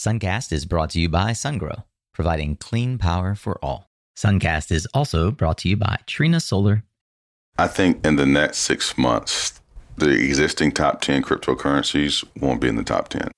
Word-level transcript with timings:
Suncast 0.00 0.50
is 0.50 0.64
brought 0.64 0.88
to 0.88 0.98
you 0.98 1.10
by 1.10 1.32
SunGrow, 1.32 1.84
providing 2.14 2.56
clean 2.56 2.96
power 2.96 3.34
for 3.34 3.62
all. 3.62 3.90
Suncast 4.16 4.72
is 4.72 4.88
also 4.94 5.30
brought 5.30 5.58
to 5.58 5.68
you 5.68 5.76
by 5.76 5.98
Trina 6.06 6.40
Solar. 6.40 6.84
I 7.58 7.66
think 7.66 8.02
in 8.06 8.16
the 8.16 8.24
next 8.24 8.60
six 8.60 8.96
months, 8.96 9.60
the 9.98 10.08
existing 10.08 10.72
top 10.72 11.02
10 11.02 11.22
cryptocurrencies 11.22 12.24
won't 12.40 12.62
be 12.62 12.68
in 12.68 12.76
the 12.76 12.82
top 12.82 13.10
10. 13.10 13.30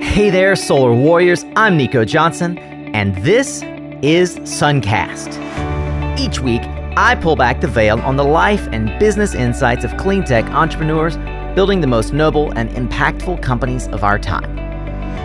Hey 0.00 0.30
there, 0.30 0.56
Solar 0.56 0.94
Warriors. 0.94 1.44
I'm 1.54 1.76
Nico 1.76 2.06
Johnson, 2.06 2.56
and 2.94 3.14
this 3.16 3.60
is 4.00 4.36
Suncast. 4.38 5.36
Each 6.18 6.40
week, 6.40 6.62
I 6.96 7.14
pull 7.14 7.36
back 7.36 7.60
the 7.60 7.68
veil 7.68 8.00
on 8.00 8.16
the 8.16 8.24
life 8.24 8.66
and 8.72 8.98
business 8.98 9.34
insights 9.34 9.84
of 9.84 9.94
clean 9.98 10.24
tech 10.24 10.46
entrepreneurs 10.46 11.18
building 11.58 11.80
the 11.80 11.88
most 11.88 12.12
noble 12.12 12.52
and 12.52 12.70
impactful 12.70 13.42
companies 13.42 13.88
of 13.88 14.04
our 14.04 14.16
time. 14.16 14.56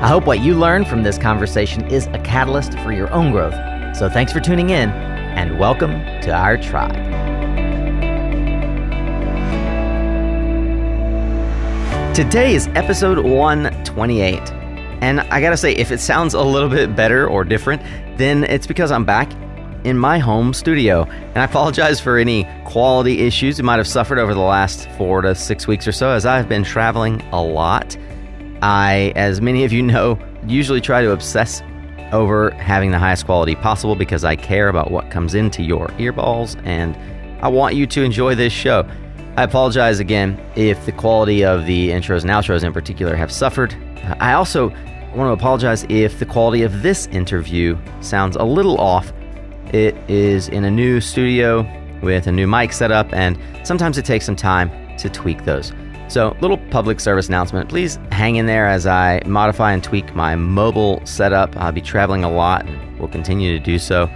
I 0.03 0.07
hope 0.07 0.25
what 0.25 0.39
you 0.39 0.55
learn 0.55 0.83
from 0.83 1.03
this 1.03 1.19
conversation 1.19 1.85
is 1.91 2.07
a 2.07 2.17
catalyst 2.23 2.73
for 2.79 2.91
your 2.91 3.07
own 3.11 3.31
growth. 3.31 3.53
So 3.95 4.09
thanks 4.09 4.33
for 4.33 4.39
tuning 4.39 4.71
in, 4.71 4.89
and 4.89 5.59
welcome 5.59 5.91
to 6.21 6.31
our 6.31 6.57
tribe. 6.57 6.95
Today 12.15 12.55
is 12.55 12.67
episode 12.69 13.19
128. 13.19 14.39
And 15.03 15.21
I 15.21 15.39
gotta 15.39 15.55
say, 15.55 15.73
if 15.73 15.91
it 15.91 15.99
sounds 15.99 16.33
a 16.33 16.41
little 16.41 16.67
bit 16.67 16.95
better 16.95 17.27
or 17.27 17.43
different, 17.43 17.83
then 18.17 18.43
it's 18.45 18.65
because 18.65 18.89
I'm 18.89 19.05
back 19.05 19.31
in 19.83 19.97
my 19.97 20.19
home 20.19 20.53
studio. 20.53 21.03
And 21.03 21.37
I 21.37 21.43
apologize 21.45 21.99
for 21.99 22.17
any 22.17 22.47
quality 22.65 23.21
issues 23.21 23.57
you 23.57 23.63
might 23.63 23.77
have 23.77 23.87
suffered 23.87 24.19
over 24.19 24.33
the 24.33 24.39
last 24.39 24.89
four 24.91 25.21
to 25.21 25.35
six 25.35 25.67
weeks 25.67 25.87
or 25.87 25.91
so, 25.91 26.09
as 26.09 26.25
I've 26.25 26.49
been 26.49 26.63
traveling 26.63 27.21
a 27.31 27.41
lot. 27.41 27.97
I, 28.61 29.11
as 29.15 29.41
many 29.41 29.65
of 29.65 29.73
you 29.73 29.81
know, 29.81 30.17
usually 30.47 30.81
try 30.81 31.01
to 31.01 31.11
obsess 31.11 31.61
over 32.11 32.51
having 32.51 32.91
the 32.91 32.99
highest 32.99 33.25
quality 33.25 33.55
possible 33.55 33.95
because 33.95 34.23
I 34.23 34.35
care 34.35 34.69
about 34.69 34.91
what 34.91 35.09
comes 35.09 35.33
into 35.33 35.63
your 35.63 35.87
earballs 35.97 36.61
and 36.65 36.95
I 37.43 37.47
want 37.49 37.75
you 37.75 37.85
to 37.87 38.03
enjoy 38.03 38.35
this 38.35 38.53
show. 38.53 38.87
I 39.35 39.43
apologize 39.43 39.99
again 39.99 40.39
if 40.55 40.85
the 40.85 40.91
quality 40.91 41.43
of 41.43 41.65
the 41.65 41.89
intros 41.89 42.21
and 42.21 42.29
outros 42.29 42.63
in 42.63 42.71
particular 42.71 43.15
have 43.15 43.31
suffered. 43.31 43.75
I 44.19 44.33
also 44.33 44.69
want 45.15 45.27
to 45.27 45.31
apologize 45.31 45.85
if 45.89 46.19
the 46.19 46.25
quality 46.25 46.61
of 46.61 46.83
this 46.83 47.07
interview 47.07 47.77
sounds 48.01 48.35
a 48.35 48.43
little 48.43 48.79
off. 48.79 49.11
It 49.71 49.95
is 50.09 50.49
in 50.49 50.65
a 50.65 50.71
new 50.71 51.01
studio 51.01 51.67
with 52.01 52.27
a 52.27 52.31
new 52.31 52.47
mic 52.47 52.73
setup, 52.73 53.11
and 53.13 53.37
sometimes 53.63 53.97
it 53.97 54.05
takes 54.05 54.25
some 54.25 54.35
time 54.35 54.69
to 54.97 55.09
tweak 55.09 55.45
those. 55.45 55.71
So, 56.09 56.35
little 56.41 56.57
public 56.69 56.99
service 56.99 57.27
announcement. 57.27 57.69
Please 57.69 57.97
hang 58.11 58.35
in 58.35 58.45
there 58.45 58.67
as 58.67 58.85
I 58.85 59.21
modify 59.25 59.71
and 59.71 59.83
tweak 59.83 60.13
my 60.13 60.35
mobile 60.35 61.03
setup. 61.05 61.55
I'll 61.57 61.71
be 61.71 61.81
traveling 61.81 62.23
a 62.23 62.31
lot 62.31 62.67
and 62.67 62.99
will 62.99 63.07
continue 63.07 63.57
to 63.57 63.63
do 63.63 63.79
so. 63.79 64.07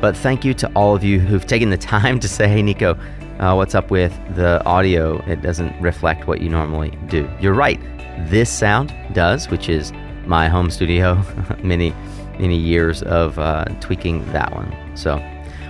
But 0.00 0.16
thank 0.16 0.44
you 0.44 0.54
to 0.54 0.70
all 0.74 0.94
of 0.94 1.02
you 1.02 1.18
who've 1.20 1.46
taken 1.46 1.70
the 1.70 1.76
time 1.78 2.20
to 2.20 2.28
say, 2.28 2.48
hey, 2.48 2.62
Nico, 2.62 2.98
uh, 3.38 3.54
what's 3.54 3.74
up 3.74 3.90
with 3.90 4.16
the 4.36 4.64
audio? 4.64 5.18
It 5.26 5.42
doesn't 5.42 5.80
reflect 5.80 6.26
what 6.26 6.40
you 6.40 6.48
normally 6.48 6.90
do. 7.08 7.28
You're 7.40 7.54
right. 7.54 7.80
This 8.28 8.50
sound 8.50 8.94
does, 9.12 9.48
which 9.48 9.68
is 9.68 9.92
my 10.26 10.48
home 10.48 10.70
studio. 10.70 11.20
many, 11.62 11.92
many 12.42 12.56
years 12.56 13.02
of 13.04 13.38
uh, 13.38 13.64
tweaking 13.80 14.30
that 14.32 14.54
one. 14.54 14.70
So, 14.94 15.16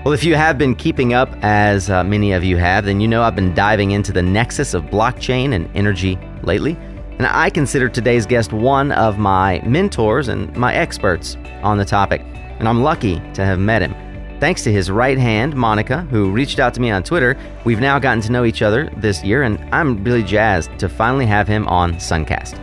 well, 0.05 0.12
if 0.12 0.25
you 0.25 0.34
have 0.34 0.59
been 0.59 0.75
keeping 0.75 1.12
up, 1.12 1.28
as 1.42 1.89
uh, 1.89 2.03
many 2.03 2.33
of 2.33 2.42
you 2.42 2.56
have, 2.56 2.87
then 2.87 3.01
you 3.01 3.06
know 3.06 3.23
I've 3.23 3.37
been 3.37 3.55
diving 3.55 3.92
into 3.92 4.11
the 4.11 4.23
nexus 4.23 4.75
of 4.75 4.84
blockchain 4.84 5.53
and 5.55 5.70
energy 5.77 6.19
lately. 6.43 6.77
And 7.19 7.27
I 7.27 7.50
consider 7.50 7.89
today's 7.89 8.27
guest 8.27 8.53
one 8.53 8.91
of 8.91 9.19
my 9.19 9.61
mentors 9.65 10.27
and 10.27 10.53
my 10.56 10.75
experts 10.75 11.37
on 11.62 11.78
the 11.78 11.84
topic. 11.84 12.23
And 12.59 12.67
I'm 12.67 12.83
lucky 12.83 13.20
to 13.34 13.45
have 13.45 13.61
met 13.61 13.83
him. 13.83 13.95
Thanks 14.41 14.65
to 14.65 14.72
his 14.72 14.91
right 14.91 15.19
hand, 15.19 15.54
Monica, 15.54 16.00
who 16.10 16.33
reached 16.33 16.59
out 16.59 16.75
to 16.75 16.81
me 16.81 16.91
on 16.91 17.04
Twitter, 17.04 17.39
we've 17.65 17.78
now 17.78 18.00
gotten 18.00 18.22
to 18.22 18.33
know 18.33 18.44
each 18.44 18.60
other 18.60 18.91
this 18.97 19.22
year, 19.22 19.44
and 19.44 19.56
I'm 19.72 20.03
really 20.03 20.25
jazzed 20.25 20.77
to 20.81 20.89
finally 20.89 21.27
have 21.27 21.47
him 21.47 21.69
on 21.69 21.94
Suncast. 21.94 22.59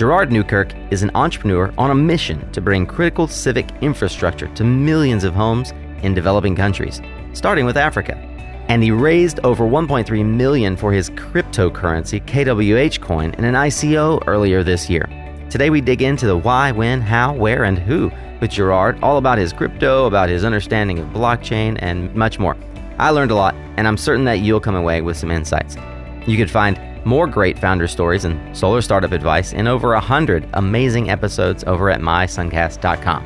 Gerard 0.00 0.32
Newkirk 0.32 0.72
is 0.90 1.02
an 1.02 1.10
entrepreneur 1.14 1.74
on 1.76 1.90
a 1.90 1.94
mission 1.94 2.50
to 2.52 2.62
bring 2.62 2.86
critical 2.86 3.28
civic 3.28 3.68
infrastructure 3.82 4.48
to 4.54 4.64
millions 4.64 5.24
of 5.24 5.34
homes 5.34 5.72
in 6.02 6.14
developing 6.14 6.56
countries, 6.56 7.02
starting 7.34 7.66
with 7.66 7.76
Africa. 7.76 8.16
And 8.70 8.82
he 8.82 8.92
raised 8.92 9.40
over 9.40 9.64
1.3 9.64 10.24
million 10.24 10.74
for 10.74 10.90
his 10.90 11.10
cryptocurrency 11.10 12.24
KWH 12.24 13.02
coin 13.02 13.34
in 13.34 13.44
an 13.44 13.52
ICO 13.52 14.26
earlier 14.26 14.62
this 14.62 14.88
year. 14.88 15.06
Today 15.50 15.68
we 15.68 15.82
dig 15.82 16.00
into 16.00 16.26
the 16.26 16.38
why, 16.38 16.72
when, 16.72 17.02
how, 17.02 17.34
where, 17.34 17.64
and 17.64 17.78
who 17.78 18.10
with 18.40 18.52
Gerard, 18.52 18.98
all 19.02 19.18
about 19.18 19.36
his 19.36 19.52
crypto, 19.52 20.06
about 20.06 20.30
his 20.30 20.46
understanding 20.46 20.98
of 20.98 21.08
blockchain, 21.08 21.76
and 21.82 22.14
much 22.14 22.38
more. 22.38 22.56
I 22.98 23.10
learned 23.10 23.32
a 23.32 23.36
lot, 23.36 23.54
and 23.76 23.86
I'm 23.86 23.98
certain 23.98 24.24
that 24.24 24.38
you'll 24.38 24.60
come 24.60 24.76
away 24.76 25.02
with 25.02 25.18
some 25.18 25.30
insights. 25.30 25.76
You 26.26 26.38
can 26.38 26.48
find 26.48 26.78
more 27.04 27.26
great 27.26 27.58
founder 27.58 27.86
stories 27.86 28.24
and 28.24 28.56
solar 28.56 28.80
startup 28.80 29.12
advice 29.12 29.52
in 29.52 29.66
over 29.66 29.92
100 29.92 30.48
amazing 30.54 31.10
episodes 31.10 31.64
over 31.64 31.90
at 31.90 32.00
mysuncast.com. 32.00 33.22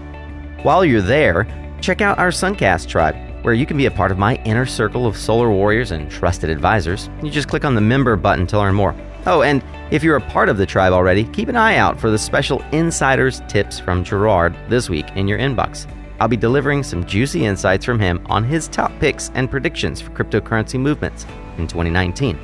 While 0.62 0.85
you're 0.85 1.03
there, 1.03 1.47
check 1.81 2.01
out 2.01 2.19
our 2.19 2.31
Suncast 2.31 2.89
tribe, 2.89 3.17
where 3.43 3.55
you 3.55 3.67
can 3.67 3.77
be 3.77 3.87
a 3.87 3.91
part 3.91 4.11
of 4.11 4.19
my 4.19 4.37
inner 4.45 4.67
circle 4.67 5.07
of 5.07 5.17
solar 5.17 5.51
warriors 5.51 5.91
and 5.91 6.11
trusted 6.11 6.51
advisors. 6.51 7.11
You 7.23 7.31
just 7.31 7.49
click 7.49 7.65
on 7.65 7.75
the 7.75 7.81
member 7.81 8.17
button 8.17 8.47
to 8.49 8.59
learn 8.59 8.75
more. 8.75 8.95
Oh, 9.27 9.43
and 9.43 9.63
if 9.91 10.03
you're 10.03 10.17
a 10.17 10.31
part 10.31 10.49
of 10.49 10.57
the 10.57 10.67
tribe 10.67 10.93
already, 10.93 11.25
keep 11.25 11.49
an 11.49 11.57
eye 11.57 11.77
out 11.77 12.01
for 12.01 12.11
the 12.11 12.19
special 12.19 12.63
insiders 12.73 13.43
tips 13.49 13.79
from 13.79 14.05
Gerard 14.05 14.57
this 14.69 14.89
week 14.89 15.11
in 15.17 15.29
your 15.29 15.39
inbox. 15.39 15.87
I'll 16.21 16.29
be 16.29 16.37
delivering 16.37 16.83
some 16.83 17.05
juicy 17.05 17.45
insights 17.45 17.84
from 17.84 17.99
him 17.99 18.25
on 18.27 18.45
his 18.45 18.69
top 18.69 18.93
picks 19.01 19.31
and 19.34 19.51
predictions 19.51 20.01
for 20.01 20.11
cryptocurrency 20.11 20.79
movements 20.79 21.27
in 21.59 21.67
2019. 21.67 22.39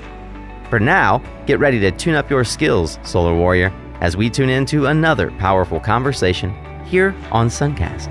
For 0.71 0.79
now, 0.79 1.21
get 1.47 1.59
ready 1.59 1.81
to 1.81 1.91
tune 1.91 2.15
up 2.15 2.31
your 2.31 2.45
skills, 2.45 3.01
Solar 3.03 3.37
Warrior, 3.37 3.73
as 4.01 4.17
we 4.17 4.31
tune 4.31 4.49
into 4.49 4.87
another 4.87 5.33
powerful 5.33 5.81
conversation 5.81 6.55
here 6.85 7.13
on 7.33 7.49
Suncast. 7.49 8.09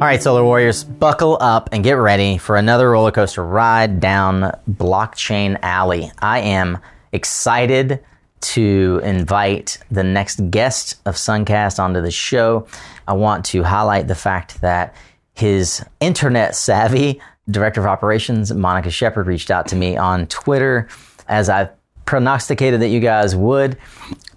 All 0.00 0.08
right, 0.08 0.22
Solar 0.22 0.44
Warriors, 0.44 0.82
buckle 0.82 1.36
up 1.42 1.68
and 1.70 1.84
get 1.84 1.98
ready 1.98 2.38
for 2.38 2.56
another 2.56 2.90
roller 2.90 3.12
coaster 3.12 3.44
ride 3.44 4.00
down 4.00 4.50
Blockchain 4.68 5.58
Alley. 5.60 6.10
I 6.20 6.40
am 6.40 6.78
excited 7.12 8.02
to 8.40 9.00
invite 9.02 9.78
the 9.90 10.04
next 10.04 10.50
guest 10.50 10.96
of 11.06 11.16
Suncast 11.16 11.78
onto 11.78 12.02
the 12.02 12.10
show. 12.10 12.66
I 13.06 13.12
want 13.14 13.44
to 13.46 13.62
highlight 13.62 14.08
the 14.08 14.14
fact 14.14 14.60
that 14.60 14.94
his 15.34 15.84
internet 16.00 16.56
savvy 16.56 17.20
director 17.50 17.80
of 17.80 17.86
operations, 17.86 18.52
Monica 18.52 18.90
Shepard, 18.90 19.26
reached 19.26 19.50
out 19.50 19.68
to 19.68 19.76
me 19.76 19.96
on 19.96 20.26
Twitter 20.28 20.88
as 21.28 21.48
I 21.48 21.70
prognosticated 22.06 22.80
that 22.80 22.88
you 22.88 23.00
guys 23.00 23.34
would 23.34 23.76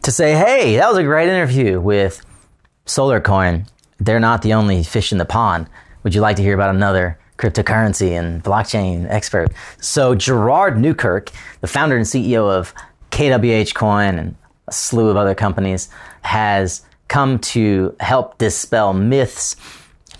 to 0.03 0.11
say, 0.11 0.33
hey, 0.33 0.77
that 0.77 0.89
was 0.89 0.97
a 0.97 1.03
great 1.03 1.29
interview 1.29 1.79
with 1.79 2.25
SolarCoin 2.85 3.67
they're 3.99 4.19
not 4.19 4.41
the 4.41 4.53
only 4.53 4.83
fish 4.83 5.11
in 5.11 5.17
the 5.17 5.25
pond. 5.25 5.67
Would 6.03 6.13
you 6.15 6.21
like 6.21 6.35
to 6.37 6.43
hear 6.43 6.53
about 6.53 6.73
another 6.73 7.19
cryptocurrency 7.37 8.11
and 8.11 8.43
blockchain 8.43 9.07
expert? 9.09 9.51
So, 9.79 10.15
Gerard 10.15 10.79
Newkirk, 10.79 11.31
the 11.61 11.67
founder 11.67 11.97
and 11.97 12.05
CEO 12.05 12.49
of 12.49 12.73
KWH 13.11 13.73
Coin 13.73 14.17
and 14.19 14.35
a 14.67 14.71
slew 14.71 15.09
of 15.09 15.17
other 15.17 15.35
companies, 15.35 15.89
has 16.21 16.83
come 17.07 17.39
to 17.39 17.95
help 17.99 18.37
dispel 18.37 18.93
myths, 18.93 19.55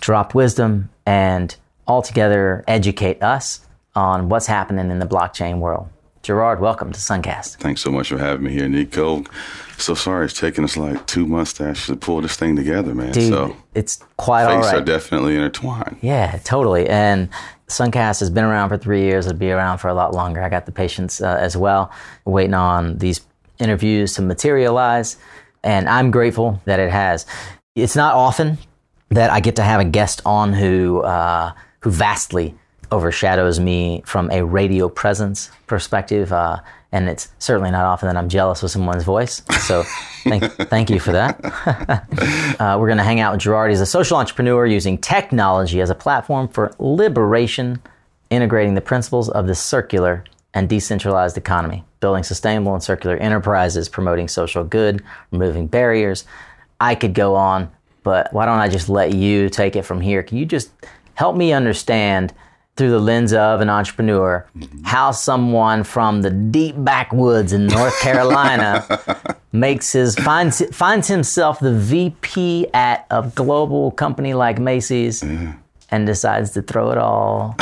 drop 0.00 0.34
wisdom, 0.34 0.88
and 1.06 1.54
altogether 1.86 2.64
educate 2.66 3.22
us 3.22 3.60
on 3.94 4.28
what's 4.28 4.46
happening 4.46 4.90
in 4.90 4.98
the 4.98 5.06
blockchain 5.06 5.58
world. 5.58 5.88
Gerard, 6.22 6.60
welcome 6.60 6.92
to 6.92 6.98
Suncast. 6.98 7.56
Thanks 7.56 7.80
so 7.80 7.90
much 7.90 8.08
for 8.08 8.18
having 8.18 8.44
me 8.44 8.52
here, 8.52 8.68
Nico. 8.68 9.24
So 9.78 9.94
sorry 9.94 10.26
it's 10.26 10.38
taken 10.38 10.64
us 10.64 10.76
like 10.76 11.06
two 11.06 11.26
months 11.26 11.54
to 11.54 11.64
actually 11.64 11.98
pull 11.98 12.20
this 12.20 12.36
thing 12.36 12.56
together, 12.56 12.94
man. 12.94 13.12
Dude, 13.12 13.32
so 13.32 13.56
it's 13.74 14.04
quite 14.16 14.44
all 14.44 14.58
right. 14.58 14.74
are 14.74 14.84
definitely 14.84 15.36
intertwined. 15.36 15.96
Yeah, 16.02 16.38
totally. 16.44 16.86
And 16.88 17.30
Suncast 17.68 18.20
has 18.20 18.28
been 18.28 18.44
around 18.44 18.68
for 18.68 18.76
three 18.76 19.02
years. 19.02 19.26
It'll 19.26 19.38
be 19.38 19.50
around 19.50 19.78
for 19.78 19.88
a 19.88 19.94
lot 19.94 20.12
longer. 20.12 20.42
I 20.42 20.48
got 20.48 20.66
the 20.66 20.72
patience 20.72 21.20
uh, 21.20 21.38
as 21.40 21.56
well, 21.56 21.90
waiting 22.24 22.54
on 22.54 22.98
these 22.98 23.20
interviews 23.58 24.14
to 24.14 24.22
materialize. 24.22 25.16
And 25.62 25.88
I'm 25.88 26.10
grateful 26.10 26.60
that 26.64 26.80
it 26.80 26.90
has. 26.90 27.26
It's 27.74 27.96
not 27.96 28.14
often 28.14 28.58
that 29.10 29.30
I 29.30 29.40
get 29.40 29.56
to 29.56 29.62
have 29.62 29.80
a 29.80 29.84
guest 29.84 30.20
on 30.24 30.52
who 30.52 31.00
uh, 31.02 31.52
who 31.80 31.90
vastly 31.90 32.54
overshadows 32.90 33.60
me 33.60 34.02
from 34.06 34.30
a 34.30 34.44
radio 34.44 34.88
presence 34.88 35.50
perspective. 35.66 36.32
Uh, 36.32 36.60
and 36.90 37.08
it's 37.08 37.28
certainly 37.38 37.70
not 37.70 37.84
often 37.84 38.06
that 38.06 38.16
I'm 38.16 38.28
jealous 38.28 38.62
of 38.62 38.70
someone's 38.70 39.04
voice. 39.04 39.42
So 39.66 39.82
thank, 40.24 40.44
thank 40.70 40.90
you 40.90 40.98
for 40.98 41.12
that. 41.12 41.38
uh, 42.58 42.78
we're 42.78 42.86
going 42.86 42.98
to 42.98 43.04
hang 43.04 43.20
out 43.20 43.32
with 43.32 43.42
Gerard. 43.42 43.70
He's 43.70 43.80
a 43.80 43.86
social 43.86 44.16
entrepreneur 44.16 44.64
using 44.64 44.96
technology 44.96 45.80
as 45.80 45.90
a 45.90 45.94
platform 45.94 46.48
for 46.48 46.72
liberation, 46.78 47.82
integrating 48.30 48.74
the 48.74 48.80
principles 48.80 49.28
of 49.28 49.46
the 49.46 49.54
circular 49.54 50.24
and 50.54 50.68
decentralized 50.68 51.36
economy, 51.36 51.84
building 52.00 52.24
sustainable 52.24 52.74
and 52.74 52.82
circular 52.82 53.16
enterprises, 53.16 53.88
promoting 53.88 54.28
social 54.28 54.64
good, 54.64 55.02
removing 55.30 55.66
barriers. 55.66 56.24
I 56.80 56.94
could 56.94 57.14
go 57.14 57.34
on, 57.34 57.70
but 58.02 58.32
why 58.32 58.46
don't 58.46 58.58
I 58.58 58.68
just 58.68 58.88
let 58.88 59.14
you 59.14 59.48
take 59.48 59.76
it 59.76 59.82
from 59.82 60.00
here? 60.00 60.22
Can 60.22 60.38
you 60.38 60.46
just 60.46 60.70
help 61.14 61.36
me 61.36 61.52
understand? 61.52 62.32
through 62.78 62.90
the 62.90 63.00
lens 63.00 63.32
of 63.32 63.60
an 63.60 63.68
entrepreneur, 63.68 64.46
mm-hmm. 64.56 64.84
how 64.84 65.10
someone 65.10 65.82
from 65.82 66.22
the 66.22 66.30
deep 66.30 66.76
backwoods 66.78 67.52
in 67.52 67.66
North 67.66 68.00
Carolina 68.00 68.86
makes 69.50 69.92
his 69.92 70.14
finds 70.14 70.64
finds 70.74 71.08
himself 71.08 71.58
the 71.58 71.74
VP 71.74 72.68
at 72.72 73.04
a 73.10 73.30
global 73.34 73.90
company 73.90 74.32
like 74.32 74.60
Macy's 74.60 75.22
mm-hmm. 75.22 75.50
and 75.90 76.06
decides 76.06 76.52
to 76.52 76.62
throw 76.62 76.92
it 76.92 76.98
all 76.98 77.56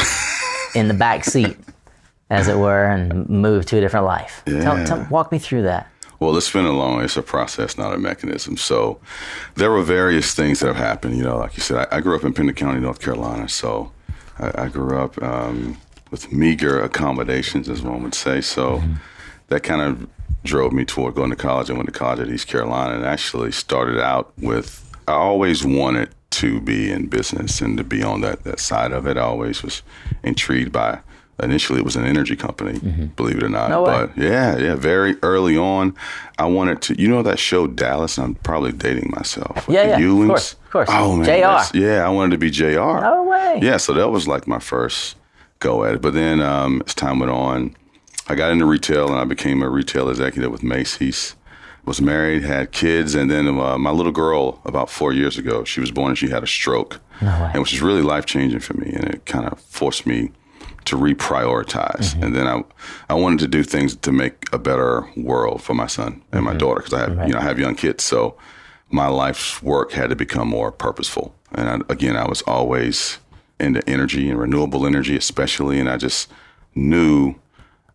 in 0.74 0.86
the 0.86 0.94
back 0.94 1.24
seat, 1.24 1.56
as 2.30 2.48
it 2.48 2.56
were, 2.56 2.86
and 2.86 3.28
move 3.28 3.66
to 3.66 3.78
a 3.78 3.80
different 3.80 4.06
life. 4.06 4.42
Yeah. 4.46 4.60
Tell, 4.60 4.86
tell, 4.86 5.06
walk 5.10 5.30
me 5.30 5.38
through 5.38 5.62
that. 5.62 5.90
Well, 6.18 6.36
it's 6.36 6.50
been 6.50 6.64
a 6.64 6.72
long, 6.72 7.02
it's 7.02 7.16
a 7.16 7.22
process, 7.22 7.76
not 7.76 7.92
a 7.92 7.98
mechanism. 7.98 8.56
So 8.56 8.98
there 9.54 9.70
were 9.70 9.82
various 9.82 10.34
things 10.34 10.60
that 10.60 10.68
have 10.68 10.76
happened. 10.76 11.16
You 11.16 11.24
know, 11.24 11.36
like 11.36 11.56
you 11.56 11.62
said, 11.62 11.86
I, 11.92 11.98
I 11.98 12.00
grew 12.00 12.16
up 12.16 12.24
in 12.24 12.32
Pender 12.32 12.54
County, 12.54 12.80
North 12.80 13.00
Carolina. 13.00 13.48
So 13.48 13.92
I, 14.38 14.62
I 14.64 14.68
grew 14.68 14.98
up 14.98 15.22
um, 15.22 15.76
with 16.10 16.32
meager 16.32 16.80
accommodations, 16.82 17.68
as 17.68 17.82
one 17.82 18.02
would 18.02 18.14
say. 18.14 18.40
So 18.40 18.78
mm-hmm. 18.78 18.94
that 19.48 19.62
kind 19.62 19.82
of 19.82 20.08
drove 20.42 20.72
me 20.72 20.84
toward 20.84 21.14
going 21.14 21.30
to 21.30 21.36
college. 21.36 21.70
I 21.70 21.74
went 21.74 21.86
to 21.86 21.92
college 21.92 22.20
at 22.20 22.28
East 22.28 22.48
Carolina 22.48 22.96
and 22.96 23.04
actually 23.04 23.52
started 23.52 24.00
out 24.00 24.32
with, 24.38 24.90
I 25.06 25.12
always 25.12 25.66
wanted 25.66 26.14
to 26.30 26.60
be 26.60 26.90
in 26.90 27.08
business 27.08 27.60
and 27.60 27.76
to 27.76 27.84
be 27.84 28.02
on 28.02 28.22
that, 28.22 28.44
that 28.44 28.58
side 28.58 28.92
of 28.92 29.06
it. 29.06 29.16
I 29.16 29.22
always 29.22 29.62
was 29.62 29.82
intrigued 30.22 30.72
by 30.72 31.00
initially 31.42 31.78
it 31.78 31.84
was 31.84 31.96
an 31.96 32.06
energy 32.06 32.36
company, 32.36 32.78
mm-hmm. 32.78 33.06
believe 33.06 33.36
it 33.36 33.42
or 33.42 33.48
not. 33.48 33.70
No 33.70 33.84
but 33.84 34.16
yeah, 34.16 34.56
yeah, 34.56 34.74
very 34.74 35.16
early 35.22 35.56
on, 35.56 35.94
I 36.38 36.46
wanted 36.46 36.82
to. 36.82 37.00
You 37.00 37.08
know 37.08 37.22
that 37.22 37.38
show 37.38 37.66
Dallas? 37.66 38.18
I'm 38.18 38.34
probably 38.36 38.72
dating 38.72 39.10
myself. 39.14 39.66
Yeah, 39.68 39.84
yeah, 39.84 40.00
Ewings? 40.00 40.22
of 40.22 40.28
course, 40.28 40.52
of 40.52 40.70
course. 40.70 40.88
Oh 40.92 41.16
man, 41.16 41.70
Jr. 41.72 41.78
Yeah, 41.78 42.06
I 42.06 42.08
wanted 42.08 42.32
to 42.32 42.38
be 42.38 42.50
Jr. 42.50 42.64
No 42.64 43.24
way. 43.28 43.60
Yeah, 43.62 43.76
so 43.76 43.92
that 43.94 44.08
was 44.10 44.26
like 44.26 44.46
my 44.46 44.58
first 44.58 45.16
go 45.58 45.84
at 45.84 45.94
it. 45.96 46.02
But 46.02 46.14
then 46.14 46.40
um, 46.40 46.82
as 46.86 46.94
time 46.94 47.18
went 47.18 47.32
on, 47.32 47.76
I 48.28 48.34
got 48.34 48.50
into 48.50 48.66
retail 48.66 49.08
and 49.08 49.16
I 49.16 49.24
became 49.24 49.62
a 49.62 49.68
retail 49.68 50.08
executive 50.08 50.50
with 50.50 50.62
Macy's. 50.62 51.34
Was 51.84 52.00
married, 52.00 52.42
had 52.42 52.72
kids, 52.72 53.14
and 53.14 53.30
then 53.30 53.46
uh, 53.46 53.78
my 53.78 53.92
little 53.92 54.10
girl, 54.10 54.60
about 54.64 54.90
four 54.90 55.12
years 55.12 55.38
ago, 55.38 55.62
she 55.62 55.78
was 55.78 55.92
born 55.92 56.08
and 56.08 56.18
she 56.18 56.28
had 56.28 56.42
a 56.42 56.46
stroke, 56.46 56.98
no 57.22 57.28
way. 57.28 57.50
and 57.54 57.62
which 57.62 57.70
was 57.70 57.80
really 57.80 58.02
life 58.02 58.26
changing 58.26 58.58
for 58.58 58.74
me, 58.74 58.90
and 58.92 59.04
it 59.04 59.24
kind 59.24 59.46
of 59.46 59.60
forced 59.60 60.04
me 60.04 60.32
to 60.86 60.96
reprioritize. 60.96 62.14
Mm-hmm. 62.14 62.22
And 62.22 62.36
then 62.36 62.46
I, 62.46 62.62
I 63.10 63.14
wanted 63.14 63.40
to 63.40 63.48
do 63.48 63.62
things 63.62 63.96
to 63.96 64.12
make 64.12 64.46
a 64.52 64.58
better 64.58 65.08
world 65.16 65.62
for 65.62 65.74
my 65.74 65.86
son 65.86 66.06
and 66.06 66.22
mm-hmm. 66.22 66.44
my 66.44 66.54
daughter 66.54 66.80
because 66.80 66.94
I 66.94 67.00
have, 67.00 67.16
right. 67.16 67.28
you 67.28 67.34
know, 67.34 67.40
I 67.40 67.42
have 67.42 67.58
young 67.58 67.74
kids. 67.74 68.04
So 68.04 68.36
my 68.90 69.08
life's 69.08 69.62
work 69.62 69.92
had 69.92 70.10
to 70.10 70.16
become 70.16 70.48
more 70.48 70.72
purposeful. 70.72 71.34
And 71.52 71.68
I, 71.68 71.92
again, 71.92 72.16
I 72.16 72.26
was 72.28 72.42
always 72.42 73.18
into 73.58 73.88
energy 73.88 74.28
and 74.28 74.38
renewable 74.38 74.86
energy, 74.86 75.16
especially. 75.16 75.78
And 75.78 75.88
I 75.88 75.96
just 75.96 76.30
knew 76.74 77.34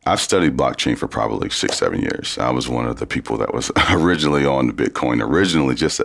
I've 0.05 0.19
studied 0.19 0.57
blockchain 0.57 0.97
for 0.97 1.07
probably 1.07 1.49
six, 1.49 1.77
seven 1.77 2.01
years. 2.01 2.37
I 2.37 2.49
was 2.49 2.67
one 2.67 2.87
of 2.87 2.97
the 2.97 3.05
people 3.05 3.37
that 3.37 3.53
was 3.53 3.71
originally 3.91 4.45
on 4.45 4.71
Bitcoin, 4.71 5.21
originally 5.21 5.75
just 5.75 6.01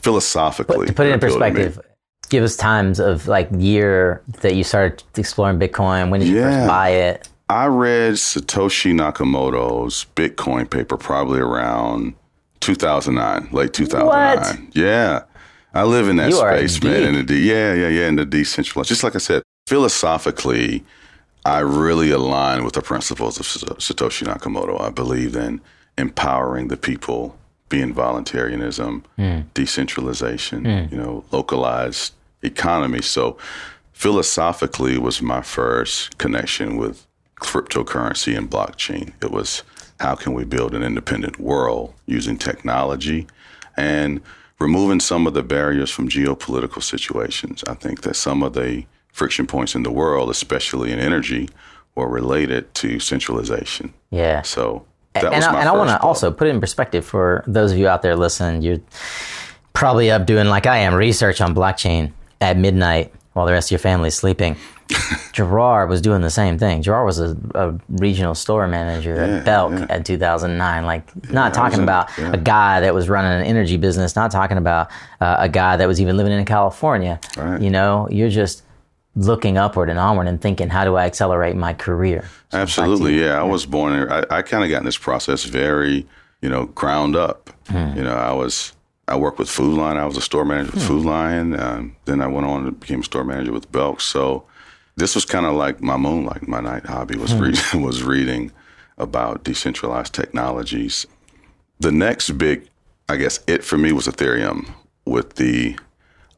philosophically. 0.00 0.88
To 0.88 0.92
put 0.92 1.06
it 1.06 1.12
in 1.12 1.20
perspective, 1.20 1.80
give 2.28 2.44
us 2.44 2.56
times 2.56 3.00
of 3.00 3.28
like 3.28 3.48
year 3.52 4.22
that 4.40 4.54
you 4.54 4.64
started 4.64 5.02
exploring 5.16 5.58
Bitcoin. 5.58 6.10
When 6.10 6.20
did 6.20 6.28
you 6.28 6.36
yeah. 6.36 6.50
first 6.50 6.68
buy 6.68 6.88
it? 6.90 7.28
I 7.48 7.66
read 7.66 8.14
Satoshi 8.14 8.92
Nakamoto's 8.92 10.06
Bitcoin 10.16 10.68
paper 10.68 10.96
probably 10.96 11.40
around 11.40 12.14
2009, 12.60 13.48
late 13.52 13.72
2009. 13.72 14.06
What? 14.06 14.76
Yeah. 14.76 15.22
I 15.72 15.84
live 15.84 16.08
in 16.08 16.16
that 16.16 16.30
you 16.30 16.36
space, 16.36 16.82
man. 16.82 17.02
In 17.04 17.14
the 17.14 17.22
de- 17.22 17.38
yeah, 17.38 17.74
yeah, 17.74 17.88
yeah, 17.88 18.08
in 18.08 18.16
the 18.16 18.24
decentralized. 18.24 18.88
Just 18.88 19.04
like 19.04 19.14
I 19.14 19.18
said, 19.18 19.42
philosophically, 19.66 20.82
I 21.44 21.60
really 21.60 22.10
align 22.10 22.64
with 22.64 22.74
the 22.74 22.82
principles 22.82 23.38
of 23.38 23.46
Satoshi 23.46 24.26
Nakamoto. 24.26 24.80
I 24.80 24.90
believe 24.90 25.36
in 25.36 25.60
empowering 25.98 26.68
the 26.68 26.76
people 26.76 27.36
being 27.68 27.94
voluntarianism, 27.94 29.04
mm. 29.18 29.44
decentralization, 29.54 30.64
mm. 30.64 30.90
you 30.90 30.96
know, 30.96 31.24
localized 31.30 32.14
economy. 32.46 33.02
So 33.02 33.36
philosophically 33.92 34.98
was 34.98 35.22
my 35.22 35.42
first 35.42 36.18
connection 36.18 36.76
with 36.76 37.06
cryptocurrency 37.40 38.36
and 38.36 38.50
blockchain. 38.50 39.12
It 39.22 39.30
was 39.30 39.62
how 40.00 40.14
can 40.14 40.34
we 40.34 40.44
build 40.44 40.74
an 40.74 40.82
independent 40.82 41.38
world 41.38 41.94
using 42.06 42.36
technology 42.36 43.26
and 43.76 44.20
removing 44.58 45.00
some 45.00 45.26
of 45.26 45.34
the 45.34 45.42
barriers 45.42 45.90
from 45.90 46.08
geopolitical 46.08 46.82
situations. 46.82 47.62
I 47.66 47.74
think 47.74 48.02
that 48.02 48.16
some 48.16 48.42
of 48.42 48.54
the 48.54 48.84
friction 49.12 49.46
points 49.46 49.74
in 49.74 49.82
the 49.82 49.90
world, 49.90 50.30
especially 50.30 50.92
in 50.92 50.98
energy, 50.98 51.48
were 51.94 52.08
related 52.08 52.72
to 52.74 53.00
centralization. 53.00 53.92
Yeah. 54.10 54.42
So 54.42 54.84
that 55.14 55.32
and, 55.32 55.44
I, 55.44 55.60
and 55.60 55.68
I 55.68 55.72
want 55.72 55.90
to 55.90 56.00
also 56.00 56.30
put 56.30 56.48
it 56.48 56.50
in 56.50 56.60
perspective 56.60 57.04
for 57.04 57.42
those 57.46 57.72
of 57.72 57.78
you 57.78 57.88
out 57.88 58.02
there 58.02 58.16
listening. 58.16 58.62
You're 58.62 58.80
probably 59.72 60.10
up 60.10 60.26
doing 60.26 60.46
like 60.46 60.66
I 60.66 60.78
am 60.78 60.94
research 60.94 61.40
on 61.40 61.54
blockchain 61.54 62.12
at 62.40 62.56
midnight 62.56 63.12
while 63.32 63.46
the 63.46 63.52
rest 63.52 63.68
of 63.68 63.72
your 63.72 63.78
family 63.78 64.08
is 64.08 64.14
sleeping. 64.14 64.56
Gerard 65.32 65.88
was 65.88 66.00
doing 66.00 66.22
the 66.22 66.30
same 66.30 66.58
thing. 66.58 66.80
Gerard 66.80 67.06
was 67.06 67.18
a, 67.18 67.36
a 67.54 67.78
regional 67.88 68.34
store 68.34 68.66
manager 68.68 69.16
yeah, 69.16 69.38
at 69.38 69.44
Belk 69.44 69.72
yeah. 69.72 69.86
at 69.90 70.06
2009. 70.06 70.84
Like, 70.84 71.08
yeah, 71.24 71.32
not 71.32 71.52
talking 71.52 71.82
about 71.82 72.08
a 72.18 72.38
guy 72.38 72.80
that 72.80 72.94
was 72.94 73.08
running 73.08 73.32
an 73.32 73.44
energy 73.44 73.76
business, 73.76 74.16
not 74.16 74.30
talking 74.30 74.58
about 74.58 74.90
uh, 75.20 75.36
a 75.38 75.48
guy 75.48 75.76
that 75.76 75.88
was 75.88 76.00
even 76.00 76.16
living 76.16 76.32
in 76.32 76.44
California. 76.44 77.20
Right. 77.36 77.60
You 77.60 77.70
know, 77.70 78.08
you're 78.10 78.30
just 78.30 78.62
looking 79.16 79.58
upward 79.58 79.88
and 79.88 79.98
onward 79.98 80.28
and 80.28 80.40
thinking, 80.40 80.68
how 80.68 80.84
do 80.84 80.94
I 80.94 81.06
accelerate 81.06 81.56
my 81.56 81.72
career? 81.72 82.28
So 82.50 82.58
Absolutely, 82.58 83.20
yeah. 83.20 83.40
I 83.40 83.42
was 83.42 83.66
born. 83.66 84.10
I, 84.10 84.24
I 84.30 84.42
kind 84.42 84.62
of 84.62 84.70
got 84.70 84.78
in 84.78 84.84
this 84.84 84.98
process 84.98 85.44
very, 85.44 86.06
you 86.40 86.48
know, 86.48 86.66
ground 86.66 87.16
up. 87.16 87.50
Hmm. 87.68 87.96
You 87.96 88.04
know, 88.04 88.14
I 88.14 88.32
was. 88.32 88.72
I 89.08 89.16
worked 89.16 89.38
with 89.38 89.48
Food 89.48 89.76
Lion. 89.78 89.96
I 89.96 90.06
was 90.06 90.16
a 90.16 90.22
store 90.22 90.44
manager 90.44 90.72
with 90.72 90.82
hmm. 90.82 90.88
Food 90.88 91.04
Lion. 91.04 91.60
Um, 91.60 91.96
then 92.06 92.20
I 92.20 92.26
went 92.26 92.46
on 92.46 92.66
and 92.66 92.80
became 92.80 93.00
a 93.00 93.04
store 93.04 93.24
manager 93.24 93.52
with 93.52 93.70
Belk. 93.70 94.00
So 94.00 94.44
this 94.96 95.14
was 95.14 95.24
kind 95.24 95.46
of 95.46 95.54
like 95.54 95.80
my 95.80 95.96
moonlight. 95.96 96.48
My 96.48 96.60
night 96.60 96.86
hobby 96.86 97.16
was 97.16 97.32
hmm. 97.32 97.40
reading 97.40 97.62
was 97.82 98.02
reading 98.02 98.52
about 98.98 99.44
decentralized 99.44 100.14
technologies. 100.14 101.06
The 101.78 101.92
next 101.92 102.30
big, 102.32 102.68
I 103.08 103.16
guess, 103.16 103.40
it 103.46 103.62
for 103.62 103.76
me 103.76 103.92
was 103.92 104.06
Ethereum 104.06 104.70
with 105.04 105.34
the 105.34 105.78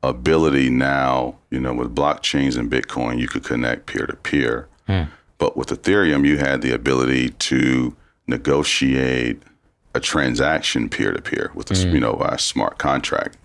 ability 0.02 0.70
now, 0.70 1.36
you 1.50 1.60
know, 1.60 1.74
with 1.74 1.94
blockchains 1.94 2.56
and 2.56 2.70
Bitcoin, 2.70 3.18
you 3.18 3.28
could 3.28 3.44
connect 3.44 3.86
peer 3.86 4.06
to 4.06 4.16
peer. 4.16 4.68
But 5.38 5.56
with 5.56 5.68
Ethereum, 5.68 6.26
you 6.26 6.38
had 6.38 6.62
the 6.62 6.72
ability 6.72 7.30
to 7.30 7.96
negotiate 8.26 9.42
a 9.94 10.00
transaction 10.00 10.88
peer 10.88 11.12
to 11.12 11.22
peer 11.22 11.50
with 11.54 11.70
a 11.70 11.74
mm. 11.74 11.92
you 11.92 12.00
know 12.00 12.14
a 12.20 12.38
smart 12.38 12.78
contract. 12.78 13.36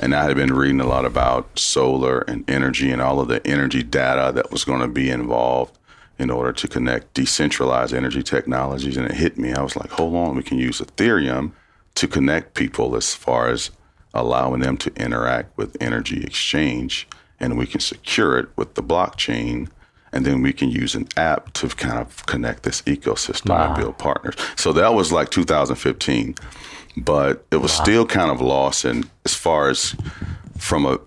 And 0.00 0.14
I 0.14 0.24
had 0.24 0.36
been 0.36 0.52
reading 0.52 0.80
a 0.80 0.86
lot 0.86 1.04
about 1.04 1.58
solar 1.58 2.20
and 2.22 2.48
energy 2.50 2.90
and 2.90 3.00
all 3.00 3.20
of 3.20 3.28
the 3.28 3.46
energy 3.46 3.82
data 3.82 4.32
that 4.34 4.50
was 4.50 4.64
going 4.64 4.80
to 4.80 4.88
be 4.88 5.08
involved 5.08 5.78
in 6.18 6.30
order 6.30 6.52
to 6.52 6.68
connect 6.68 7.14
decentralized 7.14 7.94
energy 7.94 8.22
technologies. 8.22 8.96
And 8.96 9.06
it 9.06 9.14
hit 9.14 9.38
me. 9.38 9.52
I 9.52 9.62
was 9.62 9.76
like, 9.76 9.90
hold 9.90 10.16
on, 10.16 10.36
we 10.36 10.42
can 10.42 10.58
use 10.58 10.80
Ethereum 10.80 11.52
to 11.94 12.08
connect 12.08 12.54
people 12.54 12.96
as 12.96 13.14
far 13.14 13.48
as 13.48 13.70
allowing 14.12 14.60
them 14.60 14.76
to 14.78 14.92
interact 14.94 15.56
with 15.58 15.76
energy 15.80 16.22
exchange, 16.22 17.08
and 17.40 17.58
we 17.58 17.66
can 17.66 17.80
secure 17.80 18.38
it 18.38 18.48
with 18.56 18.74
the 18.74 18.82
blockchain. 18.82 19.68
And 20.14 20.24
then 20.24 20.40
we 20.42 20.52
can 20.52 20.70
use 20.70 20.94
an 20.94 21.08
app 21.16 21.52
to 21.54 21.68
kind 21.68 21.98
of 21.98 22.24
connect 22.26 22.62
this 22.62 22.82
ecosystem 22.82 23.50
wow. 23.50 23.66
and 23.66 23.76
build 23.76 23.98
partners. 23.98 24.36
So 24.56 24.72
that 24.72 24.94
was 24.94 25.12
like 25.12 25.30
2015, 25.30 26.36
but 26.96 27.44
it 27.50 27.56
was 27.56 27.76
wow. 27.78 27.84
still 27.84 28.06
kind 28.06 28.30
of 28.30 28.40
lost. 28.40 28.84
And 28.84 29.10
as 29.24 29.34
far 29.34 29.68
as 29.68 29.96
from 30.56 30.86
a 30.86 31.00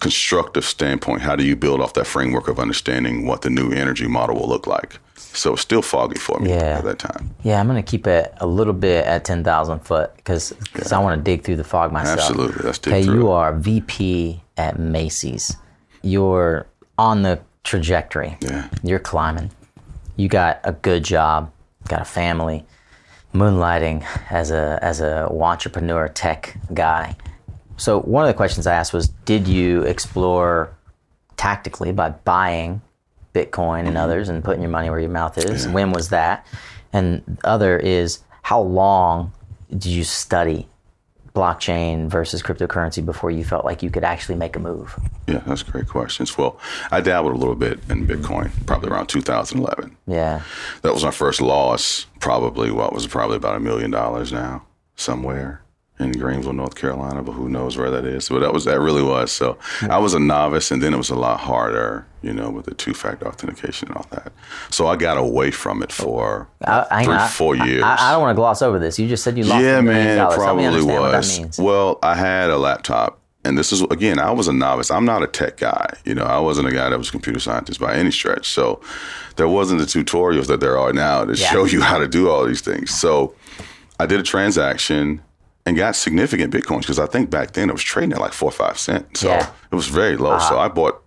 constructive 0.00 0.64
standpoint, 0.64 1.22
how 1.22 1.34
do 1.34 1.44
you 1.44 1.56
build 1.56 1.80
off 1.80 1.94
that 1.94 2.06
framework 2.06 2.48
of 2.48 2.60
understanding 2.60 3.26
what 3.26 3.42
the 3.42 3.50
new 3.50 3.72
energy 3.72 4.06
model 4.06 4.36
will 4.36 4.48
look 4.48 4.66
like? 4.66 4.98
So 5.16 5.52
it's 5.52 5.62
still 5.62 5.82
foggy 5.82 6.18
for 6.18 6.38
me 6.38 6.50
yeah. 6.50 6.78
at 6.78 6.84
that 6.84 6.98
time. 6.98 7.34
Yeah, 7.42 7.60
I'm 7.60 7.66
going 7.66 7.82
to 7.82 7.90
keep 7.90 8.06
it 8.06 8.32
a 8.38 8.46
little 8.46 8.72
bit 8.72 9.04
at 9.04 9.24
10,000 9.24 9.80
foot 9.80 10.14
because 10.16 10.54
yeah. 10.74 10.96
I 10.96 11.02
want 11.02 11.18
to 11.18 11.22
dig 11.22 11.44
through 11.44 11.56
the 11.56 11.64
fog 11.64 11.92
myself. 11.92 12.20
Absolutely. 12.20 12.64
Let's 12.64 12.78
dig 12.78 12.94
okay, 12.94 13.02
through 13.04 13.14
you 13.14 13.28
are 13.28 13.54
VP 13.54 14.40
at 14.56 14.78
Macy's. 14.78 15.56
You're 16.02 16.66
on 16.98 17.22
the 17.22 17.40
trajectory. 17.66 18.38
Yeah. 18.40 18.68
You're 18.82 18.98
climbing. 18.98 19.50
You 20.16 20.28
got 20.28 20.60
a 20.64 20.72
good 20.72 21.04
job. 21.04 21.52
got 21.88 22.00
a 22.00 22.04
family, 22.06 22.64
moonlighting 23.34 24.04
as 24.30 24.50
a 24.50 24.78
as 24.82 25.00
a 25.00 25.28
entrepreneur 25.30 26.08
tech 26.08 26.56
guy. 26.72 27.16
So 27.76 28.00
one 28.00 28.24
of 28.24 28.28
the 28.28 28.34
questions 28.34 28.66
I 28.66 28.74
asked 28.74 28.94
was, 28.94 29.08
did 29.08 29.46
you 29.46 29.82
explore 29.82 30.74
tactically 31.36 31.92
by 31.92 32.10
buying 32.10 32.80
Bitcoin 33.34 33.80
and 33.80 33.88
mm-hmm. 33.88 33.96
others 33.98 34.28
and 34.30 34.42
putting 34.42 34.62
your 34.62 34.70
money 34.70 34.88
where 34.88 34.98
your 34.98 35.10
mouth 35.10 35.36
is? 35.36 35.66
Yeah. 35.66 35.72
When 35.72 35.92
was 35.92 36.08
that? 36.08 36.46
And 36.92 37.38
other 37.44 37.76
is, 37.78 38.20
how 38.42 38.62
long 38.62 39.32
did 39.70 39.86
you 39.86 40.04
study 40.04 40.68
blockchain 41.36 42.08
versus 42.08 42.42
cryptocurrency 42.42 43.04
before 43.04 43.30
you 43.30 43.44
felt 43.44 43.64
like 43.64 43.82
you 43.82 43.90
could 43.90 44.04
actually 44.04 44.36
make 44.36 44.56
a 44.56 44.58
move? 44.58 44.98
Yeah, 45.28 45.42
that's 45.46 45.62
great 45.62 45.86
questions. 45.86 46.36
Well, 46.38 46.58
I 46.90 47.02
dabbled 47.02 47.34
a 47.34 47.36
little 47.36 47.54
bit 47.54 47.78
in 47.90 48.06
Bitcoin, 48.06 48.50
probably 48.66 48.88
around 48.90 49.08
2011. 49.08 49.96
Yeah. 50.06 50.42
That 50.82 50.94
was 50.94 51.04
my 51.04 51.10
first 51.10 51.40
loss. 51.42 52.06
Probably 52.20 52.70
what 52.70 52.94
was 52.94 53.06
probably 53.06 53.36
about 53.36 53.56
a 53.56 53.60
million 53.60 53.90
dollars 53.90 54.32
now, 54.32 54.64
somewhere 54.96 55.60
in 55.98 56.12
Greenville, 56.12 56.52
North 56.52 56.74
Carolina, 56.74 57.22
but 57.22 57.32
who 57.32 57.48
knows 57.48 57.76
where 57.78 57.90
that 57.90 58.04
is. 58.04 58.28
But 58.28 58.40
that 58.40 58.52
was 58.52 58.64
that 58.66 58.80
really 58.80 59.02
was. 59.02 59.32
So 59.32 59.56
I 59.88 59.98
was 59.98 60.12
a 60.14 60.20
novice, 60.20 60.70
and 60.70 60.82
then 60.82 60.92
it 60.92 60.98
was 60.98 61.08
a 61.10 61.14
lot 61.14 61.40
harder, 61.40 62.06
you 62.22 62.32
know, 62.34 62.50
with 62.50 62.66
the 62.66 62.74
two-factor 62.74 63.26
authentication 63.26 63.88
and 63.88 63.96
all 63.96 64.06
that. 64.10 64.30
So 64.70 64.86
I 64.88 64.96
got 64.96 65.16
away 65.16 65.50
from 65.50 65.82
it 65.82 65.90
for 65.92 66.48
I, 66.62 67.02
three, 67.04 67.14
I- 67.14 67.28
four 67.28 67.56
years. 67.56 67.82
I, 67.82 67.96
I 68.08 68.12
don't 68.12 68.20
want 68.20 68.36
to 68.36 68.38
gloss 68.38 68.60
over 68.60 68.78
this. 68.78 68.98
You 68.98 69.08
just 69.08 69.24
said 69.24 69.38
you 69.38 69.44
lost 69.44 69.64
yeah, 69.64 69.80
man, 69.80 70.06
it 70.08 70.16
dollars. 70.16 70.36
Help 70.42 70.56
me 70.58 70.64
probably 70.64 70.84
was. 70.84 71.58
Well, 71.58 71.98
I 72.02 72.14
had 72.14 72.50
a 72.50 72.58
laptop, 72.58 73.18
and 73.44 73.56
this 73.56 73.72
is 73.72 73.80
again, 73.82 74.18
I 74.18 74.32
was 74.32 74.48
a 74.48 74.52
novice. 74.52 74.90
I'm 74.90 75.06
not 75.06 75.22
a 75.22 75.26
tech 75.26 75.56
guy. 75.56 75.94
You 76.04 76.14
know, 76.14 76.24
I 76.24 76.40
wasn't 76.40 76.68
a 76.68 76.72
guy 76.72 76.90
that 76.90 76.98
was 76.98 77.08
a 77.08 77.12
computer 77.12 77.38
scientist 77.40 77.80
by 77.80 77.94
any 77.94 78.10
stretch. 78.10 78.50
So 78.50 78.82
there 79.36 79.48
wasn't 79.48 79.80
the 79.80 79.86
tutorials 79.86 80.46
that 80.48 80.60
there 80.60 80.78
are 80.78 80.92
now 80.92 81.24
to 81.24 81.32
Yeah. 81.34 81.50
show 81.50 81.64
you 81.64 81.80
how 81.80 81.96
to 81.98 82.06
do 82.08 82.28
all 82.28 82.44
these 82.44 82.60
things. 82.60 82.90
So 82.90 83.34
I 83.98 84.04
did 84.04 84.20
a 84.20 84.22
transaction 84.22 85.22
and 85.66 85.76
got 85.76 85.96
significant 85.96 86.54
bitcoins 86.54 86.80
because 86.82 86.98
I 86.98 87.06
think 87.06 87.28
back 87.28 87.50
then 87.52 87.68
it 87.68 87.72
was 87.72 87.82
trading 87.82 88.12
at 88.12 88.20
like 88.20 88.32
four 88.32 88.48
or 88.48 88.52
five 88.52 88.78
cents. 88.78 89.20
So 89.20 89.28
Yeah. 89.28 89.38
Uh-huh. 89.40 89.52
it 89.72 89.74
was 89.74 89.88
very 89.88 90.16
low. 90.16 90.38
So 90.38 90.58
I 90.58 90.68
bought, 90.68 91.02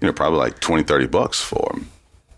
you 0.00 0.06
know, 0.08 0.12
probably 0.12 0.38
like 0.40 0.60
20, 0.60 0.82
30 0.82 1.06
bucks 1.06 1.40
for 1.40 1.66
them. 1.72 1.88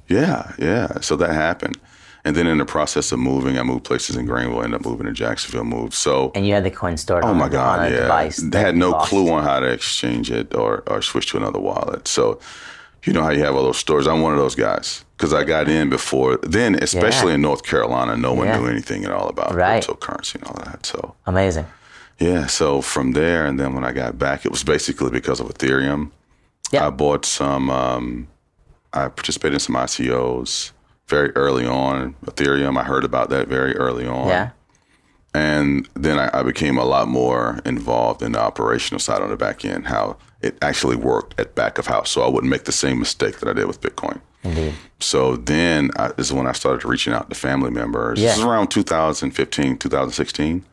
Yeah, 0.09 0.53
yeah. 0.59 1.01
So 1.01 1.17
that 1.17 1.33
happened. 1.33 1.79
And 2.25 2.37
then 2.37 2.47
in 2.47 2.59
the 2.59 2.65
process 2.65 3.11
of 3.11 3.19
moving, 3.19 3.59
I 3.59 3.63
moved 3.65 3.83
places 3.85 4.15
in 4.15 4.27
Greenville, 4.27 4.63
ended 4.63 4.81
up 4.81 4.87
moving 4.87 5.07
to 5.07 5.13
Jacksonville, 5.13 5.65
moved. 5.65 5.95
So 5.95 6.31
And 6.37 6.47
you 6.47 6.55
had 6.55 6.63
the 6.63 6.71
coin 6.71 6.97
stored 6.97 7.25
Oh 7.25 7.29
on, 7.29 7.37
my 7.39 7.49
God! 7.49 7.91
yeah, 7.91 8.01
device. 8.03 8.37
they 8.37 8.61
had 8.61 8.77
no 8.77 8.91
lost. 8.91 9.09
clue 9.11 9.29
on 9.31 9.43
how 9.43 9.59
to 9.59 9.67
exchange 9.67 10.31
it 10.31 10.55
or 10.55 10.85
or 10.87 11.03
switch 11.03 11.31
to 11.31 11.37
another 11.37 11.59
wallet. 11.59 12.07
So, 12.07 12.39
you 13.05 13.13
know 13.13 13.23
how 13.25 13.31
you 13.31 13.43
have 13.43 13.57
all 13.57 13.65
those 13.65 13.79
stores. 13.79 14.07
I'm 14.07 14.23
one 14.23 14.33
of 14.35 14.39
those 14.39 14.55
guys 14.55 15.05
because 15.23 15.33
I 15.33 15.45
got 15.45 15.69
in 15.69 15.89
before 15.89 16.37
then, 16.43 16.75
especially 16.83 17.29
Yeah. 17.29 17.35
in 17.37 17.43
North 17.43 17.63
Carolina. 17.63 18.17
No 18.17 18.33
one 18.33 18.49
Yeah. 18.49 18.59
knew 18.59 18.67
anything 18.67 19.05
at 19.05 19.13
all 19.13 19.29
about 19.29 19.55
Right. 19.55 19.81
cryptocurrency 19.81 20.35
and 20.35 20.45
all 20.49 20.55
that. 20.65 20.85
So, 20.85 21.15
Amazing. 21.27 21.67
yeah. 22.19 22.47
So 22.49 22.83
from 22.83 23.13
there, 23.13 23.47
and 23.47 23.57
then 23.61 23.73
when 23.73 23.85
I 23.85 23.93
got 23.93 24.19
back, 24.19 24.45
it 24.45 24.51
was 24.51 24.65
basically 24.65 25.11
because 25.11 25.39
of 25.39 25.47
Ethereum. 25.47 26.11
Yeah. 26.73 26.89
I 26.89 26.91
bought 26.91 27.25
some. 27.25 27.71
Um, 27.71 28.27
I 28.93 29.07
participated 29.09 29.55
in 29.55 29.61
some 29.61 29.77
ICOs 29.77 30.73
very 31.07 31.31
early 31.37 31.67
on. 31.69 32.17
Ethereum. 32.27 32.77
I 32.77 32.83
heard 32.83 33.05
about 33.05 33.31
that 33.31 33.47
very 33.47 33.77
early 33.77 34.09
on. 34.09 34.27
Yeah. 34.27 34.49
And 35.35 35.89
then 35.95 36.19
I, 36.19 36.31
I 36.41 36.43
became 36.43 36.77
a 36.79 36.85
lot 36.85 37.07
more 37.07 37.61
involved 37.65 38.23
in 38.23 38.33
the 38.33 38.41
operational 38.41 38.99
side 38.99 39.23
on 39.23 39.31
the 39.31 39.37
back 39.37 39.65
end, 39.65 39.87
how 39.87 40.17
it 40.41 40.59
actually 40.61 40.97
worked 40.97 41.39
at 41.39 41.55
back 41.55 41.79
of 41.79 41.87
house. 41.87 42.11
So 42.11 42.23
I 42.23 42.29
wouldn't 42.29 42.51
make 42.51 42.65
the 42.65 42.73
same 42.73 42.99
mistake 42.99 43.39
that 43.39 43.49
I 43.49 43.53
did 43.53 43.67
with 43.69 43.81
Bitcoin. 43.81 44.19
Indeed. 44.45 44.75
So 45.01 45.37
then 45.37 45.91
I, 45.97 46.09
this 46.09 46.27
is 46.27 46.33
when 46.33 46.47
I 46.47 46.53
started 46.53 46.85
reaching 46.87 47.13
out 47.13 47.29
to 47.31 47.37
family 47.37 47.71
members. 47.71 48.21
Yeah. 48.21 48.29
This 48.31 48.39
is 48.39 48.45
around 48.45 48.69
2015, 48.69 49.79
2016, 49.79 50.65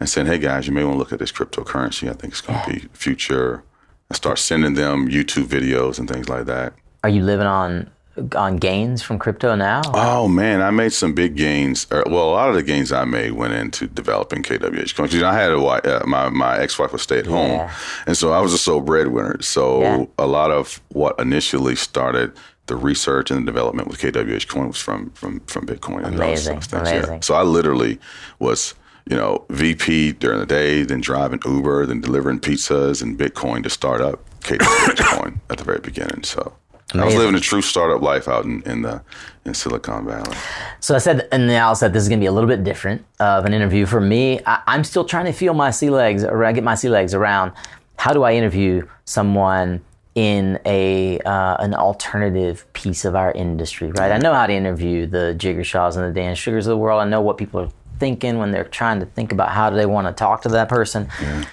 and 0.00 0.08
saying, 0.08 0.26
hey 0.26 0.38
guys, 0.38 0.66
you 0.66 0.72
may 0.72 0.84
want 0.84 0.94
to 0.94 0.98
look 0.98 1.12
at 1.12 1.18
this 1.18 1.32
cryptocurrency. 1.32 2.08
I 2.08 2.14
think 2.14 2.32
it's 2.32 2.40
going 2.40 2.60
to 2.64 2.70
be 2.70 2.88
future. 2.92 3.62
I 4.10 4.14
start 4.14 4.38
sending 4.38 4.74
them 4.74 5.08
YouTube 5.08 5.44
videos 5.44 5.98
and 5.98 6.08
things 6.08 6.28
like 6.28 6.46
that. 6.46 6.72
Are 7.04 7.10
you 7.10 7.22
living 7.22 7.46
on 7.46 7.90
on 8.34 8.56
gains 8.56 9.00
from 9.00 9.16
crypto 9.18 9.54
now? 9.54 9.80
Oh 9.94 10.26
man, 10.26 10.60
I 10.60 10.70
made 10.70 10.92
some 10.92 11.12
big 11.14 11.36
gains. 11.36 11.86
Or, 11.92 12.02
well, 12.06 12.30
a 12.30 12.32
lot 12.32 12.48
of 12.48 12.56
the 12.56 12.64
gains 12.64 12.90
I 12.90 13.04
made 13.04 13.32
went 13.32 13.52
into 13.52 13.86
developing 13.86 14.42
KWH 14.42 14.96
coins. 14.96 15.14
You 15.14 15.20
know, 15.20 15.28
I 15.28 15.34
had 15.34 15.52
a 15.52 15.60
wife, 15.60 15.84
uh, 15.86 16.02
my 16.06 16.28
my 16.30 16.58
ex 16.58 16.78
wife 16.78 16.92
was 16.92 17.02
stay 17.02 17.20
at 17.20 17.26
home, 17.26 17.50
Yeah. 17.50 17.74
and 18.06 18.16
so 18.16 18.32
I 18.32 18.40
was 18.40 18.52
a 18.52 18.58
sole 18.58 18.80
breadwinner. 18.80 19.40
So 19.42 19.80
Yeah. 19.82 20.04
a 20.18 20.26
lot 20.26 20.50
of 20.50 20.80
what 20.88 21.20
initially 21.20 21.76
started 21.76 22.32
the 22.68 22.76
research 22.76 23.30
and 23.30 23.42
the 23.42 23.46
development 23.46 23.88
with 23.88 23.98
KWH 24.00 24.48
coin 24.48 24.68
was 24.68 24.78
from 24.78 25.10
from 25.10 25.40
from 25.40 25.66
Bitcoin 25.66 26.04
and 26.04 26.18
those 26.18 26.46
Amazing, 26.46 26.56
of 26.58 26.64
things. 26.64 26.88
amazing. 26.88 27.22
So 27.22 27.34
I 27.34 27.42
literally 27.42 27.98
was. 28.38 28.74
You 29.10 29.16
know, 29.16 29.46
VP 29.48 30.12
during 30.12 30.38
the 30.38 30.44
day, 30.44 30.82
then 30.82 31.00
driving 31.00 31.40
Uber, 31.46 31.86
then 31.86 32.02
delivering 32.02 32.40
pizzas 32.40 33.00
and 33.02 33.18
Bitcoin 33.18 33.62
to 33.62 33.70
start 33.70 34.02
up 34.02 34.20
KWH 34.40 34.98
coin 35.16 35.40
at 35.48 35.56
the 35.56 35.64
very 35.64 35.78
beginning. 35.80 36.24
So 36.24 36.52
I 36.94 37.06
was 37.06 37.14
living 37.14 37.34
a 37.34 37.40
true 37.40 37.62
startup 37.62 38.02
life 38.02 38.28
out 38.28 38.44
in, 38.44 38.62
in 38.62 38.82
the 38.82 39.02
in 39.46 39.54
Silicon 39.54 40.04
Valley. 40.04 40.36
So 40.80 40.94
I 40.94 40.98
said, 40.98 41.26
and 41.32 41.46
now 41.46 41.70
I 41.70 41.72
said 41.72 41.94
this 41.94 42.02
is 42.02 42.08
going 42.10 42.18
to 42.18 42.22
be 42.22 42.26
a 42.26 42.32
little 42.32 42.48
bit 42.48 42.64
different 42.64 43.02
of 43.18 43.46
an 43.46 43.54
interview 43.54 43.86
for 43.86 44.00
me. 44.00 44.40
I, 44.44 44.62
I'm 44.66 44.84
still 44.84 45.06
trying 45.06 45.24
to 45.24 45.32
feel 45.32 45.54
my 45.54 45.70
sea 45.70 45.88
legs, 45.88 46.22
around, 46.22 46.54
get 46.54 46.64
my 46.64 46.74
sea 46.74 46.90
legs 46.90 47.14
around. 47.14 47.52
How 47.96 48.12
do 48.12 48.24
I 48.24 48.34
interview 48.34 48.86
someone 49.06 49.82
in 50.18 50.58
a 50.66 51.20
uh, 51.20 51.56
an 51.60 51.74
alternative 51.74 52.66
piece 52.72 53.04
of 53.04 53.14
our 53.14 53.30
industry? 53.30 53.92
Right. 53.92 54.10
I 54.10 54.18
know 54.18 54.34
how 54.34 54.48
to 54.48 54.52
interview 54.52 55.06
the 55.06 55.36
Jigar 55.38 55.64
Shahs 55.64 55.94
and 55.94 56.04
the 56.04 56.20
Dan 56.20 56.34
Shugars 56.34 56.66
of 56.66 56.70
the 56.70 56.76
world. 56.76 57.00
I 57.00 57.04
know 57.04 57.20
what 57.20 57.38
people 57.38 57.60
are 57.60 57.70
thinking 58.00 58.38
when 58.38 58.50
they're 58.50 58.64
trying 58.64 58.98
to 58.98 59.06
think 59.06 59.30
about 59.30 59.50
how 59.50 59.70
do 59.70 59.76
they 59.76 59.86
want 59.86 60.08
to 60.08 60.12
talk 60.12 60.42
to 60.42 60.48
that 60.48 60.68
person, 60.68 61.08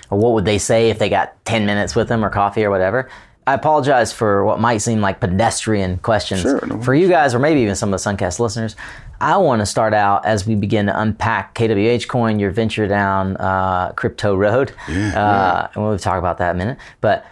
or 0.10 0.17
what 0.17 0.34
would 0.34 0.45
they 0.45 0.57
say 0.57 0.89
if 0.89 0.98
they 0.98 1.10
got 1.10 1.45
10 1.45 1.67
minutes 1.67 1.95
with 1.95 2.07
them 2.07 2.25
or 2.25 2.31
coffee 2.31 2.63
or 2.63 2.72
whatever. 2.72 3.07
I 3.48 3.53
apologize 3.53 4.12
for 4.12 4.43
what 4.43 4.60
might 4.60 4.79
seem 4.79 5.01
like 5.01 5.19
pedestrian 5.19 6.00
questions 6.00 6.41
Sure, 6.41 6.65
no 6.65 6.81
for 6.81 6.95
you 6.95 7.07
guys, 7.07 7.36
or 7.36 7.39
maybe 7.39 7.60
even 7.60 7.75
some 7.75 7.93
of 7.93 8.03
the 8.03 8.10
Suncast 8.10 8.39
listeners. 8.39 8.75
I 9.22 9.38
want 9.38 9.60
to 9.62 9.67
start 9.67 9.93
out 9.93 10.25
as 10.25 10.48
we 10.48 10.55
begin 10.55 10.88
to 10.88 11.00
unpack 11.00 11.53
KWH 11.53 12.07
Coin, 12.07 12.39
your 12.39 12.50
venture 12.50 12.88
down 12.88 13.38
uh, 13.38 13.91
crypto 13.91 14.36
road, 14.36 14.74
uh, 14.89 15.67
and 15.74 15.84
we'll 15.84 16.00
talk 16.00 16.17
about 16.17 16.39
that 16.39 16.55
in 16.55 16.55
a 16.55 16.65
minute. 16.65 16.77
But 17.01 17.25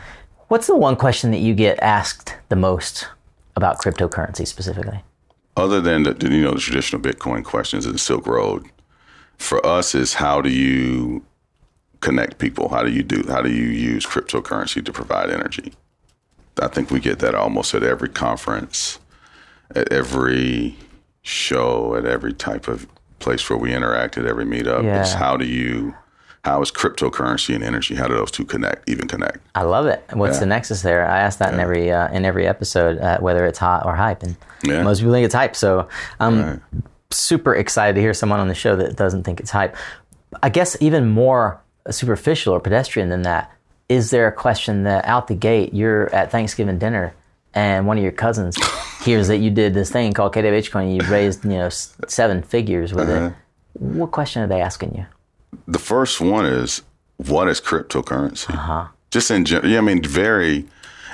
what's 0.47 0.67
the 0.67 0.75
one 0.75 0.95
question 0.95 1.31
that 1.31 1.39
you 1.39 1.53
get 1.53 1.79
asked 1.81 2.35
the 2.49 2.55
most 2.55 3.07
about 3.55 3.79
cryptocurrency 3.79 4.47
specifically? 4.47 5.03
other 5.55 5.79
than 5.79 6.03
the, 6.03 6.29
you 6.31 6.43
know 6.43 6.53
the 6.53 6.59
traditional 6.59 7.01
Bitcoin 7.01 7.43
questions 7.43 7.85
in 7.85 7.93
the 7.93 7.99
Silk 7.99 8.27
Road, 8.27 8.65
for 9.37 9.63
us 9.65 9.93
is 9.93 10.15
how 10.15 10.41
do 10.41 10.49
you 10.49 11.23
connect 11.99 12.37
people? 12.39 12.69
How 12.69 12.83
do 12.83 12.91
you 12.91 13.03
do? 13.03 13.23
How 13.27 13.41
do 13.41 13.51
you 13.51 13.65
use 13.65 14.05
cryptocurrency 14.05 14.83
to 14.83 14.91
provide 14.91 15.29
energy? 15.29 15.73
I 16.61 16.67
think 16.67 16.91
we 16.91 16.99
get 16.99 17.19
that 17.19 17.35
almost 17.35 17.73
at 17.73 17.83
every 17.83 18.09
conference, 18.09 18.99
at 19.75 19.91
every 19.91 20.75
show, 21.23 21.95
at 21.95 22.05
every 22.05 22.33
type 22.33 22.67
of 22.67 22.87
place 23.19 23.49
where 23.49 23.57
we 23.57 23.73
interact, 23.73 24.17
at 24.17 24.25
every 24.25 24.45
meetup. 24.45 24.83
Yeah. 24.83 25.01
It's 25.01 25.13
how 25.13 25.37
do 25.37 25.45
you, 25.45 25.95
how 26.43 26.61
is 26.61 26.71
cryptocurrency 26.71 27.55
and 27.55 27.63
energy? 27.63 27.95
How 27.95 28.07
do 28.07 28.15
those 28.15 28.29
two 28.31 28.43
connect? 28.43 28.87
Even 28.89 29.07
connect? 29.07 29.37
I 29.55 29.63
love 29.63 29.85
it. 29.85 30.03
What's 30.11 30.35
Yeah. 30.35 30.39
the 30.41 30.45
nexus 30.47 30.81
there? 30.81 31.07
I 31.07 31.19
ask 31.19 31.39
that 31.39 31.53
in 31.53 31.59
every 31.59 31.91
uh, 31.91 32.09
in 32.09 32.25
every 32.25 32.45
episode, 32.47 32.99
uh, 32.99 33.17
whether 33.19 33.45
it's 33.45 33.59
hot 33.59 33.85
or 33.85 33.95
hype, 33.95 34.23
and 34.23 34.35
Yeah. 34.61 34.83
most 34.83 34.99
people 34.99 35.13
think 35.13 35.25
it's 35.25 35.33
hype. 35.35 35.55
So 35.55 35.87
I'm 36.19 36.41
Right. 36.43 36.59
super 37.11 37.55
excited 37.55 37.95
to 37.95 38.01
hear 38.01 38.13
someone 38.13 38.39
on 38.41 38.49
the 38.49 38.55
show 38.55 38.75
that 38.75 38.95
doesn't 38.97 39.23
think 39.23 39.39
it's 39.39 39.51
hype. 39.51 39.75
I 40.41 40.49
guess 40.49 40.75
even 40.81 41.09
more 41.09 41.59
superficial 41.89 42.53
or 42.53 42.59
pedestrian 42.59 43.09
than 43.09 43.21
that. 43.21 43.49
Is 43.87 44.09
there 44.09 44.27
a 44.27 44.31
question 44.31 44.83
that 44.83 45.05
out 45.05 45.27
the 45.27 45.35
gate 45.35 45.73
you're 45.73 46.13
at 46.13 46.31
Thanksgiving 46.31 46.77
dinner 46.77 47.13
and 47.53 47.85
one 47.87 47.97
of 47.97 48.03
your 48.03 48.11
cousins 48.13 48.57
hears 49.03 49.27
that 49.29 49.37
you 49.37 49.49
did 49.49 49.73
this 49.73 49.91
thing 49.91 50.11
called 50.11 50.33
KWH 50.33 50.71
coin, 50.71 50.89
you 50.89 51.01
raised 51.09 51.45
you 51.45 51.51
know 51.51 51.69
seven 51.69 52.41
figures 52.41 52.93
with 52.93 53.09
Uh-huh. 53.09 53.27
it? 53.27 53.33
What 53.79 54.11
question 54.11 54.41
are 54.43 54.47
they 54.47 54.61
asking 54.61 54.95
you? 54.95 55.05
The 55.67 55.79
first 55.79 56.21
one 56.21 56.45
is 56.45 56.81
what 57.17 57.47
is 57.47 57.61
cryptocurrency? 57.61 58.53
Uh-huh. 58.53 58.87
Just 59.11 59.31
in 59.31 59.45
general, 59.45 59.71
yeah, 59.71 59.77
I 59.77 59.81
mean, 59.81 60.01
very, 60.01 60.65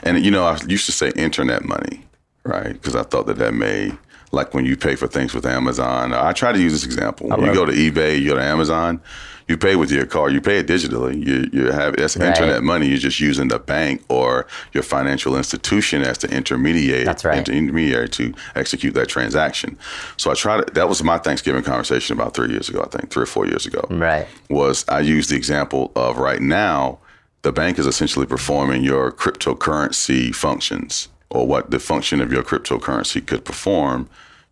and 0.04 0.24
you 0.24 0.32
know, 0.32 0.46
I 0.46 0.58
used 0.68 0.86
to 0.86 0.92
say 0.92 1.12
internet 1.16 1.66
money, 1.66 2.06
right? 2.44 2.74
Because 2.74 2.96
I 2.96 3.04
thought 3.04 3.28
that 3.28 3.38
that 3.38 3.54
may, 3.54 3.92
like 4.32 4.54
when 4.54 4.66
you 4.66 4.78
pay 4.78 4.96
for 4.96 5.08
things 5.08 5.34
with 5.34 5.46
Amazon. 5.46 6.14
I 6.14 6.32
try 6.34 6.52
to 6.52 6.60
use 6.60 6.72
this 6.72 6.86
example. 6.86 7.30
When 7.30 7.46
you 7.46 7.54
go 7.54 7.66
to 7.66 7.74
eBay, 7.74 8.20
you 8.20 8.30
go 8.30 8.36
to 8.36 8.44
Amazon, 8.44 9.02
you 9.50 9.58
pay 9.58 9.76
with 9.76 9.92
your 9.92 10.06
card, 10.06 10.32
you 10.32 10.40
pay 10.40 10.60
it 10.60 10.68
digitally. 10.68 11.16
You 11.28 11.50
you 11.52 11.72
have 11.72 11.96
that's 11.98 12.16
Right. 12.16 12.28
internet 12.30 12.62
money. 12.64 12.88
You're 12.88 13.00
just 13.10 13.20
using 13.20 13.48
the 13.50 13.58
bank 13.60 14.04
or 14.08 14.46
your 14.74 14.84
financial 14.84 15.36
institution 15.36 16.04
as 16.04 16.20
the 16.20 16.30
intermediate. 16.30 17.06
That's 17.06 17.26
right. 17.26 17.40
inter- 17.40 17.52
intermediary 17.54 18.10
to 18.10 18.34
execute 18.56 18.94
that 18.94 19.08
transaction. 19.10 19.76
So 20.18 20.30
I 20.32 20.36
tried. 20.36 20.68
to. 20.68 20.74
That 20.74 20.88
was 20.88 21.04
my 21.04 21.18
Thanksgiving 21.18 21.64
conversation 21.64 22.14
about 22.18 22.36
three 22.36 22.52
years 22.52 22.70
ago. 22.70 22.80
I 22.86 22.90
think 22.96 23.10
three 23.12 23.24
or 23.24 23.32
four 23.36 23.48
years 23.48 23.66
ago 23.66 23.86
Right. 23.90 24.28
was 24.50 24.86
I 24.88 25.00
used 25.00 25.32
the 25.32 25.36
example 25.36 25.92
of 25.96 26.18
right 26.20 26.42
now, 26.42 27.00
the 27.42 27.52
bank 27.52 27.80
is 27.80 27.88
essentially 27.88 28.28
performing 28.28 28.84
your 28.84 29.12
cryptocurrency 29.12 30.34
functions 30.36 31.08
or 31.32 31.48
what 31.48 31.72
the 31.72 31.80
function 31.80 32.22
of 32.22 32.32
your 32.32 32.44
cryptocurrency 32.44 33.26
could 33.26 33.44
perform 33.46 34.08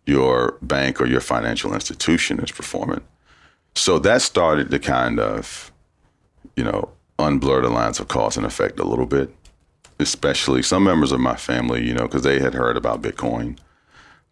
your 0.06 0.56
bank 0.62 1.00
or 1.00 1.06
your 1.06 1.20
financial 1.20 1.72
institution 1.74 2.40
is 2.40 2.50
performing. 2.50 3.02
So 3.78 4.00
that 4.00 4.22
started 4.22 4.72
to 4.72 4.80
kind 4.80 5.20
of, 5.20 5.70
you 6.56 6.64
know, 6.64 6.90
unblur 7.18 7.62
the 7.62 7.68
lines 7.68 8.00
of 8.00 8.08
cause 8.08 8.36
and 8.36 8.44
effect 8.44 8.80
a 8.80 8.84
little 8.84 9.06
bit, 9.06 9.32
especially 10.00 10.62
some 10.62 10.82
members 10.82 11.12
of 11.12 11.20
my 11.20 11.36
family, 11.36 11.86
you 11.86 11.94
know, 11.94 12.02
because 12.02 12.22
they 12.22 12.40
had 12.40 12.54
heard 12.54 12.76
about 12.76 13.02
Bitcoin, 13.02 13.56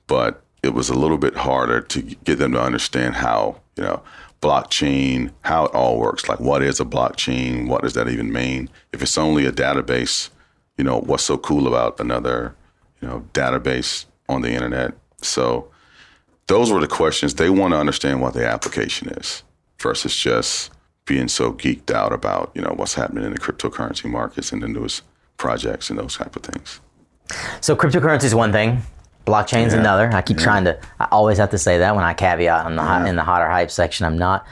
but 0.09 0.43
it 0.65 0.75
was 0.75 0.89
a 0.89 0.95
little 0.95 1.17
bit 1.17 1.37
harder 1.37 1.81
to 1.81 2.03
get 2.03 2.39
them 2.39 2.53
to 2.53 2.61
understand 2.61 3.15
how, 3.15 3.61
you 3.77 3.85
know, 3.85 4.03
blockchain, 4.43 5.31
how 5.43 5.67
it 5.67 5.75
all 5.75 5.99
works. 5.99 6.29
Like, 6.29 6.41
what 6.41 6.61
is 6.61 6.81
a 6.81 6.85
blockchain? 6.85 7.69
What 7.69 7.83
does 7.83 7.95
that 7.95 8.09
even 8.09 8.33
mean? 8.33 8.69
If 8.93 9.01
it's 9.01 9.17
only 9.17 9.47
a 9.47 9.53
database, 9.53 10.29
you 10.77 10.83
know, 10.83 10.99
what's 10.99 11.23
so 11.23 11.39
cool 11.39 11.69
about 11.69 12.01
another, 12.01 12.57
you 13.01 13.07
know, 13.07 13.25
database 13.33 14.07
on 14.29 14.43
the 14.43 14.51
internet? 14.51 14.95
So, 15.23 15.71
those 16.49 16.71
were 16.71 16.81
the 16.81 16.87
questions. 16.89 17.35
They 17.35 17.51
want 17.51 17.73
to 17.75 17.79
understand 17.79 18.21
what 18.21 18.35
the 18.35 18.47
application 18.47 19.09
is 19.11 19.43
versus 19.81 20.15
just 20.15 20.71
being 21.05 21.29
so 21.29 21.53
geeked 21.53 21.91
out 21.91 22.13
about, 22.13 22.51
you 22.55 22.63
know, 22.63 22.73
what's 22.77 22.95
happening 22.95 23.25
in 23.25 23.33
the 23.33 23.39
cryptocurrency 23.39 24.11
markets 24.11 24.53
and 24.53 24.63
the 24.63 24.69
newest 24.69 25.03
projects 25.37 25.91
and 25.91 25.99
those 25.99 26.17
type 26.17 26.35
of 26.37 26.43
things. 26.43 26.81
So, 27.61 27.75
cryptocurrency 27.77 28.25
is 28.25 28.35
one 28.35 28.53
thing. 28.53 28.83
Blockchain's 29.27 29.75
Yeah. 29.75 29.81
another. 29.81 30.11
I 30.13 30.23
keep 30.23 30.39
Yeah. 30.39 30.45
trying 30.45 30.65
to. 30.65 30.79
I 31.01 31.07
always 31.11 31.39
have 31.39 31.51
to 31.51 31.59
say 31.59 31.79
that 31.79 31.95
when 31.97 32.05
I 32.05 32.15
caveat 32.15 32.65
on 32.67 32.77
the 32.77 32.83
Yeah. 32.83 33.07
in 33.07 33.17
the 33.17 33.23
hotter 33.25 33.49
hype 33.49 33.71
section. 33.71 34.07
I'm 34.07 34.17
not 34.19 34.47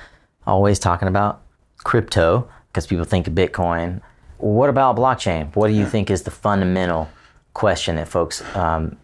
always 0.47 0.79
talking 0.79 1.07
about 1.09 1.41
crypto 1.85 2.49
because 2.73 2.87
people 2.87 3.05
think 3.05 3.27
of 3.29 3.35
Bitcoin. 3.35 4.01
What 4.39 4.69
about 4.69 4.97
blockchain? 4.97 5.55
What 5.55 5.69
do 5.69 5.75
you 5.75 5.87
think 5.87 6.11
is 6.11 6.23
the 6.23 6.31
fundamental 6.33 7.09
question 7.55 7.97
that 7.97 8.09
folks 8.09 8.43
um, 8.57 8.97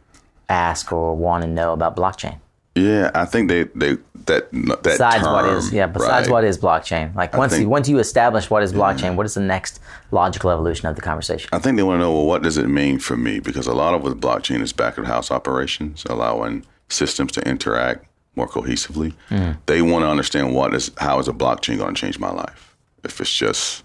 ask 0.48 0.92
or 0.92 1.14
want 1.16 1.42
to 1.44 1.48
know 1.48 1.72
about 1.72 1.94
blockchain? 1.96 2.36
Yeah, 2.80 3.10
I 3.14 3.24
think 3.24 3.48
they 3.48 3.64
they 3.74 3.98
that 4.26 4.50
that 4.52 4.82
Besides 4.82 5.24
what 5.24 5.42
term, 5.42 5.56
is 5.56 5.72
yeah. 5.72 5.86
Besides 5.86 6.28
right? 6.28 6.32
what 6.32 6.44
is 6.44 6.58
blockchain? 6.58 7.14
Like 7.14 7.36
once 7.36 7.52
think- 7.52 7.62
you, 7.62 7.68
once 7.68 7.88
you 7.88 7.98
establish 7.98 8.50
what 8.50 8.62
is 8.62 8.72
blockchain, 8.72 9.16
what 9.16 9.26
is 9.26 9.34
the 9.34 9.40
next 9.40 9.80
logical 10.10 10.50
evolution 10.50 10.88
of 10.88 10.96
the 10.96 11.02
conversation? 11.02 11.48
I 11.52 11.58
think 11.58 11.76
they 11.76 11.82
want 11.82 11.96
to 11.96 12.04
know 12.04 12.12
well, 12.12 12.26
what 12.26 12.42
does 12.42 12.56
it 12.56 12.68
mean 12.68 12.98
for 12.98 13.16
me? 13.16 13.40
Because 13.40 13.66
a 13.66 13.74
lot 13.74 13.94
of 13.94 14.02
with 14.02 14.20
blockchain 14.20 14.60
is 14.60 14.72
back 14.72 14.98
of 14.98 15.06
house 15.06 15.30
operations, 15.30 16.04
allowing 16.08 16.64
systems 16.88 17.32
to 17.32 17.48
interact 17.48 18.06
more 18.36 18.48
cohesively. 18.48 19.14
Mm. 19.30 19.58
They 19.66 19.82
want 19.82 20.04
to 20.04 20.08
understand 20.08 20.54
what 20.54 20.74
is 20.74 20.90
how 20.98 21.18
is 21.18 21.28
a 21.28 21.32
blockchain 21.32 21.78
going 21.78 21.94
to 21.94 22.00
change 22.00 22.18
my 22.18 22.30
life? 22.30 22.76
If 23.04 23.20
it's 23.20 23.34
just 23.34 23.84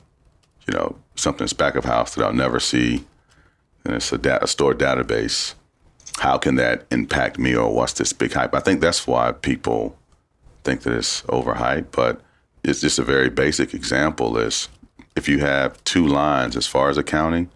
you 0.68 0.74
know 0.74 0.96
something 1.16 1.46
that's 1.46 1.54
back 1.54 1.76
of 1.76 1.86
house 1.86 2.16
that 2.16 2.26
I'll 2.26 2.34
never 2.34 2.60
see, 2.60 3.06
and 3.84 3.96
it's 3.96 4.12
a, 4.12 4.18
da- 4.18 4.40
a 4.42 4.48
stored 4.48 4.78
database. 4.80 5.56
How 6.20 6.38
can 6.38 6.56
that 6.56 6.86
impact 6.92 7.38
me, 7.38 7.56
or 7.56 7.74
what's 7.74 7.94
this 7.94 8.14
big 8.14 8.34
hype? 8.34 8.54
I 8.54 8.60
think 8.60 8.82
that's 8.82 9.06
why 9.06 9.32
people 9.32 9.98
think 10.64 10.82
that 10.82 10.94
it's 10.94 11.22
overhyped, 11.24 11.92
but 11.92 12.22
it's 12.64 12.82
just 12.82 13.00
a 13.00 13.04
very 13.04 13.30
basic 13.30 13.74
example. 13.74 14.38
Is 14.38 14.70
if 15.16 15.28
you 15.28 15.40
have 15.40 15.84
two 15.84 16.08
lines 16.08 16.56
as 16.56 16.68
far 16.68 16.90
as 16.90 16.98
accounting, 16.98 17.50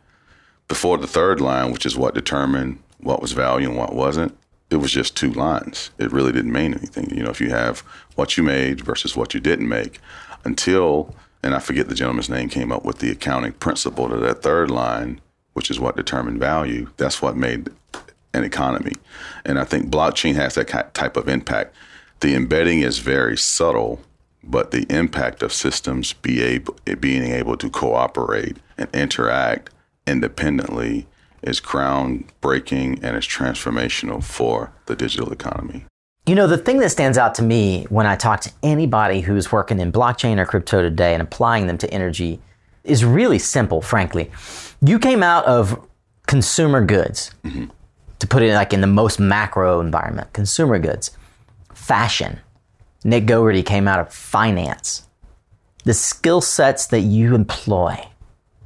before 0.68 0.98
the 0.98 1.08
third 1.08 1.42
line, 1.42 1.72
which 1.72 1.86
is 1.86 1.98
what 1.98 2.14
determined 2.14 2.82
what 3.00 3.22
was 3.22 3.32
value 3.32 3.70
and 3.70 3.78
what 3.78 3.96
wasn't, 3.96 4.38
it 4.70 4.76
was 4.76 4.92
just 4.92 5.18
two 5.18 5.32
lines. 5.32 5.90
It 5.98 6.12
really 6.12 6.32
didn't 6.32 6.52
mean 6.52 6.74
anything. 6.74 7.10
You 7.10 7.24
know, 7.24 7.32
if 7.32 7.42
you 7.42 7.50
have 7.50 7.80
what 8.16 8.38
you 8.38 8.44
made 8.44 8.82
versus 8.82 9.16
what 9.16 9.34
you 9.34 9.40
didn't 9.40 9.68
make, 9.68 10.00
until 10.44 11.16
and 11.42 11.56
I 11.56 11.60
forget 11.60 11.88
the 11.88 11.96
gentleman's 11.96 12.30
name 12.30 12.50
came 12.50 12.72
up 12.72 12.84
with 12.84 13.00
the 13.00 13.12
accounting 13.12 13.54
principle 13.54 14.10
to 14.10 14.18
that 14.18 14.42
third 14.42 14.70
line, 14.70 15.22
which 15.54 15.72
is 15.72 15.80
what 15.80 15.96
determined 15.96 16.40
value. 16.40 16.90
That's 16.98 17.22
what 17.22 17.38
made 17.38 17.70
an 18.34 18.44
economy, 18.44 18.94
and 19.44 19.60
I 19.60 19.64
think 19.64 19.90
blockchain 19.90 20.36
has 20.36 20.56
that 20.56 20.94
type 20.94 21.18
of 21.18 21.28
impact. 21.28 21.76
The 22.20 22.36
embedding 22.36 22.82
is 22.82 23.00
very 23.00 23.38
subtle, 23.38 24.02
but 24.44 24.72
the 24.72 24.86
impact 24.90 25.42
of 25.42 25.52
systems 25.54 26.14
be 26.14 26.42
able, 26.42 26.76
being 27.00 27.32
able 27.32 27.58
to 27.58 27.70
cooperate 27.70 28.58
and 28.78 28.88
interact 28.94 29.72
independently 30.06 31.08
is 31.42 31.60
groundbreaking 31.62 33.00
and 33.02 33.16
is 33.16 33.26
transformational 33.26 34.24
for 34.24 34.72
the 34.86 34.96
digital 34.96 35.32
economy. 35.32 35.86
You 36.26 36.36
know, 36.36 36.48
the 36.48 36.58
thing 36.58 36.80
that 36.80 36.90
stands 36.90 37.18
out 37.18 37.34
to 37.36 37.42
me 37.42 37.86
when 37.90 38.06
I 38.06 38.16
talk 38.16 38.42
to 38.42 38.52
anybody 38.62 39.22
who's 39.22 39.52
working 39.52 39.80
in 39.80 39.92
blockchain 39.92 40.38
or 40.38 40.46
crypto 40.46 40.82
today 40.82 41.14
and 41.14 41.24
applying 41.24 41.68
them 41.68 41.78
to 41.80 41.92
energy 41.92 42.40
is 42.84 43.04
really 43.04 43.40
simple, 43.40 43.82
frankly. 43.82 44.30
You 44.82 45.00
came 45.00 45.24
out 45.24 45.46
of 45.46 45.88
consumer 46.28 46.86
goods, 46.86 47.32
mm-hmm. 47.44 47.66
To 48.20 48.28
put 48.28 48.44
it 48.44 48.54
like 48.54 48.74
in 48.74 48.82
the 48.82 48.88
most 48.88 49.20
macro 49.20 49.80
environment, 49.80 50.34
consumer 50.34 50.78
goods, 50.80 51.12
fashion. 51.74 52.40
Nick 53.04 53.26
Gogerty 53.26 53.66
came 53.66 53.88
out 53.88 54.00
of 54.00 54.14
finance. 54.14 55.08
The 55.86 55.94
skill 55.94 56.42
sets 56.42 56.88
that 56.88 57.02
you 57.02 57.34
employ 57.34 58.06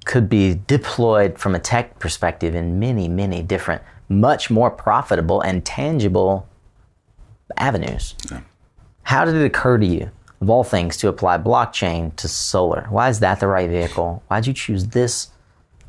could 0.05 0.27
be 0.27 0.59
deployed 0.67 1.37
from 1.37 1.55
a 1.55 1.59
tech 1.59 1.99
perspective 1.99 2.55
in 2.55 2.79
many, 2.79 3.07
many 3.07 3.43
different, 3.43 3.81
much 4.09 4.49
more 4.49 4.71
profitable 4.71 5.39
and 5.41 5.63
tangible 5.63 6.47
avenues. 7.57 8.15
How 9.03 9.25
did 9.25 9.35
it 9.35 9.45
occur 9.45 9.77
to 9.77 9.85
you, 9.85 10.09
of 10.41 10.49
all 10.49 10.63
things, 10.63 10.97
to 10.97 11.07
apply 11.07 11.37
blockchain 11.37 12.15
to 12.15 12.27
solar? 12.27 12.87
Why 12.89 13.09
is 13.09 13.19
that 13.19 13.39
the 13.39 13.47
right 13.47 13.69
vehicle? 13.69 14.23
Why 14.27 14.39
did 14.39 14.47
you 14.47 14.53
choose 14.53 14.87
this 14.87 15.29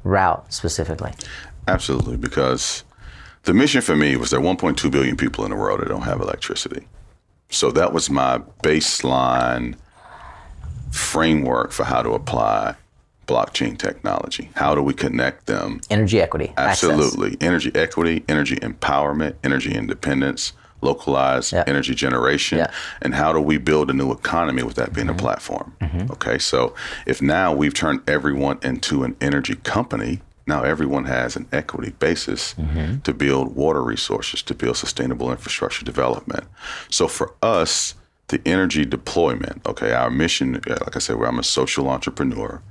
route 0.02 0.52
specifically? 0.52 1.12
Absolutely, 1.66 2.16
because 2.16 2.84
the 3.44 3.54
mission 3.54 3.80
for 3.80 3.96
me 3.96 4.16
was 4.16 4.30
there 4.30 4.40
are 4.40 4.42
1.2 4.42 4.90
billion 4.90 5.16
people 5.16 5.44
in 5.44 5.50
the 5.50 5.56
world 5.56 5.80
that 5.80 5.88
don't 5.88 6.02
have 6.02 6.20
electricity. 6.20 6.86
So 7.50 7.70
that 7.72 7.92
was 7.92 8.10
my 8.10 8.38
baseline 8.62 9.76
framework 10.90 11.72
for 11.72 11.84
how 11.84 12.02
to 12.02 12.10
apply 12.10 12.74
blockchain 13.26 13.78
technology. 13.78 14.50
How 14.54 14.74
do 14.74 14.82
we 14.82 14.92
connect 14.94 15.46
them? 15.46 15.80
Energy 15.90 16.20
equity. 16.20 16.52
access. 16.56 16.90
Absolutely. 16.90 17.36
Energy 17.40 17.70
equity, 17.74 18.24
energy 18.28 18.56
empowerment, 18.56 19.34
energy 19.42 19.74
independence, 19.74 20.52
localized 20.82 21.52
Yeah. 21.52 21.64
energy 21.66 21.94
generation, 21.94 22.58
Yeah. 22.58 22.70
and 23.00 23.14
how 23.14 23.32
do 23.32 23.40
we 23.40 23.56
build 23.56 23.90
a 23.90 23.94
new 23.94 24.12
economy 24.12 24.62
with 24.62 24.76
that 24.76 24.92
being 24.92 25.08
a 25.08 25.12
mm-hmm. 25.12 25.20
platform? 25.20 25.74
Mm-hmm. 25.80 26.12
Okay, 26.12 26.38
so 26.38 26.74
if 27.06 27.22
now 27.22 27.52
we've 27.52 27.72
turned 27.74 28.00
everyone 28.06 28.58
into 28.62 29.04
an 29.04 29.16
energy 29.20 29.54
company, 29.56 30.20
now 30.46 30.62
everyone 30.62 31.04
has 31.04 31.36
an 31.36 31.46
equity 31.52 31.92
basis 31.98 32.54
to 33.04 33.14
build 33.14 33.54
water 33.56 33.82
resources, 33.82 34.42
to 34.42 34.54
build 34.54 34.76
sustainable 34.76 35.30
infrastructure 35.30 35.84
development. 35.84 36.44
So 36.90 37.08
for 37.08 37.34
us, 37.42 37.94
the 38.28 38.40
energy 38.46 38.84
deployment, 38.84 39.66
okay, 39.66 39.92
our 39.92 40.10
mission, 40.10 40.56
uh, 40.56 40.76
like 40.80 40.96
I 40.96 40.98
said, 40.98 41.16
where 41.16 41.28
I'm 41.28 41.38
a 41.38 41.44
social 41.44 41.88
entrepreneur, 41.88 42.62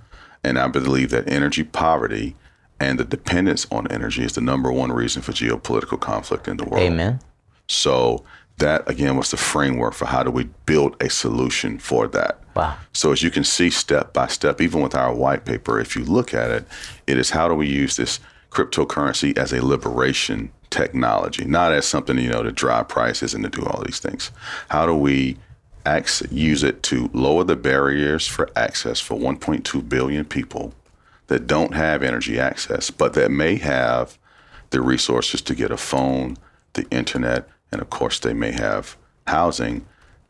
and 0.44 0.58
I 0.58 0.68
believe 0.68 1.10
that 1.12 1.30
energy 1.30 1.64
poverty 1.64 2.36
and 2.80 3.00
the 3.00 3.06
dependence 3.06 3.66
on 3.72 3.88
energy 3.92 4.24
is 4.24 4.34
the 4.34 4.42
number 4.42 4.72
one 4.72 4.92
reason 4.92 5.22
for 5.22 5.32
geopolitical 5.32 6.00
conflict 6.00 6.48
in 6.48 6.58
the 6.58 6.66
world. 6.66 6.84
Amen. 6.84 7.20
So 7.68 8.24
that 8.58 8.88
again 8.90 9.18
was 9.18 9.32
the 9.32 9.38
framework 9.38 9.94
for 9.94 10.06
how 10.06 10.24
do 10.24 10.32
we 10.32 10.46
build 10.66 10.96
a 11.02 11.10
solution 11.10 11.78
for 11.78 12.08
that. 12.08 12.40
Wow. 12.56 12.78
So 12.94 13.12
as 13.12 13.24
you 13.24 13.32
can 13.32 13.44
see 13.44 13.70
step 13.70 14.14
by 14.14 14.28
step, 14.28 14.62
even 14.62 14.82
with 14.82 14.96
our 14.96 15.14
white 15.14 15.46
paper, 15.46 15.80
if 15.80 15.96
you 15.96 16.04
look 16.04 16.34
at 16.34 16.52
it, 16.52 16.66
it 17.08 17.18
is 17.18 17.32
how 17.32 17.48
do 17.48 17.56
we 17.56 17.68
use 17.68 17.96
this 17.96 18.20
cryptocurrency 18.52 19.36
as 19.38 19.52
a 19.52 19.66
liberation 19.66 20.52
technology, 20.70 21.46
not 21.46 21.72
as 21.72 21.86
something, 21.86 22.18
you 22.18 22.30
know, 22.30 22.44
to 22.44 22.52
drive 22.52 22.88
prices 22.88 23.34
and 23.34 23.44
to 23.44 23.50
do 23.50 23.66
all 23.66 23.84
these 23.84 24.00
things. 24.00 24.32
How 24.70 24.86
do 24.86 24.96
we 24.96 25.38
ac- 25.86 26.28
use 26.32 26.64
it 26.64 26.84
to 26.84 27.10
lower 27.14 27.44
the 27.44 27.56
barriers 27.56 28.28
for 28.28 28.50
access 28.56 29.00
for 29.00 29.16
1.2 29.16 29.88
billion 29.90 30.26
people 30.26 30.74
that 31.28 31.48
don't 31.48 31.74
have 31.74 32.04
energy 32.04 32.40
access, 32.40 32.92
but 32.92 33.14
that 33.14 33.32
may 33.32 33.56
have 33.56 34.18
the 34.70 34.82
resources 34.82 35.42
to 35.42 35.56
get 35.56 35.72
a 35.72 35.78
phone, 35.78 36.38
the 36.74 36.88
internet, 36.90 37.48
and 37.74 37.82
of 37.82 37.90
course 37.90 38.20
they 38.20 38.34
may 38.34 38.52
have 38.52 38.96
housing. 39.28 39.86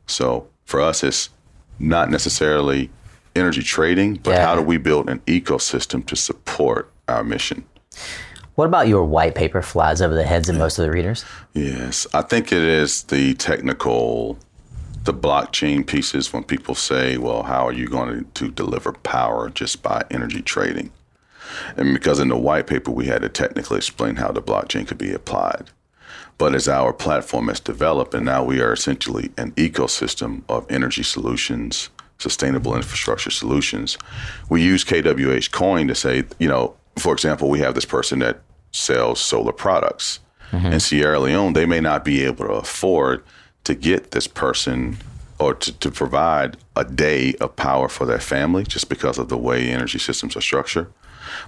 So 0.08 0.48
for 0.66 0.82
us, 0.82 1.04
it's 1.04 1.30
not 1.78 2.10
necessarily 2.10 2.90
energy 3.36 3.62
trading, 3.62 4.16
but 4.16 4.32
Yeah. 4.32 4.46
how 4.46 4.56
do 4.56 4.62
we 4.62 4.78
build 4.78 5.10
an 5.10 5.20
ecosystem 5.28 6.06
to 6.08 6.16
support 6.16 6.90
our 7.08 7.24
mission? 7.24 7.66
What 8.56 8.66
about 8.66 8.88
your 8.88 9.04
white 9.04 9.36
paper 9.36 9.62
flies 9.62 10.02
over 10.02 10.14
the 10.14 10.24
heads 10.26 10.48
of 10.48 10.56
most 10.56 10.78
of 10.78 10.86
the 10.86 10.92
readers? 10.92 11.26
Yes, 11.54 12.06
I 12.14 12.22
think 12.22 12.52
it 12.52 12.62
is 12.64 13.04
the 13.04 13.34
technical, 13.34 14.38
the 15.04 15.14
blockchain 15.14 15.86
pieces 15.86 16.32
when 16.32 16.44
people 16.44 16.76
say, 16.76 17.18
well, 17.18 17.44
how 17.44 17.68
are 17.68 17.74
you 17.74 17.88
going 17.88 18.26
to 18.36 18.52
deliver 18.52 18.94
power 18.94 19.50
just 19.50 19.82
by 19.82 20.04
energy 20.12 20.42
trading? 20.42 20.92
And 21.76 21.94
because 21.94 22.20
in 22.20 22.30
the 22.30 22.38
white 22.38 22.68
paper, 22.68 22.92
we 22.92 23.08
had 23.08 23.24
to 23.24 23.30
technically 23.30 23.78
explain 23.78 24.16
how 24.18 24.32
the 24.32 24.42
blockchain 24.42 24.88
could 24.88 25.00
be 25.00 25.12
applied. 25.12 25.72
But 26.38 26.56
as 26.56 26.68
our 26.68 26.94
platform 26.94 27.48
has 27.48 27.60
developed, 27.60 28.14
and 28.14 28.26
now 28.26 28.44
we 28.44 28.62
are 28.62 28.74
essentially 28.74 29.32
an 29.38 29.52
ecosystem 29.52 30.42
of 30.50 30.70
energy 30.70 31.04
solutions, 31.04 31.90
sustainable 32.18 32.76
infrastructure 32.76 33.30
solutions, 33.30 33.98
we 34.50 34.62
use 34.62 34.84
KWH 34.84 35.52
Coin 35.52 35.88
to 35.88 35.96
say, 35.96 36.24
you 36.40 36.48
know, 36.48 36.76
for 36.98 37.14
example, 37.14 37.50
we 37.50 37.60
have 37.60 37.76
this 37.76 37.86
person 37.86 38.20
that 38.20 38.42
sells 38.72 39.20
solar 39.20 39.52
products. 39.52 40.20
Mm-hmm. 40.52 40.74
In 40.74 40.80
Sierra 40.80 41.20
Leone, 41.20 41.54
they 41.54 41.66
may 41.66 41.80
not 41.80 42.06
be 42.06 42.24
able 42.24 42.46
to 42.46 42.54
afford 42.54 43.24
to 43.64 43.74
get 43.74 44.12
this 44.12 44.28
person 44.28 44.98
or 45.40 45.54
to, 45.56 45.72
to 45.80 45.92
provide 45.92 46.58
a 46.76 46.84
day 46.84 47.34
of 47.36 47.56
power 47.56 47.88
for 47.88 48.06
their 48.06 48.20
family 48.20 48.64
just 48.64 48.90
because 48.90 49.18
of 49.18 49.30
the 49.30 49.38
way 49.38 49.70
energy 49.70 50.00
systems 50.00 50.36
are 50.36 50.42
structured. 50.42 50.92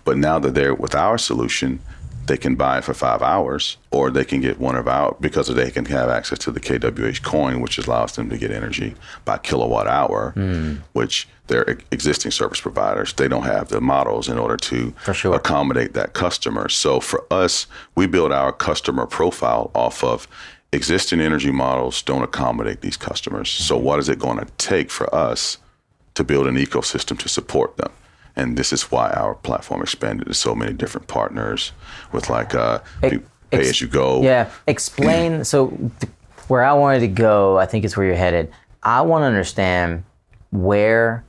But 0.04 0.18
now 0.18 0.40
that 0.40 0.56
they're 0.56 0.74
with 0.74 0.96
our 0.96 1.18
solution, 1.18 1.80
they 2.28 2.38
can 2.38 2.56
buy 2.56 2.82
for 2.82 2.94
five 2.94 3.22
hours, 3.22 3.78
or 3.92 4.10
they 4.10 4.26
can 4.26 4.42
get 4.42 4.60
one 4.60 4.76
of 4.76 4.88
our 4.88 5.16
because 5.20 5.48
they 5.48 5.72
can 5.72 5.86
have 5.86 6.10
access 6.10 6.40
to 6.40 6.52
the 6.52 6.60
KWH 6.60 7.24
coin, 7.24 7.62
which 7.62 7.78
allows 7.78 8.16
them 8.16 8.30
to 8.30 8.38
get 8.38 8.52
energy 8.52 8.96
by 9.26 9.38
kilowatt 9.38 9.88
hour, 9.88 10.32
hmm. 10.32 10.76
which 10.94 11.28
their 11.48 11.78
existing 11.92 12.32
service 12.32 12.60
providers 12.60 13.14
they 13.14 13.28
don't 13.28 13.44
have 13.44 13.70
the 13.70 13.80
models 13.80 14.28
in 14.28 14.38
order 14.38 14.58
to 14.58 14.94
sure. 15.14 15.36
accommodate 15.36 15.94
that 15.94 16.14
customer. 16.14 16.70
So 16.70 17.00
for 17.00 17.26
us, 17.32 17.68
we 17.96 18.08
build 18.08 18.32
our 18.32 18.52
customer 18.52 19.06
profile 19.06 19.70
off 19.76 20.04
of 20.04 20.28
existing 20.72 21.22
energy 21.22 21.52
models 21.52 22.02
don't 22.02 22.24
accommodate 22.24 22.82
these 22.82 22.98
customers. 22.98 23.50
So 23.50 23.78
what 23.78 24.00
is 24.00 24.10
it 24.10 24.20
going 24.20 24.40
to 24.40 24.46
take 24.58 24.92
for 24.92 25.14
us 25.14 25.58
to 26.16 26.24
build 26.24 26.48
an 26.48 26.56
ecosystem 26.56 27.18
to 27.20 27.30
support 27.30 27.78
them? 27.78 27.92
And 28.36 28.58
this 28.58 28.74
is 28.74 28.84
why 28.92 29.12
our 29.12 29.36
platform 29.36 29.82
expanded 29.82 30.28
to 30.28 30.34
so 30.34 30.54
many 30.56 30.74
different 30.74 31.08
partners 31.08 31.72
with 32.12 32.30
like 32.30 32.54
uh, 32.54 32.80
Ex- 33.02 33.18
pay 33.52 33.70
as 33.70 33.82
you 33.82 33.88
go. 33.88 34.22
Yeah. 34.22 34.50
Explain. 34.68 35.44
so, 35.52 35.70
th- 36.00 36.12
where 36.48 36.64
I 36.64 36.74
wanted 36.74 37.00
to 37.00 37.08
go, 37.08 37.58
I 37.58 37.66
think 37.66 37.86
is 37.86 37.98
where 37.98 38.06
you're 38.06 38.16
headed. 38.16 38.52
I 38.84 39.02
want 39.02 39.24
to 39.24 39.26
understand 39.26 40.04
where 40.52 41.26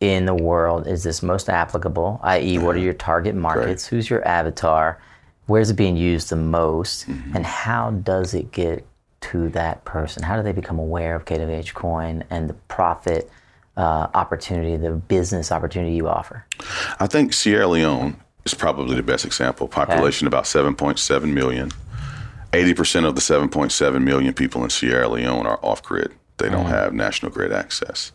in 0.00 0.26
the 0.26 0.34
world 0.34 0.86
is 0.86 1.02
this 1.02 1.22
most 1.22 1.48
applicable, 1.48 2.20
i.e., 2.22 2.58
what 2.58 2.76
are 2.76 2.80
your 2.80 2.92
target 2.92 3.34
markets? 3.34 3.86
Who's 3.86 4.08
your 4.08 4.26
avatar? 4.26 5.00
Where's 5.46 5.70
it 5.70 5.74
being 5.74 5.96
used 5.96 6.30
the 6.30 6.36
most? 6.36 7.06
And 7.34 7.44
how 7.44 7.90
does 7.90 8.34
it 8.34 8.52
get 8.52 8.86
to 9.22 9.48
that 9.50 9.84
person? 9.84 10.22
How 10.22 10.36
do 10.36 10.42
they 10.42 10.52
become 10.52 10.78
aware 10.78 11.16
of 11.16 11.24
KWH 11.24 11.74
Coin 11.74 12.24
and 12.30 12.48
the 12.48 12.54
profit 12.54 13.30
uh, 13.76 14.08
opportunity, 14.14 14.76
the 14.76 14.92
business 14.92 15.50
opportunity 15.50 15.94
you 15.94 16.08
offer? 16.08 16.44
I 17.00 17.06
think 17.06 17.32
Sierra 17.32 17.66
Leone 17.66 18.16
is 18.44 18.54
probably 18.54 18.96
the 18.96 19.02
best 19.02 19.24
example. 19.24 19.68
Population 19.68 20.26
about 20.26 20.44
7.7 20.44 21.32
million. 21.32 21.70
80% 22.52 23.04
of 23.04 23.16
the 23.16 23.20
7.7 23.20 24.02
million 24.02 24.32
people 24.32 24.62
in 24.62 24.70
Sierra 24.70 25.08
Leone 25.08 25.46
are 25.46 25.58
off 25.62 25.82
grid. 25.82 26.12
They 26.36 26.48
don't 26.48 26.66
have 26.66 26.92
national 26.92 27.32
grid 27.32 27.52
access. 27.52 28.12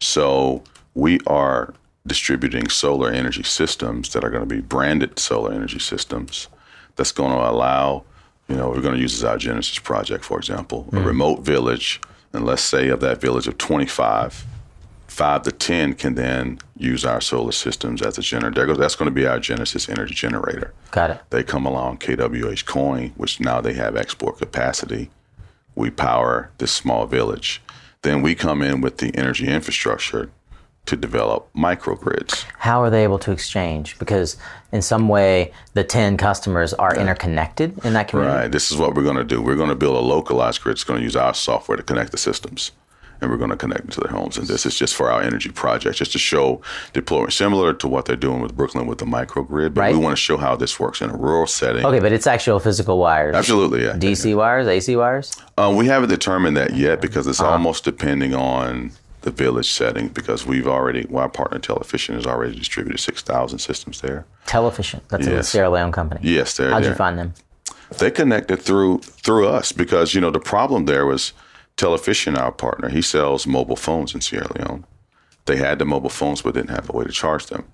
So 0.00 0.62
we 0.94 1.20
are 1.26 1.74
distributing 2.06 2.68
solar 2.68 3.10
energy 3.10 3.42
systems 3.42 4.12
that 4.12 4.24
are 4.24 4.30
going 4.30 4.42
to 4.42 4.52
be 4.52 4.60
branded 4.60 5.18
solar 5.18 5.52
energy 5.52 5.78
systems 5.78 6.48
that's 6.96 7.12
going 7.12 7.32
to 7.32 7.38
allow, 7.38 8.04
you 8.48 8.56
know, 8.56 8.68
we're 8.68 8.80
going 8.80 8.94
to 8.94 9.00
use 9.00 9.14
as 9.14 9.24
our 9.24 9.38
Genesis 9.38 9.78
project, 9.78 10.24
for 10.24 10.38
example, 10.38 10.88
a 10.92 11.00
remote 11.00 11.40
village. 11.40 12.00
And 12.32 12.44
let's 12.44 12.62
say 12.62 12.88
of 12.88 13.00
that 13.00 13.20
village 13.20 13.46
of 13.46 13.58
25, 13.58 14.44
five 15.18 15.42
to 15.42 15.50
10 15.50 15.94
can 15.94 16.14
then 16.14 16.60
use 16.76 17.04
our 17.04 17.20
solar 17.20 17.50
systems 17.50 18.00
as 18.02 18.16
a 18.18 18.22
generator. 18.22 18.76
That's 18.76 18.94
going 18.94 19.10
to 19.10 19.14
be 19.14 19.26
our 19.26 19.40
Genesis 19.40 19.88
energy 19.88 20.14
generator. 20.14 20.72
Got 20.92 21.10
it. 21.10 21.20
They 21.30 21.42
come 21.42 21.66
along 21.66 21.98
KWH 21.98 22.64
Coin, 22.66 23.12
which 23.16 23.40
now 23.40 23.60
they 23.60 23.72
have 23.72 23.96
export 23.96 24.38
capacity. 24.38 25.10
We 25.74 25.90
power 25.90 26.52
this 26.58 26.70
small 26.70 27.06
village. 27.06 27.60
Then 28.02 28.22
we 28.22 28.36
come 28.36 28.62
in 28.62 28.80
with 28.80 28.98
the 28.98 29.12
energy 29.16 29.48
infrastructure 29.48 30.30
to 30.86 30.96
develop 30.96 31.52
microgrids. 31.52 32.44
how 32.58 32.80
are 32.80 32.88
they 32.88 33.02
able 33.02 33.18
to 33.18 33.32
exchange? 33.32 33.98
Because 33.98 34.36
in 34.70 34.82
some 34.82 35.08
way, 35.08 35.52
the 35.74 35.82
10 35.82 36.16
customers 36.16 36.72
are 36.74 36.96
interconnected 36.96 37.84
in 37.84 37.92
that 37.94 38.06
community. 38.06 38.36
Right. 38.36 38.52
This 38.52 38.70
is 38.70 38.78
what 38.78 38.94
we're 38.94 39.02
going 39.02 39.16
to 39.16 39.24
do. 39.24 39.42
We're 39.42 39.56
going 39.56 39.68
to 39.68 39.74
build 39.74 39.96
a 39.96 40.00
localized 40.00 40.62
grid. 40.62 40.74
It's 40.74 40.84
going 40.84 41.00
to 41.00 41.04
use 41.04 41.16
our 41.16 41.34
software 41.34 41.76
to 41.76 41.82
connect 41.82 42.12
the 42.12 42.18
systems. 42.18 42.70
And 43.20 43.30
we're 43.30 43.36
going 43.36 43.50
to 43.50 43.56
connect 43.56 43.80
them 43.82 43.90
to 43.90 44.00
their 44.00 44.12
homes. 44.12 44.38
And 44.38 44.46
this 44.46 44.64
is 44.64 44.76
just 44.76 44.94
for 44.94 45.10
our 45.10 45.20
energy 45.20 45.48
project, 45.50 45.96
just 45.96 46.12
to 46.12 46.18
show 46.18 46.60
deployment, 46.92 47.32
similar 47.32 47.74
to 47.74 47.88
what 47.88 48.04
they're 48.04 48.14
doing 48.16 48.40
with 48.40 48.56
Brooklyn 48.56 48.86
with 48.86 48.98
the 48.98 49.06
microgrid. 49.06 49.74
But 49.74 49.80
Right. 49.80 49.94
we 49.94 49.98
want 50.00 50.12
to 50.16 50.20
show 50.22 50.36
how 50.36 50.54
this 50.54 50.78
works 50.78 51.00
in 51.00 51.10
a 51.10 51.16
rural 51.16 51.46
setting. 51.48 51.84
Okay, 51.84 51.98
but 51.98 52.12
it's 52.12 52.26
actual 52.28 52.60
physical 52.60 52.98
wires. 52.98 53.34
Absolutely, 53.34 53.84
yeah. 53.84 53.94
DC 53.94 54.34
wires, 54.36 54.66
AC 54.68 54.94
wires? 54.94 55.36
Uh, 55.56 55.74
we 55.76 55.86
haven't 55.86 56.10
determined 56.10 56.56
that 56.56 56.74
yet 56.74 57.00
because 57.00 57.26
it's 57.26 57.40
almost 57.40 57.84
depending 57.84 58.34
on 58.34 58.92
the 59.22 59.30
village 59.32 59.72
setting 59.72 60.06
because 60.08 60.46
we've 60.46 60.68
already, 60.68 61.04
well, 61.10 61.24
our 61.24 61.28
partner 61.28 61.58
Television 61.58 62.14
has 62.14 62.24
already 62.24 62.54
distributed 62.56 63.00
6,000 63.00 63.58
systems 63.58 64.00
there. 64.00 64.26
Television. 64.46 65.00
That's 65.08 65.26
a 65.26 65.42
Sierra 65.42 65.70
Leone 65.70 65.90
company. 65.90 66.20
Yes, 66.22 66.56
they're 66.56 66.70
How'd 66.70 66.84
there. 66.84 66.90
you 66.92 66.96
find 66.96 67.18
them? 67.18 67.34
They 67.98 68.10
connected 68.12 68.60
through 68.62 68.98
through 68.98 69.48
us 69.48 69.72
because, 69.72 70.14
you 70.14 70.20
know, 70.20 70.30
the 70.30 70.38
problem 70.38 70.84
there 70.84 71.04
was 71.06 71.32
Television, 71.78 72.36
our 72.36 72.50
partner, 72.50 72.88
he 72.88 73.00
sells 73.00 73.46
mobile 73.46 73.76
phones 73.76 74.12
in 74.12 74.20
Sierra 74.20 74.48
Leone. 74.58 74.84
They 75.46 75.56
had 75.56 75.78
the 75.78 75.84
mobile 75.84 76.10
phones 76.10 76.42
but 76.42 76.54
didn't 76.54 76.70
have 76.70 76.90
a 76.90 76.92
way 76.92 77.04
to 77.04 77.12
charge 77.12 77.46
them. 77.46 77.66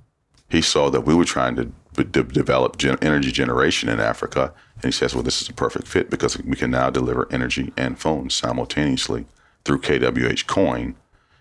He 0.50 0.60
saw 0.60 0.90
that 0.90 1.06
we 1.06 1.14
were 1.14 1.24
trying 1.24 1.56
to 1.56 1.72
de- 2.04 2.22
develop 2.22 2.76
gen- 2.76 2.98
energy 3.00 3.32
generation 3.32 3.88
in 3.88 4.00
Africa, 4.00 4.52
and 4.74 4.84
he 4.84 4.92
says, 4.92 5.14
"Well, 5.14 5.22
this 5.22 5.40
is 5.40 5.48
a 5.48 5.54
perfect 5.54 5.88
fit 5.88 6.10
because 6.10 6.38
we 6.38 6.54
can 6.54 6.70
now 6.70 6.90
deliver 6.90 7.26
energy 7.30 7.72
and 7.78 7.98
phones 7.98 8.34
simultaneously 8.34 9.24
through 9.64 9.80
KWH 9.80 10.46
Coin, 10.46 10.96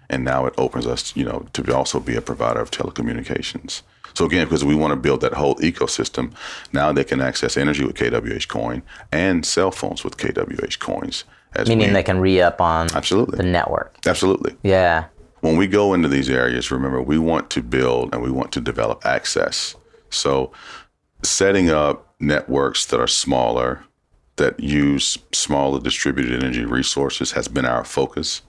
and 0.10 0.24
now 0.24 0.46
it 0.46 0.54
opens 0.58 0.88
us, 0.88 1.14
you 1.18 1.26
know, 1.26 1.46
to 1.52 1.76
also 1.76 2.00
be 2.00 2.16
a 2.16 2.22
provider 2.22 2.62
of 2.62 2.72
telecommunications." 2.72 3.82
So 4.14 4.24
again, 4.24 4.46
because 4.46 4.64
we 4.64 4.76
want 4.76 4.92
to 4.92 4.96
build 4.96 5.20
that 5.20 5.34
whole 5.34 5.56
ecosystem, 5.56 6.32
now 6.72 6.94
they 6.94 7.04
can 7.04 7.20
access 7.20 7.58
energy 7.58 7.84
with 7.84 7.98
KWH 7.98 8.48
Coin 8.48 8.84
and 9.12 9.46
cell 9.46 9.72
phones 9.72 10.06
with 10.06 10.16
KWH 10.16 10.80
coins. 10.80 11.26
As 11.56 11.68
Meaning 11.68 11.90
we, 11.90 11.94
they 11.94 12.04
can 12.04 12.20
re 12.20 12.42
up 12.42 12.60
on 12.62 12.88
absolutely, 12.96 13.38
the 13.38 13.44
network. 13.44 13.96
absolutely 14.06 14.56
Yeah. 14.64 15.06
when 15.42 15.58
we 15.58 15.68
go 15.68 15.94
into 15.94 16.08
these 16.08 16.30
areas, 16.30 16.72
remember, 16.72 17.02
we 17.02 17.18
want 17.18 17.50
to 17.52 17.62
build 17.62 18.14
and 18.14 18.24
we 18.24 18.32
want 18.32 18.52
to 18.54 18.62
develop 18.62 19.06
access. 19.06 19.76
So, 20.10 20.52
setting 21.24 21.70
up 21.70 22.14
networks 22.20 22.86
that 22.88 23.00
are 23.00 23.08
smaller, 23.08 23.84
that 24.38 24.60
use 24.60 25.18
smaller 25.32 25.80
distributed 25.80 26.44
energy 26.44 26.66
resources 26.66 27.34
has 27.34 27.48
been 27.48 27.66
our 27.66 27.84
focus 27.84 28.42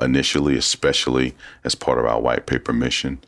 initially, 0.00 0.56
especially 0.56 1.34
as 1.64 1.74
part 1.74 1.98
of 1.98 2.04
our 2.06 2.20
white 2.20 2.46
paper 2.46 2.72
mission. 2.72 3.18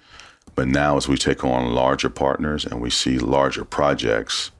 But 0.54 0.68
now, 0.68 0.96
as 0.96 1.08
we 1.08 1.16
take 1.16 1.44
on 1.44 1.74
larger 1.74 2.08
partners 2.08 2.64
and 2.64 2.80
we 2.80 2.90
see 2.90 3.18
larger 3.18 3.64
projects, 3.64 4.52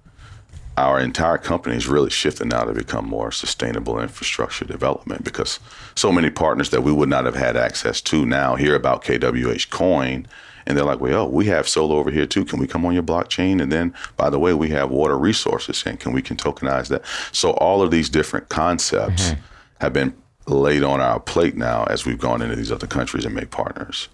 our 0.76 0.98
entire 0.98 1.38
company 1.38 1.76
is 1.76 1.86
really 1.86 2.10
shifting 2.10 2.48
now 2.48 2.64
to 2.64 2.72
become 2.72 3.06
more 3.06 3.30
sustainable 3.30 4.00
infrastructure 4.00 4.64
development 4.64 5.24
because 5.24 5.60
so 5.94 6.10
many 6.10 6.30
partners 6.30 6.70
that 6.70 6.82
we 6.82 6.92
would 6.92 7.08
not 7.08 7.24
have 7.24 7.36
had 7.36 7.56
access 7.56 8.00
to 8.00 8.26
now 8.26 8.56
hear 8.56 8.74
about 8.74 9.04
KWH 9.04 9.70
Coin 9.70 10.26
and 10.66 10.76
they're 10.76 10.84
like, 10.84 11.00
well, 11.00 11.24
oh, 11.24 11.28
we 11.28 11.46
have 11.46 11.68
solar 11.68 11.96
over 11.96 12.10
here 12.10 12.26
too. 12.26 12.44
Can 12.44 12.58
we 12.58 12.66
come 12.66 12.86
on 12.86 12.94
your 12.94 13.02
blockchain? 13.02 13.60
And 13.60 13.70
then, 13.70 13.94
by 14.16 14.30
the 14.30 14.38
way, 14.38 14.54
we 14.54 14.70
have 14.70 14.90
water 14.90 15.18
resources 15.18 15.82
and 15.86 16.00
can 16.00 16.12
we 16.12 16.22
can 16.22 16.36
tokenize 16.36 16.88
that? 16.88 17.04
So 17.32 17.52
all 17.52 17.82
of 17.82 17.90
these 17.90 18.08
different 18.08 18.48
concepts 18.48 19.30
mm-hmm. 19.30 19.40
have 19.80 19.92
been 19.92 20.14
laid 20.46 20.82
on 20.82 21.00
our 21.00 21.20
plate 21.20 21.56
now 21.56 21.84
as 21.84 22.04
we've 22.04 22.18
gone 22.18 22.42
into 22.42 22.56
these 22.56 22.72
other 22.72 22.86
countries 22.86 23.24
and 23.24 23.34
made 23.34 23.50
partners. 23.50 24.08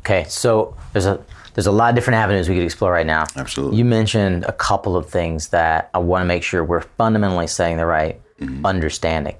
Okay, 0.00 0.24
so 0.28 0.76
there's 0.92 1.06
a 1.06 1.20
there's 1.56 1.66
a 1.66 1.72
lot 1.72 1.88
of 1.88 1.94
different 1.94 2.18
avenues 2.18 2.48
we 2.48 2.54
could 2.54 2.64
explore 2.64 2.92
right 2.92 3.06
now. 3.06 3.24
Absolutely. 3.34 3.78
You 3.78 3.84
mentioned 3.86 4.44
a 4.44 4.52
couple 4.52 4.94
of 4.96 5.08
things 5.08 5.48
that 5.48 5.88
I 5.94 5.98
want 5.98 6.20
to 6.20 6.26
make 6.26 6.42
sure 6.42 6.62
we're 6.62 6.82
fundamentally 6.82 7.48
saying 7.48 7.78
the 7.78 7.86
right 7.86 8.20
Mm-hmm. 8.38 8.66
understanding. 8.66 9.34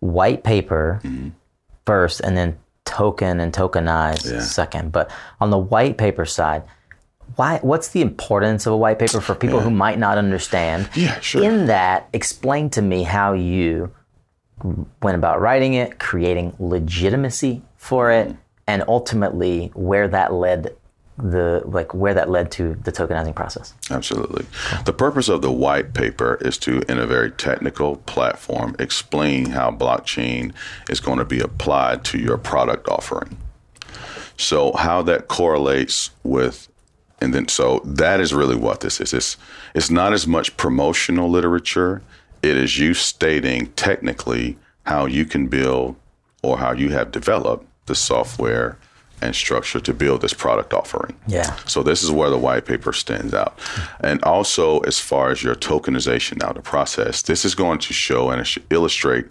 White 0.00 0.42
paper 0.42 1.02
first, 1.84 2.20
and 2.20 2.34
then 2.34 2.58
token 2.86 3.40
and 3.40 3.52
tokenize 3.52 4.24
Yeah. 4.32 4.40
second. 4.40 4.90
But 4.90 5.10
on 5.38 5.50
the 5.50 5.58
white 5.58 5.98
paper 5.98 6.24
side, 6.24 6.62
why? 7.36 7.58
What's 7.60 7.88
the 7.88 8.00
importance 8.00 8.64
of 8.66 8.72
a 8.72 8.76
white 8.78 8.98
paper 8.98 9.20
for 9.20 9.34
people 9.34 9.60
who 9.60 9.70
might 9.70 9.98
not 9.98 10.16
understand? 10.16 10.88
Yeah, 10.94 11.20
sure. 11.20 11.42
In 11.44 11.66
that, 11.66 12.08
explain 12.14 12.70
to 12.70 12.80
me 12.80 13.02
how 13.02 13.34
you 13.34 13.92
went 15.02 15.16
about 15.16 15.40
writing 15.42 15.74
it, 15.74 15.98
creating 15.98 16.54
legitimacy 16.58 17.60
for 17.76 18.10
it, 18.10 18.34
and 18.66 18.82
ultimately 18.88 19.70
where 19.74 20.08
that 20.08 20.32
led 20.32 20.74
the 21.18 21.62
like 21.64 21.92
where 21.94 22.14
that 22.14 22.30
led 22.30 22.50
to 22.52 22.74
the 22.74 22.92
tokenizing 22.92 23.34
process. 23.34 23.74
Absolutely. 23.90 24.46
The 24.84 24.92
purpose 24.92 25.28
of 25.28 25.42
the 25.42 25.52
white 25.52 25.94
paper 25.94 26.38
is 26.40 26.56
to, 26.58 26.80
in 26.90 26.98
a 26.98 27.06
very 27.06 27.30
technical 27.30 27.96
platform, 27.96 28.74
explain 28.78 29.50
how 29.50 29.70
blockchain 29.70 30.54
is 30.88 31.00
going 31.00 31.18
to 31.18 31.24
be 31.24 31.40
applied 31.40 32.04
to 32.06 32.18
your 32.18 32.38
product 32.38 32.88
offering. 32.88 33.36
So, 34.38 34.72
how 34.72 35.02
that 35.02 35.28
correlates 35.28 36.10
with, 36.22 36.68
and 37.20 37.34
then, 37.34 37.48
so 37.48 37.80
that 37.84 38.18
is 38.18 38.32
really 38.32 38.56
what 38.56 38.80
this 38.80 39.00
is. 39.00 39.12
It's, 39.12 39.36
it's 39.74 39.90
not 39.90 40.12
as 40.12 40.26
much 40.26 40.56
promotional 40.56 41.28
literature, 41.28 42.02
it 42.42 42.56
is 42.56 42.78
you 42.78 42.94
stating 42.94 43.66
technically 43.72 44.58
how 44.84 45.06
you 45.06 45.24
can 45.24 45.46
build 45.46 45.94
or 46.42 46.58
how 46.58 46.72
you 46.72 46.88
have 46.88 47.12
developed 47.12 47.66
the 47.86 47.94
software 47.94 48.78
and 49.22 49.34
structure 49.34 49.80
to 49.80 49.94
build 49.94 50.20
this 50.20 50.34
product 50.34 50.74
offering. 50.74 51.14
Yeah. 51.26 51.56
So 51.66 51.82
this 51.82 52.02
is 52.02 52.10
where 52.10 52.28
the 52.28 52.38
white 52.38 52.66
paper 52.66 52.92
stands 52.92 53.32
out. 53.32 53.58
And 54.00 54.22
also, 54.24 54.80
as 54.80 54.98
far 54.98 55.30
as 55.30 55.42
your 55.42 55.54
tokenization 55.54 56.40
now, 56.40 56.52
the 56.52 56.60
process, 56.60 57.22
this 57.22 57.44
is 57.44 57.54
going 57.54 57.78
to 57.80 57.92
show 57.92 58.30
and 58.30 58.46
illustrate 58.70 59.26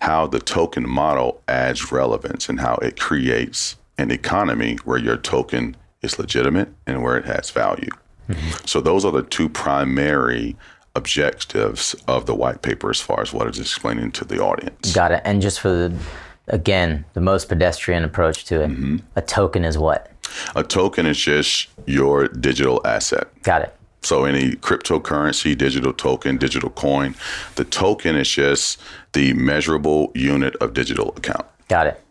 how 0.00 0.26
the 0.26 0.40
token 0.40 0.88
model 0.88 1.40
adds 1.48 1.92
relevance 1.92 2.48
and 2.48 2.60
how 2.60 2.74
it 2.76 2.98
creates 2.98 3.76
an 3.98 4.10
economy 4.10 4.76
where 4.84 4.98
your 4.98 5.16
token 5.16 5.76
is 6.02 6.18
legitimate 6.18 6.68
and 6.86 7.02
where 7.02 7.16
it 7.16 7.24
has 7.24 7.50
value. 7.50 7.90
Mm-hmm. 8.28 8.66
So 8.66 8.80
those 8.80 9.04
are 9.04 9.12
the 9.12 9.22
two 9.22 9.48
primary 9.48 10.56
objectives 10.94 11.94
of 12.08 12.26
the 12.26 12.34
white 12.34 12.62
paper 12.62 12.90
as 12.90 13.00
far 13.00 13.20
as 13.20 13.32
what 13.32 13.46
it's 13.46 13.58
explaining 13.58 14.10
to 14.12 14.24
the 14.24 14.42
audience. 14.42 14.94
Got 14.94 15.12
it. 15.12 15.22
And 15.24 15.40
just 15.40 15.60
for 15.60 15.68
the 15.68 15.96
again, 16.48 17.04
the 17.14 17.20
most 17.20 17.48
pedestrian 17.48 18.04
approach 18.04 18.44
to 18.46 18.62
it, 18.62 18.70
mm-hmm. 18.70 18.96
a 19.14 19.22
token 19.22 19.64
is 19.64 19.78
what? 19.78 20.10
A 20.54 20.62
token 20.62 21.06
is 21.06 21.18
just 21.18 21.68
your 21.86 22.28
digital 22.28 22.80
asset. 22.84 23.28
Got 23.42 23.62
it. 23.62 23.76
So 24.02 24.24
any 24.24 24.52
cryptocurrency, 24.52 25.56
digital 25.56 25.92
token, 25.92 26.36
digital 26.36 26.70
coin, 26.70 27.16
the 27.56 27.64
token 27.64 28.16
is 28.16 28.28
just 28.28 28.80
the 29.12 29.32
measurable 29.32 30.12
unit 30.14 30.54
of 30.56 30.74
digital 30.74 31.10
account. 31.16 31.46
Got 31.68 31.88
it. 31.88 32.02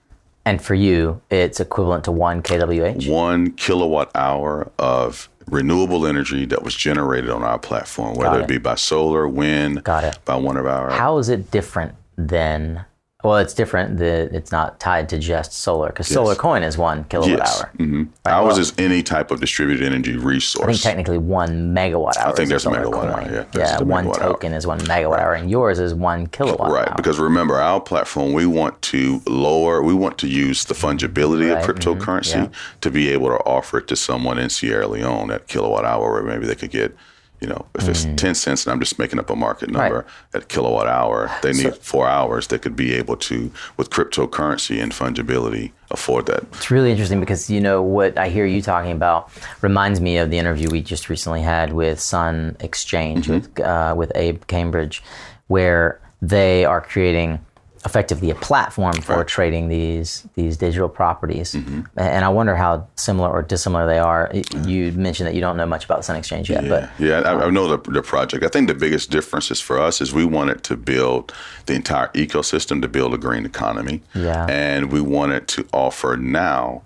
And 0.44 0.62
for 0.62 0.76
you, 0.76 1.22
it's 1.32 1.60
equivalent 1.60 2.04
to 2.06 2.12
one 2.12 2.44
kWh? 2.44 3.10
One 3.10 3.52
kilowatt 3.52 4.12
hour 4.14 4.72
of 4.78 5.30
renewable 5.48 6.06
energy 6.06 6.46
that 6.46 6.64
was 6.64 6.76
generated 6.76 7.30
on 7.30 7.44
our 7.44 7.58
platform, 7.58 8.16
whether 8.16 8.40
it. 8.40 8.44
it. 8.44 8.48
be 8.48 8.58
by 8.58 8.76
solar, 8.76 9.28
wind, 9.28 9.84
Got 9.84 10.04
it. 10.04 10.20
by 10.26 10.36
one 10.36 10.58
of 10.58 10.66
our. 10.66 10.92
How 10.92 11.18
is 11.18 11.30
it 11.30 11.50
different 11.50 11.96
than 12.18 12.86
well, 13.26 13.38
it's 13.38 13.54
different. 13.54 13.98
The, 13.98 14.30
it's 14.34 14.52
not 14.52 14.80
tied 14.80 15.10
to 15.10 15.18
just 15.18 15.52
solar 15.52 15.88
because 15.88 16.08
yes. 16.10 16.14
solar 16.14 16.36
coin 16.36 16.64
is 16.64 16.78
one 16.78 17.06
kilowatt 17.06 17.40
yes. 17.40 17.62
hour. 17.62 17.72
Mm-hmm. 17.78 18.04
Right? 18.26 18.32
Ours 18.34 18.54
well, 18.54 18.60
is 18.60 18.74
any 18.78 19.02
type 19.02 19.32
of 19.32 19.40
distributed 19.40 19.86
energy 19.86 20.16
resource. 20.16 20.64
I 20.64 20.72
think 20.72 20.82
technically 20.82 21.18
one 21.18 21.74
megawatt 21.74 22.18
hour. 22.18 22.30
I 22.30 22.32
think 22.34 22.50
there's 22.50 22.66
a 22.66 22.70
megawatt 22.70 22.92
coin. 22.92 23.10
hour. 23.10 23.32
Yeah, 23.32 23.46
yeah 23.56 23.82
one 23.82 24.12
token 24.14 24.52
hour. 24.52 24.58
is 24.58 24.68
one 24.68 24.80
megawatt 24.80 25.12
right. 25.12 25.22
hour, 25.22 25.34
and 25.34 25.50
yours 25.50 25.80
is 25.80 25.94
one 25.94 26.28
kilowatt. 26.28 26.70
Hour. 26.70 26.74
Right, 26.74 26.88
hour. 26.88 26.96
because 26.96 27.18
remember, 27.20 27.56
our 27.56 27.82
platform 27.82 28.34
we 28.34 28.46
want 28.46 28.80
to 28.84 29.22
lower. 29.26 29.82
We 29.82 29.94
want 29.94 30.18
to 30.20 30.28
use 30.28 30.66
the 30.66 30.76
fungibility 30.76 31.52
right. 31.54 31.68
of 31.68 31.76
mm-hmm. 31.76 31.90
cryptocurrency 31.90 32.34
mm-hmm. 32.36 32.54
yeah. 32.54 32.60
to 32.82 32.92
be 32.92 33.10
able 33.10 33.30
to 33.30 33.38
offer 33.38 33.80
it 33.80 33.88
to 33.88 33.96
someone 33.96 34.38
in 34.38 34.50
Sierra 34.50 34.88
Leone 34.88 35.32
at 35.32 35.48
kilowatt 35.48 35.86
hour, 35.86 36.14
where 36.14 36.24
maybe 36.24 36.46
they 36.46 36.56
could 36.56 36.72
get 36.72 36.96
you 37.42 37.48
know, 37.48 37.66
if 37.76 37.88
it's 37.88 38.06
mm. 38.06 38.18
10 38.18 38.36
cents 38.36 38.66
and 38.66 38.74
I'm 38.74 38.80
just 38.80 38.98
making 38.98 39.20
up 39.20 39.30
a 39.30 39.36
market 39.36 39.70
number 39.70 39.98
right. 40.34 40.42
at 40.42 40.48
kilowatt 40.48 40.88
hour, 40.88 41.30
they 41.42 41.52
need 41.52 41.62
so, 41.64 41.72
four 41.72 42.08
hours. 42.08 42.48
They 42.48 42.58
could 42.58 42.76
be 42.76 42.94
able 42.94 43.18
to, 43.18 43.52
with 43.78 43.90
cryptocurrency 43.90 44.82
and 44.82 44.92
fungibility, 44.92 45.72
afford 45.92 46.28
that. 46.28 46.44
It's 46.54 46.72
really 46.72 46.92
interesting 46.92 47.20
because, 47.20 47.50
you 47.50 47.60
know, 47.60 47.82
what 47.82 48.18
I 48.18 48.30
hear 48.30 48.46
you 48.46 48.62
talking 48.62 48.92
about 48.92 49.30
reminds 49.62 50.00
me 50.00 50.18
of 50.18 50.32
the 50.32 50.38
interview 50.38 50.70
we 50.70 50.82
just 50.82 51.10
recently 51.10 51.42
had 51.42 51.74
with 51.74 52.00
Sun 52.00 52.58
Exchange 52.62 53.28
mm-hmm. 53.28 53.34
with, 53.34 53.60
uh, 53.60 53.94
with 53.98 54.12
Abe 54.16 54.46
Cambridge, 54.48 55.04
where 55.48 56.00
they 56.22 56.66
are 56.66 56.82
creating 56.82 57.46
effectively 57.86 58.32
a 58.32 58.36
platform 58.36 58.94
for 59.02 59.18
right. 59.18 59.28
trading 59.28 59.70
these 59.70 60.28
these 60.34 60.58
digital 60.58 60.90
properties. 60.90 61.54
Mm-hmm. 61.54 61.82
And 61.98 62.26
I 62.26 62.30
wonder 62.30 62.56
how 62.56 62.88
similar 62.96 63.30
or 63.30 63.42
dissimilar 63.44 63.86
they 63.86 64.00
are. 64.00 64.32
You 64.66 64.92
mentioned 64.94 65.28
that 65.28 65.36
you 65.36 65.42
don't 65.42 65.56
know 65.56 65.66
much 65.66 65.86
about 65.86 66.04
Sun 66.04 66.16
Exchange 66.16 66.50
yet, 66.50 66.64
yeah. 66.64 66.70
but 66.70 66.90
yeah, 67.00 67.20
I, 67.20 67.46
I 67.46 67.50
know 67.50 67.68
the, 67.68 67.92
the 67.92 68.02
project. 68.02 68.44
I 68.44 68.48
think 68.48 68.68
the 68.68 68.74
biggest 68.74 69.12
difference 69.12 69.52
is 69.52 69.62
for 69.62 69.80
us 69.80 70.02
is 70.02 70.14
we 70.14 70.26
wanted 70.26 70.64
to 70.64 70.76
build 70.76 71.34
the 71.68 71.74
entire 71.74 72.08
ecosystem 72.10 72.82
to 72.82 72.88
build 72.88 73.14
a 73.14 73.18
green 73.18 73.46
economy. 73.46 74.02
Yeah, 74.14 74.48
and 74.50 74.92
we 74.92 75.02
wanted 75.02 75.48
to 75.50 75.68
offer 75.72 76.18
now 76.18 76.82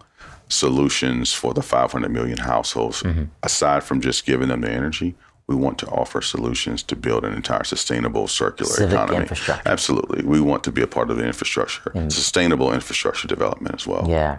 solutions 0.49 1.31
for 1.31 1.53
the 1.53 1.61
500 1.61 2.09
million 2.09 2.39
households 2.39 3.03
mm-hmm. 3.03 3.25
aside 3.43 3.83
from 3.83 4.01
just 4.01 4.25
giving 4.25 4.49
them 4.49 4.61
the 4.61 4.71
energy 4.71 5.15
we 5.49 5.55
want 5.55 5.79
to 5.79 5.87
offer 5.87 6.21
solutions 6.21 6.83
to 6.83 6.95
build 6.95 7.25
an 7.25 7.33
entire 7.33 7.63
sustainable 7.63 8.27
circular 8.27 8.71
Civic 8.71 8.93
economy. 8.93 9.17
Infrastructure. 9.17 9.67
Absolutely. 9.67 10.23
We 10.23 10.39
want 10.39 10.63
to 10.65 10.71
be 10.71 10.83
a 10.83 10.87
part 10.87 11.09
of 11.09 11.17
the 11.17 11.25
infrastructure, 11.25 11.89
mm. 11.89 12.11
sustainable 12.11 12.71
infrastructure 12.71 13.27
development 13.27 13.73
as 13.73 13.87
well. 13.87 14.05
Yeah. 14.07 14.37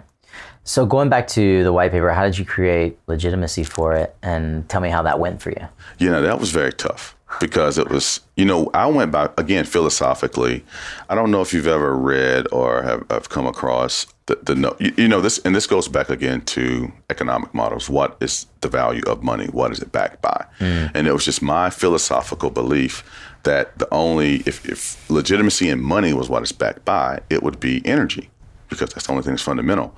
So 0.63 0.85
going 0.85 1.09
back 1.09 1.27
to 1.29 1.63
the 1.65 1.73
white 1.73 1.91
paper, 1.91 2.11
how 2.11 2.23
did 2.23 2.37
you 2.37 2.45
create 2.45 2.97
legitimacy 3.07 3.65
for 3.65 3.93
it? 3.93 4.15
And 4.23 4.69
tell 4.69 4.79
me 4.79 4.89
how 4.89 5.01
that 5.03 5.19
went 5.19 5.41
for 5.41 5.49
you. 5.49 5.67
Yeah, 5.99 6.21
that 6.21 6.39
was 6.39 6.51
very 6.51 6.71
tough 6.71 7.17
because 7.39 7.77
it 7.77 7.89
was, 7.89 8.21
you 8.35 8.45
know, 8.45 8.69
I 8.73 8.87
went 8.87 9.11
by, 9.11 9.29
again, 9.37 9.65
philosophically. 9.65 10.63
I 11.09 11.15
don't 11.15 11.31
know 11.31 11.41
if 11.41 11.53
you've 11.53 11.67
ever 11.67 11.95
read 11.95 12.47
or 12.51 12.83
have, 12.83 13.05
have 13.09 13.29
come 13.29 13.45
across 13.45 14.05
the, 14.25 14.35
the 14.53 14.75
you, 14.79 14.93
you, 14.97 15.07
know, 15.07 15.21
this, 15.21 15.39
and 15.39 15.55
this 15.55 15.67
goes 15.67 15.87
back 15.87 16.09
again 16.09 16.41
to 16.41 16.91
economic 17.09 17.53
models. 17.53 17.89
What 17.89 18.17
is 18.21 18.47
the 18.61 18.67
value 18.67 19.03
of 19.07 19.23
money? 19.23 19.47
What 19.47 19.71
is 19.71 19.79
it 19.79 19.91
backed 19.91 20.21
by? 20.21 20.45
Mm. 20.59 20.91
And 20.93 21.07
it 21.07 21.13
was 21.13 21.25
just 21.25 21.41
my 21.41 21.69
philosophical 21.69 22.49
belief 22.49 23.03
that 23.43 23.77
the 23.79 23.91
only, 23.91 24.37
if, 24.45 24.67
if 24.67 25.09
legitimacy 25.09 25.69
in 25.69 25.81
money 25.81 26.13
was 26.13 26.29
what 26.29 26.43
it's 26.43 26.51
backed 26.51 26.85
by, 26.85 27.21
it 27.29 27.43
would 27.43 27.59
be 27.59 27.85
energy 27.85 28.29
because 28.69 28.91
that's 28.91 29.07
the 29.07 29.11
only 29.11 29.23
thing 29.23 29.33
that's 29.33 29.43
fundamental. 29.43 29.95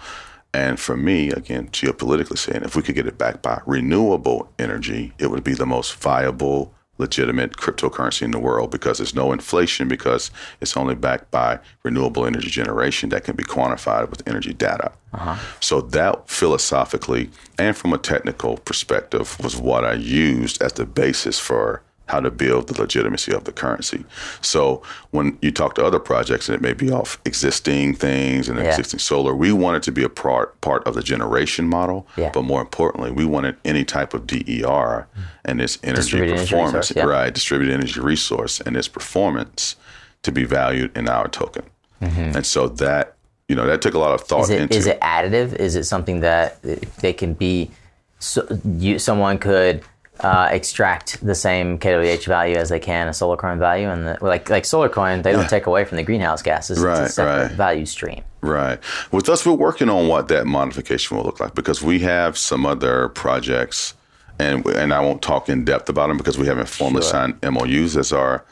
And 0.54 0.80
for 0.80 0.96
me, 0.96 1.32
again, 1.32 1.70
geopolitically 1.70 2.38
saying, 2.38 2.64
if 2.64 2.76
we 2.76 2.84
could 2.84 2.96
get 2.96 3.08
it 3.08 3.18
backed 3.18 3.42
by 3.42 3.62
renewable 3.66 4.52
energy, 4.60 5.14
it 5.18 5.32
would 5.32 5.44
be 5.44 5.56
the 5.56 5.66
most 5.66 5.96
viable 5.96 6.74
legitimate 6.98 7.58
cryptocurrency 7.58 8.22
in 8.22 8.32
the 8.32 8.40
world 8.40 8.70
because 8.70 9.00
there's 9.00 9.16
no 9.16 9.32
inflation 9.32 9.88
because 9.88 10.30
it's 10.62 10.78
only 10.78 10.96
backed 10.96 11.32
by 11.32 11.60
renewable 11.84 12.26
energy 12.26 12.50
generation 12.50 13.10
that 13.10 13.24
can 13.24 13.36
be 13.36 13.44
quantified 13.44 14.10
with 14.10 14.26
energy 14.28 14.54
data. 14.54 14.92
Uh-huh. 15.14 15.36
So 15.60 15.82
that 15.82 16.30
philosophically 16.30 17.30
and 17.58 17.76
from 17.76 17.94
a 17.94 17.98
technical 17.98 18.58
perspective 18.58 19.38
was 19.42 19.58
what 19.58 19.84
I 19.84 19.94
used 19.94 20.62
as 20.62 20.74
the 20.74 20.86
basis 20.86 21.40
for 21.40 21.82
how 22.08 22.20
to 22.20 22.30
build 22.30 22.68
the 22.68 22.80
legitimacy 22.80 23.34
of 23.34 23.46
the 23.46 23.52
currency. 23.52 24.04
So 24.42 24.82
when 25.12 25.38
you 25.42 25.52
talk 25.52 25.76
to 25.76 25.86
other 25.86 26.00
projects 26.00 26.50
and 26.50 26.56
it 26.56 26.62
may 26.62 26.74
be 26.74 26.92
off 26.92 27.20
existing 27.26 27.96
things 27.96 28.50
and 28.50 28.60
yeah. 28.60 28.66
existing 28.66 29.00
solar, 29.00 29.34
we 29.34 29.54
wanted 29.54 29.84
to 29.84 29.92
be 29.92 30.04
a 30.04 30.10
part 30.10 30.60
part 30.62 30.86
of 30.86 30.96
the 30.96 31.02
generation 31.04 31.68
model. 31.68 32.06
Yeah. 32.18 32.32
But 32.34 32.44
more 32.44 32.62
importantly, 32.62 33.12
we 33.12 33.26
wanted 33.26 33.56
any 33.64 33.86
type 33.86 34.14
of 34.14 34.28
DER 34.28 35.08
and 35.46 35.62
its 35.62 35.80
energy 35.84 36.20
performance, 36.20 36.52
energy 36.52 36.56
resource, 36.56 36.94
yeah. 36.96 37.04
right, 37.04 37.34
distributed 37.34 37.74
energy 37.74 38.00
resource 38.00 38.60
and 38.60 38.76
its 38.76 38.88
performance 38.88 39.76
to 40.24 40.32
be 40.32 40.44
valued 40.44 40.96
in 40.98 41.08
our 41.08 41.28
token. 41.28 41.64
Mm-hmm. 42.02 42.38
And 42.38 42.46
so 42.46 42.68
that 42.68 43.16
you 43.48 43.56
know 43.56 43.66
that 43.66 43.82
took 43.82 43.94
a 43.94 44.00
lot 44.00 44.14
of 44.14 44.22
thought 44.22 44.44
is 44.44 44.50
it, 44.50 44.62
into. 44.62 44.78
Is 44.78 44.88
it 44.88 45.00
additive? 45.00 45.56
Is 45.56 45.76
it 45.76 45.86
something 45.86 46.20
that 46.20 46.62
they 46.62 47.14
can 47.14 47.34
be? 47.34 47.72
So 48.20 48.46
you, 48.78 49.00
someone 49.00 49.38
could 49.38 49.84
uh, 50.24 50.48
extract 50.52 51.24
the 51.26 51.36
same 51.36 51.78
KWH 51.78 52.26
value 52.26 52.56
as 52.56 52.70
they 52.70 52.80
can 52.80 53.08
a 53.08 53.14
solar 53.14 53.38
coin 53.38 53.60
value, 53.60 53.90
and 53.90 54.08
the, 54.08 54.18
like 54.22 54.50
like 54.50 54.66
solar 54.66 54.90
coin, 54.90 55.22
they 55.22 55.34
don't 55.34 55.50
take 55.50 55.66
away 55.66 55.84
from 55.86 55.98
the 55.98 56.04
greenhouse 56.04 56.42
gases. 56.42 56.80
Right, 56.80 57.02
it's 57.04 57.12
a 57.12 57.14
separate 57.14 57.48
right. 57.48 57.52
value 57.52 57.86
stream. 57.86 58.24
Right. 58.42 58.80
With 59.12 59.30
us, 59.30 59.46
we're 59.46 59.54
working 59.54 59.90
on 59.90 60.08
what 60.08 60.30
that 60.30 60.46
modification 60.46 61.18
will 61.18 61.24
look 61.24 61.40
like 61.40 61.56
because 61.56 61.84
we 61.84 62.00
have 62.00 62.38
some 62.38 62.66
other 62.66 63.10
projects, 63.10 63.94
and 64.40 64.66
and 64.66 64.94
I 64.94 65.02
won't 65.02 65.22
talk 65.22 65.50
in 65.50 65.66
depth 65.66 65.90
about 65.90 66.08
them 66.08 66.18
because 66.18 66.38
we 66.38 66.48
haven't 66.48 66.70
formally 66.70 67.04
sure. 67.04 67.12
signed 67.12 67.40
MOUs 67.44 67.98
as 67.98 68.14
are 68.14 68.46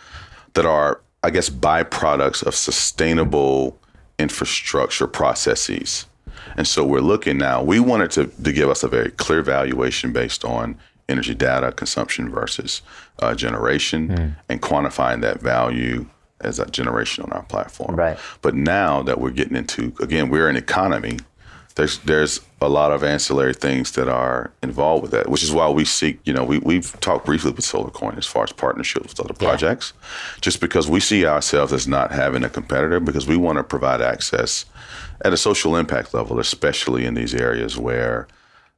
that 0.54 0.66
are 0.66 1.02
I 1.24 1.30
guess 1.30 1.50
byproducts 1.50 2.44
of 2.44 2.56
sustainable 2.56 3.80
infrastructure 4.20 5.08
processes. 5.08 6.06
And 6.58 6.68
so 6.68 6.86
we're 6.86 7.00
looking 7.00 7.38
now. 7.38 7.64
We 7.64 7.80
wanted 7.80 8.12
to, 8.12 8.26
to 8.28 8.52
give 8.52 8.70
us 8.70 8.84
a 8.84 8.88
very 8.88 9.12
clear 9.12 9.42
valuation 9.42 10.12
based 10.12 10.44
on 10.44 10.78
energy 11.12 11.36
data 11.36 11.71
consumption 11.71 12.30
versus 12.30 12.82
uh, 13.19 13.36
generation 13.36 14.08
mm. 14.10 14.36
and 14.50 14.62
quantifying 14.62 15.21
that 15.21 15.41
value 15.41 16.06
as 16.41 16.60
a 16.60 16.65
generation 16.65 17.24
on 17.24 17.32
our 17.32 17.43
platform. 17.43 17.95
Right. 17.95 18.17
But 18.41 18.56
now 18.56 19.04
that 19.04 19.19
we're 19.19 19.32
getting 19.32 19.56
into 19.56 19.93
again, 20.00 20.30
we're 20.30 20.50
an 20.50 20.56
economy. 20.56 21.19
There's 21.76 22.00
there's 22.00 22.41
a 22.60 22.67
lot 22.67 22.91
of 22.91 23.04
ancillary 23.04 23.54
things 23.54 23.93
that 23.93 24.10
are 24.10 24.52
involved 24.62 25.04
with 25.04 25.12
that, 25.12 25.30
which 25.30 25.41
is 25.41 25.54
why 25.54 25.69
we 25.69 25.86
seek. 25.86 26.19
You 26.26 26.34
know, 26.34 26.43
we 26.43 26.60
we've 26.60 27.00
talked 27.00 27.26
briefly 27.26 27.52
with 27.52 27.63
SolarCoin 27.63 28.17
as 28.17 28.26
far 28.26 28.43
as 28.43 28.52
partnerships 28.52 29.10
with 29.10 29.19
other 29.19 29.34
projects, 29.34 29.93
just 30.41 30.60
because 30.60 30.89
we 30.89 31.00
see 31.00 31.26
ourselves 31.26 31.71
as 31.71 31.88
not 31.88 32.12
having 32.12 32.43
a 32.43 32.50
competitor, 32.50 33.00
because 33.00 33.26
we 33.26 33.38
want 33.38 33.58
to 33.58 33.63
provide 33.63 34.02
access 34.02 34.65
at 35.24 35.32
a 35.32 35.38
social 35.38 35.76
impact 35.76 36.13
level, 36.13 36.39
especially 36.39 37.06
in 37.06 37.13
these 37.13 37.34
areas 37.34 37.78
where 37.78 38.28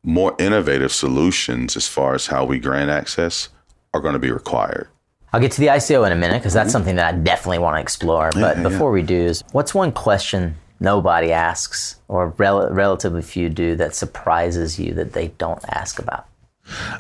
more 0.03 0.35
innovative 0.37 0.91
solutions 0.91 1.77
as 1.77 1.87
far 1.87 2.13
as 2.13 2.27
how 2.27 2.45
we 2.45 2.59
grant 2.59 2.89
access 2.89 3.49
are 3.93 4.01
going 4.01 4.13
to 4.13 4.19
be 4.19 4.31
required. 4.31 4.87
I'll 5.31 5.39
get 5.39 5.51
to 5.53 5.59
the 5.59 5.67
ICO 5.67 6.05
in 6.05 6.11
a 6.11 6.15
minute 6.15 6.39
because 6.39 6.53
that's 6.53 6.67
mm-hmm. 6.67 6.71
something 6.73 6.95
that 6.97 7.13
I 7.13 7.17
definitely 7.17 7.59
want 7.59 7.77
to 7.77 7.81
explore. 7.81 8.29
But 8.33 8.57
yeah, 8.57 8.63
before 8.63 8.91
yeah. 8.91 9.01
we 9.01 9.07
do, 9.07 9.15
is 9.15 9.43
what's 9.51 9.73
one 9.73 9.91
question 9.91 10.55
nobody 10.79 11.31
asks 11.31 11.95
or 12.07 12.29
rel- 12.37 12.69
relatively 12.69 13.21
few 13.21 13.49
do 13.49 13.75
that 13.77 13.95
surprises 13.95 14.79
you 14.79 14.93
that 14.93 15.13
they 15.13 15.29
don't 15.29 15.63
ask 15.69 15.97
about? 15.97 16.27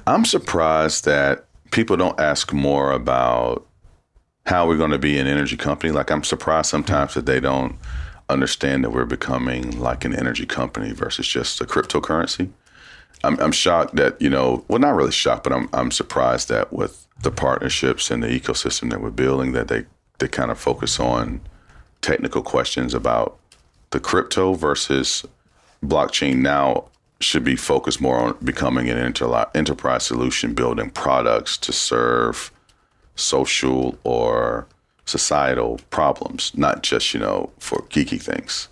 I'm 0.07 0.25
surprised 0.25 1.05
that 1.05 1.45
people 1.71 1.97
don't 1.97 2.19
ask 2.19 2.53
more 2.53 2.91
about 2.91 3.67
how 4.45 4.67
we're 4.67 4.77
going 4.77 4.91
to 4.91 4.99
be 4.99 5.19
an 5.19 5.27
energy 5.27 5.55
company. 5.55 5.91
Like 5.91 6.11
I'm 6.11 6.23
surprised 6.23 6.69
sometimes 6.69 7.13
that 7.13 7.25
they 7.25 7.39
don't 7.39 7.77
understand 8.29 8.83
that 8.83 8.89
we're 8.89 9.05
becoming 9.05 9.79
like 9.79 10.05
an 10.05 10.15
energy 10.15 10.45
company 10.45 10.91
versus 10.91 11.27
just 11.27 11.61
a 11.61 11.65
cryptocurrency. 11.65 12.49
I'm, 13.23 13.39
I'm 13.39 13.51
shocked 13.51 13.95
that 13.95 14.21
you 14.21 14.29
know, 14.29 14.63
well, 14.67 14.79
not 14.79 14.95
really 14.95 15.11
shocked, 15.11 15.43
but 15.43 15.53
I'm 15.53 15.69
I'm 15.73 15.91
surprised 15.91 16.49
that 16.49 16.73
with 16.73 17.07
the 17.21 17.31
partnerships 17.31 18.11
and 18.11 18.21
the 18.21 18.27
ecosystem 18.27 18.89
that 18.89 19.01
we're 19.01 19.09
building, 19.09 19.53
that 19.53 19.67
they 19.67 19.85
they 20.19 20.27
kind 20.27 20.51
of 20.51 20.59
focus 20.59 20.99
on 20.99 21.41
technical 22.01 22.41
questions 22.41 22.93
about 22.93 23.37
the 23.91 23.99
crypto 23.99 24.53
versus 24.53 25.25
blockchain 25.83 26.37
now 26.37 26.85
should 27.19 27.43
be 27.43 27.55
focused 27.55 28.01
more 28.01 28.17
on 28.17 28.37
becoming 28.43 28.89
an 28.89 28.97
enterprise 29.55 30.03
solution, 30.03 30.53
building 30.53 30.89
products 30.89 31.57
to 31.57 31.71
serve 31.71 32.51
social 33.15 33.97
or 34.03 34.67
societal 35.05 35.79
problems, 35.89 36.51
not 36.55 36.83
just 36.83 37.13
you 37.13 37.19
know 37.19 37.51
for 37.59 37.79
geeky 37.83 38.21
things. 38.21 38.67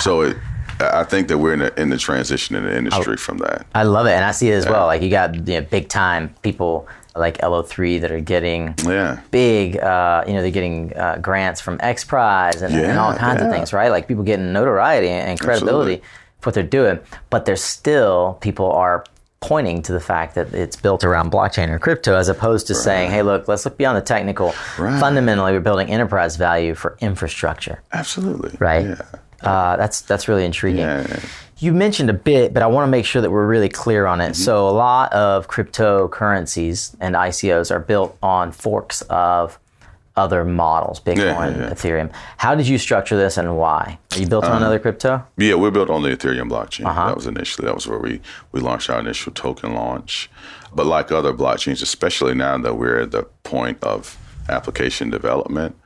So 0.00 0.22
it, 0.22 0.36
I 0.80 1.04
think 1.04 1.28
that 1.28 1.38
we're 1.38 1.52
in 1.54 1.60
the, 1.60 1.80
in 1.80 1.90
the 1.90 1.98
transition 1.98 2.56
in 2.56 2.64
the 2.64 2.76
industry 2.76 3.16
from 3.16 3.38
that. 3.38 3.66
I 3.74 3.82
love 3.84 4.06
it, 4.06 4.12
and 4.12 4.24
I 4.24 4.30
see 4.32 4.50
it 4.50 4.54
as 4.54 4.66
well. 4.66 4.86
Like 4.86 5.02
you 5.02 5.10
got 5.10 5.34
you 5.34 5.60
know, 5.60 5.62
big 5.62 5.88
time 5.88 6.34
people 6.42 6.88
like 7.14 7.38
LO3 7.38 8.00
that 8.00 8.10
are 8.10 8.20
getting 8.20 8.74
Yeah. 8.86 9.20
big, 9.30 9.76
uh, 9.78 10.24
you 10.26 10.32
know, 10.32 10.40
they're 10.40 10.50
getting 10.50 10.96
uh, 10.96 11.18
grants 11.18 11.60
from 11.60 11.76
X 11.80 12.04
Prize 12.04 12.62
and, 12.62 12.74
and 12.74 12.98
all 12.98 13.14
kinds 13.14 13.42
of 13.42 13.50
things, 13.50 13.72
right? 13.74 13.90
Like 13.90 14.08
people 14.08 14.24
getting 14.24 14.52
notoriety 14.52 15.08
and 15.10 15.38
credibility 15.38 15.96
Absolutely. 15.96 16.08
for 16.40 16.48
what 16.48 16.54
they're 16.54 16.62
doing. 16.64 17.00
But 17.28 17.44
there's 17.44 17.62
still 17.62 18.38
people 18.40 18.72
are 18.72 19.04
pointing 19.40 19.82
to 19.82 19.92
the 19.92 20.00
fact 20.00 20.36
that 20.36 20.54
it's 20.54 20.76
built 20.76 21.04
around 21.04 21.30
blockchain 21.32 21.68
or 21.68 21.78
crypto 21.78 22.16
as 22.16 22.28
opposed 22.28 22.68
to 22.68 22.74
saying, 22.74 23.10
hey, 23.10 23.20
look, 23.22 23.46
let's 23.48 23.64
look 23.66 23.76
beyond 23.76 23.96
the 23.98 24.00
technical. 24.00 24.54
Right. 24.78 24.98
Fundamentally, 24.98 25.52
we're 25.52 25.60
building 25.60 25.88
enterprise 25.90 26.36
value 26.36 26.74
for 26.74 26.96
infrastructure, 27.00 27.82
Absolutely. 27.92 28.56
right? 28.58 28.86
Yeah. 28.86 29.02
Uh, 29.42 29.76
that's 29.76 30.00
that's 30.02 30.28
really 30.28 30.44
intriguing. 30.44 30.80
Yeah. 30.80 31.20
You 31.58 31.72
mentioned 31.72 32.10
a 32.10 32.14
bit, 32.14 32.52
but 32.52 32.62
I 32.64 32.66
want 32.66 32.86
to 32.86 32.90
make 32.90 33.04
sure 33.04 33.22
that 33.22 33.30
we're 33.30 33.46
really 33.46 33.68
clear 33.68 34.06
on 34.06 34.20
it. 34.20 34.30
Mm-hmm. 34.32 34.42
So, 34.42 34.68
a 34.68 34.70
lot 34.70 35.12
of 35.12 35.46
cryptocurrencies 35.46 36.94
and 37.00 37.14
ICOs 37.14 37.70
are 37.70 37.78
built 37.80 38.16
on 38.22 38.52
forks 38.52 39.02
of 39.02 39.58
other 40.16 40.44
models, 40.44 41.00
Bitcoin, 41.00 41.16
Yeah, 41.56 41.68
yeah. 41.68 41.70
Ethereum. 41.70 42.12
How 42.36 42.54
did 42.54 42.68
you 42.68 42.76
structure 42.78 43.16
this 43.16 43.38
and 43.38 43.56
why? 43.56 43.98
Are 44.12 44.18
you 44.18 44.26
built 44.26 44.44
on 44.44 44.50
Um, 44.52 44.56
another 44.58 44.78
crypto? 44.78 45.24
Yeah, 45.38 45.54
we're 45.54 45.70
built 45.70 45.88
on 45.88 46.02
the 46.02 46.10
Ethereum 46.10 46.50
blockchain. 46.50 46.84
Uh-huh. 46.84 47.06
That 47.06 47.16
was 47.16 47.26
initially 47.26 47.64
that 47.66 47.74
was 47.74 47.86
where 47.86 47.98
we 47.98 48.20
we 48.52 48.60
launched 48.60 48.90
our 48.90 48.98
initial 48.98 49.32
token 49.32 49.72
launch. 49.74 50.30
But 50.74 50.86
like 50.86 51.10
other 51.12 51.32
blockchains, 51.32 51.80
especially 51.82 52.34
now 52.34 52.58
that 52.58 52.74
we're 52.74 53.00
at 53.00 53.10
the 53.12 53.22
point 53.42 53.82
of 53.82 54.18
application 54.48 55.08
development, 55.10 55.76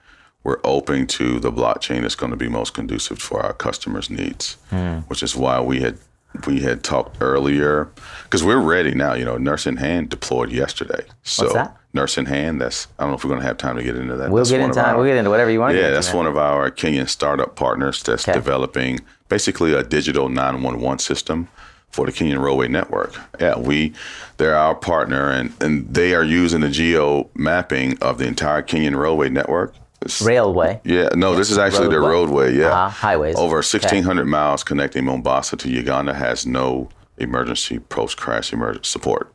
we're 0.46 0.60
open 0.62 1.08
to 1.08 1.40
the 1.40 1.50
blockchain 1.50 2.02
that's 2.02 2.14
going 2.14 2.30
to 2.30 2.36
be 2.36 2.48
most 2.48 2.72
conducive 2.72 3.18
for 3.18 3.42
our 3.42 3.52
customers' 3.52 4.08
needs. 4.08 4.56
Hmm. 4.70 4.98
Which 5.08 5.20
is 5.24 5.34
why 5.34 5.60
we 5.60 5.80
had 5.80 5.98
we 6.46 6.60
had 6.60 6.84
talked 6.84 7.16
earlier 7.20 7.88
because 8.22 8.44
we're 8.44 8.60
ready 8.60 8.94
now. 8.94 9.14
You 9.14 9.24
know, 9.24 9.38
Nurse 9.38 9.66
in 9.66 9.76
Hand 9.78 10.08
deployed 10.08 10.52
yesterday. 10.52 11.02
So 11.24 11.42
What's 11.44 11.54
that? 11.54 11.76
Nurse 11.94 12.16
in 12.16 12.26
Hand. 12.26 12.60
That's 12.60 12.86
I 12.96 13.02
don't 13.02 13.10
know 13.10 13.16
if 13.16 13.24
we're 13.24 13.30
going 13.30 13.40
to 13.40 13.46
have 13.46 13.58
time 13.58 13.74
to 13.74 13.82
get 13.82 13.96
into 13.96 14.14
that. 14.14 14.30
We'll 14.30 14.44
That's 14.44 14.50
get 14.50 14.60
one 14.60 14.70
into 14.70 14.86
our- 14.86 14.96
we'll 14.96 15.06
get 15.06 15.16
into 15.16 15.30
whatever 15.30 15.50
you 15.50 15.58
want 15.58 15.72
to 15.74 15.80
yeah, 15.80 15.90
that's 15.90 16.12
one 16.14 16.28
of 16.28 16.36
our 16.36 16.70
Kenyan 16.70 17.08
startup 17.08 17.56
partners 17.56 18.00
that's 18.04 18.28
Okay. 18.28 18.38
developing 18.38 19.00
basically 19.28 19.74
a 19.74 19.82
digital 19.82 20.28
911 20.28 21.00
system 21.00 21.48
for 21.90 22.06
the 22.06 22.12
Kenyan 22.12 22.40
Railway 22.40 22.68
Network. 22.68 23.14
Yeah, 23.40 23.58
we 23.58 23.94
they're 24.36 24.54
our 24.56 24.76
partner 24.76 25.28
and, 25.30 25.52
and 25.60 25.92
they 25.92 26.14
are 26.14 26.22
using 26.22 26.60
the 26.60 26.68
geo 26.68 27.30
mapping 27.34 27.98
of 28.00 28.18
the 28.18 28.26
entire 28.28 28.62
Kenyan 28.62 28.96
Railway 28.96 29.28
Network. 29.28 29.74
Railway. 30.22 30.80
yeah, 30.84 31.08
no, 31.14 31.34
this 31.34 31.50
is 31.50 31.58
actually 31.58 31.88
the 31.88 31.98
roadway. 32.00 32.46
roadway. 32.46 32.56
Yeah, 32.58 32.66
Uh-huh, 32.72 32.88
highways. 32.88 33.36
Over 33.36 33.58
Okay. 33.58 33.78
1,600 33.78 34.24
miles 34.26 34.62
connecting 34.62 35.04
Mombasa 35.04 35.56
to 35.56 35.68
Uganda 35.70 36.14
has 36.14 36.46
no 36.46 36.88
emergency 37.18 37.78
post-crash 37.78 38.52
emergency 38.52 38.88
support. 38.90 39.32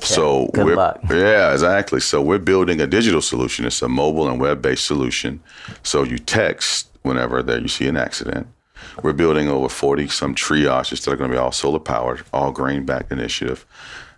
So 0.00 0.48
Good 0.54 0.64
we're 0.66 0.76
luck. 0.76 1.00
yeah, 1.10 1.52
exactly. 1.52 2.00
So 2.00 2.20
we're 2.22 2.38
building 2.38 2.80
a 2.80 2.86
digital 2.86 3.20
solution. 3.22 3.64
It's 3.64 3.80
a 3.82 3.88
mobile 3.88 4.28
and 4.28 4.40
web-based 4.40 4.84
solution. 4.84 5.40
So 5.82 6.02
you 6.02 6.18
text 6.18 6.88
whenever 7.02 7.42
there 7.42 7.60
you 7.60 7.68
see 7.68 7.86
an 7.86 7.96
accident. 7.96 8.48
We're 9.02 9.12
building 9.12 9.48
over 9.48 9.68
40 9.68 10.08
some 10.08 10.34
triages 10.34 11.04
that 11.04 11.12
are 11.12 11.16
going 11.16 11.30
to 11.30 11.34
be 11.36 11.38
all 11.38 11.52
solar 11.52 11.78
powered, 11.78 12.22
all 12.32 12.50
green 12.52 12.84
backed 12.84 13.12
initiative. 13.12 13.64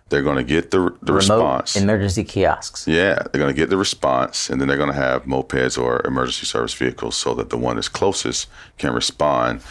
They're 0.09 0.23
going 0.23 0.37
to 0.37 0.43
get 0.43 0.71
the 0.71 0.79
the 1.01 1.13
Remote 1.13 1.15
response. 1.15 1.75
emergency 1.75 2.23
kiosks. 2.23 2.87
Yeah, 2.87 3.15
they're 3.31 3.39
going 3.39 3.53
to 3.53 3.59
get 3.59 3.69
the 3.69 3.77
response, 3.77 4.49
and 4.49 4.59
then 4.59 4.67
they're 4.67 4.77
going 4.77 4.89
to 4.91 4.95
have 4.95 5.23
mopeds 5.25 5.81
or 5.81 6.01
emergency 6.05 6.45
service 6.45 6.73
vehicles 6.73 7.15
so 7.15 7.33
that 7.35 7.49
the 7.49 7.57
one 7.57 7.75
that's 7.75 7.87
closest 7.89 8.47
can 8.77 8.93
respond 8.93 9.61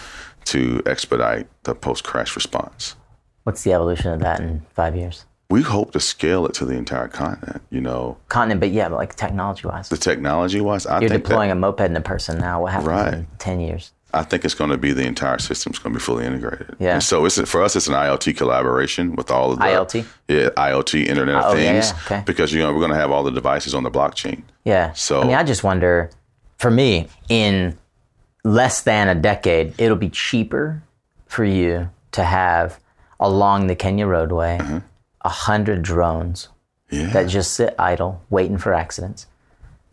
to 0.47 0.83
expedite 0.87 1.47
the 1.65 1.75
post 1.75 2.05
crash 2.05 2.35
response. 2.37 2.95
What's 3.45 3.65
the 3.65 3.73
evolution 3.73 4.13
of 4.13 4.21
that 4.21 4.41
in 4.41 4.65
five 4.75 4.95
years? 4.97 5.25
We 5.51 5.63
hope 5.63 5.93
to 5.93 6.01
scale 6.01 6.45
it 6.47 6.53
to 6.55 6.67
the 6.67 6.75
entire 6.75 7.09
continent. 7.09 7.63
You 7.71 7.81
know, 7.81 8.19
Continent, 8.29 8.61
but 8.61 8.71
yeah, 8.71 8.89
but 8.91 8.97
like 8.97 9.15
technology 9.17 9.67
wise. 9.67 9.89
the 9.89 9.97
technology 9.97 10.61
wise, 10.61 10.85
I 10.87 11.01
You're 11.01 11.09
think 11.09 11.25
deploying 11.25 11.49
that, 11.49 11.57
a 11.57 11.61
moped 11.61 11.81
in 11.81 11.97
a 11.97 12.01
person 12.03 12.39
now. 12.39 12.63
What 12.63 12.73
happens 12.73 13.15
in 13.15 13.27
10 13.39 13.61
years? 13.61 13.93
I 14.19 14.23
think 14.25 14.45
it's 14.45 14.55
going 14.55 14.71
to 14.71 14.77
be 14.79 14.93
the 14.93 15.07
entire 15.07 15.39
system's 15.39 15.79
going 15.79 15.93
to 15.93 15.99
be 15.99 16.03
fully 16.03 16.25
integrated. 16.27 16.77
Yeah. 16.79 16.95
And 16.95 17.03
so 17.03 17.25
it's 17.25 17.41
for 17.51 17.63
us, 17.63 17.77
it's 17.77 17.87
an 17.87 17.95
IoT 17.95 18.37
collaboration 18.37 19.15
with 19.17 19.31
all 19.31 19.53
of 19.53 19.59
the 19.59 19.65
IoT? 19.65 20.05
Yeah, 20.29 20.49
IoT 20.51 21.07
Internet 21.07 21.35
of 21.37 21.45
Oh, 21.47 21.55
Things. 21.55 21.91
yeah, 21.91 21.99
okay. 22.07 22.23
Because 22.27 22.53
you 22.53 22.61
know 22.61 22.73
we're 22.73 22.81
going 22.81 22.91
to 22.93 22.97
have 22.99 23.11
all 23.11 23.23
the 23.23 23.31
devices 23.31 23.75
on 23.75 23.83
the 23.85 23.91
blockchain. 23.91 24.43
Yeah. 24.65 24.93
So- 24.93 25.23
I 25.23 25.25
mean, 25.27 25.37
I 25.37 25.43
just 25.45 25.63
wonder, 25.65 26.11
for 26.59 26.71
me, 26.71 27.09
in 27.29 27.79
less 28.45 28.83
than 28.83 29.09
a 29.09 29.15
decade, 29.15 29.75
it'll 29.79 29.97
be 29.97 30.11
cheaper 30.11 30.83
for 31.27 31.45
you 31.45 31.91
to 32.13 32.25
have 32.25 32.79
along 33.21 33.67
the 33.67 33.75
Kenya 33.77 34.07
roadway 34.07 34.59
a 35.23 35.29
hundred 35.29 35.83
drones 35.83 36.49
Mm-hmm. 36.91 37.05
Yeah. 37.05 37.13
that 37.13 37.29
just 37.29 37.53
sit 37.53 37.75
idle, 37.79 38.23
waiting 38.31 38.57
for 38.57 38.73
accidents. 38.73 39.27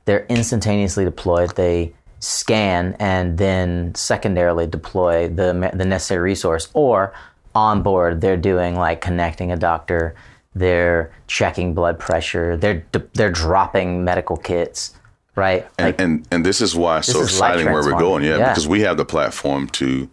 They're 0.05 0.25
instantaneously 0.29 1.03
deployed. 1.03 1.53
They 1.57 1.93
scan 2.25 2.95
and 2.99 3.37
then 3.37 3.93
secondarily 3.95 4.65
deploy 4.67 5.27
the 5.27 5.69
the 5.73 5.85
necessary 5.85 6.21
resource. 6.21 6.69
Or 6.73 7.13
on 7.53 7.83
board, 7.83 8.21
they're 8.21 8.37
doing 8.51 8.75
like 8.75 8.99
connecting 9.01 9.51
a 9.51 9.55
doctor. 9.57 10.15
They're 10.55 11.11
checking 11.27 11.73
blood 11.73 11.99
pressure. 11.99 12.57
They're 12.57 12.83
they're 13.13 13.31
dropping 13.31 14.03
medical 14.03 14.37
kits. 14.37 14.93
Right. 15.37 15.67
and, 15.77 15.93
and 15.99 16.27
and 16.31 16.45
this 16.45 16.61
is 16.61 16.77
why 16.77 16.99
it's 16.99 17.11
so 17.11 17.21
exciting 17.21 17.65
where 17.65 17.83
we're 17.83 17.99
going, 17.99 18.23
yeah, 18.23 18.37
Yeah. 18.37 18.49
because 18.49 18.69
we 18.69 18.79
have 18.81 18.95
the 18.95 19.03
platform 19.03 19.67
to 19.79 20.09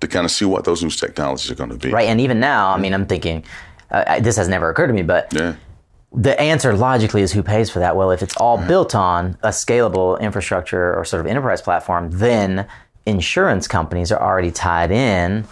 to 0.00 0.08
kind 0.08 0.24
of 0.24 0.32
see 0.32 0.44
what 0.44 0.64
those 0.64 0.82
new 0.82 0.90
technologies 0.90 1.48
are 1.52 1.54
going 1.54 1.70
to 1.70 1.76
be. 1.78 1.90
Right. 1.92 2.08
And 2.08 2.20
even 2.20 2.40
now, 2.40 2.72
I 2.72 2.78
mean, 2.78 2.92
I'm 2.92 3.06
thinking 3.06 3.44
uh, 3.92 4.02
I- 4.08 4.20
this 4.20 4.36
has 4.36 4.48
never 4.48 4.68
occurred 4.68 4.88
to 4.88 4.92
me, 4.92 5.02
but 5.02 5.32
Yeah. 5.32 5.54
The 6.16 6.38
answer 6.40 6.74
logically 6.74 7.20
is 7.20 7.32
who 7.32 7.42
pays 7.42 7.68
for 7.68 7.78
that? 7.78 7.94
Well, 7.94 8.10
if 8.10 8.22
it's 8.22 8.36
all 8.38 8.56
mm-hmm. 8.56 8.68
built 8.68 8.94
on 8.94 9.36
a 9.42 9.50
scalable 9.50 10.18
infrastructure 10.18 10.94
or 10.94 11.04
sort 11.04 11.20
of 11.20 11.26
enterprise 11.26 11.60
platform, 11.60 12.10
then 12.10 12.66
insurance 13.04 13.68
companies 13.68 14.10
are 14.10 14.20
already 14.20 14.50
tied 14.50 14.90
in. 14.90 15.46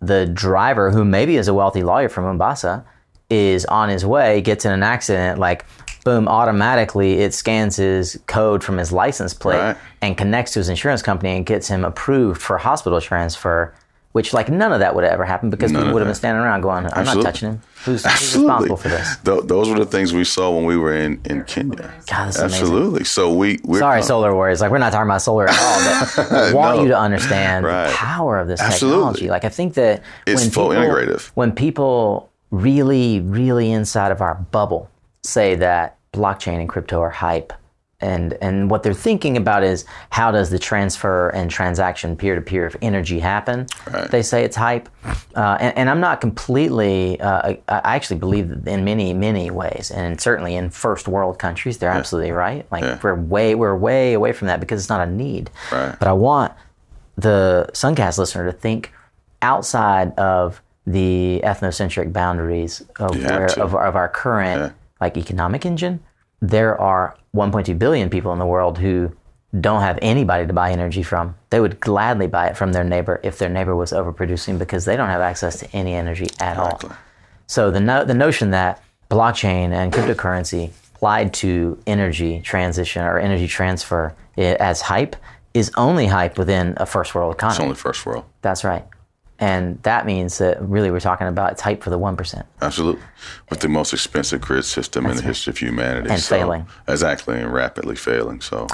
The 0.00 0.26
driver, 0.26 0.90
who 0.90 1.04
maybe 1.04 1.36
is 1.36 1.48
a 1.48 1.54
wealthy 1.54 1.82
lawyer 1.82 2.10
from 2.10 2.24
Mombasa, 2.24 2.84
is 3.30 3.64
on 3.66 3.88
his 3.88 4.04
way, 4.04 4.42
gets 4.42 4.64
in 4.64 4.72
an 4.72 4.82
accident, 4.82 5.38
like 5.38 5.64
boom, 6.04 6.28
automatically 6.28 7.20
it 7.20 7.34
scans 7.34 7.76
his 7.76 8.20
code 8.26 8.62
from 8.64 8.78
his 8.78 8.92
license 8.92 9.34
plate 9.34 9.58
Right. 9.58 9.76
and 10.02 10.16
connects 10.16 10.52
to 10.52 10.60
his 10.60 10.68
insurance 10.68 11.02
company 11.02 11.36
and 11.36 11.46
gets 11.46 11.68
him 11.68 11.84
approved 11.84 12.40
for 12.40 12.58
hospital 12.58 13.00
transfer. 13.00 13.74
Which, 14.12 14.32
like, 14.34 14.48
none 14.48 14.72
of 14.72 14.80
that 14.80 14.96
would 14.96 15.04
have 15.04 15.12
ever 15.12 15.24
happened 15.24 15.52
because 15.52 15.70
None 15.70 15.82
people 15.82 15.94
would 15.94 16.00
have 16.00 16.08
been 16.08 16.16
standing 16.16 16.42
around 16.42 16.62
going, 16.62 16.84
"I'm 16.86 16.90
Absolutely. 16.94 17.22
not 17.22 17.30
touching 17.32 17.48
him. 17.50 17.62
Who's, 17.84 18.02
who's 18.02 18.06
Absolutely. 18.06 18.42
responsible 18.48 18.76
for 18.76 18.88
this?" 18.88 19.16
Th- 19.24 19.42
those 19.44 19.68
were 19.68 19.78
the 19.78 19.86
things 19.86 20.12
we 20.12 20.24
saw 20.24 20.50
when 20.50 20.64
we 20.64 20.76
were 20.76 20.92
in, 20.96 21.20
in 21.26 21.44
Kenya. 21.44 21.92
God, 22.10 22.28
is 22.30 22.36
amazing. 22.36 22.42
Absolutely. 22.60 23.04
So 23.04 23.32
we 23.32 23.60
we're 23.62 23.78
Sorry, 23.78 24.00
com- 24.00 24.06
solar 24.08 24.34
warriors. 24.34 24.60
Like 24.60 24.72
we're 24.72 24.78
not 24.78 24.90
talking 24.92 25.06
about 25.08 25.22
solar 25.22 25.46
at 25.48 25.56
all, 25.56 26.16
but 26.16 26.32
I 26.32 26.52
want 26.52 26.78
No. 26.78 26.82
you 26.82 26.88
to 26.88 26.98
understand 26.98 27.64
Right. 27.64 27.86
the 27.88 27.94
power 27.94 28.40
of 28.40 28.48
this 28.48 28.60
Absolutely. 28.60 28.96
technology. 28.98 29.28
Like 29.30 29.44
I 29.44 29.48
think 29.48 29.74
that 29.74 30.02
It's 30.26 30.42
when 30.42 30.50
full 30.50 30.68
people, 30.70 30.82
integrative. 30.82 31.30
when 31.34 31.52
people 31.52 32.30
really, 32.50 33.20
really 33.20 33.70
inside 33.70 34.10
of 34.10 34.20
our 34.20 34.34
bubble 34.50 34.90
say 35.22 35.54
that 35.54 35.98
blockchain 36.12 36.58
and 36.58 36.68
crypto 36.68 37.00
are 37.00 37.10
hype, 37.10 37.52
and 38.00 38.34
and 38.40 38.70
what 38.70 38.82
they're 38.82 38.94
thinking 38.94 39.36
about 39.36 39.62
is 39.62 39.84
how 40.10 40.30
does 40.30 40.50
the 40.50 40.58
transfer 40.58 41.28
and 41.30 41.50
transaction 41.50 42.16
peer 42.16 42.34
to 42.34 42.40
peer 42.40 42.66
of 42.66 42.76
energy 42.82 43.18
happen? 43.18 43.66
Right. 43.92 44.10
They 44.10 44.22
say 44.22 44.44
it's 44.44 44.56
hype, 44.56 44.88
uh, 45.36 45.56
and, 45.60 45.76
and 45.78 45.90
I'm 45.90 46.00
not 46.00 46.20
completely. 46.20 47.20
Uh, 47.20 47.48
I, 47.50 47.60
I 47.68 47.94
actually 47.96 48.18
believe 48.18 48.66
in 48.66 48.84
many 48.84 49.12
many 49.14 49.50
ways, 49.50 49.90
and 49.90 50.20
certainly 50.20 50.54
in 50.56 50.70
first 50.70 51.08
world 51.08 51.38
countries, 51.38 51.78
they're 51.78 51.90
absolutely 51.90 52.32
right. 52.32 52.66
Like 52.72 52.82
Yeah. 52.82 52.98
we're 53.02 53.14
way 53.14 53.54
we're 53.54 53.76
way 53.76 54.14
away 54.14 54.32
from 54.32 54.48
that 54.48 54.60
because 54.60 54.80
it's 54.80 54.88
not 54.90 55.06
a 55.06 55.10
need. 55.10 55.50
Right. 55.70 55.94
But 55.98 56.08
I 56.08 56.12
want 56.12 56.52
the 57.16 57.68
Suncast 57.74 58.18
listener 58.18 58.46
to 58.50 58.52
think 58.56 58.92
outside 59.42 60.12
of 60.18 60.62
the 60.86 61.40
ethnocentric 61.44 62.12
boundaries 62.12 62.82
of 62.98 63.14
where 63.16 63.46
of, 63.58 63.74
our- 63.74 63.86
of 63.86 63.96
our 63.96 64.08
current 64.08 64.60
Yeah. 64.60 64.70
like 65.00 65.16
economic 65.16 65.64
engine. 65.66 66.00
There 66.40 66.80
are 66.80 67.16
1.2 67.34 67.78
billion 67.78 68.10
people 68.10 68.32
in 68.32 68.38
the 68.38 68.46
world 68.46 68.78
who 68.78 69.12
don't 69.60 69.80
have 69.82 69.98
anybody 70.00 70.46
to 70.46 70.52
buy 70.52 70.70
energy 70.70 71.02
from. 71.02 71.34
They 71.50 71.60
would 71.60 71.80
gladly 71.80 72.28
buy 72.28 72.46
it 72.48 72.56
from 72.56 72.72
their 72.72 72.84
neighbor 72.84 73.20
if 73.24 73.38
their 73.38 73.48
neighbor 73.48 73.74
was 73.74 73.92
overproducing 73.92 74.58
because 74.58 74.84
they 74.84 74.96
don't 74.96 75.08
have 75.08 75.20
access 75.20 75.58
to 75.60 75.70
any 75.72 75.94
energy 75.94 76.28
at 76.40 76.56
Exactly. 76.56 76.90
all. 76.90 76.96
So 77.46 77.70
the 77.70 77.80
no- 77.80 78.04
the 78.04 78.14
notion 78.14 78.50
that 78.52 78.80
blockchain 79.10 79.72
and 79.72 79.92
cryptocurrency 79.92 80.70
applied 80.94 81.34
to 81.34 81.76
energy 81.86 82.40
transition 82.42 83.02
or 83.02 83.18
energy 83.18 83.48
transfer 83.48 84.14
as 84.38 84.80
hype 84.82 85.16
is 85.52 85.72
only 85.76 86.06
hype 86.06 86.38
within 86.38 86.74
a 86.76 86.86
first 86.86 87.12
world 87.14 87.34
economy. 87.34 87.54
It's 87.56 87.60
only 87.60 87.74
first 87.74 88.06
world. 88.06 88.24
That's 88.42 88.62
right. 88.62 88.84
And 89.40 89.82
that 89.84 90.04
means 90.04 90.36
that 90.38 90.60
really 90.60 90.90
we're 90.90 91.00
talking 91.00 91.26
about 91.26 91.52
it's 91.52 91.62
hype 91.62 91.82
for 91.82 91.88
the 91.88 91.98
1%. 91.98 92.44
Absolutely. 92.60 93.02
With 93.48 93.60
the 93.60 93.68
most 93.68 93.94
expensive 93.94 94.42
grid 94.42 94.66
system 94.66 95.06
in 95.06 95.16
the 95.16 95.22
history 95.22 95.50
of 95.50 95.58
humanity. 95.58 96.10
And 96.10 96.20
so- 96.20 96.36
failing. 96.36 96.66
Exactly, 96.86 97.40
and 97.40 97.52
rapidly 97.52 97.96
failing. 97.96 98.42
So 98.42 98.66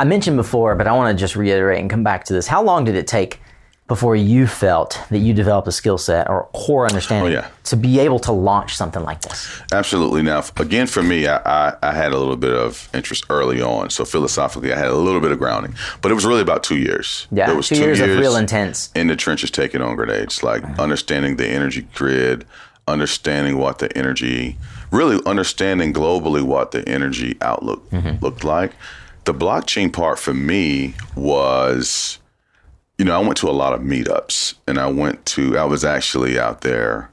I 0.00 0.04
mentioned 0.04 0.36
before, 0.36 0.74
but 0.74 0.88
I 0.88 0.92
want 0.92 1.16
to 1.16 1.20
just 1.20 1.36
reiterate 1.36 1.80
and 1.80 1.88
come 1.88 2.02
back 2.02 2.24
to 2.24 2.32
this. 2.32 2.48
How 2.48 2.62
long 2.62 2.84
did 2.84 2.96
it 2.96 3.06
take 3.06 3.40
before 3.88 4.14
you 4.14 4.46
felt 4.46 5.00
that 5.10 5.18
you 5.18 5.32
developed 5.32 5.66
a 5.66 5.72
skill 5.72 5.96
set 5.98 6.28
or 6.28 6.48
core 6.52 6.86
understanding 6.86 7.32
Oh, 7.32 7.34
yeah. 7.40 7.48
to 7.64 7.76
be 7.76 7.98
able 8.00 8.18
to 8.20 8.32
launch 8.32 8.76
something 8.76 9.02
like 9.02 9.22
this? 9.22 9.62
Absolutely. 9.72 10.22
Now, 10.22 10.44
again, 10.58 10.86
for 10.86 11.02
me, 11.02 11.26
I, 11.26 11.38
I, 11.70 11.76
I 11.82 11.92
had 11.92 12.12
a 12.12 12.18
little 12.18 12.36
bit 12.36 12.52
of 12.52 12.88
interest 12.92 13.24
early 13.30 13.62
on. 13.62 13.88
So 13.90 14.04
philosophically, 14.04 14.72
I 14.74 14.78
had 14.78 14.88
a 14.88 14.94
little 14.94 15.20
bit 15.22 15.32
of 15.32 15.38
grounding, 15.38 15.74
but 16.02 16.12
it 16.12 16.14
was 16.14 16.26
really 16.26 16.42
about 16.42 16.62
two 16.62 16.76
years. 16.76 17.26
Yeah, 17.32 17.50
it 17.50 17.56
was 17.56 17.68
two 17.68 17.76
years 17.76 17.98
of 18.00 18.10
real 18.10 18.36
intense. 18.36 18.90
in 18.94 19.06
the 19.08 19.16
trenches, 19.16 19.50
taking 19.50 19.80
on 19.80 19.96
grenades, 19.96 20.42
like 20.42 20.62
understanding 20.78 21.36
the 21.36 21.48
energy 21.48 21.88
grid, 21.94 22.44
understanding 22.86 23.56
what 23.56 23.78
the 23.78 23.96
energy, 23.96 24.58
really 24.92 25.18
understanding 25.26 25.92
globally 25.94 26.42
what 26.42 26.72
the 26.72 26.86
energy 26.88 27.36
outlook 27.40 27.88
Mm-hmm. 27.90 28.22
looked 28.24 28.44
like. 28.44 28.72
The 29.24 29.32
blockchain 29.34 29.92
part 29.92 30.18
for 30.18 30.32
me 30.34 30.94
was 31.16 32.18
you 32.98 33.04
know, 33.04 33.14
I 33.14 33.24
went 33.24 33.36
to 33.38 33.48
a 33.48 33.52
lot 33.52 33.72
of 33.72 33.80
meetups 33.80 34.54
and 34.66 34.78
I 34.78 34.88
went 34.88 35.24
to, 35.26 35.56
I 35.56 35.64
was 35.64 35.84
actually 35.84 36.38
out 36.38 36.62
there 36.62 37.10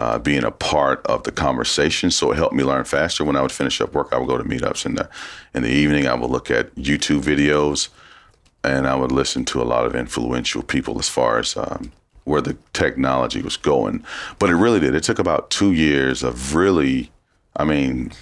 uh, 0.00 0.18
being 0.18 0.44
a 0.44 0.50
part 0.50 1.04
of 1.06 1.22
the 1.22 1.32
conversation. 1.32 2.10
So 2.10 2.32
it 2.32 2.36
helped 2.36 2.54
me 2.54 2.64
learn 2.64 2.84
faster. 2.84 3.24
When 3.24 3.36
I 3.36 3.42
would 3.42 3.52
finish 3.52 3.80
up 3.80 3.92
work, 3.94 4.12
I 4.12 4.18
would 4.18 4.28
go 4.28 4.36
to 4.36 4.44
meetups 4.44 4.84
in 4.84 4.96
the, 4.96 5.08
in 5.54 5.62
the 5.62 5.70
evening. 5.70 6.08
I 6.08 6.14
would 6.14 6.30
look 6.30 6.50
at 6.50 6.74
YouTube 6.74 7.22
videos 7.22 7.88
and 8.64 8.88
I 8.88 8.96
would 8.96 9.12
listen 9.12 9.44
to 9.46 9.62
a 9.62 9.64
lot 9.64 9.86
of 9.86 9.94
influential 9.94 10.62
people 10.62 10.98
as 10.98 11.08
far 11.08 11.38
as 11.38 11.56
um, 11.56 11.92
where 12.24 12.40
the 12.40 12.56
technology 12.72 13.40
was 13.40 13.56
going. 13.56 14.04
But 14.40 14.50
it 14.50 14.56
really 14.56 14.80
did. 14.80 14.94
It 14.96 15.04
took 15.04 15.20
about 15.20 15.50
two 15.50 15.72
years 15.72 16.24
of 16.24 16.56
really, 16.56 17.12
I 17.56 17.64
mean, 17.64 18.12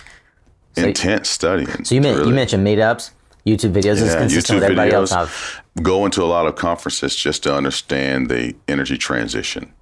intense 0.76 1.30
studying. 1.30 1.84
So 1.84 1.94
you, 1.94 2.02
men- 2.02 2.16
really- 2.16 2.28
you 2.28 2.34
mentioned 2.34 2.66
meetups, 2.66 3.10
YouTube 3.46 3.72
videos, 3.72 4.02
is 4.02 4.12
yeah, 4.12 4.18
consistent 4.18 4.60
YouTube 4.60 4.62
everybody 4.64 4.90
videos. 4.90 5.12
else. 5.12 5.12
I've- 5.12 5.82
Go 5.82 6.04
into 6.04 6.22
a 6.22 6.26
lot 6.26 6.46
of 6.46 6.56
conferences 6.56 7.14
just 7.14 7.42
to 7.44 7.54
understand 7.54 8.28
the 8.28 8.56
energy 8.66 8.96
transition, 8.96 9.72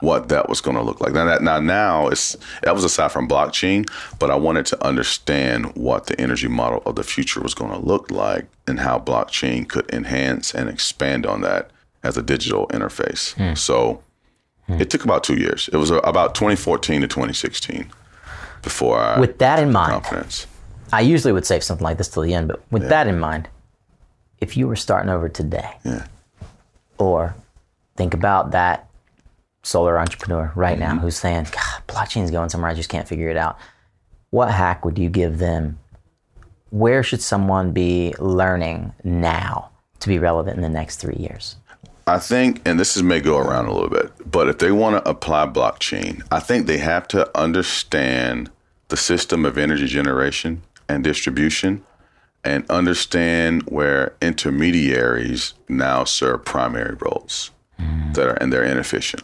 what 0.00 0.28
that 0.30 0.48
was 0.48 0.60
going 0.60 0.76
to 0.76 0.82
look 0.82 1.00
like. 1.00 1.12
Now, 1.12 1.26
that, 1.26 1.42
now, 1.42 1.60
now 1.60 2.08
it's 2.08 2.36
that 2.62 2.74
was 2.74 2.82
aside 2.82 3.12
from 3.12 3.28
blockchain, 3.28 3.88
but 4.18 4.30
I 4.30 4.36
wanted 4.36 4.66
to 4.66 4.84
understand 4.84 5.76
what 5.76 6.06
the 6.06 6.18
energy 6.18 6.48
model 6.48 6.82
of 6.86 6.96
the 6.96 7.04
future 7.04 7.40
was 7.40 7.54
going 7.54 7.70
to 7.70 7.78
look 7.78 8.10
like 8.10 8.46
and 8.66 8.80
how 8.80 8.98
blockchain 8.98 9.68
could 9.68 9.88
enhance 9.92 10.54
and 10.54 10.68
expand 10.70 11.26
on 11.26 11.42
that 11.42 11.70
as 12.02 12.16
a 12.16 12.22
digital 12.22 12.66
interface. 12.68 13.34
Hmm. 13.34 13.54
So 13.54 14.02
hmm. 14.66 14.80
it 14.80 14.90
took 14.90 15.04
about 15.04 15.24
two 15.24 15.36
years. 15.36 15.68
It 15.72 15.76
was 15.76 15.90
about 15.90 16.34
2014 16.34 17.02
to 17.02 17.06
2016 17.06 17.90
before 18.62 18.98
I 18.98 19.20
With 19.20 19.38
that 19.38 19.58
in 19.58 19.70
mind, 19.72 19.92
confidence. 19.92 20.46
I 20.94 21.00
usually 21.00 21.32
would 21.32 21.44
save 21.44 21.64
something 21.64 21.84
like 21.84 21.98
this 21.98 22.08
till 22.08 22.22
the 22.22 22.34
end, 22.34 22.46
but 22.48 22.62
with 22.70 22.88
that 22.88 23.08
in 23.08 23.18
mind, 23.18 23.48
if 24.38 24.56
you 24.56 24.68
were 24.68 24.76
starting 24.76 25.10
over 25.10 25.28
today, 25.28 25.70
Yeah. 25.84 26.06
or 26.98 27.34
think 27.96 28.14
about 28.14 28.52
that 28.52 28.88
solar 29.62 29.98
entrepreneur 29.98 30.52
right 30.54 30.78
Mm-hmm. 30.78 30.96
now 30.96 31.02
who's 31.02 31.16
saying, 31.16 31.44
God, 31.50 31.82
blockchain's 31.88 32.30
going 32.30 32.48
somewhere, 32.50 32.70
I 32.70 32.74
just 32.74 32.88
can't 32.88 33.08
figure 33.08 33.28
it 33.28 33.36
out. 33.36 33.58
What 34.30 34.50
hack 34.52 34.84
would 34.84 34.98
you 34.98 35.08
give 35.08 35.38
them? 35.38 35.78
Where 36.70 37.02
should 37.02 37.22
someone 37.22 37.72
be 37.72 38.14
learning 38.18 38.92
now 39.02 39.70
to 40.00 40.08
be 40.08 40.18
relevant 40.18 40.56
in 40.56 40.62
the 40.62 40.68
next 40.68 40.96
three 40.96 41.16
years? 41.16 41.56
I 42.06 42.18
think, 42.18 42.60
and 42.66 42.78
this 42.78 42.96
is 42.96 43.02
may 43.02 43.20
go 43.20 43.38
around 43.38 43.66
a 43.66 43.72
little 43.72 43.88
bit, 43.88 44.12
but 44.30 44.48
if 44.48 44.58
they 44.58 44.70
want 44.70 45.02
to 45.02 45.08
apply 45.10 45.46
blockchain, 45.46 46.22
I 46.30 46.38
think 46.40 46.66
they 46.66 46.78
have 46.78 47.08
to 47.08 47.30
understand 47.36 48.50
the 48.88 48.96
system 48.96 49.44
of 49.46 49.56
energy 49.56 49.86
generation 49.86 50.62
and 50.88 51.04
distribution 51.04 51.84
and 52.44 52.68
understand 52.70 53.62
where 53.62 54.14
intermediaries 54.20 55.54
now 55.68 56.04
serve 56.04 56.44
primary 56.44 56.96
roles 56.96 57.50
that 58.14 58.28
are 58.28 58.34
and 58.34 58.52
they're 58.52 58.64
inefficient. 58.64 59.22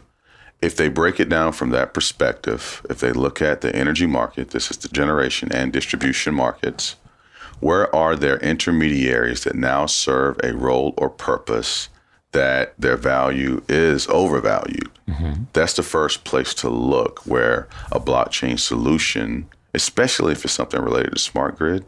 If 0.61 0.77
they 0.77 0.89
break 0.89 1.19
it 1.21 1.29
down 1.29 1.53
from 1.53 1.71
that 1.71 1.95
perspective, 1.95 2.85
if 2.91 3.01
they 3.01 3.13
look 3.13 3.41
at 3.41 3.63
the 3.63 3.75
energy 3.75 4.07
market, 4.07 4.51
this 4.51 4.71
is 4.71 4.77
the 4.79 4.89
generation 4.89 5.51
and 5.53 5.73
distribution 5.73 6.35
markets, 6.35 6.97
where 7.61 7.95
are 7.95 8.17
there 8.17 8.39
intermediaries 8.39 9.45
that 9.45 9.55
now 9.55 9.87
serve 9.87 10.39
a 10.43 10.53
role 10.55 10.95
or 10.97 11.09
purpose 11.09 11.89
that 12.33 12.75
their 12.79 12.97
value 12.97 13.63
is 13.69 14.07
overvalued? 14.09 14.91
Mm-hmm. 15.09 15.45
That's 15.53 15.75
the 15.75 15.83
first 15.83 16.25
place 16.25 16.55
to 16.55 16.69
look 16.69 17.21
where 17.27 17.69
a 17.91 18.01
blockchain 18.01 18.59
solution, 18.59 19.49
especially 19.75 20.33
if 20.33 20.45
it's 20.45 20.55
something 20.55 20.81
related 20.81 21.13
to 21.13 21.19
smart 21.19 21.57
grid, 21.57 21.85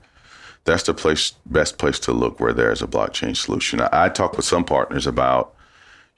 that's 0.64 0.84
the 0.84 0.94
place 0.94 1.32
best 1.46 1.78
place 1.78 1.98
to 2.00 2.12
look 2.12 2.38
where 2.38 2.52
there's 2.52 2.82
a 2.82 2.86
blockchain 2.86 3.36
solution. 3.36 3.80
I, 3.80 3.88
I 3.92 4.08
talk 4.08 4.36
with 4.36 4.46
some 4.46 4.64
partners 4.64 5.06
about, 5.06 5.54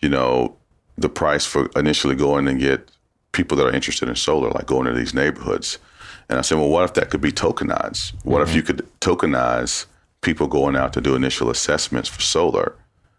you 0.00 0.08
know, 0.08 0.56
the 0.96 1.08
price 1.08 1.46
for 1.46 1.70
initially 1.76 2.14
going 2.14 2.46
and 2.46 2.60
get 2.60 2.90
people 3.32 3.56
that 3.56 3.66
are 3.66 3.72
interested 3.72 4.08
in 4.08 4.16
solar, 4.16 4.50
like 4.50 4.66
going 4.66 4.86
to 4.86 4.92
these 4.92 5.14
neighborhoods. 5.14 5.78
And 6.28 6.38
I 6.38 6.42
said, 6.42 6.58
well, 6.58 6.68
what 6.68 6.84
if 6.84 6.94
that 6.94 7.10
could 7.10 7.20
be 7.20 7.32
tokenized? 7.32 8.12
What 8.24 8.42
if 8.42 8.54
you 8.54 8.62
mm-hmm. 8.62 8.76
could 8.76 9.00
tokenize 9.00 9.86
people 10.20 10.46
going 10.46 10.76
out 10.76 10.92
to 10.94 11.00
do 11.00 11.14
initial 11.14 11.50
assessments 11.50 12.08
for 12.08 12.20
solar? 12.20 12.74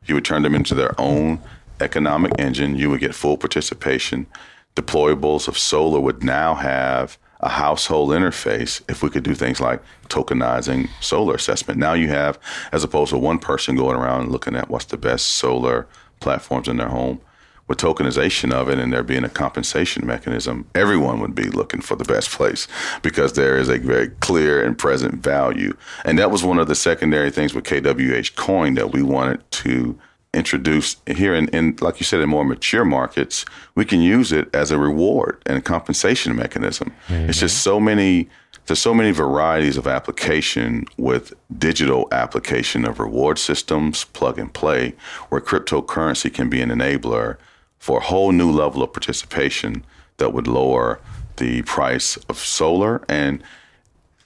You 0.06 0.16
would 0.16 0.26
turn 0.26 0.44
them 0.44 0.56
into 0.56 0.74
their 0.74 1.00
own 1.00 1.40
economic 1.82 2.34
engine. 2.40 2.76
You 2.76 2.90
would 2.92 3.00
get 3.00 3.14
full 3.14 3.38
participation. 3.38 4.28
Deployables 4.76 5.48
of 5.48 5.58
solar 5.58 6.00
would 6.00 6.24
now 6.24 6.56
have 6.56 7.18
a 7.42 7.50
household 7.50 8.10
interface 8.10 8.82
if 8.90 9.04
we 9.04 9.10
could 9.10 9.24
do 9.24 9.36
things 9.36 9.60
like 9.60 9.82
tokenizing 10.08 10.90
solar 11.02 11.36
assessment. 11.36 11.80
Now 11.80 11.94
you 11.94 12.08
have, 12.10 12.40
as 12.72 12.84
opposed 12.84 13.12
to 13.12 13.18
one 13.18 13.40
person 13.40 13.76
going 13.76 13.96
around 13.96 14.32
looking 14.32 14.56
at 14.56 14.70
what's 14.70 14.86
the 14.86 14.98
best 14.98 15.26
solar 15.34 15.88
platforms 16.20 16.68
in 16.68 16.78
their 16.78 16.90
home, 16.90 17.22
with 17.68 17.80
tokenization 17.80 18.52
of 18.54 18.70
it 18.70 18.78
and 18.78 18.94
there 18.94 19.04
being 19.04 19.24
a 19.24 19.30
compensation 19.30 20.06
mechanism, 20.06 20.70
everyone 20.76 21.20
would 21.20 21.34
be 21.34 21.50
looking 21.50 21.82
for 21.82 21.96
the 21.96 22.04
best 22.04 22.30
place 22.30 22.68
because 23.02 23.34
there 23.34 23.58
is 23.58 23.70
a 23.70 23.80
very 23.80 24.10
clear 24.20 24.64
and 24.64 24.78
present 24.78 25.16
value. 25.16 25.76
And 26.04 26.20
that 26.20 26.30
was 26.30 26.44
one 26.44 26.60
of 26.60 26.68
the 26.68 26.76
secondary 26.76 27.32
things 27.32 27.54
with 27.54 27.66
KWH 27.66 28.36
Coin 28.36 28.76
that 28.76 28.92
we 28.92 29.02
wanted 29.02 29.50
to 29.52 29.98
introduce 30.36 30.98
here 31.08 31.34
in, 31.34 31.48
in 31.50 31.78
like 31.82 32.00
you 32.00 32.06
said, 32.06 32.22
in 32.22 32.30
more 32.30 32.46
mature 32.46 32.86
markets, 32.86 33.46
we 33.76 33.86
can 33.86 34.02
use 34.02 34.32
it 34.32 34.54
as 34.54 34.72
a 34.72 34.78
reward 34.78 35.42
and 35.46 35.58
a 35.58 35.62
compensation 35.62 36.36
mechanism. 36.36 36.94
It's 37.30 37.40
just 37.40 37.64
so 37.64 37.80
many 37.80 38.30
there's 38.68 38.80
so 38.80 38.96
many 38.96 39.12
varieties 39.12 39.78
of 39.78 39.86
application 39.86 40.86
with 40.98 41.34
digital 41.56 42.08
application 42.12 42.84
of 42.86 43.00
reward 43.00 43.38
systems, 43.38 44.06
plug 44.06 44.40
and 44.40 44.52
play, 44.52 44.96
where 45.30 45.40
cryptocurrency 45.40 46.34
can 46.34 46.50
be 46.50 46.62
an 46.62 46.70
enabler 46.70 47.38
for 47.78 48.00
a 48.00 48.04
whole 48.04 48.32
new 48.32 48.50
level 48.50 48.82
of 48.82 48.92
participation 48.92 49.86
that 50.18 50.34
would 50.34 50.48
lower 50.48 51.00
the 51.38 51.62
price 51.64 52.18
of 52.30 52.38
solar 52.38 53.04
and 53.08 53.44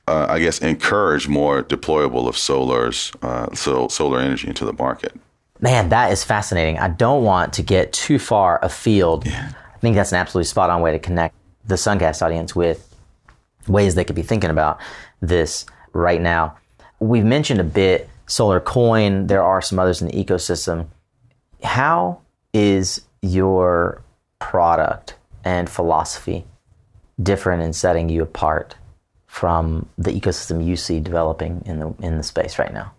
uh, 0.08 0.26
I 0.30 0.40
guess 0.40 0.60
encourage 0.60 1.28
more 1.28 1.62
deployable 1.62 2.28
of 2.28 2.38
solar's 2.38 3.12
uh, 3.22 3.54
so 3.54 3.88
solar 3.90 4.20
energy 4.20 4.48
into 4.48 4.66
the 4.66 4.74
market. 4.74 5.14
Man, 5.62 5.90
that 5.90 6.12
is 6.12 6.24
fascinating. 6.24 6.80
I 6.80 6.88
don't 6.88 7.24
want 7.24 7.54
to 7.54 7.64
get 7.64 7.92
too 7.92 8.18
far 8.18 8.60
afield. 8.64 9.28
I 9.28 9.78
think 9.82 9.96
that's 9.96 10.12
an 10.12 10.18
absolutely 10.18 10.46
spot 10.46 10.70
on 10.70 10.82
way 10.82 10.92
to 10.94 11.00
connect 11.00 11.36
the 11.66 11.76
Suncast 11.76 12.22
audience 12.22 12.56
with 12.56 12.86
ways 13.68 13.96
they 13.96 14.06
could 14.06 14.16
be 14.16 14.22
thinking 14.22 14.50
about 14.50 14.80
this 15.22 15.66
right 15.94 16.22
now. 16.22 16.58
We've 17.00 17.26
mentioned 17.26 17.60
a 17.60 17.66
bit 17.66 18.10
Solar 18.28 18.60
Coin, 18.60 19.28
there 19.28 19.44
are 19.44 19.62
some 19.62 19.80
others 19.80 20.02
in 20.02 20.08
the 20.08 20.14
ecosystem. 20.14 20.88
How 21.64 22.22
is 22.54 23.02
your 23.22 24.02
product 24.38 25.16
and 25.44 25.70
philosophy 25.70 26.46
different 27.22 27.64
in 27.64 27.74
setting 27.74 28.08
you 28.08 28.22
apart 28.22 28.76
from 29.28 29.90
the 29.98 30.12
ecosystem 30.12 30.66
you 30.66 30.76
see 30.76 31.00
developing 31.00 31.64
in 31.66 31.80
the 31.80 31.94
in 32.02 32.18
the 32.18 32.24
space 32.24 32.60
right 32.60 32.74
now? 32.74 32.94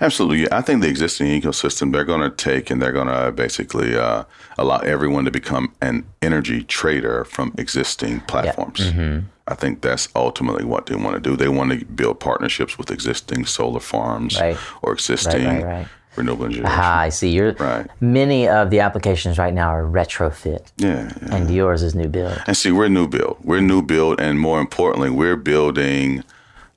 Absolutely. 0.00 0.50
I 0.52 0.60
think 0.62 0.82
the 0.82 0.88
existing 0.88 1.26
ecosystem, 1.40 1.92
they're 1.92 2.04
going 2.04 2.20
to 2.28 2.30
take 2.30 2.70
and 2.70 2.80
they're 2.80 2.92
going 2.92 3.08
to 3.08 3.32
basically 3.32 3.96
uh, 3.96 4.24
allow 4.58 4.78
everyone 4.78 5.24
to 5.24 5.30
become 5.30 5.72
an 5.80 6.04
energy 6.22 6.62
trader 6.64 7.24
from 7.24 7.52
existing 7.58 8.20
platforms. 8.20 8.80
I 8.80 9.22
I 9.48 9.54
think 9.54 9.80
that's 9.82 10.08
ultimately 10.14 10.64
what 10.64 10.86
they 10.86 10.94
want 10.94 11.14
to 11.16 11.20
do. 11.20 11.36
They 11.36 11.48
want 11.48 11.72
to 11.72 11.84
build 11.84 12.20
partnerships 12.20 12.78
with 12.78 12.90
existing 12.92 13.44
solar 13.46 13.80
farms 13.80 14.40
Right. 14.40 14.56
or 14.82 14.92
existing 14.92 15.44
right, 15.46 15.64
right. 15.64 15.86
renewable 16.14 16.46
generation. 16.48 16.78
Ah, 16.80 17.00
I 17.00 17.08
see. 17.08 17.30
You're 17.30 17.52
Right. 17.54 17.86
many 18.00 18.46
of 18.48 18.70
the 18.70 18.78
applications 18.80 19.38
right 19.38 19.52
now 19.52 19.70
are 19.70 19.82
retrofit, 19.82 20.70
Yeah, 20.76 21.10
yeah. 21.26 21.34
and 21.34 21.50
yours 21.50 21.82
is 21.82 21.94
new 21.96 22.08
build. 22.08 22.40
And 22.46 22.56
see, 22.56 22.70
we're 22.70 22.88
new 22.88 23.08
build. 23.08 23.38
We're 23.42 23.60
new 23.60 23.82
build, 23.82 24.20
and 24.20 24.38
more 24.38 24.60
importantly, 24.60 25.10
we're 25.10 25.36
building 25.36 26.22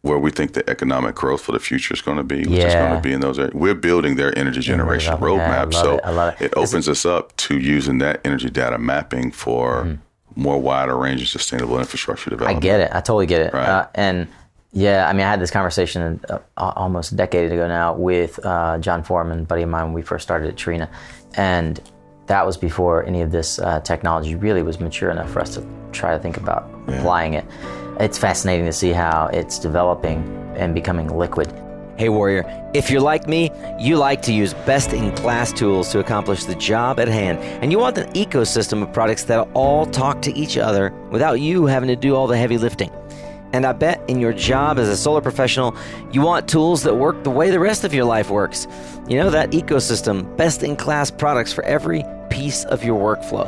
where 0.06 0.20
we 0.20 0.30
think 0.30 0.54
the 0.54 0.68
economic 0.70 1.16
growth 1.16 1.42
for 1.42 1.52
the 1.52 1.60
future 1.60 1.92
is 1.94 2.02
going 2.02 2.18
to 2.18 2.24
be, 2.24 2.42
which 2.46 2.60
is 2.60 2.74
going 2.76 2.94
to 2.96 3.02
be 3.02 3.12
in 3.12 3.22
those 3.22 3.40
areas. 3.40 3.56
We're 3.56 3.74
building 3.74 4.16
their 4.18 4.38
energy 4.38 4.62
generation 4.62 5.14
Yeah, 5.14 5.20
roadmap. 5.20 5.74
so 5.74 5.98
it. 6.40 6.42
It. 6.46 6.54
Opens 6.56 6.88
us 6.88 7.06
up 7.08 7.36
to 7.38 7.58
using 7.58 7.98
that 8.00 8.22
energy 8.24 8.50
data 8.50 8.78
mapping 8.78 9.32
for 9.32 9.84
Mm-hmm. 9.84 10.42
more 10.42 10.60
wider 10.62 10.96
range 10.96 11.22
of 11.24 11.28
sustainable 11.30 11.80
infrastructure 11.80 12.30
development. 12.30 12.58
I 12.64 12.68
get 12.70 12.80
it. 12.82 12.90
I 12.94 13.00
totally 13.02 13.26
get 13.26 13.42
it. 13.42 13.54
Right. 13.54 13.68
Uh, 13.68 13.88
and 13.96 14.28
yeah, 14.74 15.08
I 15.10 15.14
mean, 15.14 15.22
I 15.26 15.30
had 15.30 15.40
this 15.42 15.50
conversation 15.52 16.20
uh, 16.30 16.40
almost 16.58 17.12
a 17.12 17.16
decade 17.16 17.52
ago 17.52 17.68
now 17.68 17.96
with 17.96 18.38
uh, 18.46 18.78
John 18.80 19.02
Foreman, 19.04 19.46
buddy 19.46 19.64
of 19.64 19.70
mine, 19.70 19.86
when 19.86 19.94
we 19.94 20.02
first 20.04 20.24
started 20.24 20.50
at 20.50 20.58
Trina, 20.58 20.88
and 21.36 21.80
that 22.28 22.46
was 22.46 22.58
before 22.58 23.06
any 23.06 23.22
of 23.22 23.32
this 23.32 23.60
uh, 23.60 23.80
technology 23.82 24.36
really 24.36 24.64
was 24.64 24.80
mature 24.80 25.12
enough 25.12 25.30
for 25.30 25.40
us 25.40 25.54
to 25.56 25.68
try 25.92 26.16
to 26.16 26.20
think 26.20 26.38
about 26.38 26.70
applying 26.88 27.34
it. 27.34 27.46
It's 28.00 28.18
fascinating 28.18 28.66
to 28.66 28.74
see 28.74 28.92
how 28.92 29.28
it's 29.32 29.60
developing 29.60 30.24
and 30.56 30.74
becoming 30.74 31.16
liquid. 31.16 31.54
Hey, 31.98 32.10
Warrior, 32.10 32.44
if 32.74 32.90
you're 32.90 33.00
like 33.00 33.26
me, 33.26 33.52
you 33.80 33.96
like 33.96 34.22
to 34.24 34.34
use 34.34 34.54
best 34.66 34.92
in 34.92 35.16
class 35.16 35.54
tools 35.54 35.92
to 35.94 36.00
accomplish 36.00 36.44
the 36.44 36.56
job 36.56 37.00
at 37.00 37.08
hand, 37.08 37.40
and 37.64 37.72
you 37.72 37.80
want 37.80 37.98
an 37.98 38.12
ecosystem 38.12 38.82
of 38.82 38.92
products 38.92 39.24
that 39.26 39.48
all 39.54 39.86
talk 39.86 40.22
to 40.24 40.34
each 40.34 40.58
other 40.58 40.92
without 41.10 41.40
you 41.40 41.68
having 41.68 41.88
to 41.88 41.96
do 41.96 42.14
all 42.14 42.28
the 42.28 42.38
heavy 42.38 42.58
lifting. 42.58 42.92
And 43.54 43.66
I 43.66 43.72
bet 43.72 44.04
in 44.10 44.20
your 44.20 44.34
job 44.34 44.78
as 44.78 44.90
a 44.90 44.98
solar 44.98 45.22
professional, 45.22 45.78
you 46.12 46.22
want 46.22 46.50
tools 46.50 46.84
that 46.84 46.94
work 46.94 47.24
the 47.24 47.30
way 47.30 47.50
the 47.50 47.60
rest 47.62 47.86
of 47.86 47.94
your 47.94 48.04
life 48.04 48.30
works. 48.30 48.68
You 49.08 49.18
know, 49.18 49.30
that 49.30 49.52
ecosystem, 49.52 50.36
best 50.36 50.64
in 50.64 50.76
class 50.76 51.10
products 51.10 51.54
for 51.54 51.64
every 51.64 52.04
piece 52.36 52.66
of 52.66 52.84
your 52.84 53.00
workflow. 53.00 53.48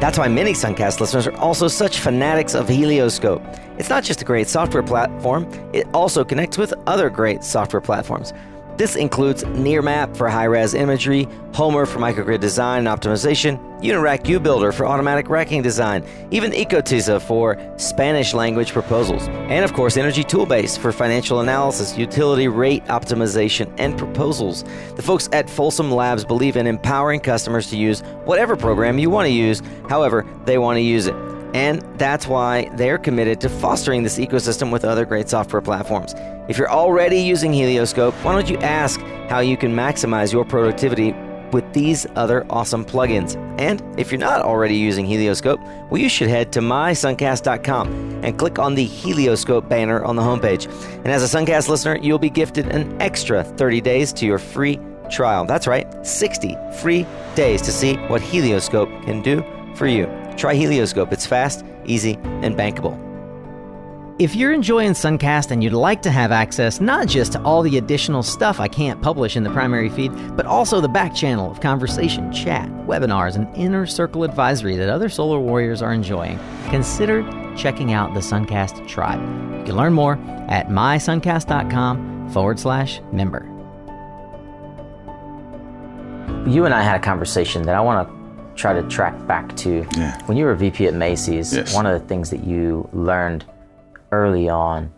That's 0.00 0.18
why 0.18 0.28
many 0.28 0.52
Suncast 0.52 1.00
listeners 1.00 1.26
are 1.26 1.36
also 1.36 1.68
such 1.68 2.00
fanatics 2.00 2.54
of 2.54 2.66
Helioscope. 2.66 3.42
It's 3.78 3.90
not 3.90 4.04
just 4.04 4.22
a 4.22 4.24
great 4.24 4.48
software 4.48 4.82
platform, 4.82 5.46
it 5.74 5.86
also 5.92 6.24
connects 6.24 6.56
with 6.56 6.72
other 6.86 7.10
great 7.10 7.44
software 7.44 7.82
platforms. 7.82 8.32
This 8.76 8.94
includes 8.94 9.42
Nearmap 9.44 10.14
for 10.14 10.28
high 10.28 10.44
res 10.44 10.74
imagery, 10.74 11.26
Homer 11.54 11.86
for 11.86 11.98
microgrid 11.98 12.40
design 12.40 12.86
and 12.86 12.88
optimization, 13.00 13.58
Unirac 13.80 14.24
UBuilder 14.24 14.74
for 14.74 14.86
automatic 14.86 15.30
racking 15.30 15.62
design, 15.62 16.04
even 16.30 16.52
Ecotiza 16.52 17.22
for 17.22 17.56
Spanish 17.78 18.34
language 18.34 18.72
proposals, 18.72 19.28
and 19.28 19.64
of 19.64 19.72
course 19.72 19.96
Energy 19.96 20.22
Toolbase 20.22 20.78
for 20.78 20.92
financial 20.92 21.40
analysis, 21.40 21.96
utility 21.96 22.48
rate 22.48 22.84
optimization, 22.84 23.72
and 23.78 23.96
proposals. 23.96 24.62
The 24.96 25.02
folks 25.02 25.30
at 25.32 25.48
Folsom 25.48 25.90
Labs 25.90 26.26
believe 26.26 26.58
in 26.58 26.66
empowering 26.66 27.20
customers 27.20 27.70
to 27.70 27.78
use 27.78 28.00
whatever 28.26 28.56
program 28.56 28.98
you 28.98 29.08
want 29.08 29.26
to 29.26 29.32
use, 29.32 29.62
however 29.88 30.26
they 30.44 30.58
want 30.58 30.76
to 30.76 30.82
use 30.82 31.06
it. 31.06 31.35
And 31.56 31.80
that's 31.98 32.26
why 32.26 32.68
they're 32.74 32.98
committed 32.98 33.40
to 33.40 33.48
fostering 33.48 34.02
this 34.02 34.18
ecosystem 34.18 34.70
with 34.70 34.84
other 34.84 35.06
great 35.06 35.30
software 35.30 35.62
platforms. 35.62 36.14
If 36.50 36.58
you're 36.58 36.70
already 36.70 37.18
using 37.18 37.50
Helioscope, 37.50 38.12
why 38.16 38.34
don't 38.34 38.50
you 38.50 38.58
ask 38.58 39.00
how 39.30 39.40
you 39.40 39.56
can 39.56 39.74
maximize 39.74 40.34
your 40.34 40.44
productivity 40.44 41.14
with 41.52 41.64
these 41.72 42.06
other 42.14 42.44
awesome 42.50 42.84
plugins? 42.84 43.36
And 43.58 43.82
if 43.98 44.12
you're 44.12 44.20
not 44.20 44.42
already 44.42 44.76
using 44.76 45.06
Helioscope, 45.06 45.58
well, 45.90 45.96
you 45.96 46.10
should 46.10 46.28
head 46.28 46.52
to 46.52 46.60
mysuncast.com 46.60 48.20
and 48.22 48.38
click 48.38 48.58
on 48.58 48.74
the 48.74 48.84
Helioscope 48.84 49.66
banner 49.66 50.04
on 50.04 50.14
the 50.14 50.22
homepage. 50.22 50.66
And 50.96 51.08
as 51.08 51.22
a 51.22 51.38
Suncast 51.38 51.70
listener, 51.70 51.96
you'll 52.02 52.18
be 52.18 52.28
gifted 52.28 52.66
an 52.66 53.00
extra 53.00 53.42
30 53.42 53.80
days 53.80 54.12
to 54.12 54.26
your 54.26 54.38
free 54.38 54.78
trial. 55.10 55.46
That's 55.46 55.66
right, 55.66 56.06
60 56.06 56.54
free 56.82 57.06
days 57.34 57.62
to 57.62 57.72
see 57.72 57.94
what 58.08 58.20
Helioscope 58.20 58.90
can 59.04 59.22
do 59.22 59.42
for 59.74 59.86
you. 59.86 60.25
Try 60.36 60.54
Helioscope. 60.54 61.12
It's 61.12 61.26
fast, 61.26 61.64
easy, 61.84 62.14
and 62.42 62.56
bankable. 62.56 63.02
If 64.18 64.34
you're 64.34 64.54
enjoying 64.54 64.92
Suncast 64.92 65.50
and 65.50 65.62
you'd 65.62 65.74
like 65.74 66.00
to 66.00 66.10
have 66.10 66.32
access 66.32 66.80
not 66.80 67.06
just 67.06 67.32
to 67.32 67.42
all 67.42 67.60
the 67.60 67.76
additional 67.76 68.22
stuff 68.22 68.60
I 68.60 68.66
can't 68.66 69.02
publish 69.02 69.36
in 69.36 69.42
the 69.42 69.50
primary 69.50 69.90
feed, 69.90 70.10
but 70.34 70.46
also 70.46 70.80
the 70.80 70.88
back 70.88 71.14
channel 71.14 71.50
of 71.50 71.60
conversation, 71.60 72.32
chat, 72.32 72.66
webinars, 72.86 73.34
and 73.34 73.54
inner 73.54 73.84
circle 73.84 74.24
advisory 74.24 74.74
that 74.76 74.88
other 74.88 75.10
solar 75.10 75.38
warriors 75.38 75.82
are 75.82 75.92
enjoying, 75.92 76.38
consider 76.70 77.22
checking 77.58 77.92
out 77.92 78.14
the 78.14 78.20
Suncast 78.20 78.88
Tribe. 78.88 79.20
You 79.58 79.64
can 79.64 79.76
learn 79.76 79.92
more 79.92 80.14
at 80.48 80.68
mysuncast.com 80.68 82.30
forward 82.30 82.58
slash 82.58 83.02
member. 83.12 83.44
You 86.48 86.64
and 86.64 86.72
I 86.72 86.80
had 86.82 86.96
a 86.96 87.02
conversation 87.02 87.64
that 87.64 87.74
I 87.74 87.80
want 87.80 88.08
to 88.08 88.15
try 88.56 88.72
to 88.72 88.82
track 88.88 89.14
back 89.26 89.54
to 89.58 89.86
Yeah. 89.96 90.18
when 90.26 90.36
you 90.36 90.44
were 90.44 90.52
a 90.52 90.56
VP 90.56 90.86
at 90.86 90.94
Macy's. 90.94 91.54
Yes. 91.54 91.74
One 91.74 91.86
of 91.86 92.00
the 92.00 92.06
things 92.06 92.30
that 92.30 92.44
you 92.44 92.88
learned 92.92 93.44
early 94.12 94.48
on 94.48 94.90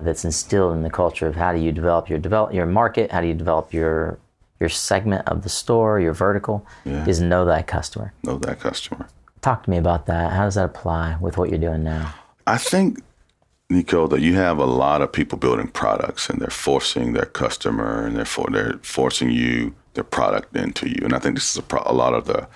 that's 0.00 0.24
instilled 0.24 0.74
in 0.74 0.82
the 0.82 0.90
culture 0.90 1.26
of 1.26 1.34
how 1.34 1.52
do 1.52 1.58
you 1.58 1.72
develop 1.72 2.08
your 2.10 2.18
develop 2.18 2.52
your 2.52 2.66
market, 2.66 3.10
how 3.10 3.20
do 3.20 3.26
you 3.26 3.34
develop 3.34 3.72
your 3.72 4.18
your 4.60 4.68
segment 4.70 5.26
of 5.28 5.42
the 5.42 5.48
store, 5.50 6.00
your 6.00 6.12
vertical, 6.14 6.64
Yeah. 6.84 7.04
is 7.06 7.20
know 7.20 7.44
that 7.44 7.66
customer. 7.66 8.12
Know 8.22 8.38
that 8.38 8.58
customer. 8.60 9.06
Talk 9.42 9.64
to 9.64 9.70
me 9.70 9.76
about 9.76 10.06
that. 10.06 10.32
How 10.32 10.44
does 10.44 10.54
that 10.54 10.64
apply 10.64 11.16
with 11.20 11.36
what 11.36 11.50
you're 11.50 11.58
doing 11.58 11.84
now? 11.84 12.14
I 12.46 12.56
think, 12.56 13.02
Nico, 13.68 14.06
that 14.08 14.20
you 14.20 14.34
have 14.36 14.58
a 14.58 14.64
lot 14.64 15.02
of 15.02 15.12
people 15.12 15.36
building 15.38 15.68
products 15.68 16.30
and 16.30 16.40
they're 16.40 16.48
forcing 16.48 17.12
their 17.12 17.26
customer 17.26 18.06
and 18.06 18.16
therefore 18.16 18.46
they're 18.50 18.78
forcing 18.82 19.30
you, 19.30 19.74
their 19.92 20.04
product 20.04 20.56
into 20.56 20.88
you. 20.88 21.00
And 21.02 21.12
I 21.12 21.18
think 21.18 21.34
this 21.34 21.50
is 21.50 21.56
a, 21.58 21.62
pro- 21.62 21.82
a 21.84 21.92
lot 21.92 22.14
of 22.14 22.24
the 22.26 22.48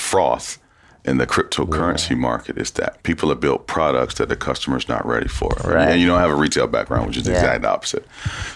froth 0.00 0.58
in 1.04 1.16
the 1.18 1.26
cryptocurrency 1.26 2.16
market 2.16 2.58
is 2.58 2.72
that 2.72 3.02
people 3.04 3.28
have 3.30 3.40
built 3.40 3.66
products 3.66 4.14
that 4.16 4.28
the 4.28 4.36
customer's 4.36 4.86
not 4.88 5.04
ready 5.06 5.28
for. 5.28 5.48
Right. 5.64 5.88
And 5.88 6.00
you 6.00 6.06
don't 6.06 6.18
have 6.20 6.30
a 6.30 6.34
retail 6.34 6.66
background, 6.66 7.06
which 7.06 7.16
is 7.16 7.24
the 7.24 7.30
Yeah. 7.30 7.38
exact 7.38 7.64
opposite. 7.64 8.06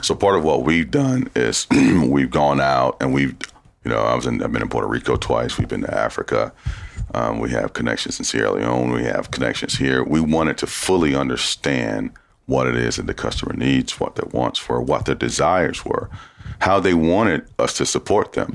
So 0.03 0.15
part 0.15 0.37
of 0.37 0.45
what 0.45 0.63
we've 0.63 0.91
done 0.91 1.31
is 1.35 1.67
we've 1.71 2.31
gone 2.31 2.61
out 2.61 2.99
and 3.01 3.15
we've, 3.15 3.35
you 3.85 3.91
know, 3.91 3.99
I 4.01 4.15
was 4.15 4.27
in, 4.27 4.43
I've 4.43 4.53
been 4.53 4.61
in 4.63 4.69
Puerto 4.69 4.87
Rico 4.87 5.17
twice. 5.17 5.57
We've 5.59 5.69
been 5.69 5.83
to 5.83 5.95
Africa. 5.95 6.53
Um, 7.15 7.39
we 7.41 7.51
have 7.51 7.73
connections 7.73 8.19
in 8.19 8.25
Sierra 8.27 8.53
Leone. 8.53 8.93
We 8.93 9.05
have 9.05 9.31
connections 9.31 9.79
here. 9.79 10.03
We 10.05 10.21
wanted 10.21 10.59
to 10.59 10.67
fully 10.67 11.15
understand 11.15 12.11
what 12.47 12.67
it 12.67 12.77
is 12.77 12.97
that 12.97 13.07
the 13.07 13.15
customer 13.15 13.55
needs, 13.57 13.99
what 13.99 14.17
their 14.17 14.29
wants 14.33 14.69
were, 14.69 14.83
what 14.83 15.07
their 15.07 15.15
desires 15.15 15.85
were, 15.87 16.11
how 16.59 16.79
they 16.79 16.93
wanted 16.93 17.47
us 17.59 17.73
to 17.79 17.87
support 17.87 18.33
them. 18.35 18.51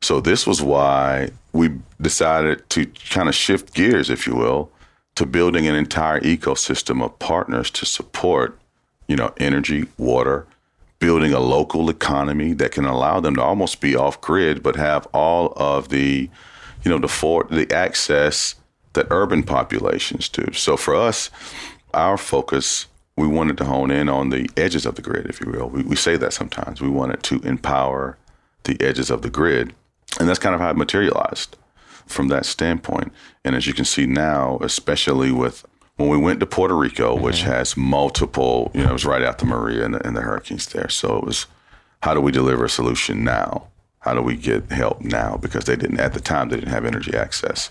So 0.00 0.20
this 0.20 0.46
was 0.46 0.62
why 0.62 1.30
we 1.52 1.70
decided 2.00 2.68
to 2.70 2.86
kind 3.10 3.28
of 3.28 3.34
shift 3.34 3.74
gears, 3.74 4.10
if 4.10 4.26
you 4.26 4.34
will, 4.34 4.70
to 5.16 5.26
building 5.26 5.66
an 5.66 5.74
entire 5.74 6.20
ecosystem 6.20 7.02
of 7.02 7.18
partners 7.18 7.70
to 7.72 7.84
support, 7.84 8.58
you 9.08 9.16
know, 9.16 9.32
energy, 9.38 9.86
water, 9.98 10.46
building 10.98 11.32
a 11.32 11.40
local 11.40 11.90
economy 11.90 12.52
that 12.54 12.72
can 12.72 12.84
allow 12.84 13.20
them 13.20 13.34
to 13.36 13.42
almost 13.42 13.80
be 13.80 13.96
off 13.96 14.20
grid, 14.20 14.62
but 14.62 14.76
have 14.76 15.06
all 15.12 15.52
of 15.56 15.88
the, 15.88 16.30
you 16.84 16.90
know, 16.90 16.98
the 16.98 17.08
for 17.08 17.44
the 17.50 17.72
access 17.72 18.54
that 18.92 19.06
urban 19.10 19.42
populations 19.42 20.28
do. 20.28 20.52
So 20.52 20.76
for 20.76 20.94
us, 20.94 21.30
our 21.94 22.16
focus, 22.16 22.86
we 23.16 23.26
wanted 23.26 23.56
to 23.58 23.64
hone 23.64 23.90
in 23.90 24.08
on 24.08 24.30
the 24.30 24.48
edges 24.56 24.86
of 24.86 24.94
the 24.94 25.02
grid, 25.02 25.26
if 25.26 25.40
you 25.40 25.50
will. 25.50 25.68
We, 25.68 25.82
we 25.82 25.96
say 25.96 26.16
that 26.16 26.32
sometimes. 26.32 26.80
We 26.80 26.88
wanted 26.88 27.22
to 27.24 27.40
empower 27.40 28.16
the 28.64 28.80
edges 28.80 29.10
of 29.10 29.22
the 29.22 29.30
grid. 29.30 29.74
And 30.18 30.28
that's 30.28 30.38
kind 30.38 30.54
of 30.54 30.60
how 30.60 30.70
it 30.70 30.76
materialized 30.76 31.56
from 32.06 32.28
that 32.28 32.46
standpoint. 32.46 33.12
And 33.44 33.54
as 33.54 33.66
you 33.66 33.74
can 33.74 33.84
see 33.84 34.06
now, 34.06 34.58
especially 34.62 35.30
with 35.30 35.64
when 35.96 36.08
we 36.08 36.16
went 36.16 36.40
to 36.40 36.46
Puerto 36.46 36.76
Rico, 36.76 37.16
which 37.16 37.42
has 37.42 37.76
multiple, 37.76 38.70
you 38.72 38.82
know, 38.82 38.90
it 38.90 38.92
was 38.92 39.04
right 39.04 39.22
after 39.22 39.44
Maria 39.44 39.84
and 39.84 39.94
the, 39.94 40.06
and 40.06 40.16
the 40.16 40.22
hurricanes 40.22 40.66
there. 40.68 40.88
So 40.88 41.16
it 41.18 41.24
was, 41.24 41.46
how 42.02 42.14
do 42.14 42.20
we 42.20 42.30
deliver 42.32 42.64
a 42.64 42.68
solution 42.68 43.24
now? 43.24 43.68
How 44.00 44.14
do 44.14 44.22
we 44.22 44.36
get 44.36 44.70
help 44.70 45.00
now? 45.00 45.36
Because 45.36 45.64
they 45.64 45.74
didn't, 45.74 45.98
at 45.98 46.14
the 46.14 46.20
time, 46.20 46.48
they 46.48 46.56
didn't 46.56 46.70
have 46.70 46.84
energy 46.84 47.16
access. 47.16 47.70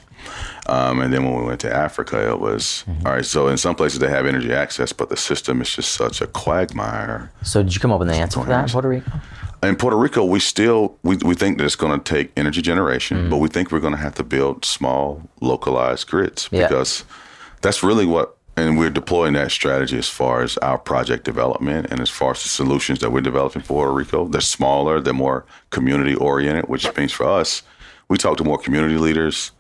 Um, 0.68 1.00
and 1.00 1.14
then 1.14 1.24
when 1.24 1.36
we 1.39 1.45
went 1.45 1.62
to 1.62 1.74
Africa, 1.74 2.30
it 2.32 2.41
was, 2.41 2.84
all 3.06 3.14
right, 3.14 3.26
so 3.26 3.48
in 3.48 3.58
some 3.58 3.76
places 3.76 4.00
they 4.00 4.10
have 4.10 4.26
energy 4.26 4.52
access, 4.52 4.91
but 4.91 5.08
the 5.08 5.16
system 5.16 5.62
is 5.62 5.74
just 5.74 5.93
such 5.93 6.20
a 6.20 6.28
quagmire. 6.28 7.32
So 7.43 7.64
did 7.64 7.74
you 7.74 7.80
come 7.80 7.93
up 7.93 8.00
with 8.00 8.10
an 8.10 8.16
answer 8.16 8.41
for 8.41 8.48
that 8.48 8.66
in 8.66 8.70
Puerto 8.70 8.89
Rico? 8.89 9.10
In 9.64 9.76
Puerto 9.76 9.97
Rico, 9.97 10.24
we 10.24 10.39
still 10.39 10.97
we, 11.03 11.18
we 11.18 11.34
think 11.34 11.58
that 11.58 11.66
it's 11.66 11.76
going 11.76 11.99
to 11.99 12.03
take 12.03 12.32
energy 12.38 12.62
generation, 12.62 13.18
mm-hmm. 13.18 13.30
but 13.30 13.38
we 13.38 13.49
think 13.49 13.72
we're 13.72 13.80
going 13.80 13.93
to 13.93 13.99
have 13.99 14.16
to 14.16 14.24
build 14.24 14.66
small, 14.66 15.28
localized 15.41 16.08
grids 16.08 16.47
Yeah. 16.51 16.68
because 16.68 17.03
that's 17.62 17.84
really 17.84 18.05
what. 18.05 18.36
And 18.55 18.80
we're 18.80 18.89
deploying 18.89 19.34
that 19.34 19.51
strategy 19.51 19.99
as 19.99 20.10
far 20.10 20.41
as 20.41 20.58
our 20.58 20.80
project 20.80 21.26
development 21.26 21.88
and 21.91 21.99
as 21.99 22.10
far 22.10 22.32
as 22.32 22.41
the 22.41 22.49
solutions 22.49 22.97
that 23.01 23.12
we're 23.12 23.22
developing 23.22 23.62
for 23.62 23.86
Puerto 23.86 23.93
Rico. 23.93 24.28
They're 24.28 24.41
smaller, 24.41 24.99
they're 24.99 25.14
more 25.14 25.45
community 25.70 26.16
oriented, 26.16 26.68
which 26.68 26.88
means 26.97 27.12
for 27.12 27.28
us, 27.28 27.62
we 28.10 28.18
talk 28.18 28.38
to 28.38 28.43
more 28.43 28.58
community 28.58 28.97
leaders, 28.97 29.51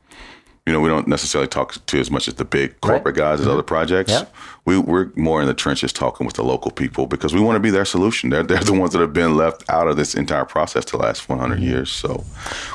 you 0.67 0.73
know, 0.73 0.81
we 0.81 0.89
don't 0.89 1.07
necessarily 1.07 1.47
talk 1.47 1.83
to 1.85 1.97
as 1.97 2.11
much 2.11 2.27
as 2.27 2.33
the 2.33 2.43
big 2.43 2.79
corporate 2.81 3.15
guys 3.15 3.39
as 3.39 3.45
mm-hmm. 3.45 3.53
other 3.53 3.63
projects. 3.63 4.11
Yep. 4.11 4.35
We, 4.65 4.77
we're 4.77 5.13
more 5.15 5.39
in 5.39 5.47
the 5.47 5.53
trenches 5.53 5.93
talking 5.93 6.25
with 6.27 6.35
the 6.35 6.43
local 6.43 6.71
people 6.71 7.07
because 7.07 7.33
we 7.33 7.39
want 7.39 7.55
to 7.55 7.61
be 7.61 7.69
their 7.69 7.85
solution. 7.85 8.31
They're, 8.31 8.43
they're 8.43 8.61
the 8.61 8.73
ones 8.73 8.91
that 8.91 8.99
have 8.99 9.13
been 9.13 9.37
left 9.37 9.63
out 9.69 9.87
of 9.87 9.95
this 9.95 10.13
entire 10.13 10.43
process 10.43 10.83
the 10.83 10.97
last 10.97 11.29
100 11.29 11.55
mm-hmm. 11.55 11.63
years. 11.63 11.89
So 11.89 12.25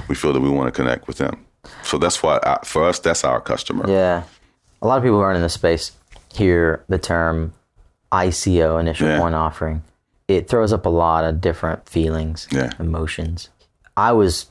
we 0.09 0.15
feel 0.15 0.33
that 0.33 0.41
we 0.41 0.49
want 0.49 0.73
to 0.73 0.83
connect 0.83 1.07
with 1.07 1.19
them. 1.19 1.45
So 1.83 1.99
that's 1.99 2.23
why, 2.23 2.41
I, 2.43 2.61
for 2.65 2.83
us, 2.83 2.99
that's 2.99 3.25
our 3.25 3.43
customer. 3.43 3.85
Yeah. 3.87 4.23
A 4.81 4.87
lot 4.87 4.97
of 4.97 5.03
people 5.03 5.19
who 5.19 5.23
aren't 5.23 5.37
in 5.37 5.43
this 5.43 5.53
space 5.53 5.93
hear 6.33 6.83
the 6.89 6.99
term 6.99 7.53
ICO, 8.11 8.81
initial 8.81 9.07
Yeah. 9.07 9.19
coin 9.19 9.35
offering. 9.35 9.83
It 10.29 10.49
throws 10.49 10.73
up 10.73 10.87
a 10.87 10.89
lot 10.89 11.25
of 11.25 11.43
different 11.43 11.87
feelings, 11.91 12.49
Yeah. 12.51 12.71
emotions. 12.79 13.51
I 13.99 14.13
was 14.13 14.47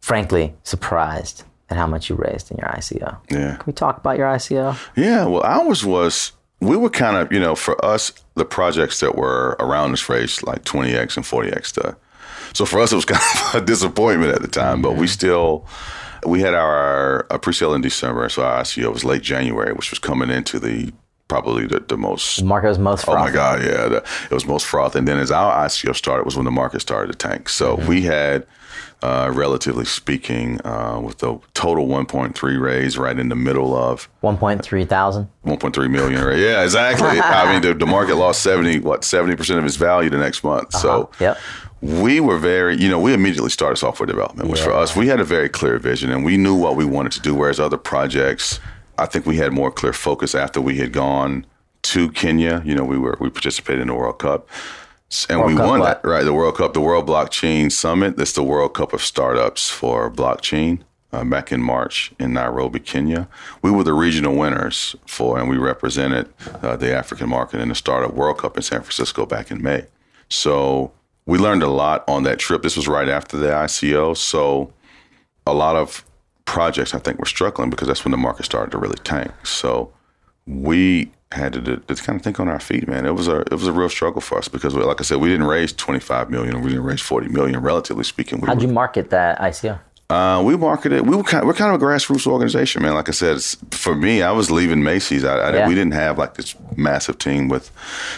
frankly 0.00 0.54
surprised 0.62 1.44
at 1.72 1.78
how 1.78 1.86
much 1.86 2.08
you 2.08 2.14
raised 2.14 2.50
in 2.50 2.58
your 2.58 2.68
ICO. 2.68 3.16
Yeah. 3.30 3.56
Can 3.56 3.64
we 3.66 3.72
talk 3.72 3.96
about 3.96 4.18
your 4.18 4.28
ICO? 4.28 4.78
Yeah, 4.94 5.24
well, 5.24 5.42
ours 5.42 5.84
was 5.84 6.32
we 6.60 6.76
were 6.76 6.90
kind 6.90 7.16
of 7.16 7.32
you 7.32 7.40
know 7.40 7.56
for 7.56 7.82
us 7.84 8.12
the 8.34 8.44
projects 8.44 9.00
that 9.00 9.16
were 9.16 9.56
around 9.58 9.90
this 9.90 10.08
race 10.08 10.42
like 10.44 10.64
20x 10.64 11.16
and 11.16 11.26
40x 11.26 11.66
stuff. 11.66 11.96
So 12.52 12.64
for 12.66 12.80
us 12.80 12.92
it 12.92 12.96
was 12.96 13.04
kind 13.16 13.22
of 13.54 13.62
a 13.62 13.64
disappointment 13.64 14.34
at 14.34 14.42
the 14.42 14.48
time, 14.48 14.82
but 14.82 14.96
we 14.96 15.06
still 15.06 15.66
we 16.24 16.40
had 16.40 16.54
our, 16.54 17.26
our 17.30 17.38
pre-sale 17.38 17.74
in 17.74 17.80
December, 17.80 18.28
so 18.28 18.44
our 18.44 18.62
ICO 18.62 18.92
was 18.92 19.04
late 19.04 19.22
January, 19.22 19.72
which 19.72 19.90
was 19.90 19.98
coming 19.98 20.30
into 20.30 20.60
the 20.60 20.92
probably 21.32 21.66
the, 21.66 21.80
the 21.80 21.96
most 21.96 22.40
The 22.40 22.44
market 22.44 22.68
was 22.68 22.78
most 22.78 23.04
froth. 23.06 23.16
Oh 23.16 23.24
my. 23.24 23.30
God, 23.30 23.62
yeah, 23.62 23.88
the, 23.88 24.04
it 24.30 24.34
was 24.34 24.44
most 24.44 24.66
froth. 24.66 24.94
And 24.94 25.08
then 25.08 25.18
as 25.18 25.30
our 25.30 25.64
ICO 25.66 25.94
started, 25.96 26.24
was 26.24 26.36
when 26.36 26.44
the 26.44 26.50
market 26.50 26.80
started 26.80 27.10
to 27.12 27.16
tank. 27.28 27.48
So 27.48 27.76
we 27.88 28.02
had, 28.02 28.46
uh, 29.02 29.30
relatively 29.32 29.86
speaking, 29.86 30.60
uh, 30.66 31.00
with 31.02 31.18
the 31.18 31.38
total 31.54 31.86
1.3 31.88 32.60
raise 32.60 32.98
right 32.98 33.18
in 33.18 33.30
the 33.30 33.34
middle 33.34 33.74
of 33.74 34.10
1.3 34.22 34.86
thousand. 34.86 35.28
1.3 35.46 35.90
million. 35.90 36.22
Right? 36.22 36.38
Yeah, 36.38 36.62
exactly. 36.62 37.08
I 37.20 37.50
mean, 37.50 37.62
the, 37.62 37.72
the 37.74 37.86
market 37.86 38.16
lost 38.16 38.42
70, 38.42 38.80
what, 38.80 39.02
70 39.02 39.34
percent 39.36 39.58
of 39.58 39.64
its 39.64 39.76
value 39.76 40.10
the 40.10 40.18
next 40.18 40.44
month. 40.44 40.74
So 40.74 41.10
Yep. 41.18 41.38
we 41.80 42.20
were 42.20 42.38
very, 42.38 42.76
you 42.76 42.90
know, 42.90 43.00
we 43.00 43.14
immediately 43.14 43.50
started 43.50 43.76
software 43.76 44.06
development, 44.06 44.50
which 44.50 44.60
for 44.60 44.72
us, 44.72 44.94
we 44.94 45.08
had 45.08 45.18
a 45.18 45.24
very 45.24 45.48
clear 45.48 45.78
vision 45.78 46.10
and 46.12 46.24
we 46.26 46.36
knew 46.36 46.54
what 46.54 46.76
we 46.76 46.84
wanted 46.84 47.12
to 47.12 47.20
do. 47.20 47.34
Whereas 47.34 47.58
other 47.58 47.78
projects, 47.78 48.60
I 49.02 49.06
think 49.06 49.26
we 49.26 49.36
had 49.36 49.52
more 49.52 49.70
clear 49.70 49.92
focus 49.92 50.34
after 50.34 50.60
we 50.60 50.76
had 50.76 50.92
gone 50.92 51.44
to 51.82 52.10
Kenya. 52.12 52.62
You 52.64 52.74
know, 52.74 52.84
we 52.84 52.96
were 52.96 53.16
we 53.20 53.30
participated 53.30 53.82
in 53.82 53.88
the 53.88 53.94
World 53.94 54.18
Cup. 54.18 54.48
And 55.28 55.40
World 55.40 55.50
we 55.50 55.56
Cup 55.56 55.68
won 55.68 55.80
that, 55.80 56.04
right? 56.04 56.24
The 56.24 56.32
World 56.32 56.56
Cup, 56.56 56.72
the 56.72 56.80
World 56.80 57.06
Blockchain 57.06 57.70
Summit. 57.70 58.16
That's 58.16 58.32
the 58.32 58.44
World 58.44 58.74
Cup 58.74 58.92
of 58.92 59.02
startups 59.02 59.68
for 59.68 60.10
blockchain. 60.10 60.80
Uh, 61.12 61.24
back 61.24 61.52
in 61.52 61.60
March 61.60 62.10
in 62.18 62.32
Nairobi, 62.32 62.80
Kenya, 62.80 63.28
we 63.60 63.70
were 63.70 63.84
the 63.84 63.92
regional 63.92 64.34
winners 64.34 64.96
for, 65.04 65.38
and 65.38 65.46
we 65.46 65.58
represented 65.58 66.32
uh, 66.62 66.74
the 66.74 66.96
African 66.96 67.28
market 67.28 67.60
in 67.60 67.68
the 67.68 67.74
Startup 67.74 68.14
World 68.14 68.38
Cup 68.38 68.56
in 68.56 68.62
San 68.62 68.80
Francisco 68.80 69.26
back 69.26 69.50
in 69.50 69.62
May. 69.62 69.84
So 70.30 70.90
we 71.26 71.36
learned 71.36 71.62
a 71.62 71.68
lot 71.68 72.02
on 72.08 72.22
that 72.22 72.38
trip. 72.38 72.62
This 72.62 72.76
was 72.76 72.88
right 72.88 73.10
after 73.10 73.36
the 73.36 73.48
ICO. 73.48 74.16
So 74.16 74.72
a 75.46 75.52
lot 75.52 75.76
of 75.76 76.02
projects 76.44 76.94
I 76.94 76.98
think 76.98 77.18
were 77.18 77.26
struggling 77.26 77.70
because 77.70 77.88
that's 77.88 78.04
when 78.04 78.12
the 78.12 78.18
market 78.18 78.44
started 78.44 78.70
to 78.72 78.78
really 78.78 78.98
tank. 79.04 79.32
So 79.44 79.92
we 80.46 81.10
had 81.32 81.52
to, 81.54 81.76
to 81.76 81.94
kind 81.94 82.16
of 82.16 82.22
think 82.22 82.38
on 82.40 82.48
our 82.48 82.60
feet, 82.60 82.86
man. 82.86 83.06
It 83.06 83.14
was 83.14 83.28
a 83.28 83.40
it 83.40 83.52
was 83.52 83.66
a 83.66 83.72
real 83.72 83.88
struggle 83.88 84.20
for 84.20 84.38
us 84.38 84.48
because, 84.48 84.74
like 84.74 85.00
I 85.00 85.04
said, 85.04 85.18
we 85.18 85.28
didn't 85.28 85.46
raise 85.46 85.72
twenty 85.72 86.00
five 86.00 86.30
million, 86.30 86.60
we 86.62 86.70
didn't 86.70 86.84
raise 86.84 87.00
forty 87.00 87.28
million. 87.28 87.60
Relatively 87.60 88.04
speaking, 88.04 88.40
we 88.40 88.46
How'd 88.46 88.58
were, 88.58 88.62
you 88.64 88.72
market 88.72 89.10
that 89.10 89.38
ICO? 89.38 89.78
uh, 90.12 90.42
we 90.44 90.56
marketed. 90.56 91.06
We 91.06 91.16
were 91.16 91.22
kind. 91.22 91.46
We're 91.46 91.54
kind 91.54 91.74
of 91.74 91.80
a 91.80 91.84
grassroots 91.84 92.26
organization, 92.26 92.82
man. 92.82 92.94
Like 92.94 93.08
I 93.08 93.12
said, 93.12 93.36
it's, 93.36 93.56
for 93.70 93.94
me, 93.94 94.22
I 94.22 94.30
was 94.30 94.50
leaving 94.50 94.82
Macy's. 94.82 95.24
I, 95.24 95.36
I, 95.38 95.54
Yeah. 95.54 95.68
We 95.68 95.74
didn't 95.74 95.94
have 95.94 96.18
like 96.18 96.34
this 96.34 96.54
massive 96.76 97.18
team 97.18 97.48
with, 97.48 97.70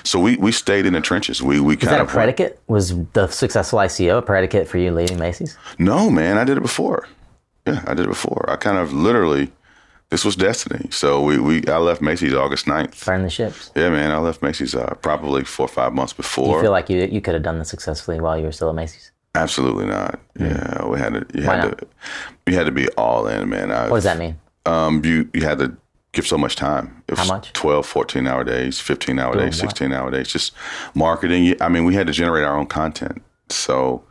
so 0.02 0.18
we 0.18 0.36
we 0.36 0.50
stayed 0.50 0.86
in 0.86 0.94
the 0.94 1.00
trenches. 1.00 1.40
We 1.42 1.60
we 1.60 1.76
Is 1.76 1.84
kind 1.84 2.02
of 2.02 2.08
predicate? 2.08 2.58
Was 2.66 2.94
the 3.12 3.28
successful 3.28 3.78
ICO 3.78 4.18
a 4.18 4.22
predicate 4.22 4.66
for 4.66 4.78
you 4.78 4.90
leaving 4.92 5.18
Macy's? 5.18 5.56
No, 5.78 6.10
man, 6.10 6.36
I 6.36 6.44
did 6.44 6.56
it 6.56 6.62
before. 6.62 7.06
Yeah, 7.66 7.82
I 7.86 7.94
did 7.94 8.04
it 8.04 8.08
before. 8.08 8.44
I 8.48 8.56
kind 8.56 8.76
of 8.78 8.92
literally, 8.92 9.50
this 10.10 10.24
was 10.24 10.36
destiny. 10.36 10.88
So 10.90 11.22
we, 11.22 11.38
we 11.38 11.66
I 11.66 11.78
left 11.78 12.02
Macy's 12.02 12.34
August 12.34 12.66
9th. 12.66 12.94
Find 12.94 13.24
the 13.24 13.30
ships. 13.30 13.70
Yeah, 13.74 13.88
man, 13.90 14.10
I 14.10 14.18
left 14.18 14.42
Macy's 14.42 14.74
uh, 14.74 14.94
probably 15.00 15.44
four 15.44 15.64
or 15.64 15.68
five 15.68 15.92
months 15.94 16.12
Do 16.12 16.18
before. 16.18 16.56
you 16.56 16.62
feel 16.62 16.70
like 16.72 16.90
you 16.90 16.98
you 17.06 17.20
could 17.20 17.34
have 17.34 17.42
done 17.42 17.58
this 17.58 17.68
successfully 17.70 18.20
while 18.20 18.36
you 18.38 18.44
were 18.44 18.52
still 18.52 18.68
at 18.68 18.74
Macy's? 18.74 19.12
Absolutely 19.34 19.86
not. 19.86 20.20
Yeah, 20.38 20.86
we 20.86 20.98
had 20.98 21.14
to. 21.14 21.26
You 21.38 21.46
Why 21.46 21.56
had 21.56 21.64
not? 21.64 21.78
to. 21.78 21.86
You 22.46 22.54
had 22.56 22.66
to 22.66 22.72
be 22.72 22.88
all 22.90 23.26
in, 23.26 23.48
man. 23.48 23.72
I, 23.72 23.88
What 23.88 23.96
does 23.96 24.04
that 24.04 24.18
mean? 24.18 24.38
Um, 24.66 25.04
you 25.04 25.28
you 25.34 25.42
had 25.42 25.58
to 25.58 25.76
give 26.12 26.26
so 26.26 26.38
much 26.38 26.54
time. 26.54 27.02
It 27.08 27.18
How 27.18 27.26
much? 27.26 27.52
12, 27.54 27.84
14 27.84 28.26
hour 28.28 28.44
days, 28.44 28.78
15 28.78 29.18
hour 29.18 29.32
Doing 29.32 29.46
days, 29.46 29.60
what? 29.62 29.70
16 29.70 29.92
hour 29.92 30.10
days, 30.10 30.28
just 30.28 30.52
marketing. 30.94 31.56
I 31.60 31.68
mean, 31.68 31.84
we 31.84 31.94
had 31.94 32.06
to 32.06 32.12
generate 32.12 32.44
our 32.44 32.56
own 32.56 32.66
content. 32.66 33.22
So 33.48 34.04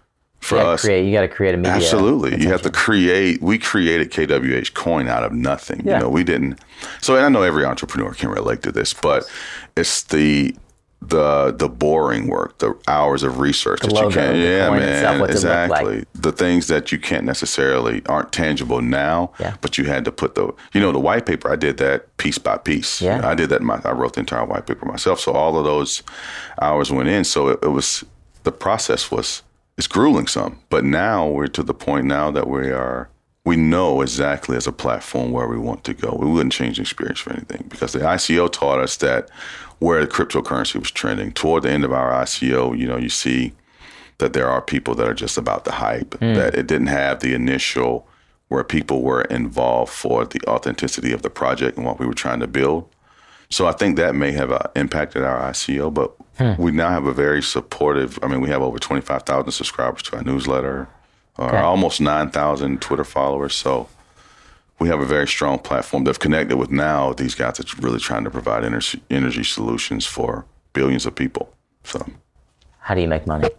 for 0.44 0.58
You 0.58 0.62
us, 0.62 0.82
create. 0.82 1.06
You 1.06 1.14
got 1.14 1.22
to 1.22 1.28
create 1.28 1.56
a 1.56 1.58
media. 1.58 1.74
Absolutely. 1.74 2.41
You 2.41 2.50
have 2.50 2.62
to 2.64 2.70
create. 2.70 3.41
We 3.41 3.58
created 3.58 4.12
KWH 4.12 4.74
Coin 4.74 5.08
out 5.08 5.24
of 5.24 5.32
nothing. 5.32 5.82
Yeah. 5.86 5.96
You 5.96 6.04
know, 6.04 6.10
we 6.10 6.24
didn't. 6.24 6.60
So, 7.02 7.16
and 7.16 7.26
I 7.26 7.30
know 7.30 7.41
every 7.44 7.66
entrepreneur 7.66 8.14
can 8.14 8.30
relate 8.30 8.62
to 8.64 8.72
this, 8.72 8.94
but 8.94 9.24
it's 9.76 10.04
the 10.04 10.56
the 11.02 11.52
the 11.52 11.68
boring 11.68 12.28
work, 12.28 12.60
the 12.60 12.78
hours 12.88 13.24
of 13.24 13.39
research 13.39 13.82
that 13.82 13.91
logo, 13.91 14.08
you 14.08 14.14
can't. 14.16 14.38
Yeah, 14.38 14.70
man. 14.70 14.82
itself, 14.82 15.12
look 15.14 15.22
like? 15.22 15.30
exactly. 15.32 16.06
The 16.14 16.32
things 16.32 16.68
that 16.68 16.91
you 16.91 17.00
can't 17.00 17.26
necessarily 17.26 18.02
aren't 18.06 18.32
tangible 18.32 18.82
now, 18.82 19.32
Yeah. 19.39 19.56
but 19.62 19.78
you 19.78 19.86
had 19.86 20.06
to 20.06 20.12
put 20.12 20.36
the. 20.36 20.54
You 20.74 20.82
know, 20.82 20.91
the 20.91 21.00
white 21.00 21.26
paper. 21.26 21.52
I 21.52 21.56
did 21.56 21.78
that 21.78 22.16
piece 22.18 22.38
by 22.38 22.58
piece. 22.58 23.02
Yeah. 23.02 23.28
I 23.28 23.36
did 23.36 23.50
that. 23.50 23.62
My, 23.62 23.82
I 23.84 23.91
wrote 23.91 24.14
the 24.14 24.22
entire 24.22 24.46
white 24.46 24.66
paper 24.66 24.86
myself. 24.86 25.20
So 25.20 25.32
all 25.34 25.58
of 25.58 25.66
those 25.66 26.04
hours 26.62 26.91
went 26.91 27.10
in. 27.10 27.24
So 27.24 27.50
it, 27.50 27.60
it 27.64 27.70
was 27.70 28.04
the 28.44 28.52
process 28.52 29.12
was 29.12 29.41
it's 29.78 29.88
grueling 29.88 30.28
some. 30.28 30.59
But 30.69 30.84
now 30.84 31.28
we're 31.28 31.47
to 31.47 31.63
the 31.63 31.74
point 31.74 32.05
now 32.05 32.32
that 32.32 32.47
we 32.47 32.69
are 32.71 33.09
we 33.45 33.57
know 33.57 34.01
exactly 34.01 34.55
as 34.55 34.67
a 34.67 34.71
platform 34.71 35.32
where 35.32 35.47
we 35.47 35.57
want 35.57 35.84
to 35.84 35.93
go. 35.93 36.15
We 36.17 36.30
wouldn't 36.30 36.53
change 36.53 36.78
the 36.78 36.82
experience 36.84 37.19
for 37.19 37.34
anything 37.34 37.65
because 37.69 37.91
the 37.91 37.99
ICO 37.99 38.49
taught 38.49 38.80
us 38.80 38.95
that 38.97 39.30
where 39.80 40.05
the 40.05 40.11
cryptocurrency 40.11 40.76
was 40.80 40.91
trending. 40.91 41.34
Toward 41.34 41.63
the 41.63 41.71
end 41.71 41.84
of 41.84 41.91
our 41.91 42.11
ICO, 42.24 42.78
you 42.78 42.88
know, 42.88 42.95
you 42.95 43.09
see 43.09 43.51
that 44.19 44.32
there 44.32 44.49
are 44.49 44.61
people 44.61 44.95
that 44.95 45.09
are 45.09 45.13
just 45.13 45.38
about 45.38 45.65
the 45.65 45.74
hype, 45.74 46.17
that 46.36 46.55
it 46.55 46.67
didn't 46.67 46.88
have 46.88 47.19
the 47.19 47.34
initial 47.34 48.07
where 48.47 48.63
people 48.63 49.01
were 49.01 49.24
involved 49.24 49.91
for 49.91 50.26
the 50.26 50.39
authenticity 50.47 51.11
of 51.11 51.21
the 51.21 51.30
project 51.30 51.76
and 51.76 51.86
what 51.86 51.99
we 51.99 52.05
were 52.05 52.13
trying 52.13 52.39
to 52.39 52.47
build. 52.47 52.88
So 53.49 53.67
I 53.67 53.71
think 53.74 53.97
that 53.97 54.15
may 54.15 54.32
have 54.32 54.51
uh, 54.51 54.59
impacted 54.76 55.24
our 55.24 55.51
ICO, 55.51 55.93
but 55.93 56.15
Hmm. 56.38 56.53
we 56.57 56.71
now 56.71 56.89
have 56.89 57.05
a 57.05 57.13
very 57.13 57.41
supportive. 57.43 58.17
I 58.23 58.27
mean, 58.27 58.41
we 58.41 58.49
have 58.49 58.61
over 58.61 58.79
twenty 58.79 59.01
five 59.01 59.23
thousand 59.23 59.51
subscribers 59.51 60.01
to 60.03 60.15
our 60.17 60.23
newsletter, 60.23 60.88
or 61.38 61.45
Okay. 61.47 61.57
almost 61.57 62.01
nine 62.01 62.29
thousand 62.31 62.81
Twitter 62.81 63.03
followers. 63.03 63.53
So 63.55 63.88
we 64.79 64.88
have 64.89 64.99
a 64.99 65.05
very 65.05 65.27
strong 65.27 65.59
platform. 65.59 66.03
They've 66.05 66.17
connected 66.19 66.57
with 66.57 66.71
now 66.71 67.13
these 67.13 67.36
guys 67.36 67.57
that's 67.57 67.77
really 67.79 67.99
trying 67.99 68.23
to 68.23 68.31
provide 68.31 68.65
energy, 68.65 69.01
energy 69.09 69.43
solutions 69.43 70.05
for 70.05 70.45
billions 70.73 71.05
of 71.05 71.13
people. 71.15 71.53
So 71.84 72.05
How 72.79 72.95
do 72.95 73.01
you 73.01 73.07
make 73.07 73.27
money? 73.27 73.49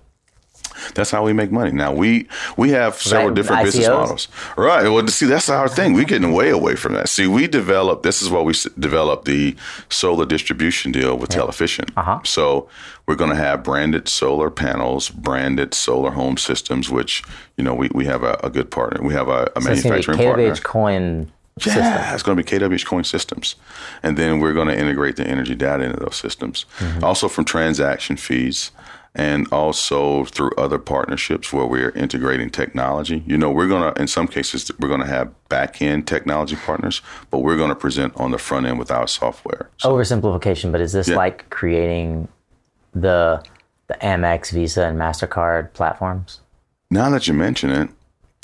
That's 0.94 1.10
how 1.10 1.24
we 1.24 1.32
make 1.32 1.50
money. 1.50 1.70
Now 1.70 1.92
we 1.92 2.28
we 2.56 2.70
have 2.70 2.96
several 2.96 3.28
Right, 3.28 3.34
different 3.36 3.64
business 3.64 3.88
models. 3.88 4.28
Right. 4.56 4.88
Well, 4.88 5.06
see, 5.08 5.26
that's 5.26 5.48
our 5.48 5.68
thing. 5.68 5.92
We're 5.94 6.04
getting 6.04 6.32
way 6.32 6.50
away 6.50 6.76
from 6.76 6.94
that. 6.94 7.08
See, 7.08 7.26
we 7.26 7.46
developed. 7.46 8.02
This 8.02 8.22
is 8.22 8.30
why 8.30 8.40
we 8.42 8.52
s- 8.52 8.68
developed 8.78 9.24
the 9.24 9.56
solar 9.88 10.26
distribution 10.26 10.92
deal 10.92 11.16
with 11.16 11.30
Television. 11.30 11.86
Uh-huh. 11.96 12.20
So 12.24 12.68
we're 13.06 13.16
going 13.16 13.30
to 13.30 13.36
have 13.36 13.62
branded 13.62 14.08
solar 14.08 14.50
panels, 14.50 15.10
branded 15.10 15.74
solar 15.74 16.10
home 16.12 16.36
systems, 16.36 16.90
which 16.90 17.22
you 17.56 17.64
know 17.64 17.74
we, 17.74 17.88
we 17.94 18.04
have 18.06 18.22
a, 18.22 18.38
a 18.42 18.50
good 18.50 18.70
partner. 18.70 19.02
We 19.06 19.14
have 19.14 19.28
a, 19.28 19.50
a 19.56 19.60
So 19.62 19.70
it's 19.72 19.84
manufacturing 19.84 20.18
be 20.18 20.24
partner. 20.24 20.50
KWH 20.52 20.62
coin 20.62 21.32
system. 21.58 21.82
Yeah, 21.84 22.14
it's 22.14 22.22
going 22.24 22.36
to 22.36 22.42
be 22.42 22.48
KWH 22.50 22.84
Coin 22.84 23.04
Systems. 23.04 23.54
And 24.02 24.16
then 24.16 24.40
we're 24.40 24.54
going 24.54 24.66
to 24.66 24.76
integrate 24.76 25.14
the 25.14 25.24
energy 25.26 25.54
data 25.54 25.84
into 25.84 25.98
those 26.00 26.16
systems. 26.16 26.66
Mm-hmm. 26.78 27.04
Also 27.04 27.28
from 27.28 27.44
transaction 27.44 28.16
fees 28.16 28.72
and 29.14 29.46
also 29.52 30.24
through 30.24 30.50
other 30.58 30.78
partnerships 30.78 31.52
where 31.52 31.66
we're 31.66 31.90
integrating 31.90 32.50
technology. 32.50 33.22
You 33.26 33.38
know, 33.38 33.50
we're 33.50 33.68
going 33.68 33.94
to, 33.94 34.00
in 34.00 34.08
some 34.08 34.26
cases, 34.26 34.70
we're 34.80 34.88
going 34.88 35.00
to 35.00 35.06
have 35.06 35.32
back 35.48 35.80
end 35.80 36.08
technology 36.08 36.56
partners, 36.56 37.00
but 37.30 37.38
we're 37.38 37.56
going 37.56 37.68
to 37.68 37.76
present 37.76 38.12
on 38.16 38.32
the 38.32 38.38
front 38.38 38.66
end 38.66 38.78
with 38.78 38.90
our 38.90 39.06
software. 39.06 39.70
So, 39.78 39.94
Oversimplification, 39.94 40.72
but 40.72 40.80
is 40.80 40.92
this 40.92 41.08
Yeah. 41.08 41.16
like 41.16 41.48
creating 41.50 42.28
the 42.92 43.42
the 43.86 43.94
Amex, 44.00 44.50
Visa, 44.50 44.86
and 44.86 44.98
Mastercard 44.98 45.72
platforms? 45.74 46.40
now 46.90 47.10
that 47.10 47.26
you 47.26 47.34
mention 47.34 47.70
it, 47.70 47.90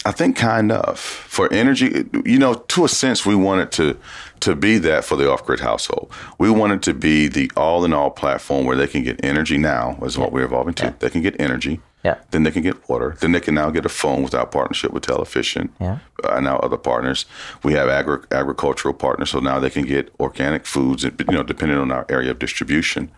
I 0.05 0.13
think 0.13 0.37
kind 0.37 0.73
of 0.73 0.99
for 0.99 1.53
energy, 1.53 2.07
you 2.25 2.39
know, 2.39 2.55
to 2.55 2.85
a 2.85 2.89
sense, 2.89 3.27
we 3.27 3.35
wanted 3.35 3.71
to 3.73 3.99
to 4.41 4.57
be 4.57 4.79
that 4.79 5.05
for 5.05 5.17
the 5.17 5.31
off 5.31 5.45
grid 5.45 5.61
household. 5.61 6.11
We 6.39 6.51
wanted 6.51 6.83
to 6.85 6.95
be 6.95 7.29
the 7.29 7.51
all 7.57 7.85
in 7.85 7.93
all 7.93 8.11
platform 8.11 8.65
where 8.65 8.77
they 8.77 8.87
can 8.87 9.03
get 9.03 9.23
energy 9.23 9.59
now 9.59 9.99
is 10.03 10.17
what 10.17 10.33
we're 10.33 10.45
evolving 10.45 10.73
to. 10.75 10.95
They 10.99 11.11
can 11.11 11.21
get 11.21 11.39
energy, 11.39 11.81
Yeah. 12.03 12.17
Then 12.31 12.45
they 12.45 12.51
can 12.51 12.63
get 12.63 12.89
water. 12.89 13.15
Then 13.21 13.33
they 13.33 13.41
can 13.41 13.55
now 13.55 13.69
get 13.69 13.85
a 13.85 13.91
phone 13.91 14.23
with 14.23 14.35
our 14.35 14.47
partnership 14.47 14.93
with 14.93 15.03
Television. 15.03 15.69
Yeah. 15.79 15.99
Uh, 16.25 16.33
and 16.37 16.49
other 16.49 16.79
partners. 16.79 17.27
We 17.63 17.75
have 17.75 17.91
agri- 17.91 18.25
agricultural 18.31 18.95
partners, 18.95 19.31
so 19.31 19.41
now 19.41 19.59
they 19.61 19.69
can 19.69 19.85
get 19.85 20.11
organic 20.19 20.65
foods, 20.65 21.05
you 21.05 21.13
know, 21.29 21.43
depending 21.43 21.77
on 21.77 21.93
our 21.93 22.07
area 22.09 22.31
of 22.31 22.39
distribution. 22.39 23.11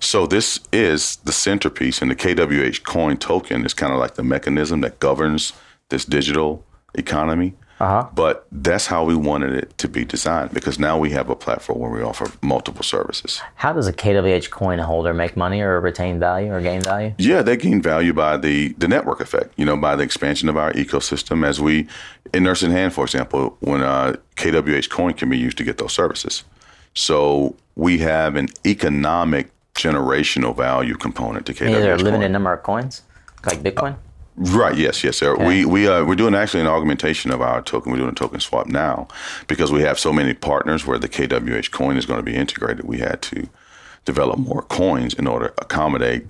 So 0.00 0.26
this 0.26 0.58
is 0.72 1.16
the 1.24 1.32
centerpiece, 1.32 2.02
and 2.02 2.10
the 2.10 2.16
KWH 2.16 2.82
coin 2.82 3.16
token 3.16 3.64
is 3.64 3.74
kind 3.74 3.92
of 3.92 4.00
like 4.00 4.14
the 4.16 4.24
mechanism 4.24 4.80
that 4.80 4.98
governs 4.98 5.52
this 5.88 6.04
digital 6.04 6.64
economy. 6.94 7.54
Uh-huh. 7.78 8.08
But 8.14 8.46
that's 8.50 8.86
how 8.86 9.04
we 9.04 9.14
wanted 9.14 9.52
it 9.52 9.76
to 9.78 9.88
be 9.88 10.04
designed 10.06 10.52
because 10.52 10.78
now 10.78 10.98
we 10.98 11.10
have 11.10 11.28
a 11.28 11.36
platform 11.36 11.78
where 11.78 11.90
we 11.90 12.00
offer 12.00 12.32
multiple 12.40 12.82
services. 12.82 13.42
How 13.56 13.74
does 13.74 13.86
a 13.86 13.92
KWH 13.92 14.48
coin 14.48 14.78
holder 14.78 15.12
make 15.12 15.36
money 15.36 15.60
or 15.60 15.78
retain 15.78 16.18
value 16.18 16.50
or 16.50 16.62
gain 16.62 16.80
value? 16.80 17.12
Yeah, 17.18 17.42
they 17.42 17.56
gain 17.58 17.82
value 17.82 18.14
by 18.14 18.38
the 18.38 18.72
the 18.78 18.88
network 18.88 19.20
effect. 19.20 19.52
You 19.58 19.66
know, 19.66 19.76
by 19.76 19.94
the 19.94 20.04
expansion 20.04 20.48
of 20.48 20.56
our 20.56 20.72
ecosystem. 20.72 21.46
As 21.46 21.60
we 21.60 21.86
in 22.32 22.44
Nursing 22.44 22.70
Hand, 22.70 22.94
for 22.94 23.04
example, 23.04 23.58
when 23.60 23.82
uh, 23.82 24.16
KWH 24.36 24.88
coin 24.88 25.12
can 25.12 25.28
be 25.28 25.36
used 25.36 25.58
to 25.58 25.64
get 25.64 25.76
those 25.76 25.92
services. 25.92 26.44
So 26.94 27.56
we 27.74 27.98
have 27.98 28.36
an 28.36 28.48
economic 28.64 29.50
generational 29.74 30.56
value 30.56 30.94
component 30.94 31.44
to 31.44 31.52
KWH. 31.52 31.68
Is 31.68 31.82
there 31.82 31.94
a 31.94 31.98
limited 31.98 32.22
coin. 32.22 32.32
number 32.32 32.52
of 32.54 32.62
coins, 32.62 33.02
like 33.44 33.58
Bitcoin? 33.58 33.96
Right. 34.36 34.76
Yes. 34.76 35.02
Yes, 35.02 35.16
sir. 35.16 35.34
We 35.36 35.64
we 35.64 35.88
uh, 35.88 36.04
we're 36.04 36.14
doing 36.14 36.34
actually 36.34 36.60
an 36.60 36.66
augmentation 36.66 37.30
of 37.30 37.40
our 37.40 37.62
token. 37.62 37.90
We're 37.92 37.98
doing 37.98 38.10
a 38.10 38.14
token 38.14 38.40
swap 38.40 38.66
now 38.66 39.08
because 39.46 39.72
we 39.72 39.80
have 39.82 39.98
so 39.98 40.12
many 40.12 40.34
partners 40.34 40.86
where 40.86 40.98
the 40.98 41.08
KWH 41.08 41.70
coin 41.70 41.96
is 41.96 42.06
going 42.06 42.18
to 42.18 42.22
be 42.22 42.34
integrated. 42.36 42.84
We 42.84 42.98
had 42.98 43.22
to 43.22 43.48
develop 44.04 44.38
more 44.38 44.62
coins 44.62 45.14
in 45.14 45.26
order 45.26 45.48
to 45.48 45.54
accommodate 45.62 46.26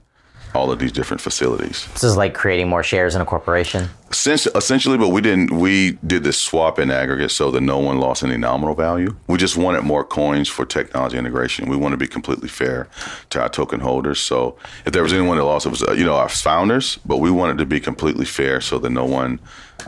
all 0.56 0.72
of 0.72 0.78
these 0.78 0.92
different 0.92 1.20
facilities. 1.20 1.86
This 1.92 2.04
is 2.04 2.16
like 2.16 2.34
creating 2.34 2.68
more 2.68 2.82
shares 2.82 3.14
in 3.14 3.20
a 3.20 3.24
corporation. 3.24 3.88
Since, 4.10 4.46
essentially, 4.46 4.96
but 4.96 5.08
we 5.08 5.20
didn't. 5.20 5.50
We 5.52 5.98
did 6.06 6.24
this 6.24 6.38
swap 6.38 6.78
in 6.78 6.90
aggregate 6.90 7.30
so 7.30 7.50
that 7.50 7.60
no 7.60 7.78
one 7.78 7.98
lost 7.98 8.22
any 8.22 8.36
nominal 8.36 8.74
value. 8.74 9.14
We 9.26 9.36
just 9.36 9.56
wanted 9.56 9.82
more 9.82 10.04
coins 10.04 10.48
for 10.48 10.64
technology 10.64 11.18
integration. 11.18 11.68
We 11.68 11.76
want 11.76 11.92
to 11.92 11.96
be 11.96 12.06
completely 12.06 12.48
fair 12.48 12.88
to 13.30 13.42
our 13.42 13.48
token 13.48 13.80
holders. 13.80 14.20
So 14.20 14.56
if 14.84 14.92
there 14.92 15.02
was 15.02 15.12
anyone 15.12 15.36
that 15.36 15.44
lost, 15.44 15.66
it 15.66 15.70
was 15.70 15.82
uh, 15.82 15.92
you 15.92 16.04
know 16.04 16.14
our 16.14 16.28
founders. 16.28 16.98
But 17.04 17.18
we 17.18 17.30
wanted 17.30 17.58
to 17.58 17.66
be 17.66 17.80
completely 17.80 18.24
fair 18.24 18.60
so 18.60 18.78
that 18.78 18.90
no 18.90 19.04
one 19.04 19.40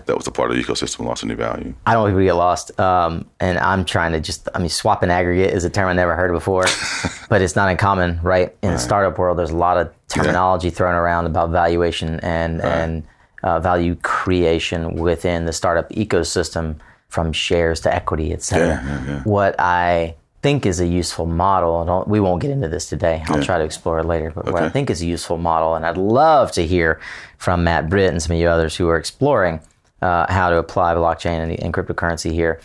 that 0.06 0.16
was 0.16 0.26
a 0.26 0.30
part 0.30 0.50
of 0.50 0.56
the 0.56 0.62
ecosystem 0.62 1.04
lost 1.04 1.24
any 1.24 1.34
value. 1.34 1.74
I 1.86 1.92
don't 1.92 2.02
want 2.02 2.12
people 2.12 2.20
to 2.20 2.26
get 2.26 2.34
lost. 2.34 2.78
Um, 2.78 3.28
and 3.40 3.58
I'm 3.58 3.84
trying 3.84 4.12
to 4.12 4.20
just, 4.20 4.48
I 4.54 4.58
mean, 4.58 4.68
swap 4.68 5.02
and 5.02 5.10
aggregate 5.10 5.52
is 5.52 5.64
a 5.64 5.70
term 5.70 5.88
I 5.88 5.92
never 5.92 6.14
heard 6.14 6.32
before, 6.32 6.64
but 7.28 7.42
it's 7.42 7.56
not 7.56 7.68
uncommon, 7.68 8.20
right? 8.22 8.56
In 8.62 8.72
the 8.72 8.78
startup 8.78 9.18
world, 9.18 9.38
there's 9.38 9.50
a 9.50 9.56
lot 9.56 9.76
of 9.76 9.92
terminology 10.08 10.70
thrown 10.70 10.94
around 10.94 11.26
about 11.26 11.50
valuation 11.50 12.20
and, 12.20 12.60
and 12.62 13.06
uh, 13.42 13.60
value 13.60 13.96
creation 13.96 14.94
within 14.94 15.44
the 15.44 15.52
startup 15.52 15.88
ecosystem 15.90 16.76
from 17.08 17.32
shares 17.32 17.80
to 17.80 17.94
equity, 17.94 18.32
et 18.32 18.42
cetera. 18.42 18.68
Yeah, 18.68 18.84
yeah, 18.84 19.06
yeah. 19.06 19.22
What 19.22 19.58
I 19.58 20.16
think 20.42 20.66
is 20.66 20.78
a 20.80 20.86
useful 20.86 21.26
model, 21.26 22.04
we 22.06 22.20
won't 22.20 22.40
get 22.40 22.50
into 22.50 22.68
this 22.68 22.88
today, 22.88 23.24
I'll 23.26 23.42
try 23.42 23.58
to 23.58 23.64
explore 23.64 23.98
it 23.98 24.06
later, 24.06 24.30
but 24.30 24.52
what 24.52 24.62
I 24.62 24.68
think 24.68 24.88
is 24.88 25.02
a 25.02 25.06
useful 25.06 25.36
model, 25.36 25.74
and 25.74 25.84
I'd 25.84 25.96
love 25.96 26.52
to 26.52 26.66
hear 26.66 27.00
from 27.38 27.64
Matt 27.64 27.88
Britt 27.88 28.10
and 28.10 28.22
some 28.22 28.36
of 28.36 28.40
you 28.40 28.48
others 28.48 28.76
who 28.76 28.88
are 28.88 28.96
exploring 28.96 29.60
uh, 30.02 30.30
how 30.32 30.50
to 30.50 30.56
apply 30.58 30.94
blockchain 30.94 31.42
and, 31.42 31.52
and 31.60 31.74
cryptocurrency 31.74 32.32
here. 32.32 32.60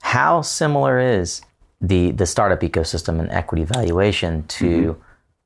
How 0.00 0.42
similar 0.42 0.98
is 0.98 1.42
the 1.80 2.10
the 2.12 2.26
startup 2.26 2.60
ecosystem 2.60 3.20
and 3.20 3.30
equity 3.30 3.64
valuation 3.64 4.44
to 4.48 4.66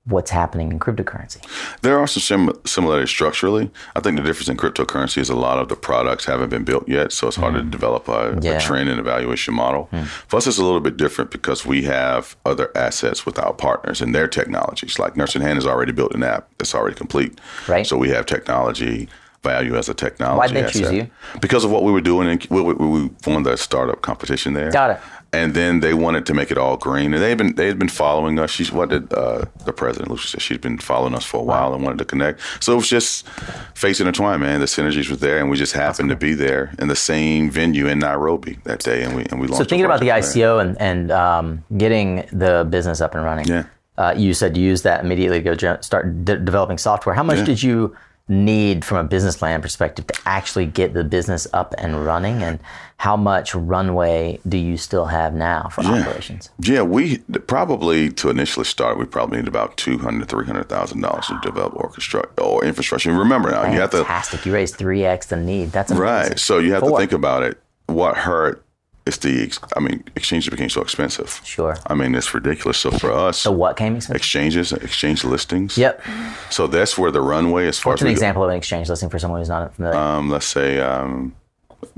Mm-hmm. 0.05 0.11
what's 0.15 0.31
happening 0.33 0.73
in 0.73 0.79
cryptocurrency? 0.81 1.41
There 1.83 1.97
are 1.99 2.07
some 2.09 2.21
sim- 2.23 2.61
similarities 2.67 3.11
structurally. 3.11 3.71
I 3.95 4.01
think 4.01 4.17
the 4.17 4.23
difference 4.25 4.49
in 4.49 4.57
cryptocurrency 4.57 5.19
is 5.19 5.31
a 5.31 5.37
lot 5.37 5.59
of 5.61 5.69
the 5.69 5.77
products 5.77 6.25
haven't 6.25 6.49
been 6.51 6.65
built 6.65 6.89
yet, 6.89 7.13
so 7.13 7.29
it's 7.29 7.37
hard 7.37 7.55
to 7.55 7.63
develop 7.63 8.09
a, 8.09 8.37
Yeah. 8.43 8.53
a 8.59 8.61
trend 8.61 8.89
and 8.89 8.99
evaluation 8.99 9.55
model. 9.55 9.89
For 10.29 10.39
us, 10.39 10.47
it's 10.49 10.59
a 10.59 10.65
little 10.65 10.81
bit 10.81 10.97
different 10.97 11.31
because 11.31 11.65
we 11.65 11.83
have 11.85 12.35
other 12.45 12.73
assets 12.75 13.25
with 13.27 13.39
our 13.39 13.53
partners 13.53 14.01
and 14.01 14.13
their 14.13 14.27
technologies. 14.27 14.99
Like 14.99 15.17
Nurse 15.17 15.37
in 15.37 15.43
Hand 15.43 15.57
has 15.57 15.67
already 15.67 15.93
built 15.93 16.15
an 16.17 16.25
app 16.25 16.49
that's 16.59 16.75
already 16.75 16.97
complete. 16.97 17.41
Right. 17.69 17.87
So 17.87 17.97
we 17.97 18.09
have 18.09 18.27
technology 18.27 19.09
value 19.43 19.77
as 19.77 19.89
a 19.89 19.95
technology. 19.95 20.39
Why'd 20.39 20.51
they 20.51 20.63
asset. 20.63 20.83
choose 20.83 20.93
you? 20.93 21.11
Because 21.41 21.65
of 21.65 21.71
what 21.71 21.83
we 21.83 21.93
were 21.93 22.01
doing, 22.01 22.29
and 22.29 22.47
we, 22.51 22.61
we, 22.63 22.75
we 22.75 23.11
won 23.27 23.43
the 23.43 23.57
startup 23.57 24.01
competition 24.03 24.53
there. 24.55 24.71
Got 24.71 24.91
it. 24.93 25.01
And 25.35 25.55
then 25.55 25.81
they 25.81 25.95
wanted 25.95 26.27
to 26.27 26.35
make 26.35 26.51
it 26.51 26.59
all 26.59 26.77
green, 26.77 27.15
and 27.15 27.23
they've 27.23 27.37
been 27.39 27.55
they 27.55 27.67
had 27.67 27.79
been 27.79 27.89
following 27.89 28.39
us. 28.39 28.51
She's 28.51 28.71
what 28.71 28.91
did 28.91 29.11
uh, 29.15 29.47
the 29.65 29.73
president 29.73 30.11
Lucia 30.11 30.29
said? 30.29 30.43
She's 30.43 30.59
been 30.59 30.77
following 30.77 31.15
us 31.15 31.25
for 31.25 31.39
a 31.41 31.43
while 31.43 31.73
and 31.73 31.83
wanted 31.83 31.99
to 32.01 32.05
connect. 32.05 32.41
So 32.61 32.75
it 32.75 32.77
was 32.77 32.89
just 32.89 33.27
face 33.75 33.99
intertwined, 33.99 34.43
man. 34.43 34.61
The 34.61 34.67
synergies 34.67 35.09
were 35.09 35.17
there, 35.17 35.39
and 35.39 35.49
we 35.49 35.57
just 35.57 35.73
happened 35.73 36.11
to 36.11 36.17
be 36.17 36.35
there 36.35 36.75
in 36.79 36.89
the 36.89 36.97
same 36.97 37.51
venue 37.51 37.87
in 37.87 37.99
Nairobi 38.01 38.59
that 38.65 38.81
day, 38.81 39.03
and 39.05 39.17
we 39.17 39.23
and 39.31 39.41
we 39.41 39.47
launched. 39.47 39.57
So 39.57 39.65
thinking 39.65 39.87
about 39.87 40.01
the 40.01 40.09
project 40.09 40.35
there. 40.35 40.49
ICO 40.49 40.61
and, 40.61 40.79
and 40.81 41.11
um, 41.11 41.65
getting 41.79 42.27
the 42.31 42.67
business 42.69 43.01
up 43.01 43.15
and 43.15 43.25
running, 43.25 43.47
Yeah. 43.47 43.65
uh, 43.97 44.13
you 44.15 44.35
said 44.35 44.55
you 44.55 44.65
used 44.67 44.85
that 44.85 45.03
immediately 45.03 45.41
to 45.43 45.57
go 45.57 45.77
start 45.81 46.27
de- 46.27 46.39
developing 46.41 46.77
software. 46.77 47.15
How 47.15 47.23
much 47.23 47.39
Yeah. 47.39 47.45
did 47.47 47.63
you 47.63 47.97
need 48.29 48.85
from 48.85 48.99
a 48.99 49.05
business 49.05 49.37
plan 49.37 49.61
perspective 49.61 50.07
to 50.07 50.15
actually 50.27 50.67
get 50.67 50.95
the 50.95 51.05
business 51.05 51.47
up 51.53 51.75
and 51.79 52.05
running? 52.05 52.43
And 52.43 52.59
how 52.99 53.17
much 53.17 53.55
runway 53.55 54.39
do 54.49 54.57
you 54.57 54.77
still 54.77 55.07
have 55.07 55.35
now 55.35 55.69
for 55.71 55.83
operations? 55.83 56.51
Yeah, 56.61 56.83
we 56.83 57.19
probably 57.19 58.11
to 58.11 58.31
initially 58.31 58.65
start, 58.65 58.99
we 58.99 59.07
probably 59.07 59.39
need 59.39 59.49
about 59.49 59.77
two 59.77 59.99
hundred, 59.99 60.29
three 60.29 60.47
hundred 60.47 60.69
thousand 60.69 61.01
dollars 61.01 61.27
to 61.27 61.39
develop 61.43 61.75
or 61.77 61.91
construct 61.91 62.41
or 62.41 62.65
infrastructure. 62.65 63.11
And 63.11 63.19
remember 63.19 63.51
now, 63.51 63.65
you 63.71 63.81
have 63.81 63.91
to 63.91 63.99
Fantastic. 63.99 64.47
You 64.47 64.55
raised 64.55 64.79
3x 64.79 65.29
the 65.29 65.37
need. 65.37 65.73
That's 65.73 65.91
amazing. 65.91 66.03
right. 66.05 66.39
So 66.39 66.59
you 66.59 66.73
have 66.75 66.85
to 66.85 66.97
think 66.97 67.13
about 67.13 67.43
it. 67.43 67.61
What 67.87 68.17
hurt 68.17 68.62
is 69.05 69.19
the 69.19 69.53
I 69.77 69.81
mean, 69.81 70.05
exchanges 70.15 70.49
became 70.51 70.69
so 70.69 70.81
expensive. 70.81 71.41
Sure. 71.45 71.77
I 71.89 71.95
mean, 71.95 72.15
it's 72.15 72.33
ridiculous. 72.35 72.79
So 72.79 72.91
for 72.93 73.11
us, 73.11 73.39
So 73.39 73.51
what 73.51 73.77
came 73.77 73.97
expensive? 73.97 74.17
exchanges, 74.17 74.73
exchange 74.73 75.25
listings. 75.25 75.77
Yep. 75.77 76.03
So 76.51 76.67
that's 76.69 76.97
where 76.97 77.11
the 77.11 77.21
runway, 77.21 77.67
as 77.67 77.79
far 77.79 77.93
What's 77.93 78.03
as 78.03 78.07
an 78.07 78.13
example 78.13 78.45
of 78.45 78.51
an 78.51 78.57
exchange 78.57 78.89
listing 78.89 79.09
for 79.11 79.19
someone 79.19 79.41
who's 79.41 79.49
not 79.49 79.75
familiar? 79.75 79.99
um, 79.99 80.31
let's 80.31 80.47
say 80.47 80.79
um, 80.81 81.35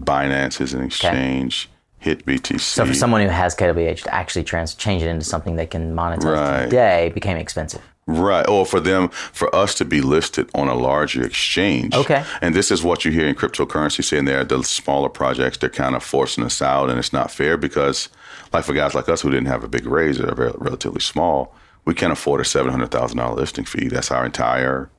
Binance 0.01 0.61
is 0.61 0.73
an 0.75 0.83
exchange. 0.83 1.69
Hit 1.99 2.27
BTC. 2.27 2.61
so 2.61 2.85
for 2.85 2.93
someone 2.93 3.23
who 3.23 3.29
has 3.29 3.55
KWH 3.55 4.03
to 4.03 4.15
actually 4.15 4.45
trans- 4.45 4.75
change 4.75 5.03
it 5.03 5.09
into 5.09 5.25
something 5.25 5.57
they 5.57 5.67
can 5.67 5.95
monetize 5.97 6.25
Right. 6.25 6.65
today 6.65 7.11
became 7.15 7.39
expensive. 7.39 7.81
Right. 8.07 8.47
Or 8.49 8.67
for 8.67 8.81
them, 8.81 9.09
for 9.09 9.55
us 9.55 9.75
to 9.77 9.85
be 9.85 10.01
listed 10.01 10.51
on 10.55 10.69
a 10.69 10.75
larger 10.75 11.25
exchange. 11.25 11.95
Okay. 11.95 12.25
And 12.43 12.55
this 12.55 12.71
is 12.71 12.83
what 12.83 13.05
you 13.05 13.11
hear 13.11 13.27
in 13.27 13.35
cryptocurrency 13.35 14.05
saying 14.05 14.27
there, 14.27 14.45
the 14.45 14.63
smaller 14.63 15.09
projects, 15.09 15.59
they're 15.59 15.71
kind 15.71 15.95
of 15.95 16.03
forcing 16.03 16.45
us 16.45 16.61
out 16.61 16.91
and 16.91 16.99
it's 16.99 17.13
not 17.13 17.31
fair 17.31 17.57
because, 17.57 18.11
like 18.53 18.65
for 18.65 18.75
guys 18.75 18.95
like 18.95 19.09
us 19.09 19.23
who 19.23 19.31
didn't 19.31 19.47
have 19.47 19.65
a 19.65 19.69
big 19.69 19.87
raise 19.87 20.21
or 20.21 20.29
are 20.29 20.55
relatively 20.59 21.01
small, 21.01 21.55
we 21.87 21.95
can't 21.95 22.13
afford 22.13 22.41
a 22.41 22.45
$700,000 22.45 23.37
listing 23.37 23.65
fee. 23.65 23.89
That's 23.89 24.11
our 24.11 24.25
entire, 24.25 24.91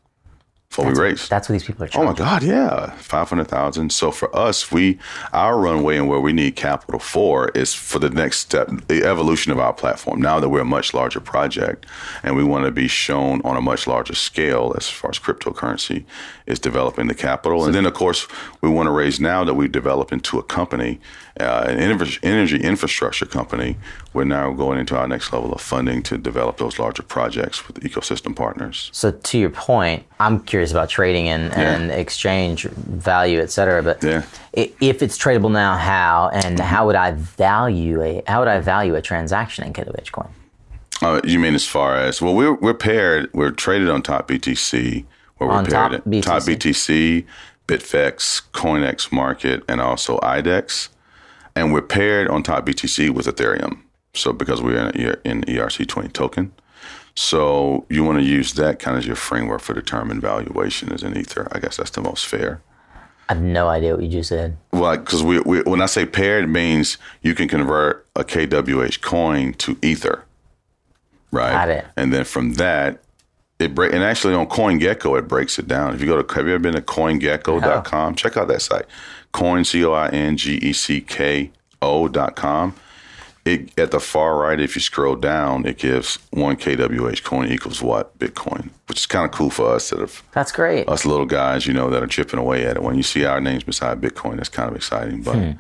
what 0.78 0.88
we 0.88 0.94
raised. 0.94 1.30
That's 1.30 1.50
what 1.50 1.54
these 1.54 1.64
people 1.64 1.86
are 1.86 1.90
Oh 1.96 2.06
my 2.06 2.14
God, 2.14 2.44
yeah, 2.44 2.92
five 2.92 3.30
hundred 3.30 3.48
thousand. 3.48 3.92
So 3.92 4.12
for 4.12 4.36
us, 4.36 4.72
we 4.72 5.00
our 5.34 5.58
runway 5.58 5.98
and 5.98 6.08
where 6.08 6.20
we 6.20 6.34
need 6.34 6.56
capital 6.56 7.00
for 7.00 7.50
is 7.50 7.74
for 7.74 8.00
the 8.00 8.10
next 8.10 8.40
step, 8.40 8.70
the 8.88 9.04
evolution 9.04 9.52
of 9.52 9.60
our 9.60 9.74
platform. 9.74 10.22
Now 10.22 10.40
that 10.40 10.50
we're 10.50 10.62
a 10.62 10.66
much 10.66 10.94
larger 10.94 11.20
project, 11.20 11.86
and 12.24 12.36
we 12.36 12.44
want 12.44 12.66
to 12.66 12.72
be 12.72 12.88
shown 12.88 13.42
on 13.44 13.56
a 13.58 13.62
much 13.62 13.88
larger 13.88 14.16
scale 14.16 14.74
as 14.78 14.90
far 14.90 15.10
as 15.12 15.20
cryptocurrency 15.20 16.06
is 16.46 16.60
developing 16.60 17.08
the 17.08 17.16
capital, 17.16 17.66
and 17.66 17.74
then 17.74 17.86
of 17.86 17.94
course 17.94 18.28
we 18.62 18.70
want 18.70 18.88
to 18.88 18.92
raise 18.92 19.20
now 19.20 19.44
that 19.44 19.56
we 19.56 19.68
develop 19.68 20.12
into 20.12 20.38
a 20.40 20.44
company, 20.44 21.00
uh, 21.40 21.66
an 21.68 21.80
energy 22.24 22.58
infrastructure 22.62 23.26
company. 23.26 23.76
We're 24.14 24.24
now 24.24 24.54
going 24.54 24.80
into 24.80 24.98
our 24.98 25.08
next 25.08 25.34
level 25.34 25.52
of 25.54 25.60
funding 25.62 26.02
to 26.04 26.18
develop 26.18 26.58
those 26.58 26.80
larger 26.80 27.04
projects 27.04 27.68
with 27.68 27.82
ecosystem 27.82 28.34
partners. 28.36 28.90
So 28.94 29.12
to 29.12 29.38
your 29.38 29.50
point, 29.50 30.06
I'm 30.20 30.40
curious 30.42 30.72
about 30.72 30.90
trading 30.90 31.28
and, 31.28 31.54
and 31.54 31.92
exchange 31.92 32.64
value, 32.64 33.40
et 33.42 33.52
cetera. 33.52 33.84
But 33.84 34.02
Yeah. 34.04 34.24
if 34.54 35.04
it's 35.04 35.18
tradable 35.18 35.52
now, 35.52 35.76
how 35.76 36.30
and 36.34 36.58
how 36.60 36.86
would 36.86 36.96
I 36.96 37.12
value 37.12 38.02
a 38.02 38.24
how 38.28 38.40
would 38.40 38.48
I 38.48 38.60
value 38.60 38.96
a 38.96 39.02
transaction 39.02 39.66
in 39.66 39.74
KWH 39.74 40.12
coin? 40.14 40.30
Uh, 41.02 41.20
you 41.26 41.40
mean 41.40 41.54
as 41.56 41.68
far 41.68 41.98
as 41.98 42.22
well, 42.22 42.34
we're 42.34 42.54
we're 42.54 42.74
paired. 42.74 43.30
We're 43.34 43.52
traded 43.52 43.90
on 43.90 44.02
top 44.02 44.30
BTC. 44.30 45.04
Where 45.38 45.50
we're 45.50 45.56
On 45.56 45.66
paired 45.66 45.74
Top 45.74 45.92
at 45.92 46.06
BTC. 46.06 46.22
top 46.24 46.42
BTC, 46.44 47.26
Bitfex, 47.68 48.42
CoinEx 48.54 49.12
Market, 49.12 49.64
and 49.68 49.82
also 49.82 50.18
IDEX. 50.20 50.88
And 51.56 51.72
we're 51.72 51.82
paired 51.82 52.28
on 52.28 52.44
top 52.44 52.66
BTC 52.66 53.12
with 53.12 53.28
Ethereum. 53.28 53.80
So 54.14 54.34
because 54.34 54.62
we're 54.62 54.90
in, 54.90 55.42
ERC20 55.42 56.12
token, 56.14 56.54
so 57.16 57.86
you 57.90 58.04
want 58.04 58.20
to 58.20 58.26
use 58.26 58.54
that 58.54 58.80
kind 58.80 58.98
of 58.98 59.06
your 59.06 59.16
framework 59.16 59.62
for 59.62 59.74
determining 59.74 60.22
valuation 60.22 60.92
as 60.92 61.04
an 61.04 61.18
Ether. 61.18 61.48
I 61.52 61.60
guess 61.60 61.78
that's 61.78 61.92
the 61.92 62.02
most 62.02 62.26
fair. 62.26 62.62
I 63.28 63.34
have 63.34 63.42
no 63.42 63.68
idea 63.68 63.96
what 63.96 64.04
you 64.04 64.10
just 64.10 64.30
said. 64.30 64.58
Well, 64.72 64.98
because 64.98 65.24
we, 65.24 65.40
we 65.40 65.62
when 65.62 65.82
I 65.82 65.88
say 65.88 66.06
paired, 66.06 66.44
it 66.44 66.48
means 66.48 66.98
you 67.22 67.34
can 67.34 67.48
convert 67.48 68.06
a 68.16 68.24
KWH 68.24 69.02
coin 69.02 69.54
to 69.54 69.78
Ether, 69.82 70.26
right? 71.32 71.52
Got 71.52 71.70
it. 71.70 71.86
And 71.98 72.14
then 72.14 72.24
from 72.24 72.54
that, 72.54 73.02
it 73.58 73.74
break 73.74 73.94
and 73.94 74.04
actually 74.04 74.36
on 74.36 74.48
CoinGecko 74.48 75.18
it 75.18 75.28
breaks 75.28 75.58
it 75.58 75.68
down. 75.68 75.96
If 75.96 76.02
you 76.02 76.08
go 76.08 76.22
to 76.22 76.34
have 76.36 76.48
you 76.48 76.54
ever 76.54 76.62
been 76.62 76.74
to 76.74 76.82
CoinGecko.com? 76.82 78.16
Check 78.16 78.38
out 78.38 78.48
that 78.50 78.62
site. 78.62 78.86
Coin 79.36 79.66
C 79.66 79.84
O 79.84 79.92
I 79.92 80.08
N 80.10 80.38
G 80.38 80.56
E 80.62 80.72
C 80.72 81.02
K 81.02 81.52
O 81.82 82.08
dot 82.08 82.38
com. 82.38 82.74
It 83.44 83.78
at 83.78 83.92
the 83.92 84.00
far 84.00 84.38
right, 84.40 84.60
if 84.60 84.76
you 84.76 84.82
scroll 84.82 85.16
down, 85.18 85.66
it 85.68 85.78
gives 85.78 86.18
one 86.32 86.56
kWh 86.56 87.24
coin 87.24 87.48
equals 87.52 87.82
what 87.82 88.18
Bitcoin, 88.18 88.70
which 88.88 89.00
is 89.00 89.06
kind 89.06 89.26
of 89.26 89.32
cool 89.32 89.50
for 89.52 89.68
us 89.76 89.90
that 89.90 90.00
have 90.00 90.24
That's 90.32 90.52
great. 90.54 90.88
us 90.88 91.06
little 91.06 91.26
guys, 91.28 91.68
you 91.68 91.74
know, 91.74 91.90
that 91.92 92.02
are 92.02 92.08
chipping 92.08 92.40
away 92.40 92.66
at 92.66 92.78
it. 92.78 92.82
When 92.82 92.96
you 92.96 93.04
see 93.04 93.26
our 93.26 93.42
names 93.42 93.64
beside 93.66 94.00
Bitcoin, 94.02 94.38
that's 94.38 94.50
kind 94.50 94.70
of 94.70 94.76
exciting. 94.76 95.22
But 95.22 95.36
Hmm. 95.36 95.52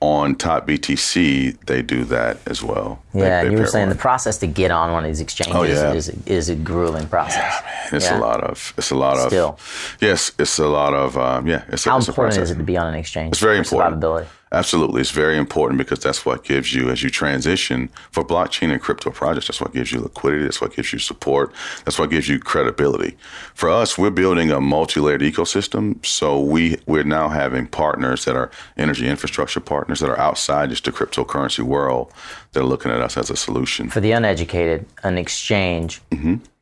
On 0.00 0.36
Top 0.36 0.66
BTC, 0.68 1.56
they 1.66 1.82
do 1.82 2.04
that 2.04 2.36
as 2.46 2.62
well. 2.62 3.00
They- 3.12 3.20
yeah, 3.20 3.40
they 3.42 3.48
and 3.48 3.52
you 3.52 3.58
were 3.58 3.66
saying 3.66 3.88
one. 3.88 3.96
the 3.96 4.00
process 4.00 4.38
to 4.38 4.46
get 4.46 4.70
on 4.70 4.92
one 4.92 5.04
of 5.04 5.08
these 5.10 5.20
exchanges 5.20 5.56
Oh, 5.56 5.62
yeah. 5.64 5.92
is 5.92 6.08
is 6.26 6.48
a 6.48 6.54
grueling 6.54 7.08
process. 7.08 7.36
Yeah, 7.36 7.60
man, 7.64 7.94
It's 7.96 8.04
Yeah. 8.06 8.18
a 8.18 8.20
lot 8.20 8.44
of. 8.44 8.74
It's 8.78 8.90
a 8.90 8.94
lot 8.94 9.16
of. 9.18 9.26
Still. 9.28 9.58
Yes, 10.00 10.30
it's 10.38 10.58
a 10.58 10.66
lot 10.68 10.94
of. 10.94 11.16
Um, 11.18 11.46
yeah, 11.48 11.62
it's 11.68 11.84
a, 11.86 11.90
How 11.90 11.96
it's 11.98 12.06
a 12.06 12.10
important 12.12 12.34
process. 12.36 12.50
is 12.50 12.50
it 12.52 12.58
to 12.58 12.64
be 12.64 12.76
on 12.76 12.86
an 12.86 12.94
exchange? 12.94 13.32
It's 13.32 13.40
very 13.40 13.58
important. 13.58 14.00
Survivability. 14.00 14.26
Absolutely, 14.52 15.00
it's 15.00 15.10
very 15.10 15.36
important 15.36 15.78
because 15.78 16.00
that's 16.00 16.24
what 16.24 16.44
gives 16.44 16.74
you 16.74 16.88
as 16.90 17.02
you 17.02 17.10
transition 17.10 17.88
for 18.10 18.24
blockchain 18.24 18.70
and 18.72 18.80
crypto 18.80 19.10
projects. 19.10 19.48
That's 19.48 19.60
what 19.60 19.72
gives 19.72 19.92
you 19.92 20.00
liquidity. 20.00 20.44
That's 20.44 20.60
what 20.60 20.74
gives 20.74 20.92
you 20.92 20.98
support. 20.98 21.52
That's 21.84 21.98
what 21.98 22.10
gives 22.10 22.28
you 22.28 22.38
credibility. 22.38 23.16
For 23.54 23.68
us, 23.68 23.98
we're 23.98 24.10
building 24.10 24.50
a 24.50 24.60
multi-layered 24.60 25.20
ecosystem. 25.20 26.04
So 26.04 26.40
we 26.40 26.78
we're 26.86 27.04
now 27.04 27.28
having 27.28 27.66
partners 27.66 28.24
that 28.24 28.36
are 28.36 28.50
energy 28.76 29.06
infrastructure 29.06 29.60
partners 29.60 30.00
that 30.00 30.10
are 30.10 30.18
outside 30.18 30.70
just 30.70 30.84
the 30.84 30.92
cryptocurrency 30.92 31.60
world. 31.60 32.12
That 32.52 32.60
are 32.60 32.64
looking 32.64 32.90
at 32.90 33.02
us 33.02 33.18
as 33.18 33.28
a 33.28 33.36
solution. 33.36 33.90
For 33.90 34.00
the 34.00 34.12
uneducated, 34.12 34.86
an 35.04 35.18
exchange 35.18 36.00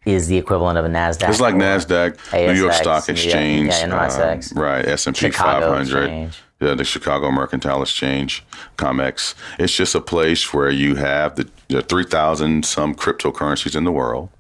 is 0.05 0.29
the 0.29 0.37
equivalent 0.37 0.79
of 0.79 0.85
a 0.85 0.89
Nasdaq. 0.89 1.19
Mm-hmm. 1.19 1.31
It's 1.31 1.41
like 1.41 1.55
Nasdaq, 1.55 2.47
New 2.47 2.61
York 2.61 2.73
Stock 2.73 3.09
Exchange, 3.09 3.69
yeah, 3.69 3.89
NYSX. 3.89 4.57
um, 4.57 4.63
right? 4.63 4.85
S 4.87 5.07
and 5.07 5.17
P 5.17 5.31
500, 5.31 5.81
Exchange. 5.81 6.43
Yeah, 6.61 6.75
the 6.75 6.85
Chicago 6.85 7.31
Mercantile 7.31 7.83
Exchange, 7.83 8.45
COMEX. 8.79 9.35
It's 9.59 9.75
just 9.75 9.95
a 9.95 10.01
place 10.01 10.53
where 10.55 10.71
you 10.71 10.95
have 10.97 11.37
the, 11.37 11.49
the 11.69 11.83
three 11.83 12.05
thousand 12.05 12.65
some 12.65 12.95
cryptocurrencies 12.95 13.77
in 13.77 13.85
the 13.85 13.93
world, 13.93 14.31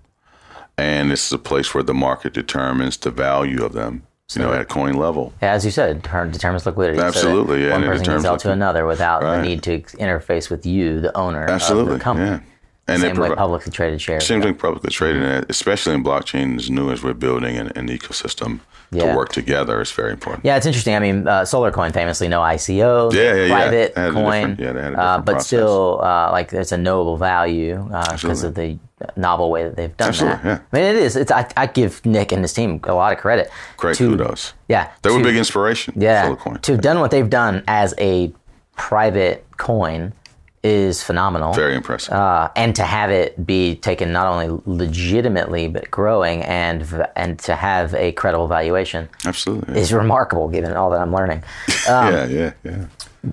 and 0.78 1.10
this 1.10 1.26
is 1.26 1.32
a 1.32 1.38
place 1.38 1.74
where 1.74 1.82
the 1.82 1.94
market 1.94 2.32
determines 2.32 2.96
the 2.96 3.10
value 3.10 3.64
of 3.64 3.72
them. 3.72 4.02
You 4.34 4.42
know, 4.42 4.52
at 4.52 4.68
coin 4.68 4.94
level. 4.94 5.32
As 5.40 5.64
you 5.64 5.70
said, 5.70 5.98
it 5.98 6.02
determines 6.32 6.66
liquidity. 6.66 6.98
so 6.98 7.04
Absolutely, 7.06 7.62
yeah, 7.62 7.70
One 7.70 7.84
and 7.84 7.84
it 7.84 7.98
person 7.98 8.06
can 8.06 8.20
sell 8.22 8.36
to 8.38 8.50
another 8.50 8.84
without 8.84 9.20
the 9.20 9.40
need 9.40 9.62
to 9.62 9.82
interface 9.82 10.50
with 10.50 10.66
you, 10.66 11.00
the 11.00 11.16
owner 11.16 11.46
Absolutely, 11.48 11.92
of 11.92 11.98
the 12.00 12.02
company. 12.02 12.30
yeah. 12.30 12.40
And 12.88 13.00
Same 13.00 13.16
they 13.16 13.20
way 13.30 13.34
publicly 13.34 13.72
traded 13.72 14.00
shares. 14.00 14.24
Same 14.26 14.40
thing 14.40 14.54
publicly 14.54 14.90
traded, 14.90 15.22
and 15.22 15.46
especially 15.50 15.94
in 15.94 16.04
blockchain 16.04 16.56
as 16.56 16.70
new 16.70 16.90
as 16.92 17.02
we're 17.02 17.14
building 17.14 17.56
an, 17.56 17.68
an 17.74 17.88
ecosystem 17.88 18.60
Yeah. 18.92 19.10
to 19.10 19.16
work 19.16 19.30
together 19.32 19.80
is 19.80 19.90
very 19.90 20.12
important. 20.12 20.44
Yeah, 20.44 20.56
it's 20.56 20.66
interesting. 20.66 20.94
I 20.94 21.00
mean, 21.00 21.26
uh, 21.26 21.42
SolarCoin 21.42 21.92
famously 21.92 22.28
no 22.28 22.40
ICO, 22.42 23.12
Yeah, 23.12 23.48
private 23.48 23.94
coin, 23.96 24.14
different- 24.56 24.60
yeah, 24.60 24.72
they 24.72 24.82
had 24.82 24.92
a 24.94 25.00
uh, 25.00 25.18
but 25.18 25.32
process. 25.32 25.46
still, 25.48 26.00
uh, 26.00 26.30
like 26.30 26.52
it's 26.52 26.70
a 26.70 26.78
knowable 26.78 27.16
value 27.16 27.74
because 27.88 28.12
Absolutely. 28.24 28.46
of 28.48 28.54
the 29.16 29.20
novel 29.20 29.50
way 29.50 29.64
that 29.64 29.74
they've 29.74 29.96
done 29.96 30.08
Absolutely, 30.10 30.42
that. 30.44 30.48
yeah. 30.48 30.58
I 30.72 30.76
mean, 30.76 30.84
it 30.84 30.96
is. 31.02 31.16
It's. 31.16 31.32
I, 31.32 31.48
I 31.56 31.66
give 31.66 32.06
Nick 32.06 32.30
and 32.30 32.42
his 32.42 32.52
team 32.52 32.78
a 32.84 32.94
lot 32.94 33.12
of 33.12 33.18
credit. 33.18 33.50
Great 33.76 33.96
to, 33.96 34.10
kudos. 34.10 34.52
Yeah, 34.68 34.90
They 35.02 35.10
were 35.10 35.18
to- 35.18 35.24
big 35.24 35.36
inspiration. 35.36 35.94
Yeah, 35.96 36.28
Solarcoin. 36.28 36.62
to 36.62 36.72
have 36.72 36.80
done 36.82 37.00
what 37.00 37.10
they've 37.10 37.28
done 37.28 37.64
as 37.66 37.94
a 37.98 38.32
private 38.76 39.44
coin 39.56 40.12
is 40.66 41.02
phenomenal. 41.02 41.52
Very 41.54 41.74
impressive. 41.74 42.12
uh, 42.12 42.50
and 42.56 42.74
to 42.76 42.82
have 42.82 43.10
it 43.10 43.46
be 43.46 43.76
taken 43.76 44.12
not 44.12 44.26
only 44.26 44.48
legitimately 44.66 45.68
but 45.68 45.90
growing 45.90 46.42
and 46.42 46.84
and 47.16 47.38
to 47.40 47.54
have 47.54 47.94
a 47.94 48.12
credible 48.12 48.48
valuation 48.48 49.08
Absolutely. 49.24 49.74
yeah. 49.74 49.80
is 49.80 49.92
remarkable 49.92 50.48
given 50.48 50.72
all 50.76 50.90
that 50.90 51.00
I'm 51.00 51.14
learning. 51.14 51.42
Um, 51.88 52.12
yeah, 52.12 52.26
yeah, 52.26 52.52
yeah. 52.64 52.86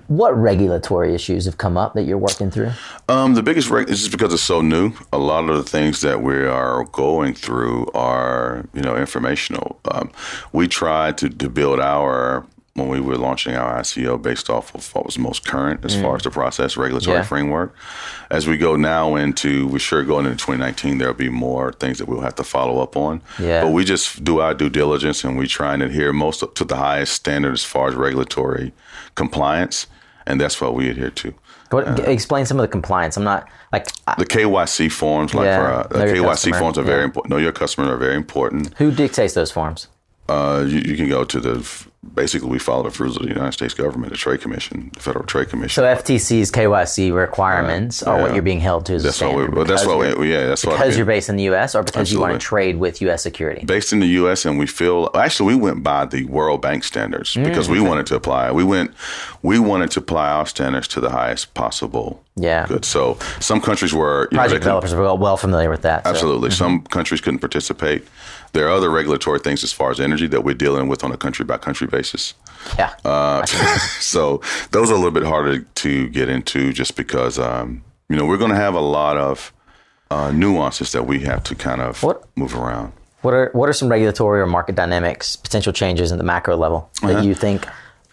What 0.06 0.30
regulatory 0.38 1.12
issues 1.12 1.44
have 1.46 1.58
come 1.58 1.76
up 1.76 1.94
that 1.94 2.02
you're 2.04 2.18
working 2.18 2.50
through? 2.52 2.70
Um, 3.08 3.34
the 3.34 3.42
biggest 3.42 3.68
reg- 3.68 3.90
is 3.90 4.08
because 4.08 4.32
it's 4.32 4.42
so 4.44 4.60
new. 4.60 4.92
A 5.12 5.18
lot 5.18 5.48
of 5.50 5.56
the 5.56 5.64
things 5.64 6.00
that 6.02 6.22
we 6.22 6.36
are 6.46 6.84
going 6.92 7.34
through 7.34 7.88
are, 7.94 8.64
you 8.74 8.80
know, 8.82 8.96
informational. 8.96 9.80
Um, 9.90 10.12
we 10.52 10.68
try 10.68 11.10
to, 11.12 11.28
to 11.28 11.48
build 11.48 11.80
our 11.80 12.46
when 12.74 12.88
we 12.88 12.98
were 13.00 13.16
launching 13.16 13.54
our 13.54 13.80
ICO 13.80 14.20
based 14.20 14.50
off 14.50 14.74
of 14.74 14.92
what 14.96 15.06
was 15.06 15.16
most 15.16 15.46
current 15.46 15.84
as 15.84 15.94
far 15.94 16.16
as 16.16 16.22
the 16.24 16.30
process 16.30 16.76
regulatory 16.76 17.18
Yeah. 17.18 17.22
framework. 17.22 17.72
As 18.32 18.48
we 18.48 18.56
go 18.56 18.74
now 18.74 19.14
into, 19.14 19.68
we're 19.68 19.78
sure 19.78 20.02
going 20.02 20.26
into 20.26 20.36
2019, 20.44 20.98
there'll 20.98 21.14
be 21.14 21.28
more 21.28 21.72
things 21.72 21.98
that 21.98 22.08
we'll 22.08 22.22
have 22.22 22.34
to 22.34 22.42
follow 22.42 22.82
up 22.82 22.96
on. 22.96 23.20
Yeah. 23.38 23.62
But 23.62 23.70
we 23.70 23.84
just 23.84 24.24
do 24.24 24.40
our 24.40 24.54
due 24.54 24.68
diligence 24.70 25.22
and 25.22 25.38
we 25.38 25.46
try 25.46 25.72
and 25.74 25.84
adhere 25.84 26.12
most 26.12 26.42
to 26.52 26.64
the 26.64 26.74
highest 26.74 27.12
standard 27.12 27.52
as 27.52 27.64
far 27.64 27.86
as 27.88 27.94
regulatory 27.94 28.72
compliance, 29.14 29.86
and 30.26 30.40
that's 30.40 30.60
what 30.60 30.74
we 30.74 30.88
adhere 30.90 31.10
to. 31.10 31.32
What, 31.70 32.00
explain 32.08 32.44
some 32.44 32.58
of 32.58 32.62
the 32.62 32.68
compliance. 32.68 33.16
I'm 33.16 33.22
not 33.24 33.48
like 33.72 33.86
I- 34.08 34.16
the 34.18 34.26
KYC 34.26 34.88
forms, 34.90 35.32
like 35.32 35.44
Yeah, 35.46 35.58
for 35.58 35.66
uh, 35.72 35.82
the 36.00 36.06
KYC 36.12 36.24
customer, 36.50 36.58
forms 36.58 36.78
are 36.78 36.82
very 36.82 37.04
important. 37.04 37.30
Know 37.30 37.36
your 37.38 37.52
customer 37.52 37.92
are 37.94 37.96
very 37.96 38.16
important. 38.16 38.74
who 38.78 38.90
dictates 38.90 39.34
those 39.34 39.52
forms. 39.52 39.86
Uh, 40.28 40.64
you, 40.66 40.78
you 40.78 40.96
can 40.96 41.08
go 41.08 41.22
to 41.24 41.38
the 41.40 41.86
basically 42.14 42.48
we 42.48 42.58
follow 42.58 42.88
the 42.88 43.02
rules 43.02 43.16
of 43.16 43.22
the 43.22 43.28
United 43.28 43.52
States 43.52 43.72
government, 43.74 44.12
the 44.12 44.16
Trade 44.18 44.40
Commission, 44.40 44.90
the 44.94 45.00
Federal 45.00 45.24
Trade 45.24 45.48
Commission. 45.48 45.82
So 45.82 45.84
FTC's 45.84 46.50
KYC 46.50 47.14
requirements 47.14 48.02
are 48.02 48.20
what 48.20 48.34
you're 48.34 48.42
being 48.42 48.60
held 48.60 48.86
to 48.86 48.94
as 48.94 49.02
that's 49.02 49.20
a 49.22 49.26
what 49.26 49.36
we. 49.36 49.42
standard. 49.44 49.66
That's 49.66 49.82
because 49.82 49.86
what 50.10 50.18
we. 50.18 50.32
Yeah, 50.32 50.46
that's 50.46 50.64
what. 50.64 50.72
because 50.76 50.96
you're 50.96 51.06
based 51.06 51.28
in 51.28 51.36
the 51.36 51.44
U.S. 51.44 51.74
or 51.74 51.82
because 51.82 52.12
you 52.12 52.20
want 52.20 52.32
to 52.34 52.38
trade 52.38 52.76
with 52.76 53.00
U.S. 53.02 53.22
security. 53.22 53.64
based 53.66 53.92
in 53.92 54.00
the 54.00 54.06
U.S. 54.08 54.44
and 54.44 54.58
we 54.58 54.66
feel 54.66 55.10
actually 55.14 55.54
we 55.54 55.60
went 55.60 55.82
by 55.82 56.04
the 56.06 56.24
World 56.24 56.60
Bank 56.62 56.84
standards 56.84 57.34
Mm, 57.34 57.44
because 57.44 57.68
we 57.68 57.80
wanted 57.80 58.06
to 58.06 58.16
apply. 58.16 58.52
We 58.52 58.64
went, 58.64 58.92
we 59.42 59.58
wanted 59.58 59.90
to 59.92 60.00
apply 60.00 60.30
our 60.30 60.46
standards 60.46 60.86
to 60.88 61.00
the 61.00 61.10
highest 61.10 61.52
possible. 61.54 62.22
Yeah. 62.36 62.66
Good. 62.66 62.84
So 62.84 63.18
some 63.40 63.60
countries 63.60 63.92
were 63.94 64.28
you 64.30 64.36
know, 64.36 64.42
Project 64.42 64.48
couldn't- 64.48 64.60
developers 64.62 64.92
are 64.92 65.00
well, 65.02 65.18
well 65.18 65.36
familiar 65.36 65.70
with 65.70 65.82
that. 65.82 66.04
so- 66.04 66.10
Absolutely. 66.10 66.50
Some 66.50 66.82
countries 66.82 67.20
couldn't 67.20 67.40
participate. 67.40 68.06
There 68.54 68.66
are 68.68 68.70
other 68.70 68.88
regulatory 68.88 69.40
things 69.40 69.62
as 69.64 69.72
far 69.72 69.90
as 69.90 70.00
energy 70.00 70.28
that 70.28 70.42
we're 70.44 70.54
dealing 70.54 70.88
with 70.88 71.02
on 71.04 71.10
a 71.12 71.16
country 71.16 71.44
by 71.44 71.58
country 71.58 71.88
basis. 71.88 72.34
Yeah. 72.78 72.94
Uh, 73.04 73.44
so 74.00 74.40
those 74.70 74.90
are 74.90 74.94
a 74.94 74.96
little 74.96 75.10
bit 75.10 75.24
harder 75.24 75.60
to 75.60 76.08
get 76.08 76.28
into 76.28 76.72
just 76.72 76.96
because, 76.96 77.38
um, 77.38 77.82
you 78.08 78.16
know, 78.16 78.24
we're 78.24 78.38
going 78.38 78.52
to 78.52 78.56
have 78.56 78.74
a 78.74 78.80
lot 78.80 79.16
of 79.16 79.52
uh, 80.10 80.30
nuances 80.30 80.92
that 80.92 81.04
we 81.06 81.18
have 81.20 81.42
to 81.44 81.54
kind 81.56 81.80
of 81.80 82.02
What- 82.02 82.24
move 82.36 82.54
around. 82.54 82.92
What 83.22 83.34
are 83.34 83.50
what 83.54 83.70
are 83.70 83.72
some 83.72 83.88
regulatory 83.88 84.40
or 84.42 84.46
market 84.46 84.74
dynamics, 84.76 85.34
potential 85.34 85.72
changes 85.72 86.12
in 86.12 86.18
the 86.18 86.24
macro 86.24 86.56
level 86.56 86.90
that 87.00 87.24
you 87.24 87.34
think 87.34 87.66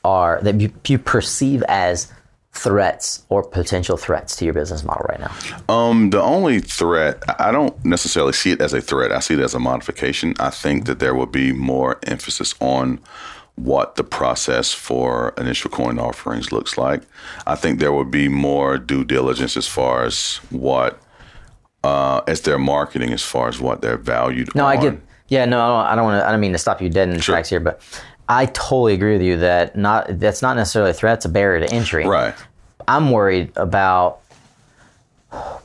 are 0.06 0.40
that 0.42 0.60
you, 0.62 0.72
you 0.88 0.98
perceive 0.98 1.64
as 1.68 2.12
threats 2.54 3.24
or 3.30 3.44
potential 3.44 3.98
threats 3.98 4.36
to 4.36 4.46
your 4.46 4.54
business 4.54 4.84
model 4.84 5.06
right 5.10 5.20
now? 5.20 5.74
Um, 5.74 6.10
the 6.10 6.22
only 6.22 6.60
threat, 6.60 7.24
I 7.40 7.52
don't 7.52 7.84
necessarily 7.86 8.34
see 8.34 8.52
it 8.52 8.62
as 8.62 8.74
a 8.74 8.82
threat. 8.82 9.12
I 9.12 9.20
see 9.20 9.36
it 9.36 9.40
as 9.40 9.54
a 9.54 9.60
modification. 9.60 10.36
I 10.40 10.50
think 10.50 10.86
that 10.86 11.00
there 11.00 11.16
will 11.16 11.26
be 11.28 11.52
more 11.54 12.00
emphasis 12.04 12.54
on 12.60 13.00
what 13.56 13.96
the 13.96 14.04
process 14.04 14.74
for 14.74 15.34
initial 15.38 15.70
coin 15.70 16.00
offerings 16.00 16.52
looks 16.52 16.78
like. 16.78 17.02
I 17.46 17.56
think 17.56 17.80
there 17.80 17.92
will 17.92 18.06
be 18.06 18.28
more 18.28 18.78
due 18.78 19.04
diligence 19.04 19.56
as 19.56 19.68
far 19.68 20.04
as 20.04 20.38
what, 20.50 21.00
uh, 21.84 22.22
as 22.28 22.42
their 22.42 22.58
marketing, 22.58 23.12
as 23.14 23.24
far 23.24 23.48
as 23.50 23.60
what 23.60 23.82
they're 23.82 23.98
valued 23.98 24.54
No, 24.56 24.66
on. 24.66 24.78
I 24.78 24.82
get. 24.82 25.00
Yeah, 25.28 25.46
no, 25.46 25.76
I 25.76 25.96
don't 25.96 26.04
want 26.04 26.22
to. 26.22 26.28
I 26.28 26.32
don't 26.32 26.42
mean 26.42 26.52
to 26.52 26.58
stop 26.58 26.82
you 26.82 26.90
dead 26.90 27.08
in 27.08 27.16
the 27.16 27.22
Sure. 27.22 27.36
tracks 27.36 27.50
here, 27.50 27.62
but 27.62 27.82
I 28.28 28.46
totally 28.48 28.94
agree 28.94 29.14
with 29.14 29.22
you 29.22 29.38
that 29.38 29.76
not 29.76 30.20
that's 30.20 30.42
not 30.42 30.56
necessarily 30.56 30.92
a 30.92 30.94
threat; 30.94 31.18
it's 31.18 31.26
a 31.26 31.30
barrier 31.30 31.66
to 31.66 31.74
entry. 31.74 32.06
Right. 32.06 32.34
I'm 32.88 33.12
worried 33.12 33.52
about 33.56 34.22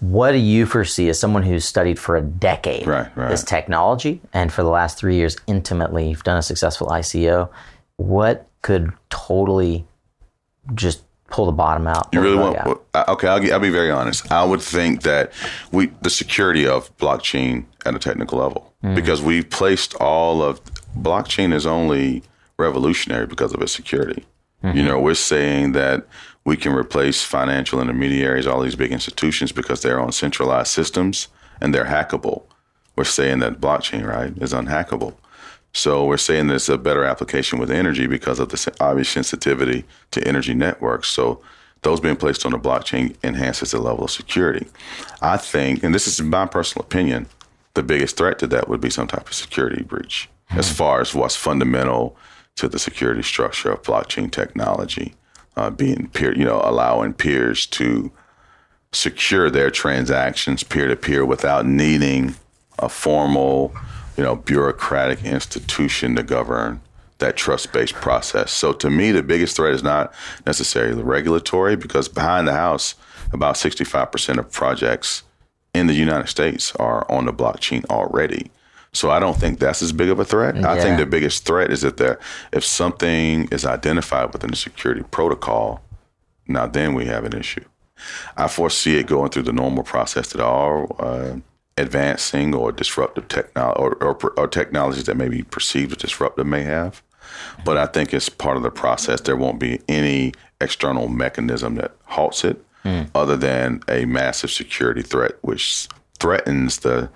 what 0.00 0.32
do 0.32 0.38
you 0.38 0.66
foresee 0.66 1.09
as 1.09 1.18
someone 1.18 1.42
who's 1.42 1.64
studied 1.64 1.98
for 1.98 2.16
a 2.16 2.20
decade 2.20 2.86
Right, 2.86 3.14
right. 3.16 3.28
this 3.28 3.42
technology 3.42 4.20
and 4.32 4.52
for 4.52 4.62
the 4.62 4.68
last 4.68 4.96
three 4.96 5.16
years 5.16 5.36
intimately 5.48 6.09
you've 6.09 6.22
done 6.22 6.38
a 6.38 6.42
successful 6.42 6.86
ICO. 6.88 7.50
What 7.96 8.46
could 8.62 8.92
totally 9.11 9.84
just 10.74 11.02
pull 11.30 11.46
the 11.46 11.52
bottom 11.52 11.86
out? 11.86 12.09
You 12.12 12.20
really 12.20 12.36
want? 12.36 12.59
out? 12.59 13.09
Okay, 13.09 13.26
I'll, 13.26 13.52
I'll 13.54 13.61
be 13.61 13.70
very 13.70 13.90
honest. 13.90 14.30
I 14.30 14.44
would 14.44 14.62
think 14.62 15.02
that 15.02 15.32
we 15.72 15.86
the 16.02 16.11
security 16.11 16.66
of 16.66 16.96
blockchain 16.98 17.64
at 17.84 17.94
a 17.94 17.98
technical 17.98 18.38
level 18.38 18.72
mm. 18.84 18.94
because 18.94 19.20
we've 19.20 19.48
placed 19.50 19.94
all 19.96 20.42
of 20.42 20.61
blockchain 20.96 21.52
is 21.52 21.66
only 21.66 22.22
revolutionary 22.59 23.26
because 23.26 23.52
of 23.52 23.62
its 23.62 23.72
security. 23.72 24.24
You 24.62 24.70
mm-hmm. 24.70 24.86
know, 24.86 25.00
we're 25.00 25.14
saying 25.14 25.72
that 25.72 26.07
we 26.44 26.57
can 26.57 26.72
replace 26.72 27.22
financial 27.22 27.80
intermediaries, 27.80 28.46
all 28.46 28.62
these 28.62 28.76
big 28.76 28.92
institutions, 28.92 29.52
because 29.52 29.82
they're 29.82 30.00
on 30.00 30.12
centralized 30.12 30.70
systems 30.70 31.28
and 31.61 31.74
they're 31.74 31.84
hackable. 31.84 32.44
We're 32.96 33.04
saying 33.04 33.40
that 33.40 33.61
blockchain, 33.61 34.07
right, 34.07 34.32
is 34.38 34.52
unhackable. 34.52 35.14
So 35.74 36.07
we're 36.07 36.16
saying 36.16 36.46
that 36.46 36.54
it's 36.54 36.70
a 36.70 36.78
better 36.78 37.04
application 37.04 37.59
with 37.59 37.70
energy 37.70 38.07
because 38.07 38.40
of 38.40 38.48
the 38.48 38.74
obvious 38.80 39.11
sensitivity 39.11 39.84
to 40.12 40.26
energy 40.26 40.54
networks. 40.54 41.09
So 41.09 41.42
those 41.82 42.00
being 42.00 42.16
placed 42.16 42.46
on 42.46 42.52
the 42.52 42.59
blockchain 42.59 43.14
enhances 43.22 43.72
the 43.72 43.78
level 43.78 44.04
of 44.04 44.11
security. 44.11 44.66
I 45.20 45.36
think, 45.36 45.84
and 45.84 45.94
this 45.94 46.09
is 46.09 46.20
my 46.22 46.46
personal 46.46 46.84
opinion, 46.84 47.26
the 47.74 47.82
biggest 47.82 48.16
threat 48.16 48.38
to 48.38 48.46
that 48.46 48.68
would 48.68 48.80
be 48.80 48.88
some 48.88 49.07
type 49.07 49.28
of 49.28 49.34
security 49.34 49.82
breach 49.82 50.30
as 50.50 50.66
mm-hmm. 50.66 50.76
far 50.76 51.00
as 51.02 51.14
what's 51.14 51.36
fundamental 51.36 52.16
to 52.57 52.68
the 52.68 52.78
security 52.78 53.22
structure 53.22 53.70
of 53.70 53.82
blockchain 53.82 54.30
technology, 54.30 55.14
uh, 55.57 55.70
being 55.70 56.09
peer, 56.09 56.36
you 56.36 56.44
know, 56.44 56.61
allowing 56.64 57.12
peers 57.12 57.66
to 57.66 58.11
secure 58.92 59.50
their 59.50 59.70
transactions 59.70 60.62
peer 60.62 60.88
to 60.88 60.96
peer 60.96 61.24
without 61.24 61.66
needing 61.66 62.34
a 62.78 62.88
formal, 62.88 63.74
you 64.16 64.24
know, 64.24 64.34
bureaucratic 64.36 65.22
institution 65.24 66.16
to 66.16 66.22
govern 66.22 66.80
that 67.18 67.36
trust 67.36 67.72
based 67.72 67.94
process. 67.94 68.52
So 68.52 68.72
to 68.74 68.90
me, 68.90 69.12
the 69.12 69.22
biggest 69.22 69.57
threat 69.57 69.74
is 69.74 69.82
not 69.82 70.12
necessarily 70.46 70.94
the 70.94 71.04
regulatory 71.04 71.76
because 71.76 72.09
behind 72.09 72.48
the 72.48 72.52
house, 72.52 72.94
about 73.32 73.57
65% 73.57 74.38
of 74.38 74.50
projects 74.50 75.22
in 75.74 75.86
the 75.86 75.94
United 75.94 76.28
States 76.28 76.74
are 76.76 77.11
on 77.11 77.26
the 77.26 77.32
blockchain 77.32 77.84
already. 77.86 78.50
So 78.97 79.11
I 79.11 79.18
don't 79.20 79.36
think 79.36 79.59
that's 79.59 79.82
as 79.82 79.92
big 79.92 80.09
of 80.09 80.18
a 80.18 80.24
threat. 80.24 80.57
I 80.64 80.80
think 80.80 80.99
the 80.99 81.07
biggest 81.07 81.44
threat 81.44 81.70
is 81.70 81.82
that 81.82 81.97
there, 81.99 82.18
if 82.53 82.64
something 82.64 83.47
is 83.53 83.64
identified 83.66 84.32
within 84.32 84.51
the 84.51 84.57
security 84.57 85.03
protocol, 85.11 85.82
now 86.49 86.66
then 86.66 86.94
we 86.94 87.05
have 87.07 87.24
an 87.24 87.34
issue. 87.34 87.64
I 88.36 88.49
foresee 88.49 88.99
it 88.99 89.07
going 89.07 89.30
through 89.30 89.44
the 89.44 89.53
normal 89.53 89.82
process 89.82 90.32
that 90.32 90.40
all 90.40 90.97
uh, 90.99 91.36
advancing 91.76 92.55
or 92.55 92.72
disruptive 92.72 93.28
technology 93.28 93.80
or, 93.80 93.94
or, 94.03 94.32
or 94.36 94.49
technologies 94.49 95.05
that 95.05 95.16
may 95.16 95.28
be 95.28 95.42
perceived 95.42 95.92
as 95.92 95.99
disruptive 95.99 96.47
may 96.47 96.62
have. 96.62 97.03
But 97.64 97.76
I 97.76 97.86
think 97.86 98.14
it's 98.14 98.28
part 98.28 98.57
of 98.57 98.62
the 98.62 98.70
process. 98.70 99.20
There 99.20 99.36
won't 99.36 99.59
be 99.59 99.80
any 99.88 100.32
external 100.61 101.09
mechanism 101.09 101.74
that 101.76 101.92
halts 102.05 102.44
it 102.44 102.62
other 103.14 103.36
than 103.36 103.82
a 103.88 104.05
massive 104.05 104.51
security 104.51 105.03
threat, 105.03 105.32
which 105.42 105.88
threatens 106.20 106.78
the 106.78 107.11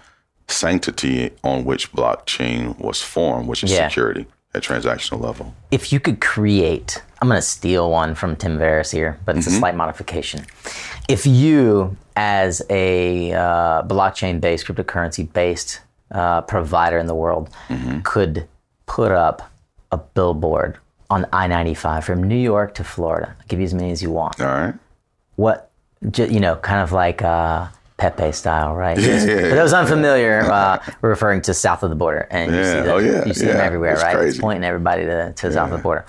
sanctity 0.50 1.30
on 1.42 1.64
which 1.64 1.92
blockchain 1.92 2.78
was 2.78 3.00
formed, 3.02 3.48
which 3.48 3.62
is 3.64 3.72
Yeah. 3.72 3.88
security 3.88 4.26
at 4.54 4.62
transactional 4.62 5.20
level. 5.20 5.54
if 5.70 5.92
you 5.92 6.00
could 6.00 6.20
create, 6.20 7.00
I'm 7.22 7.28
going 7.28 7.38
to 7.38 7.42
steal 7.46 7.90
one 7.90 8.14
from 8.16 8.34
Tim 8.36 8.58
Ferriss 8.58 8.90
here, 8.90 9.18
but 9.24 9.36
it's 9.36 9.46
a 9.46 9.50
slight 9.50 9.76
modification. 9.76 10.44
If 11.08 11.24
you, 11.26 11.96
as 12.16 12.60
a 12.68 13.32
uh, 13.32 13.82
blockchain 13.84 14.40
based, 14.40 14.66
cryptocurrency 14.66 15.32
based 15.32 15.80
uh, 16.10 16.40
provider 16.42 16.98
in 16.98 17.06
the 17.06 17.14
world, 17.14 17.48
could 18.02 18.48
put 18.86 19.12
up 19.12 19.50
a 19.92 19.98
billboard 19.98 20.78
on 21.10 21.26
I 21.32 21.46
95 21.46 22.04
from 22.04 22.22
New 22.24 22.36
York 22.36 22.74
to 22.74 22.84
Florida, 22.84 23.36
I'll 23.38 23.46
give 23.48 23.60
you 23.60 23.66
as 23.66 23.74
many 23.74 23.90
as 23.92 24.02
you 24.02 24.10
want. 24.10 24.40
All 24.40 24.46
right. 24.46 24.74
What, 25.36 25.70
you 26.16 26.40
know, 26.40 26.56
kind 26.56 26.80
of 26.82 26.90
like 26.92 27.22
uh, 27.22 27.66
Pepe 28.00 28.32
style, 28.32 28.74
right? 28.74 28.98
yeah, 28.98 29.18
For 29.50 29.54
those 29.54 29.72
unfamiliar, 29.74 30.40
uh, 30.50 30.82
we're 31.02 31.10
referring 31.10 31.42
to 31.42 31.54
south 31.54 31.82
of 31.82 31.90
the 31.90 31.96
border, 31.96 32.26
and 32.30 32.50
you 32.50 32.64
see, 32.64 32.70
the, 32.80 32.92
oh, 32.92 32.98
yeah, 32.98 33.24
you 33.26 33.34
see 33.34 33.44
them 33.46 33.60
everywhere, 33.60 33.92
it's 33.92 34.02
right? 34.02 34.16
It's 34.16 34.38
pointing 34.38 34.64
everybody 34.64 35.04
to, 35.04 35.32
to 35.34 35.52
south 35.52 35.70
of 35.70 35.76
the 35.76 35.82
border. 35.82 36.06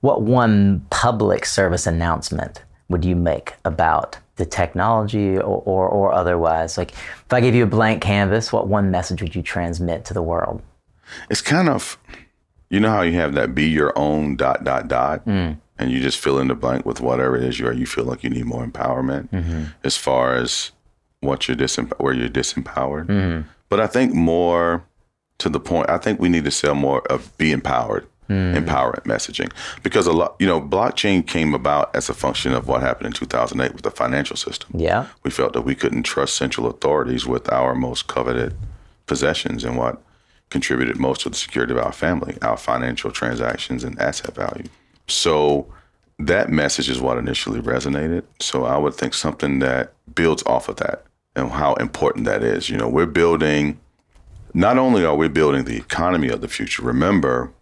What 0.00 0.22
one 0.22 0.86
public 0.90 1.46
service 1.46 1.86
announcement 1.86 2.62
would 2.88 3.04
you 3.04 3.16
make 3.16 3.54
about 3.64 4.18
the 4.36 4.46
technology 4.46 5.36
or, 5.38 5.62
or, 5.64 5.88
or 5.88 6.12
otherwise? 6.12 6.76
Like, 6.78 6.92
if 6.92 7.32
I 7.32 7.40
gave 7.40 7.54
you 7.54 7.64
a 7.64 7.66
blank 7.66 8.02
canvas, 8.02 8.52
what 8.52 8.68
one 8.68 8.90
message 8.90 9.22
would 9.22 9.34
you 9.34 9.42
transmit 9.42 10.04
to 10.06 10.14
the 10.14 10.22
world? 10.22 10.62
it's 11.30 11.40
kind 11.40 11.70
of 11.70 11.96
you 12.68 12.78
know 12.78 12.90
how 12.90 13.00
you 13.00 13.14
have 13.14 13.32
that 13.32 13.54
be 13.54 13.64
your 13.66 13.98
own 13.98 14.36
dot 14.36 14.62
dot 14.62 14.88
dot 14.88 15.22
and 15.24 15.56
you 15.78 16.00
just 16.00 16.18
fill 16.18 16.38
in 16.38 16.48
the 16.48 16.54
blank 16.54 16.84
with 16.84 17.00
whatever 17.00 17.34
it 17.34 17.44
is 17.44 17.58
you 17.58 17.66
are 17.66 17.72
you 17.72 17.86
feel 17.86 18.04
like 18.04 18.22
you 18.22 18.28
need 18.28 18.44
more 18.44 18.62
empowerment 18.66 19.26
as 19.82 19.96
far 19.96 20.34
as 20.34 20.72
what 21.20 21.48
you're 21.48 21.56
disemp- 21.56 21.98
where 21.98 22.14
you're 22.14 22.28
disempowered 22.28 23.06
mm-hmm. 23.06 23.48
but 23.68 23.80
i 23.80 23.86
think 23.86 24.14
more 24.14 24.84
to 25.38 25.48
the 25.48 25.60
point 25.60 25.88
i 25.90 25.98
think 25.98 26.20
we 26.20 26.28
need 26.28 26.44
to 26.44 26.50
sell 26.50 26.74
more 26.74 27.02
of 27.10 27.36
be 27.38 27.52
empowered 27.52 28.06
mm-hmm. 28.28 28.56
empowerment 28.56 29.02
messaging 29.04 29.50
because 29.82 30.06
a 30.06 30.12
lot 30.12 30.36
you 30.38 30.46
know 30.46 30.60
blockchain 30.60 31.26
came 31.26 31.54
about 31.54 31.94
as 31.94 32.08
a 32.08 32.14
function 32.14 32.52
of 32.52 32.68
what 32.68 32.80
happened 32.80 33.06
in 33.06 33.12
2008 33.12 33.72
with 33.72 33.82
the 33.82 33.90
financial 33.90 34.36
system 34.36 34.70
Yeah. 34.74 35.06
we 35.24 35.30
felt 35.30 35.52
that 35.54 35.62
we 35.62 35.74
couldn't 35.74 36.04
trust 36.04 36.36
central 36.36 36.66
authorities 36.66 37.26
with 37.26 37.50
our 37.52 37.74
most 37.74 38.06
coveted 38.06 38.54
possessions 39.06 39.64
and 39.64 39.76
what 39.76 40.00
contributed 40.50 40.98
most 40.98 41.22
to 41.22 41.28
the 41.28 41.36
security 41.36 41.72
of 41.72 41.78
our 41.78 41.92
family, 41.92 42.38
our 42.42 42.56
financial 42.56 43.10
transactions 43.10 43.84
and 43.84 43.98
asset 43.98 44.34
value. 44.34 44.68
So 45.06 45.66
that 46.18 46.50
message 46.50 46.88
is 46.88 47.00
what 47.00 47.18
initially 47.18 47.60
resonated. 47.60 48.24
So 48.40 48.64
I 48.64 48.76
would 48.76 48.94
think 48.94 49.14
something 49.14 49.58
that 49.60 49.92
builds 50.14 50.42
off 50.46 50.68
of 50.68 50.76
that 50.76 51.04
and 51.38 51.50
how 51.50 51.74
important 51.74 52.24
that 52.26 52.42
is. 52.42 52.68
You 52.68 52.76
know, 52.76 52.88
we're 52.88 53.06
building, 53.06 53.78
not 54.54 54.78
only 54.78 55.04
are 55.04 55.16
we 55.16 55.28
building 55.28 55.64
the 55.64 55.76
economy 55.76 56.28
of 56.28 56.40
the 56.40 56.48
future, 56.48 56.82
remember, 56.82 57.52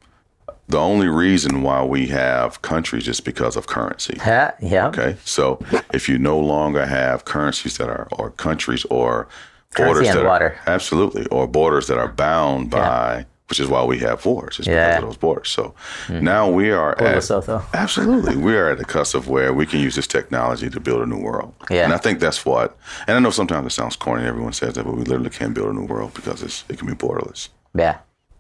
the 0.68 0.79
only 0.79 1.07
reason 1.07 1.62
why 1.62 1.85
we 1.85 2.09
have 2.09 2.61
countries 2.62 3.07
is 3.07 3.20
because 3.20 3.57
of 3.57 3.66
currency. 3.68 4.16
Yeah. 4.18 4.53
yeah. 4.61 4.89
Okay, 4.89 5.16
so 5.24 5.61
if 5.93 6.09
you 6.09 6.18
no 6.18 6.39
longer 6.39 6.87
have 6.87 7.24
currencies 7.24 7.79
that 7.79 7.89
are, 7.89 8.09
or 8.12 8.31
countries, 8.31 8.85
or 8.87 9.29
Currency 9.74 9.95
borders 9.95 10.14
that 10.14 10.24
water. 10.24 10.47
are 10.66 10.72
absolutely, 10.72 11.27
or 11.27 11.47
borders 11.47 11.87
that 11.87 11.99
are 11.99 12.09
bound 12.09 12.70
by, 12.70 13.27
which 13.49 13.61
is 13.61 13.69
why 13.69 13.85
we 13.85 13.99
have 14.01 14.25
wars, 14.27 14.59
is 14.59 14.67
Yeah. 14.67 14.87
because 14.89 15.03
of 15.05 15.09
those 15.11 15.17
borders. 15.19 15.49
So 15.51 15.75
now 16.09 16.51
we 16.51 16.71
are 16.73 17.01
at 17.01 17.31
absolutely, 17.75 18.37
we 18.49 18.57
are 18.57 18.71
at 18.71 18.79
the 18.79 18.85
cusp 18.85 19.15
of 19.15 19.29
where 19.29 19.53
we 19.53 19.67
can 19.67 19.79
use 19.81 19.95
this 19.95 20.07
technology 20.07 20.69
to 20.71 20.81
build 20.81 21.03
a 21.03 21.07
new 21.07 21.21
world. 21.21 21.55
Yeah. 21.71 21.85
and 21.85 21.93
I 21.95 21.99
think 21.99 22.19
that's 22.21 22.45
what. 22.45 22.77
And 23.07 23.17
I 23.17 23.21
know 23.21 23.31
sometimes 23.31 23.67
it 23.67 23.71
sounds 23.75 23.97
corny. 23.97 24.25
Everyone 24.27 24.53
says 24.53 24.75
that, 24.75 24.85
but 24.85 24.97
we 24.97 25.05
literally 25.05 25.31
can 25.31 25.53
build 25.53 25.69
a 25.71 25.73
new 25.73 25.87
world 25.87 26.13
because 26.15 26.43
it's 26.43 26.65
it 26.69 26.79
can 26.79 26.89
be 26.89 26.95
borderless. 26.95 27.49
Yeah. 27.75 27.99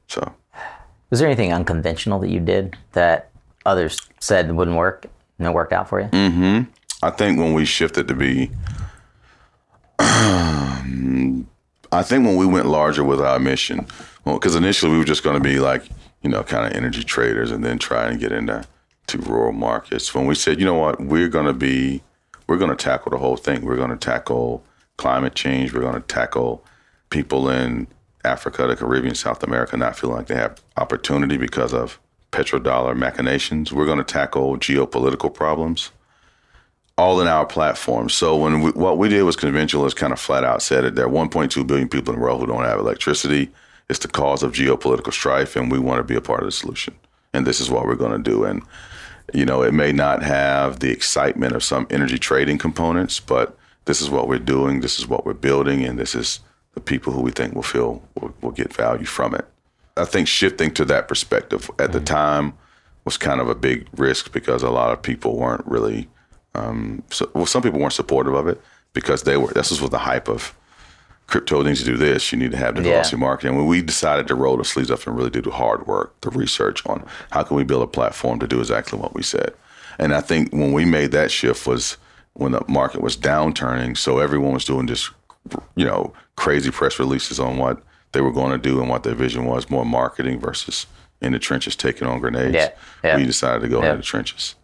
So 0.08 0.32
Was 1.10 1.20
there 1.20 1.28
anything 1.28 1.52
unconventional 1.52 2.18
that 2.20 2.30
you 2.30 2.40
did 2.40 2.76
that 2.92 3.30
others 3.64 3.98
said 4.20 4.50
wouldn't 4.52 4.76
work 4.76 5.06
and 5.38 5.46
it 5.46 5.52
worked 5.54 5.72
out 5.72 5.88
for 5.88 6.00
you? 6.00 6.08
Mm-hmm. 6.08 6.62
I 7.02 7.10
think 7.10 7.38
when 7.38 7.52
we 7.54 7.64
shifted 7.64 8.08
to 8.08 8.14
be, 8.14 8.50
I 11.96 12.02
think 12.02 12.26
when 12.26 12.36
we 12.36 12.44
went 12.44 12.66
larger 12.66 13.02
with 13.02 13.20
our 13.20 13.38
mission, 13.38 13.86
because 14.24 14.54
initially 14.54 14.92
we 14.92 14.98
were 14.98 15.04
just 15.04 15.22
going 15.22 15.40
to 15.40 15.48
be 15.48 15.58
like, 15.58 15.82
you 16.22 16.28
know, 16.28 16.42
kind 16.42 16.66
of 16.66 16.76
energy 16.76 17.02
traders 17.02 17.50
and 17.50 17.64
then 17.64 17.78
try 17.78 18.08
and 18.08 18.20
get 18.20 18.32
into 18.32 18.64
to 19.06 19.18
rural 19.18 19.52
markets. 19.52 20.14
When 20.14 20.26
we 20.26 20.34
said, 20.34 20.58
you 20.58 20.66
know 20.66 20.74
what, 20.74 21.00
we're 21.00 21.28
going 21.28 21.46
to 21.46 21.54
be, 21.54 22.02
we're 22.46 22.58
going 22.58 22.70
to 22.70 22.76
tackle 22.76 23.12
the 23.12 23.18
whole 23.18 23.36
thing. 23.36 23.64
We're 23.64 23.76
going 23.76 23.90
to 23.90 23.96
tackle 23.96 24.62
climate 24.98 25.34
change. 25.34 25.72
We're 25.72 25.80
going 25.80 25.94
to 25.94 26.00
tackle 26.00 26.64
people 27.08 27.48
in 27.48 27.86
Africa, 28.24 28.66
the 28.66 28.76
Caribbean, 28.76 29.14
South 29.14 29.42
America 29.42 29.76
not 29.76 29.96
feeling 29.96 30.16
like 30.16 30.26
they 30.26 30.34
have 30.34 30.60
opportunity 30.76 31.38
because 31.38 31.72
of 31.72 31.98
petrodollar 32.30 32.96
machinations. 32.96 33.72
We're 33.72 33.86
going 33.86 33.98
to 33.98 34.04
tackle 34.04 34.58
geopolitical 34.58 35.32
problems 35.32 35.92
all 36.98 37.20
in 37.20 37.26
our 37.26 37.44
platform. 37.44 38.08
So 38.08 38.36
when 38.36 38.62
we, 38.62 38.70
what 38.70 38.98
we 38.98 39.08
did 39.08 39.22
was 39.22 39.36
conventional 39.36 39.84
is 39.86 39.94
kind 39.94 40.12
of 40.12 40.20
flat 40.20 40.44
out 40.44 40.62
said 40.62 40.84
it. 40.84 40.94
There 40.94 41.06
are 41.06 41.10
1.2 41.10 41.66
billion 41.66 41.88
people 41.88 42.14
in 42.14 42.18
the 42.18 42.24
world 42.24 42.40
who 42.40 42.46
don't 42.46 42.64
have 42.64 42.78
electricity. 42.78 43.50
It's 43.88 43.98
the 43.98 44.08
cause 44.08 44.42
of 44.42 44.52
geopolitical 44.52 45.12
strife, 45.12 45.56
and 45.56 45.70
we 45.70 45.78
want 45.78 45.98
to 45.98 46.04
be 46.04 46.16
a 46.16 46.20
part 46.20 46.40
of 46.40 46.46
the 46.46 46.52
solution. 46.52 46.94
And 47.32 47.46
this 47.46 47.60
is 47.60 47.70
what 47.70 47.84
we're 47.84 47.96
going 47.96 48.22
to 48.22 48.30
do. 48.30 48.44
And 48.44 48.62
you 49.34 49.44
know, 49.44 49.62
it 49.62 49.74
may 49.74 49.92
not 49.92 50.22
have 50.22 50.80
the 50.80 50.90
excitement 50.90 51.54
of 51.54 51.64
some 51.64 51.86
energy 51.90 52.18
trading 52.18 52.58
components, 52.58 53.20
but 53.20 53.56
this 53.84 54.00
is 54.00 54.08
what 54.08 54.28
we're 54.28 54.38
doing. 54.38 54.80
This 54.80 54.98
is 54.98 55.06
what 55.06 55.26
we're 55.26 55.34
building, 55.34 55.84
and 55.84 55.98
this 55.98 56.14
is 56.14 56.40
the 56.74 56.80
people 56.80 57.12
who 57.12 57.22
we 57.22 57.30
think 57.30 57.54
will 57.54 57.62
feel 57.62 58.02
will, 58.20 58.34
will 58.40 58.52
get 58.52 58.72
value 58.72 59.04
from 59.04 59.34
it. 59.34 59.46
I 59.96 60.04
think 60.04 60.28
shifting 60.28 60.72
to 60.74 60.84
that 60.86 61.08
perspective 61.08 61.70
at 61.78 61.92
the 61.92 61.98
mm-hmm. 61.98 62.04
time 62.04 62.52
was 63.04 63.16
kind 63.16 63.40
of 63.40 63.48
a 63.48 63.54
big 63.54 63.88
risk 63.96 64.32
because 64.32 64.62
a 64.62 64.70
lot 64.70 64.92
of 64.92 65.02
people 65.02 65.36
weren't 65.36 65.66
really 65.66 66.08
um, 66.56 67.02
so, 67.10 67.30
well, 67.34 67.46
some 67.46 67.62
people 67.62 67.78
weren't 67.80 67.92
supportive 67.92 68.34
of 68.34 68.48
it 68.48 68.60
because 68.92 69.22
they 69.24 69.36
were. 69.36 69.52
This 69.52 69.70
was 69.70 69.80
with 69.80 69.90
the 69.90 69.98
hype 69.98 70.28
of 70.28 70.54
crypto 71.26 71.62
needs 71.62 71.80
to 71.80 71.86
do 71.86 71.96
this. 71.96 72.30
You 72.32 72.38
need 72.38 72.52
to 72.52 72.56
have 72.56 72.76
the 72.76 72.82
Yeah. 72.82 72.90
velocity 72.90 73.16
marketing. 73.16 73.56
When 73.56 73.66
we 73.66 73.82
decided 73.82 74.28
to 74.28 74.34
roll 74.34 74.56
the 74.56 74.64
sleeves 74.64 74.90
up 74.90 75.06
and 75.06 75.16
really 75.16 75.30
do 75.30 75.42
the 75.42 75.50
hard 75.50 75.86
work, 75.86 76.20
the 76.20 76.30
research 76.30 76.86
on 76.86 77.04
how 77.30 77.42
can 77.42 77.56
we 77.56 77.64
build 77.64 77.82
a 77.82 77.86
platform 77.88 78.38
to 78.40 78.46
do 78.46 78.60
exactly 78.60 78.98
what 78.98 79.12
we 79.14 79.22
said. 79.22 79.52
And 79.98 80.14
I 80.14 80.20
think 80.20 80.52
when 80.52 80.72
we 80.72 80.84
made 80.84 81.10
that 81.12 81.30
shift 81.30 81.66
was 81.66 81.96
when 82.34 82.52
the 82.52 82.62
market 82.68 83.00
was 83.00 83.16
downturning. 83.16 83.96
So 83.96 84.18
everyone 84.18 84.52
was 84.52 84.64
doing 84.64 84.86
just, 84.86 85.10
you 85.74 85.84
know, 85.84 86.12
crazy 86.36 86.70
press 86.70 86.98
releases 86.98 87.40
on 87.40 87.56
what 87.56 87.82
they 88.12 88.20
were 88.20 88.32
going 88.32 88.52
to 88.52 88.58
do 88.58 88.80
and 88.80 88.88
what 88.88 89.02
their 89.02 89.14
vision 89.14 89.46
was, 89.46 89.68
more 89.68 89.84
marketing 89.84 90.38
versus 90.38 90.86
in 91.20 91.32
the 91.32 91.38
trenches 91.38 91.74
taking 91.74 92.06
on 92.06 92.20
grenades. 92.20 92.54
Yeah, 92.54 92.70
yeah. 93.02 93.16
We 93.16 93.24
decided 93.24 93.62
to 93.62 93.68
go 93.68 93.80
Yeah. 93.82 93.86
into 93.92 93.96
the 93.98 94.02
trenches. 94.04 94.54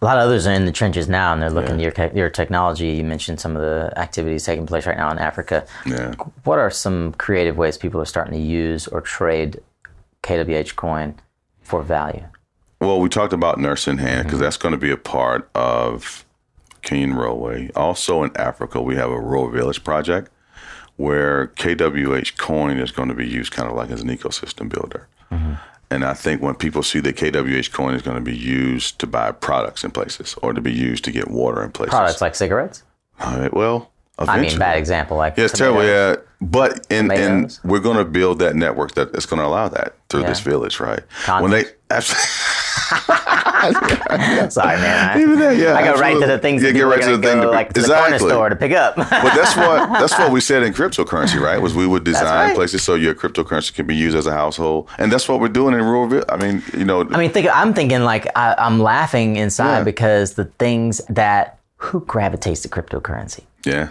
A 0.00 0.04
lot 0.04 0.16
of 0.16 0.24
others 0.24 0.46
are 0.46 0.52
in 0.52 0.64
the 0.64 0.70
trenches 0.72 1.08
now, 1.08 1.32
and 1.32 1.42
they're 1.42 1.50
looking 1.50 1.82
at 1.82 1.98
your 1.98 2.10
your 2.14 2.30
technology. 2.30 2.90
You 2.90 3.04
mentioned 3.04 3.40
some 3.40 3.56
of 3.56 3.62
the 3.62 3.92
activities 3.98 4.44
taking 4.44 4.64
place 4.64 4.86
right 4.86 4.96
now 4.96 5.10
in 5.10 5.18
Africa. 5.18 5.66
Yeah. 5.84 6.14
What 6.44 6.60
are 6.60 6.70
some 6.70 7.14
creative 7.14 7.56
ways 7.56 7.76
people 7.76 8.00
are 8.00 8.04
starting 8.06 8.34
to 8.34 8.40
use 8.40 8.86
or 8.86 9.00
trade 9.00 9.60
KWH 10.22 10.76
coin 10.76 11.16
for 11.62 11.82
value? 11.82 12.24
Well, 12.80 13.00
we 13.00 13.08
talked 13.08 13.32
about 13.32 13.58
nurse 13.58 13.88
in 13.88 13.98
hand 13.98 14.10
Mm-hmm. 14.20 14.26
because 14.28 14.38
that's 14.38 14.56
going 14.56 14.72
to 14.72 14.78
be 14.78 14.92
a 14.92 14.96
part 14.96 15.50
of 15.56 16.24
Kenyan 16.82 17.18
Railway. 17.20 17.70
Also 17.74 18.22
in 18.22 18.30
Africa, 18.36 18.80
we 18.80 18.94
have 18.94 19.10
a 19.10 19.18
rural 19.20 19.50
village 19.50 19.82
project 19.82 20.30
where 20.96 21.48
KWH 21.56 22.36
coin 22.38 22.78
is 22.78 22.92
going 22.92 23.08
to 23.08 23.14
be 23.16 23.26
used 23.26 23.52
kind 23.52 23.68
of 23.68 23.74
like 23.74 23.90
as 23.90 24.00
an 24.02 24.08
ecosystem 24.08 24.68
builder. 24.68 25.08
Mm-hmm. 25.32 25.54
And 25.90 26.04
I 26.04 26.12
think 26.14 26.42
when 26.42 26.54
people 26.54 26.82
see 26.82 27.00
that 27.00 27.16
KWH 27.16 27.72
coin 27.72 27.94
is 27.94 28.02
going 28.02 28.16
to 28.16 28.22
be 28.22 28.36
used 28.36 28.98
to 28.98 29.06
buy 29.06 29.32
products 29.32 29.84
in 29.84 29.90
places 29.90 30.34
or 30.42 30.52
to 30.52 30.60
be 30.60 30.72
used 30.72 31.04
to 31.04 31.10
get 31.12 31.30
water 31.30 31.62
in 31.62 31.72
places. 31.72 31.90
Products 31.94 32.20
like 32.20 32.34
cigarettes. 32.34 32.82
All 33.20 33.38
right, 33.38 33.52
well, 33.52 33.90
I 34.18 34.40
mean, 34.40 34.58
bad 34.58 34.76
example. 34.76 35.16
Like 35.16 35.36
Yeah, 35.36 35.44
it's 35.44 35.56
terrible. 35.56 35.84
Yeah, 35.84 36.16
but 36.40 36.86
in, 36.90 37.10
in 37.10 37.50
we're 37.64 37.80
going 37.80 37.96
to 37.96 38.04
build 38.04 38.38
that 38.40 38.54
network 38.56 38.94
that 38.94 39.14
is 39.14 39.26
going 39.26 39.40
to 39.40 39.46
allow 39.46 39.68
that 39.68 39.96
through 40.08 40.22
Yeah. 40.22 40.28
this 40.28 40.40
village, 40.40 40.80
right? 40.80 41.00
Condoms. 41.24 41.42
When 41.42 41.50
they 41.52 41.64
absolutely, 41.90 43.47
Sorry, 44.50 44.76
man. 44.78 45.16
I, 45.16 45.20
Even 45.20 45.38
that, 45.40 45.56
yeah, 45.56 45.74
I 45.74 45.82
go 45.84 45.94
right 46.00 46.18
to 46.20 46.26
the 46.26 46.38
things 46.38 46.62
Yeah, 46.62 46.68
that 46.70 46.74
get 46.74 46.82
right 46.82 47.02
to 47.02 47.16
the 47.16 47.22
thing 47.26 47.38
go 47.38 47.44
to- 47.44 47.50
like 47.50 47.72
to 47.72 47.80
the 47.82 47.86
corner 47.88 48.04
Exactly. 48.06 48.28
store 48.30 48.48
to 48.48 48.56
pick 48.56 48.72
up. 48.72 48.96
but 48.96 49.06
that's 49.08 49.56
what 49.56 49.90
that's 50.00 50.18
what 50.18 50.30
we 50.32 50.40
said 50.40 50.62
in 50.62 50.72
cryptocurrency, 50.72 51.40
right? 51.40 51.60
Was 51.60 51.74
we 51.74 51.86
would 51.86 52.04
design 52.12 52.24
right. 52.48 52.54
places 52.54 52.82
so 52.82 52.94
your 52.94 53.14
cryptocurrency 53.14 53.74
can 53.74 53.86
be 53.86 53.96
used 53.96 54.16
as 54.16 54.26
a 54.26 54.32
household, 54.32 54.88
and 54.98 55.10
that's 55.12 55.28
what 55.28 55.40
we're 55.40 55.48
doing 55.48 55.74
in 55.74 55.82
rural. 55.82 56.22
I 56.28 56.36
mean, 56.36 56.62
you 56.76 56.84
know, 56.84 57.00
I 57.10 57.18
mean, 57.18 57.30
think. 57.30 57.48
I'm 57.52 57.74
thinking 57.74 58.02
like 58.02 58.26
I, 58.36 58.54
I'm 58.58 58.78
laughing 58.80 59.36
inside 59.36 59.78
Yeah. 59.78 59.84
because 59.84 60.34
the 60.34 60.44
things 60.44 61.00
that 61.08 61.58
who 61.78 62.00
gravitates 62.00 62.62
to 62.62 62.68
cryptocurrency, 62.68 63.42
yeah, 63.64 63.88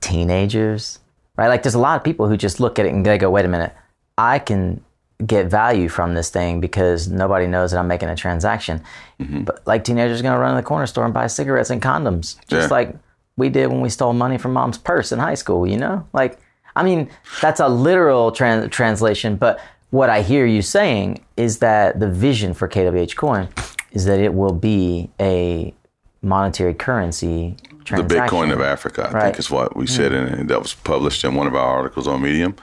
teenagers, 0.00 0.98
right? 1.36 1.48
Like, 1.48 1.62
there's 1.62 1.74
a 1.74 1.78
lot 1.78 1.96
of 1.96 2.04
people 2.04 2.28
who 2.28 2.36
just 2.36 2.60
look 2.60 2.78
at 2.78 2.86
it 2.86 2.92
and 2.92 3.04
they 3.04 3.18
go, 3.18 3.30
"Wait 3.30 3.44
a 3.44 3.48
minute, 3.48 3.72
I 4.16 4.38
can 4.38 4.82
get 5.26 5.46
value 5.46 5.88
from 5.88 6.14
this 6.14 6.30
thing 6.30 6.60
because 6.60 7.08
nobody 7.08 7.46
knows 7.46 7.72
that 7.72 7.78
I'm 7.78 7.88
making 7.88 8.08
a 8.08 8.16
transaction." 8.16 8.82
Mm-hmm. 9.20 9.42
But 9.42 9.66
like, 9.66 9.84
teenagers 9.84 10.22
going 10.22 10.34
to 10.34 10.38
run 10.38 10.54
to 10.54 10.56
the 10.56 10.62
corner 10.66 10.86
store 10.86 11.04
and 11.04 11.14
buy 11.14 11.26
cigarettes 11.26 11.70
and 11.70 11.82
condoms, 11.82 12.36
just 12.48 12.68
Yeah. 12.70 12.74
like 12.76 12.96
we 13.36 13.48
did 13.48 13.68
when 13.68 13.80
we 13.80 13.88
stole 13.88 14.12
money 14.12 14.38
from 14.38 14.52
mom's 14.52 14.78
purse 14.78 15.12
in 15.12 15.18
high 15.18 15.34
school. 15.34 15.66
You 15.66 15.76
know, 15.78 16.06
like, 16.12 16.38
I 16.76 16.82
mean, 16.82 17.08
that's 17.40 17.60
a 17.60 17.68
literal 17.68 18.32
tran- 18.32 18.70
translation, 18.70 19.36
but. 19.36 19.60
What 19.90 20.10
I 20.10 20.20
hear 20.20 20.44
you 20.44 20.60
saying 20.60 21.24
is 21.38 21.60
that 21.60 21.98
the 21.98 22.10
vision 22.10 22.52
for 22.52 22.68
KWH 22.68 23.16
coin 23.16 23.48
is 23.92 24.04
that 24.04 24.20
it 24.20 24.34
will 24.34 24.52
be 24.52 25.08
a 25.18 25.72
monetary 26.20 26.74
currency 26.74 27.56
the. 27.96 28.02
Bitcoin 28.02 28.52
of 28.52 28.60
Africa, 28.60 29.08
I 29.08 29.12
Right. 29.12 29.22
think 29.24 29.38
is 29.38 29.50
what 29.50 29.76
we 29.76 29.86
said, 29.86 30.12
hmm. 30.12 30.34
and 30.34 30.50
that 30.50 30.60
was 30.62 30.74
published 30.74 31.24
in 31.24 31.34
one 31.34 31.46
of 31.46 31.54
our 31.54 31.76
articles 31.76 32.06
on 32.06 32.22
Medium. 32.22 32.54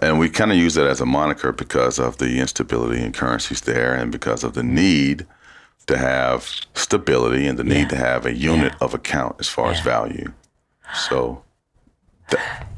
And 0.00 0.18
we 0.18 0.28
kind 0.28 0.50
of 0.50 0.56
use 0.56 0.74
that 0.74 0.86
as 0.86 1.00
a 1.00 1.06
moniker 1.06 1.52
because 1.52 1.98
of 1.98 2.18
the 2.18 2.40
instability 2.40 3.02
in 3.02 3.12
currencies 3.12 3.60
there, 3.62 3.94
and 3.94 4.10
because 4.10 4.44
of 4.44 4.54
the 4.54 4.62
hmm. 4.62 4.74
need 4.74 5.26
to 5.86 5.98
have 5.98 6.50
stability 6.74 7.46
and 7.46 7.58
the 7.58 7.64
need 7.64 7.90
to 7.90 7.96
have 7.96 8.24
a 8.24 8.32
unit 8.32 8.72
of 8.80 8.94
account 8.94 9.36
as 9.38 9.48
far 9.48 9.70
as 9.70 9.80
value. 9.80 10.32
So 10.94 11.42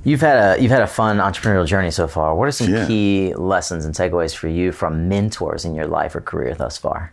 You've 0.03 0.21
had 0.21 0.59
a 0.59 0.63
you've 0.63 0.73
had 0.73 0.83
a 0.83 0.87
fun 0.87 1.19
entrepreneurial 1.19 1.67
journey 1.67 1.91
so 1.91 2.09
far. 2.09 2.35
What 2.35 2.49
are 2.49 2.53
some 2.53 2.73
Yeah. 2.73 2.87
key 2.87 3.33
lessons 3.37 3.85
and 3.85 3.95
takeaways 3.95 4.35
for 4.35 4.49
you 4.49 4.73
from 4.73 5.09
mentors 5.09 5.65
in 5.65 5.75
your 5.75 5.87
life 5.87 6.15
or 6.15 6.21
career 6.21 6.55
thus 6.55 6.79
far? 6.79 7.13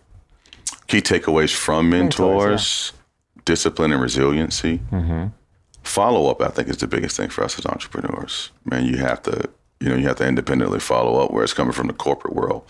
key 0.88 1.02
takeaways 1.02 1.54
from 1.54 1.90
mentors, 1.90 2.94
discipline 3.46 3.92
and 3.92 4.02
resiliency. 4.02 4.80
Mm-hmm. 4.92 5.28
Follow 5.84 6.30
up, 6.30 6.42
I 6.42 6.48
think, 6.48 6.70
is 6.70 6.78
the 6.78 6.88
biggest 6.88 7.18
thing 7.18 7.30
for 7.30 7.44
us 7.44 7.60
as 7.60 7.66
entrepreneurs. 7.66 8.52
Man, 8.64 8.86
you 8.86 8.98
have 8.98 9.22
to, 9.24 9.50
you 9.80 9.90
know, 9.90 9.96
you 9.96 10.08
have 10.08 10.16
to 10.18 10.28
independently 10.28 10.80
follow 10.80 11.24
up. 11.24 11.32
Where 11.32 11.44
it's 11.44 11.54
coming 11.54 11.74
from 11.74 11.88
the 11.88 11.94
corporate 11.94 12.34
world, 12.34 12.64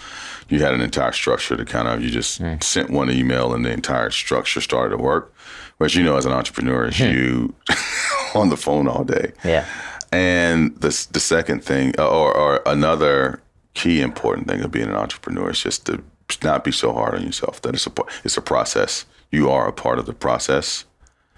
you 0.50 0.60
had 0.60 0.74
an 0.74 0.82
entire 0.82 1.12
structure 1.12 1.56
to 1.56 1.66
kind 1.66 1.88
of 1.88 2.02
you 2.02 2.10
just 2.10 2.42
mm. 2.42 2.62
sent 2.64 2.90
one 2.90 3.12
email 3.12 3.54
and 3.54 3.64
the 3.64 3.72
entire 3.72 4.10
structure 4.10 4.62
started 4.62 4.98
to 4.98 5.04
work. 5.04 5.34
Whereas 5.78 5.96
you 5.96 6.04
know, 6.04 6.18
as 6.18 6.26
an 6.26 6.32
entrepreneur, 6.32 6.88
is 6.88 6.98
hmm. 6.98 7.04
you 7.06 7.56
on 8.36 8.50
the 8.50 8.58
phone 8.58 8.88
all 8.88 9.04
day. 9.04 9.34
Yeah. 9.44 9.66
And 10.12 10.76
the 10.80 11.08
the 11.12 11.20
second 11.20 11.64
thing, 11.64 11.94
uh, 11.98 12.08
or, 12.08 12.36
or 12.36 12.62
another 12.66 13.42
key 13.74 14.02
important 14.02 14.48
thing 14.48 14.62
of 14.62 14.72
being 14.72 14.88
an 14.88 14.96
entrepreneur 14.96 15.50
is 15.50 15.62
just 15.62 15.88
to 15.88 16.04
not 16.44 16.64
be 16.64 16.72
so 16.72 16.94
hard 16.94 17.16
on 17.16 17.24
yourself. 17.24 17.62
That 17.62 17.74
it's 17.74 17.88
a 17.88 17.92
it's 18.24 18.38
a 18.38 18.42
process. 18.42 19.06
You 19.34 19.50
are 19.50 19.68
a 19.68 19.74
part 19.74 19.98
of 19.98 20.06
the 20.06 20.14
process. 20.14 20.86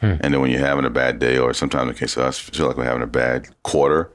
Hmm. 0.02 0.16
And 0.20 0.34
then 0.34 0.42
when 0.42 0.52
you're 0.52 0.60
having 0.60 0.84
a 0.84 0.90
bad 0.90 1.18
day, 1.20 1.38
or 1.38 1.54
sometimes 1.54 1.84
in 1.84 1.88
the 1.88 1.94
case 2.00 2.18
of 2.18 2.24
us, 2.24 2.38
feel 2.38 2.68
like 2.68 2.76
we're 2.76 2.84
having 2.84 3.02
a 3.02 3.08
bad 3.08 3.48
quarter, 3.64 4.12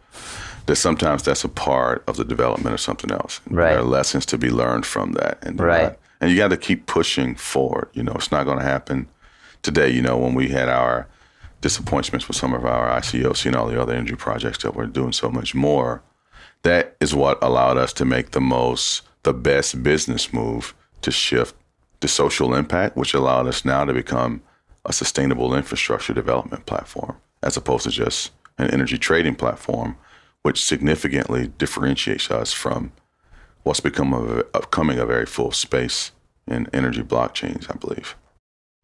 that 0.66 0.76
sometimes 0.76 1.22
that's 1.22 1.44
a 1.44 1.48
part 1.48 2.04
of 2.06 2.18
the 2.18 2.24
development 2.24 2.74
of 2.74 2.80
something 2.80 3.10
else. 3.10 3.40
Right. 3.48 3.70
There 3.70 3.78
are 3.78 3.82
lessons 3.82 4.26
to 4.26 4.38
be 4.38 4.50
learned 4.50 4.84
from 4.84 5.12
that. 5.12 5.38
And 5.42 5.58
Right. 5.58 5.82
not- 5.84 5.96
and 6.20 6.30
you 6.30 6.36
got 6.36 6.48
to 6.48 6.58
keep 6.58 6.84
pushing 6.84 7.34
forward. 7.34 7.88
You 7.94 8.02
know, 8.02 8.12
it's 8.12 8.30
not 8.30 8.44
going 8.44 8.58
to 8.58 8.64
happen 8.64 9.06
today. 9.62 9.88
You 9.88 10.02
know, 10.02 10.18
when 10.18 10.34
we 10.34 10.48
had 10.50 10.68
our 10.68 11.06
disappointments 11.62 12.28
with 12.28 12.36
some 12.36 12.52
of 12.52 12.66
our 12.66 12.90
ICOC 12.90 13.46
and 13.46 13.56
all 13.56 13.66
the 13.68 13.80
other 13.80 13.94
energy 13.94 14.14
projects 14.16 14.58
that 14.62 14.74
we're 14.76 14.84
doing 14.86 15.12
so 15.12 15.30
much 15.30 15.54
more, 15.54 16.02
that 16.62 16.94
is 17.00 17.14
what 17.14 17.38
allowed 17.42 17.78
us 17.78 17.94
to 17.94 18.04
make 18.04 18.32
the 18.32 18.40
most, 18.40 19.00
the 19.22 19.32
best 19.32 19.82
business 19.82 20.30
move 20.34 20.74
to 21.00 21.10
shift 21.10 21.54
to 22.00 22.08
social 22.08 22.54
impact, 22.54 22.96
which 22.96 23.14
allowed 23.14 23.46
us 23.46 23.64
now 23.64 23.84
to 23.84 23.92
become 23.92 24.42
a 24.84 24.92
sustainable 24.92 25.54
infrastructure 25.54 26.14
development 26.14 26.66
platform 26.66 27.16
as 27.42 27.56
opposed 27.56 27.84
to 27.84 27.90
just 27.90 28.32
an 28.58 28.70
energy 28.70 28.98
trading 28.98 29.34
platform, 29.34 29.96
which 30.42 30.62
significantly 30.62 31.48
differentiates 31.58 32.30
us 32.30 32.52
from 32.52 32.92
what's 33.62 33.80
become 33.80 34.12
a, 34.12 34.44
becoming 34.58 34.98
a 34.98 35.06
very 35.06 35.26
full 35.26 35.50
space 35.50 36.12
in 36.46 36.68
energy 36.72 37.02
blockchains, 37.02 37.70
I 37.70 37.76
believe. 37.76 38.16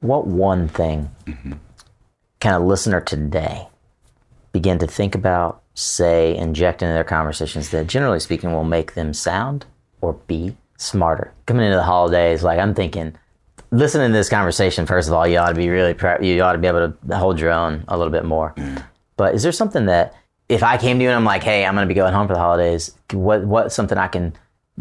What 0.00 0.26
one 0.26 0.68
thing 0.68 1.10
mm-hmm. 1.24 1.54
can 2.40 2.54
a 2.54 2.64
listener 2.64 3.00
today 3.00 3.68
begin 4.52 4.78
to 4.78 4.86
think 4.86 5.14
about, 5.14 5.62
say, 5.74 6.36
inject 6.36 6.82
into 6.82 6.92
their 6.92 7.04
conversations 7.04 7.70
that 7.70 7.86
generally 7.86 8.20
speaking 8.20 8.52
will 8.52 8.64
make 8.64 8.94
them 8.94 9.12
sound 9.12 9.66
or 10.00 10.14
be 10.14 10.56
smarter? 10.76 11.32
Coming 11.46 11.66
into 11.66 11.76
the 11.76 11.82
holidays, 11.82 12.42
like 12.42 12.58
I'm 12.58 12.74
thinking, 12.74 13.16
listening 13.70 14.10
to 14.10 14.16
this 14.16 14.28
conversation, 14.28 14.86
first 14.86 15.08
of 15.08 15.14
all, 15.14 15.26
you 15.26 15.38
ought 15.38 15.50
to 15.50 15.54
be 15.54 15.68
really, 15.68 15.94
pre- 15.94 16.26
you 16.26 16.42
ought 16.42 16.52
to 16.52 16.58
be 16.58 16.66
able 16.66 16.92
to 16.92 17.16
hold 17.16 17.40
your 17.40 17.50
own 17.50 17.84
a 17.88 17.96
little 17.96 18.12
bit 18.12 18.24
more. 18.24 18.54
But 19.16 19.34
is 19.34 19.42
there 19.42 19.52
something 19.52 19.86
that 19.86 20.14
if 20.48 20.62
I 20.62 20.76
came 20.76 20.98
to 20.98 21.02
you 21.02 21.10
and 21.10 21.16
I'm 21.16 21.24
like, 21.24 21.42
hey, 21.42 21.64
I'm 21.64 21.74
going 21.74 21.86
to 21.86 21.92
be 21.92 21.96
going 21.96 22.12
home 22.12 22.26
for 22.26 22.34
the 22.34 22.40
holidays, 22.40 22.94
what 23.12 23.44
what's 23.44 23.74
something 23.74 23.98
I 23.98 24.08
can 24.08 24.34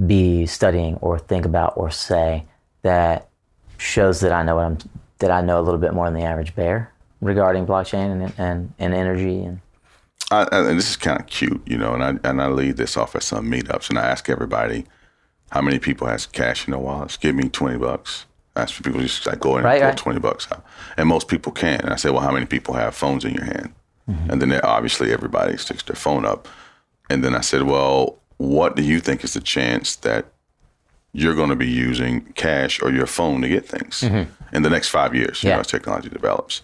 be 0.06 0.46
studying 0.46 0.96
or 0.98 1.18
think 1.18 1.46
about 1.46 1.78
or 1.78 1.90
say 1.90 2.46
that 2.82 3.30
shows 3.78 4.20
that 4.20 4.32
I 4.32 4.44
know 4.44 4.56
what 4.56 4.66
I'm 4.66 4.78
that 5.20 5.32
I 5.32 5.42
know 5.42 5.60
a 5.60 5.64
little 5.64 5.80
bit 5.80 5.94
more 5.94 6.06
than 6.06 6.14
the 6.14 6.26
average 6.26 6.54
bear 6.56 6.92
regarding 7.22 7.66
blockchain 7.66 8.12
and 8.12 8.34
and, 8.38 8.74
and 8.78 8.94
energy 8.94 9.44
and 9.44 9.62
I, 10.32 10.46
this 10.74 10.90
is 10.90 10.98
kind 10.98 11.20
of 11.20 11.28
cute, 11.28 11.62
you 11.68 11.78
know, 11.78 11.94
and 11.94 12.04
I 12.04 12.30
and 12.30 12.42
I 12.42 12.48
lead 12.48 12.78
this 12.78 12.98
off 12.98 13.16
at 13.16 13.24
some 13.24 13.50
meetups, 13.50 13.90
and 13.90 14.00
I 14.00 14.08
ask 14.08 14.28
everybody 14.28 14.86
how 15.56 15.62
many 15.62 15.80
people 15.80 16.06
has 16.06 16.26
cash 16.26 16.68
in 16.68 16.72
their 16.72 16.82
wallets. 16.82 17.16
Give 17.16 17.34
me 17.34 17.48
twenty 17.48 17.78
bucks. 17.78 18.26
Ask 18.58 18.74
for 18.74 18.84
people 18.84 19.00
just 19.00 19.26
like 19.26 19.40
go 19.40 19.56
in 19.56 19.64
Right, 19.64 19.76
and 19.76 19.82
pull 19.82 19.88
right. 19.88 19.98
twenty 19.98 20.20
bucks 20.20 20.52
out, 20.52 20.66
and 20.98 21.08
most 21.08 21.30
people 21.30 21.54
can. 21.54 21.80
And 21.80 21.92
I 21.92 21.96
say, 21.96 22.10
well, 22.10 22.22
how 22.22 22.34
many 22.34 22.46
people 22.46 22.74
have 22.74 22.94
phones 22.94 23.24
in 23.24 23.34
your 23.34 23.46
hand? 23.46 23.74
Mm-hmm. 24.10 24.32
And 24.32 24.42
then 24.42 24.50
they- 24.50 24.60
obviously 24.60 25.14
everybody 25.14 25.56
sticks 25.56 25.84
their 25.84 25.96
phone 25.96 26.26
up. 26.26 26.50
And 27.10 27.24
then 27.24 27.36
I 27.36 27.42
said, 27.42 27.64
well, 27.64 28.18
what 28.36 28.76
do 28.76 28.84
you 28.84 29.00
think 29.00 29.24
is 29.24 29.34
the 29.34 29.40
chance 29.40 29.96
that 29.98 30.26
you're 31.14 31.36
going 31.36 31.50
to 31.50 31.56
be 31.56 31.70
using 31.70 32.34
cash 32.34 32.82
or 32.82 32.92
your 32.92 33.08
phone 33.08 33.42
to 33.42 33.48
get 33.48 33.66
things 33.66 34.02
mm-hmm. 34.02 34.30
in 34.54 34.64
the 34.64 34.70
next 34.70 34.90
five 34.90 35.16
years, 35.16 35.42
you 35.42 35.50
know, 35.50 35.60
as 35.62 35.68
technology 35.68 36.10
develops. 36.10 36.62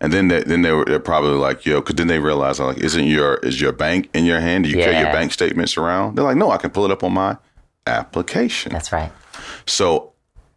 And 0.00 0.14
then 0.14 0.28
they, 0.28 0.42
then 0.44 0.62
they 0.62 0.72
were 0.72 0.86
they're 0.86 0.98
probably 0.98 1.36
like, 1.36 1.66
yo, 1.66 1.80
because 1.80 1.96
then 1.96 2.06
they 2.06 2.18
realize 2.18 2.58
like, 2.58 2.78
isn't 2.78 3.04
your 3.04 3.34
is 3.48 3.60
your 3.60 3.72
bank 3.72 4.08
in 4.14 4.24
your 4.24 4.40
hand? 4.40 4.64
Do 4.64 4.70
you 4.70 4.76
carry 4.76 4.96
your 4.96 5.12
bank 5.12 5.30
statements 5.32 5.76
around? 5.76 6.14
They're 6.14 6.24
like, 6.24 6.38
no, 6.38 6.50
I 6.50 6.56
can 6.56 6.70
pull 6.70 6.86
it 6.86 6.90
up 6.90 7.04
on 7.04 7.12
my 7.12 7.36
application. 7.90 8.72
that's 8.72 8.92
right. 8.92 9.12
So 9.66 10.12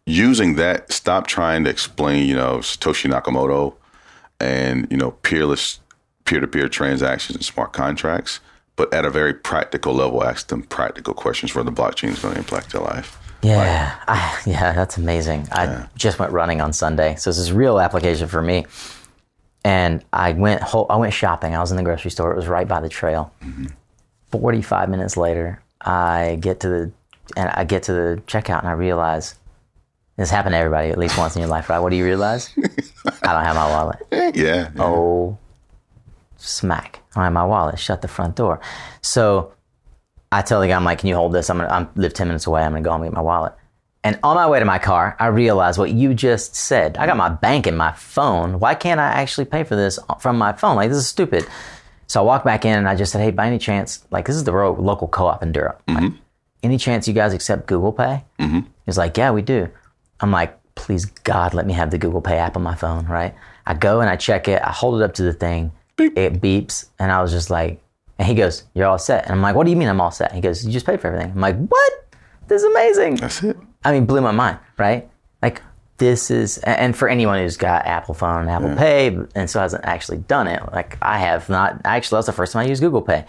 using 0.06 0.56
that, 0.56 0.92
stop 0.92 1.26
trying 1.26 1.64
to 1.64 1.70
explain, 1.70 2.28
you 2.28 2.34
know, 2.34 2.58
Satoshi 2.58 3.10
Nakamoto 3.10 3.74
and, 4.40 4.86
you 4.90 4.96
know, 4.96 5.12
peerless 5.12 5.80
peer 6.24 6.40
to 6.40 6.46
peer 6.46 6.68
transactions 6.68 7.36
and 7.36 7.44
smart 7.44 7.72
contracts, 7.72 8.40
but 8.76 8.92
at 8.92 9.04
a 9.04 9.10
very 9.10 9.34
practical 9.34 9.94
level, 9.94 10.24
ask 10.24 10.48
them 10.48 10.62
practical 10.62 11.14
questions 11.14 11.54
where 11.54 11.64
the 11.64 11.72
blockchain 11.72 12.10
is 12.10 12.18
going 12.18 12.34
to 12.34 12.40
impact 12.40 12.72
their 12.72 12.82
life. 12.82 13.18
Yeah, 13.42 13.94
I, 14.08 14.40
yeah, 14.46 14.72
that's 14.72 14.96
amazing. 14.96 15.48
I 15.52 15.86
just 15.96 16.18
went 16.18 16.32
running 16.32 16.62
on 16.62 16.72
Sunday, 16.72 17.14
so 17.16 17.28
this 17.28 17.38
is 17.38 17.52
real 17.52 17.78
application 17.78 18.26
for 18.26 18.40
me. 18.40 18.64
And 19.66 20.02
I 20.12 20.32
went 20.32 20.62
whole, 20.62 20.86
I 20.88 20.96
went 20.96 21.12
shopping. 21.12 21.54
I 21.54 21.60
was 21.60 21.70
in 21.70 21.76
the 21.76 21.82
grocery 21.82 22.10
store. 22.10 22.32
It 22.32 22.36
was 22.36 22.48
right 22.48 22.66
by 22.68 22.80
the 22.80 22.88
trail. 22.88 23.32
Mm-hmm. 23.42 23.66
Forty-five 24.30 24.88
minutes 24.88 25.16
later, 25.16 25.62
I 25.80 26.38
get 26.40 26.60
to 26.60 26.68
the 26.68 26.92
and 27.36 27.50
I 27.50 27.64
get 27.64 27.84
to 27.84 27.92
the 27.92 28.22
checkout, 28.26 28.60
and 28.60 28.68
I 28.68 28.72
realize 28.72 29.36
this 30.16 30.30
happened 30.30 30.52
to 30.52 30.58
everybody 30.58 30.90
at 30.90 30.98
least 30.98 31.18
once 31.18 31.34
in 31.34 31.40
your 31.40 31.48
life, 31.48 31.68
right? 31.68 31.78
What 31.80 31.90
do 31.90 31.96
you 31.96 32.04
realize? 32.04 32.50
I 33.22 33.32
don't 33.32 33.44
have 33.44 33.56
my 33.56 33.68
wallet. 33.68 33.98
Yeah. 34.12 34.30
yeah. 34.34 34.70
Oh, 34.78 35.38
smack! 36.36 37.00
I 37.12 37.16
don't 37.16 37.24
have 37.24 37.32
my 37.32 37.44
wallet. 37.44 37.78
Shut 37.78 38.02
the 38.02 38.08
front 38.08 38.36
door. 38.36 38.60
So 39.02 39.52
I 40.30 40.42
tell 40.42 40.60
the 40.60 40.68
guy, 40.68 40.76
I'm 40.76 40.84
like, 40.84 41.00
"Can 41.00 41.08
you 41.08 41.16
hold 41.16 41.32
this? 41.32 41.50
I'm 41.50 41.58
gonna 41.58 41.68
I'm 41.68 41.88
live 41.96 42.14
ten 42.14 42.28
minutes 42.28 42.46
away. 42.46 42.62
I'm 42.62 42.72
gonna 42.72 42.82
go 42.82 42.92
and 42.92 43.04
get 43.04 43.12
my 43.12 43.20
wallet." 43.20 43.54
And 44.04 44.18
on 44.22 44.36
my 44.36 44.46
way 44.46 44.58
to 44.58 44.66
my 44.66 44.78
car, 44.78 45.16
I 45.18 45.28
realized 45.28 45.78
what 45.78 45.90
you 45.90 46.12
just 46.12 46.54
said. 46.54 46.98
I 46.98 47.06
got 47.06 47.16
my 47.16 47.30
bank 47.30 47.66
in 47.66 47.74
my 47.74 47.92
phone. 47.92 48.60
Why 48.60 48.74
can't 48.74 49.00
I 49.00 49.06
actually 49.06 49.46
pay 49.46 49.64
for 49.64 49.76
this 49.76 49.98
from 50.20 50.36
my 50.36 50.52
phone? 50.52 50.76
Like 50.76 50.90
this 50.90 50.98
is 50.98 51.06
stupid. 51.06 51.46
So 52.06 52.20
I 52.20 52.24
walked 52.24 52.44
back 52.44 52.66
in 52.66 52.78
and 52.78 52.88
I 52.88 52.94
just 52.94 53.12
said, 53.12 53.22
"Hey, 53.22 53.30
by 53.30 53.46
any 53.46 53.58
chance, 53.58 54.04
like 54.10 54.26
this 54.26 54.36
is 54.36 54.44
the 54.44 54.52
local 54.52 55.08
co-op 55.08 55.42
in 55.42 55.52
Durham. 55.52 55.76
Like, 55.88 55.96
mm-hmm. 55.96 56.16
Any 56.64 56.78
chance 56.78 57.06
you 57.06 57.14
guys 57.14 57.32
accept 57.32 57.66
Google 57.66 57.92
Pay?" 57.92 58.24
Mm-hmm. 58.38 58.60
He's 58.86 58.98
like, 58.98 59.16
"Yeah, 59.16 59.30
we 59.30 59.42
do." 59.42 59.68
I'm 60.20 60.30
like, 60.30 60.58
"Please 60.74 61.04
God, 61.04 61.54
let 61.54 61.66
me 61.66 61.72
have 61.72 61.90
the 61.90 61.98
Google 61.98 62.20
Pay 62.20 62.38
app 62.38 62.56
on 62.56 62.62
my 62.62 62.74
phone." 62.74 63.06
Right? 63.06 63.34
I 63.66 63.74
go 63.74 64.00
and 64.00 64.10
I 64.10 64.16
check 64.16 64.48
it. 64.48 64.62
I 64.62 64.70
hold 64.70 65.00
it 65.00 65.04
up 65.04 65.14
to 65.14 65.22
the 65.22 65.32
thing. 65.32 65.72
It 65.98 66.40
beeps, 66.40 66.86
and 66.98 67.12
I 67.12 67.22
was 67.22 67.30
just 67.30 67.50
like, 67.50 67.80
and 68.18 68.26
he 68.26 68.34
goes, 68.34 68.64
"You're 68.74 68.86
all 68.86 68.98
set." 68.98 69.24
And 69.24 69.32
I'm 69.32 69.42
like, 69.42 69.54
"What 69.54 69.64
do 69.64 69.70
you 69.70 69.76
mean 69.76 69.88
I'm 69.88 70.00
all 70.00 70.10
set?" 70.10 70.32
He 70.32 70.40
goes, 70.40 70.64
"You 70.66 70.72
just 70.72 70.86
paid 70.86 71.00
for 71.00 71.08
everything." 71.08 71.32
I'm 71.32 71.40
like, 71.40 71.56
"What? 71.56 71.92
This 72.48 72.62
is 72.62 72.70
amazing." 72.70 73.16
That's 73.16 73.42
it. 73.42 73.56
I 73.84 73.92
mean, 73.92 74.06
blew 74.06 74.20
my 74.20 74.32
mind, 74.32 74.58
right? 74.78 75.08
Like 75.42 75.62
this 75.98 76.30
is, 76.30 76.58
and 76.58 76.96
for 76.96 77.08
anyone 77.08 77.38
who's 77.38 77.56
got 77.56 77.86
Apple 77.86 78.14
Phone, 78.14 78.48
Apple 78.48 78.74
Pay, 78.76 79.16
and 79.34 79.48
so 79.48 79.60
hasn't 79.60 79.84
actually 79.84 80.18
done 80.18 80.48
it, 80.48 80.60
like 80.72 80.98
I 81.00 81.18
have 81.18 81.48
not. 81.48 81.80
Actually, 81.84 82.16
that's 82.16 82.26
the 82.26 82.32
first 82.32 82.52
time 82.52 82.66
I 82.66 82.68
used 82.68 82.82
Google 82.82 83.02
Pay. 83.02 83.24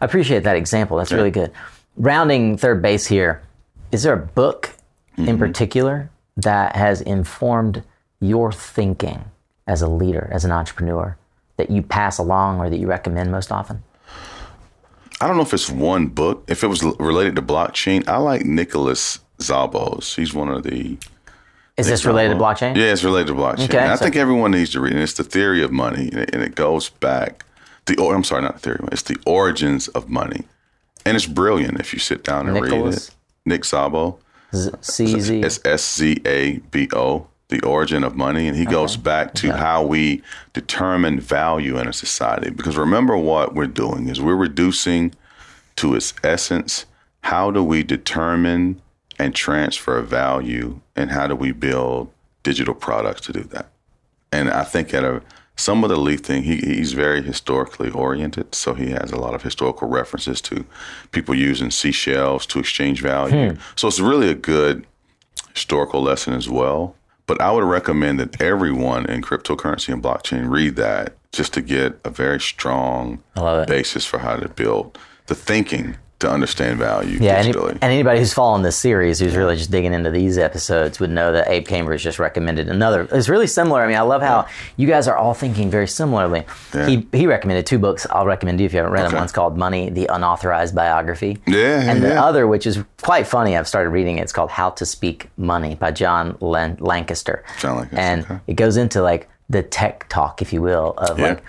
I 0.00 0.04
appreciate 0.04 0.42
that 0.44 0.56
example. 0.56 0.96
That's 0.96 1.12
really 1.12 1.30
good. 1.30 1.52
Rounding 1.98 2.56
third 2.56 2.80
base 2.80 3.06
here, 3.06 3.42
is 3.90 4.04
there 4.04 4.14
a 4.14 4.16
book 4.16 4.70
in 5.16 5.24
mm-hmm. 5.24 5.38
particular 5.38 6.10
that 6.36 6.76
has 6.76 7.00
informed 7.00 7.82
your 8.20 8.52
thinking 8.52 9.24
as 9.66 9.82
a 9.82 9.88
leader, 9.88 10.28
as 10.32 10.44
an 10.44 10.52
entrepreneur, 10.52 11.16
that 11.56 11.70
you 11.70 11.82
pass 11.82 12.18
along 12.18 12.60
or 12.60 12.70
that 12.70 12.78
you 12.78 12.86
recommend 12.86 13.32
most 13.32 13.50
often? 13.50 13.82
I 15.20 15.26
don't 15.26 15.36
know 15.36 15.42
if 15.42 15.52
it's 15.52 15.68
one 15.68 16.06
book. 16.06 16.44
If 16.46 16.62
it 16.62 16.68
was 16.68 16.84
l- 16.84 16.94
related 17.00 17.34
to 17.36 17.42
blockchain, 17.42 18.06
I 18.06 18.18
like 18.18 18.44
Nicholas 18.44 19.18
Szabo's. 19.38 20.14
He's 20.14 20.32
one 20.32 20.48
of 20.48 20.62
the. 20.62 20.96
Is 21.76 21.88
this 21.88 22.04
related 22.04 22.34
to 22.34 22.40
blockchain? 22.40 22.76
Yeah, 22.76 22.92
it's 22.92 23.02
related 23.02 23.28
to 23.28 23.34
blockchain. 23.34 23.64
Okay, 23.64 23.78
And 23.78 23.90
I 23.90 23.96
think 23.96 24.14
everyone 24.14 24.52
needs 24.52 24.70
to 24.70 24.80
read 24.80 24.94
it. 24.94 25.00
It's 25.00 25.14
the 25.14 25.24
theory 25.24 25.62
of 25.62 25.72
money, 25.72 26.08
and 26.12 26.20
it, 26.20 26.30
and 26.32 26.42
it 26.42 26.54
goes 26.54 26.90
back. 26.90 27.44
The 27.86 27.98
or, 27.98 28.14
I'm 28.14 28.22
sorry, 28.22 28.42
not 28.42 28.54
the 28.54 28.60
theory. 28.60 28.78
It's 28.92 29.02
the 29.02 29.16
origins 29.26 29.88
of 29.88 30.08
money, 30.08 30.44
and 31.08 31.16
it's 31.16 31.26
brilliant 31.26 31.80
if 31.80 31.92
you 31.92 31.98
sit 31.98 32.24
down 32.24 32.48
and 32.48 32.60
read 32.60 32.72
it. 32.72 33.10
Nick 33.44 33.62
Szabo. 33.62 34.18
Z- 34.54 34.70
CZ. 34.70 35.44
It's 35.44 35.60
S 35.64 35.96
Z 35.96 36.20
A 36.26 36.58
B 36.70 36.88
O, 36.94 37.26
the 37.48 37.60
origin 37.62 38.04
of 38.04 38.16
money. 38.16 38.48
And 38.48 38.56
he 38.56 38.64
goes 38.64 38.96
back 38.96 39.34
to 39.34 39.52
how 39.52 39.82
we 39.82 40.22
determine 40.52 41.20
value 41.20 41.78
in 41.78 41.88
a 41.88 41.92
society. 41.92 42.50
Because 42.50 42.76
remember 42.76 43.16
what 43.16 43.54
we're 43.54 43.66
doing 43.66 44.08
is 44.08 44.20
we're 44.20 44.34
reducing 44.36 45.14
to 45.76 45.94
its 45.94 46.12
essence 46.24 46.86
how 47.22 47.50
do 47.50 47.62
we 47.62 47.82
determine 47.82 48.80
and 49.18 49.34
transfer 49.34 50.00
value 50.00 50.80
and 50.96 51.10
how 51.10 51.26
do 51.26 51.34
we 51.34 51.52
build 51.52 52.10
digital 52.42 52.74
products 52.74 53.20
to 53.22 53.32
do 53.32 53.42
that? 53.42 53.68
And 54.32 54.50
I 54.50 54.64
think 54.64 54.94
at 54.94 55.04
a 55.04 55.22
some 55.58 55.82
of 55.82 55.90
the 55.90 55.96
Leaf 55.96 56.20
thing, 56.20 56.44
he, 56.44 56.56
he's 56.58 56.92
very 56.92 57.20
historically 57.20 57.90
oriented. 57.90 58.54
So 58.54 58.74
he 58.74 58.90
has 58.90 59.10
a 59.10 59.16
lot 59.16 59.34
of 59.34 59.42
historical 59.42 59.88
references 59.88 60.40
to 60.42 60.64
people 61.10 61.34
using 61.34 61.70
seashells 61.70 62.46
to 62.46 62.60
exchange 62.60 63.02
value. 63.02 63.34
So 63.74 63.88
it's 63.88 63.98
really 64.00 64.30
a 64.30 64.34
good 64.34 64.86
historical 65.54 66.00
lesson 66.00 66.32
as 66.34 66.48
well. 66.48 66.94
But 67.26 67.40
I 67.40 67.50
would 67.50 67.64
recommend 67.64 68.20
that 68.20 68.40
everyone 68.40 69.04
in 69.06 69.20
cryptocurrency 69.20 69.92
and 69.92 70.02
blockchain 70.02 70.48
read 70.48 70.76
that 70.76 71.14
just 71.32 71.52
to 71.54 71.60
get 71.60 71.98
a 72.04 72.10
very 72.10 72.40
strong 72.40 73.22
basis 73.66 74.06
for 74.06 74.18
how 74.18 74.36
to 74.36 74.48
build 74.48 74.96
the 75.26 75.34
thinking 75.34 75.96
to 76.20 76.28
understand 76.28 76.78
value 76.78 77.18
Yeah, 77.20 77.34
any, 77.34 77.52
and 77.52 77.78
anybody 77.82 78.18
who's 78.18 78.32
following 78.32 78.62
this 78.62 78.76
series, 78.76 79.20
who's 79.20 79.36
really 79.36 79.56
just 79.56 79.70
digging 79.70 79.92
into 79.92 80.10
these 80.10 80.36
episodes, 80.36 80.98
would 80.98 81.10
know 81.10 81.32
that 81.32 81.48
Abe 81.48 81.66
Cambridge 81.66 82.02
just 82.02 82.18
recommended 82.18 82.68
another. 82.68 83.08
It's 83.12 83.28
really 83.28 83.46
similar. 83.46 83.82
I 83.82 83.86
mean, 83.86 83.96
I 83.96 84.00
love 84.00 84.20
how 84.20 84.46
you 84.76 84.88
guys 84.88 85.06
are 85.06 85.16
all 85.16 85.32
thinking 85.34 85.70
very 85.70 85.86
similarly. 85.86 86.44
Yeah. 86.74 86.86
He 86.88 87.06
he 87.12 87.26
recommended 87.26 87.66
two 87.66 87.78
books. 87.78 88.06
I'll 88.10 88.26
recommend 88.26 88.58
you 88.58 88.66
if 88.66 88.72
you 88.72 88.78
haven't 88.78 88.92
read 88.92 89.06
them. 89.06 89.14
One's 89.14 89.30
called 89.32 89.56
Money: 89.56 89.90
The 89.90 90.06
Unauthorized 90.06 90.74
Biography. 90.74 91.38
Yeah, 91.46 91.88
and 91.90 92.02
the 92.02 92.20
other, 92.20 92.46
which 92.48 92.66
is 92.66 92.82
quite 93.02 93.26
funny, 93.26 93.56
I've 93.56 93.68
started 93.68 93.90
reading 93.90 94.18
it. 94.18 94.22
It's 94.22 94.32
called 94.32 94.50
How 94.50 94.70
to 94.70 94.84
Speak 94.84 95.28
Money 95.36 95.76
by 95.76 95.92
John 95.92 96.36
Lan- 96.40 96.78
Lanchester. 96.80 97.44
John 97.60 97.76
Lanchester, 97.76 97.96
and 98.00 98.24
okay. 98.24 98.40
it 98.48 98.54
goes 98.54 98.76
into 98.76 99.02
like 99.02 99.28
the 99.48 99.62
tech 99.62 100.08
talk, 100.08 100.42
if 100.42 100.52
you 100.52 100.62
will, 100.62 100.94
of 100.98 101.18
Yeah. 101.18 101.28
like 101.28 101.42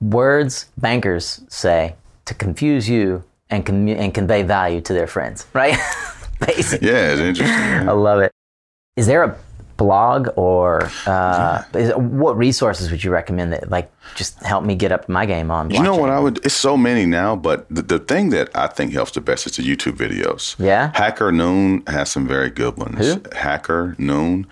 words 0.00 0.66
bankers 0.78 1.42
say 1.48 1.94
to 2.24 2.34
confuse 2.34 2.88
you 2.88 3.22
and 3.50 3.64
commu- 3.66 3.98
and 3.98 4.14
convey 4.14 4.42
value 4.42 4.80
to 4.82 4.92
their 4.92 5.06
friends, 5.06 5.46
right? 5.52 5.76
Basically, 6.46 6.88
yeah, 6.88 7.12
it's 7.12 7.20
interesting. 7.20 7.88
I 7.88 7.92
love 7.92 8.20
it. 8.20 8.32
Is 8.96 9.06
there 9.06 9.22
a 9.24 9.36
blog 9.76 10.28
or 10.36 10.90
uh, 11.06 11.62
is, 11.74 11.90
what 11.96 12.36
resources 12.36 12.90
would 12.90 13.02
you 13.02 13.10
recommend 13.10 13.50
that 13.52 13.70
like 13.70 13.90
just 14.14 14.38
help 14.42 14.62
me 14.62 14.74
get 14.74 14.92
up 14.92 15.08
my 15.08 15.24
game 15.26 15.50
on? 15.50 15.70
You 15.70 15.82
know 15.82 15.96
what 15.96 16.10
I 16.10 16.18
would? 16.20 16.44
It's 16.44 16.54
so 16.54 16.76
many 16.76 17.06
now, 17.06 17.34
but 17.34 17.66
the, 17.70 17.82
the 17.82 17.98
thing 17.98 18.30
that 18.30 18.54
I 18.54 18.66
think 18.66 18.92
helps 18.92 19.12
the 19.12 19.20
best 19.22 19.46
is 19.46 19.56
the 19.56 19.62
YouTube 19.62 19.96
videos. 19.96 20.54
Yeah? 20.58 20.92
Hacker 20.94 21.32
Noon 21.32 21.82
has 21.86 22.10
some 22.10 22.26
very 22.26 22.50
good 22.50 22.76
ones. 22.76 22.98
Who? 22.98 23.22
Hacker 23.34 23.94
Noon. 23.98 24.46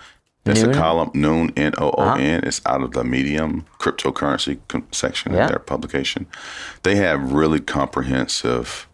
That's 0.45 0.63
Noon? 0.63 0.71
a 0.71 0.73
column 0.73 1.11
Noon 1.13 1.53
N 1.55 1.73
O 1.77 1.91
O 1.91 2.13
N. 2.15 2.41
It's 2.43 2.61
out 2.65 2.81
of 2.81 2.91
the 2.93 3.03
Medium 3.03 3.65
cryptocurrency 3.79 4.59
section 4.91 5.33
Yeah. 5.33 5.43
of 5.43 5.49
their 5.49 5.59
publication. 5.59 6.25
They 6.83 6.95
have 6.95 7.33
really 7.33 7.59
comprehensive 7.59 8.87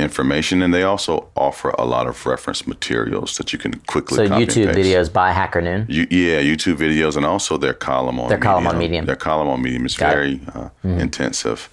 information, 0.00 0.62
and 0.62 0.72
they 0.72 0.82
also 0.82 1.28
offer 1.36 1.70
a 1.78 1.84
lot 1.84 2.06
of 2.06 2.26
reference 2.26 2.66
materials 2.66 3.36
that 3.36 3.52
you 3.52 3.58
can 3.58 3.74
quickly. 3.86 4.16
So 4.16 4.26
YouTube 4.26 4.74
videos 4.74 5.12
by 5.12 5.32
Hacker 5.32 5.60
Noon. 5.60 5.86
You, 5.88 6.06
yeah, 6.10 6.40
YouTube 6.40 6.76
videos 6.76 7.16
and 7.16 7.26
also 7.26 7.56
their 7.56 7.74
column 7.74 8.18
on 8.18 8.28
Their 8.28 8.38
column 8.38 8.66
on 8.66 8.78
Medium. 8.78 9.06
Their 9.06 9.16
column 9.16 9.48
on 9.48 9.62
Medium 9.62 9.86
is 9.86 9.96
Got 9.96 10.12
very 10.12 10.40
uh, 10.54 10.70
intensive, 10.82 11.68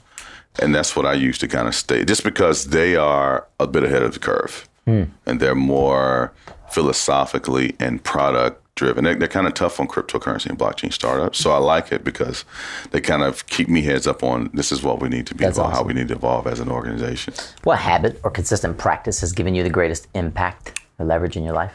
and 0.59 0.75
that's 0.75 0.95
what 0.95 1.05
I 1.05 1.13
use 1.13 1.37
to 1.39 1.47
kind 1.47 1.67
of 1.67 1.75
stay. 1.75 2.05
Just 2.05 2.23
because 2.23 2.65
they 2.65 2.95
are 2.95 3.47
a 3.59 3.67
bit 3.67 3.83
ahead 3.83 4.03
of 4.03 4.13
the 4.13 4.19
curve, 4.19 4.67
and 4.85 5.39
they're 5.39 5.55
more 5.55 6.31
philosophically 6.69 7.75
and 7.79 8.03
product 8.03 8.61
driven. 8.77 9.03
They're, 9.03 9.15
they're 9.15 9.27
kind 9.27 9.45
of 9.47 9.53
tough 9.53 9.79
on 9.79 9.87
cryptocurrency 9.87 10.45
and 10.45 10.57
blockchain 10.57 10.93
startups, 10.93 11.39
so 11.39 11.51
I 11.51 11.57
like 11.57 11.91
it 11.91 12.05
because 12.05 12.45
they 12.91 13.01
kind 13.01 13.23
of 13.23 13.45
keep 13.47 13.67
me 13.67 13.81
heads 13.81 14.07
up 14.07 14.23
on 14.23 14.49
this 14.53 14.71
is 14.71 14.81
what 14.81 15.01
we 15.01 15.09
need 15.09 15.27
to 15.27 15.35
be 15.35 15.43
That's 15.43 15.57
about, 15.57 15.73
how 15.73 15.83
we 15.83 15.93
need 15.93 16.07
to 16.07 16.15
evolve 16.15 16.47
as 16.47 16.61
an 16.61 16.69
organization. 16.69 17.33
What 17.63 17.79
habit 17.79 18.19
or 18.23 18.31
consistent 18.31 18.77
practice 18.77 19.19
has 19.19 19.33
given 19.33 19.53
you 19.53 19.63
the 19.63 19.69
greatest 19.69 20.07
impact 20.13 20.79
or 20.97 21.05
leverage 21.05 21.35
in 21.35 21.43
your 21.43 21.53
life? 21.53 21.73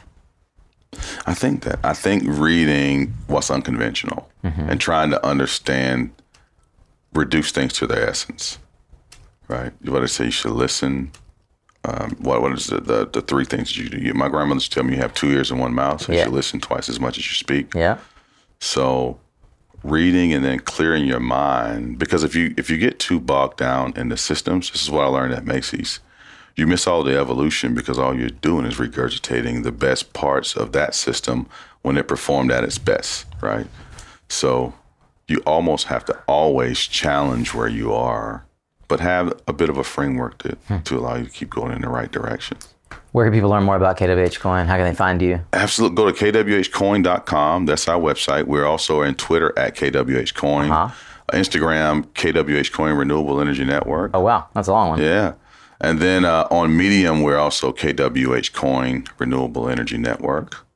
I 1.27 1.35
think 1.35 1.65
that. 1.65 1.79
I 1.85 1.95
think 1.95 2.23
reading 2.27 3.15
what's 3.27 3.51
unconventional 3.51 4.31
mm-hmm. 4.45 4.70
and 4.70 4.81
trying 4.81 5.11
to 5.11 5.27
understand, 5.27 6.12
reduce 7.15 7.51
things 7.51 7.73
to 7.74 7.87
their 7.87 8.09
essence, 8.09 8.59
right? 9.49 9.73
What 9.85 10.03
I 10.03 10.07
say, 10.07 10.27
you 10.27 10.31
should 10.31 10.53
listen. 10.53 11.12
Um, 11.85 12.11
what 12.21 12.43
what 12.43 12.53
is 12.53 12.67
the, 12.69 12.81
the 12.81 13.07
the 13.07 13.21
three 13.23 13.45
things 13.45 13.77
you 13.77 13.89
do? 13.89 13.99
You, 13.99 14.15
my 14.15 14.29
grandmother 14.29 14.57
used 14.57 14.71
to 14.73 14.75
tell 14.77 14.85
me 14.85 14.95
you 14.95 15.01
have 15.03 15.15
two 15.15 15.31
ears 15.31 15.51
and 15.51 15.59
one 15.61 15.75
mouth, 15.75 16.03
so 16.03 16.13
you 16.13 16.19
Yeah. 16.19 16.25
should 16.25 16.33
listen 16.33 16.61
twice 16.61 16.89
as 16.89 17.01
much 17.01 17.19
as 17.19 17.27
you 17.27 17.35
speak. 17.35 17.75
Yeah. 17.75 17.99
So 18.61 19.19
reading 19.83 20.33
and 20.33 20.45
then 20.45 20.61
clearing 20.61 21.05
your 21.07 21.19
mind 21.19 21.99
because 21.99 22.23
if 22.23 22.37
you 22.37 22.55
if 22.57 22.71
you 22.71 22.79
get 22.79 23.01
too 23.01 23.19
bogged 23.19 23.57
down 23.59 23.93
in 23.97 24.11
the 24.11 24.17
systems, 24.17 24.71
this 24.71 24.83
is 24.83 24.91
what 24.91 25.05
I 25.05 25.09
learned 25.09 25.35
at 25.35 25.45
Macy's. 25.45 25.99
You 26.55 26.67
miss 26.67 26.87
all 26.87 27.03
the 27.03 27.19
evolution 27.19 27.75
because 27.75 27.99
all 27.99 28.15
you're 28.17 28.29
doing 28.29 28.67
is 28.67 28.77
regurgitating 28.77 29.63
the 29.65 29.73
best 29.73 30.13
parts 30.13 30.55
of 30.55 30.73
that 30.73 30.95
system 30.95 31.47
when 31.81 31.97
it 31.97 32.07
performed 32.07 32.53
at 32.53 32.63
its 32.63 32.79
best, 32.79 33.27
right? 33.41 33.67
So 34.29 34.75
you 35.27 35.39
almost 35.47 35.87
have 35.87 36.05
to 36.05 36.19
always 36.29 36.79
challenge 36.81 37.55
where 37.55 37.69
you 37.69 37.93
are, 37.95 38.45
but 38.93 39.01
have 39.01 39.32
a 39.48 39.55
bit 39.55 39.70
of 39.70 39.78
a 39.78 39.85
framework 39.85 40.36
to, 40.36 40.55
to 40.85 40.98
allow 40.98 41.14
you 41.16 41.24
to 41.24 41.31
keep 41.31 41.48
going 41.48 41.73
in 41.73 41.81
the 41.81 41.89
right 41.89 42.12
direction. 42.12 42.59
Where 43.12 43.24
can 43.24 43.32
people 43.32 43.48
learn 43.48 43.62
more 43.62 43.77
about 43.77 43.97
KWH 43.97 44.39
Coin? 44.39 44.66
How 44.66 44.77
can 44.77 44.85
they 44.85 44.94
find 44.94 45.23
you? 45.23 45.40
Absolutely. 45.55 45.97
Go 45.97 46.10
to 46.12 46.32
kwhcoin.com. 46.32 47.64
That's 47.64 47.89
our 47.89 47.98
website. 47.98 48.44
We're 48.44 48.66
also 48.66 49.01
in 49.01 49.14
Twitter 49.14 49.59
at 49.59 49.74
kwhcoin, 49.77 50.70
Uh-huh. 50.70 50.94
Instagram, 51.32 52.05
KWH 52.09 52.70
Coin 52.73 52.93
Renewable 52.94 53.40
Energy 53.40 53.64
Network. 53.64 54.10
Oh 54.12 54.20
wow, 54.20 54.48
that's 54.52 54.69
a 54.69 54.73
long 54.73 54.90
one. 54.90 55.01
Yeah. 55.01 55.32
And 55.81 55.98
then 55.98 56.27
uh, 56.27 56.47
on 56.51 56.77
Medium, 56.77 57.23
we're 57.23 57.39
also 57.39 57.73
KWH 57.73 58.52
Coin 58.52 59.05
Renewable 59.19 59.70
Energy 59.70 59.97
Network. 59.97 60.66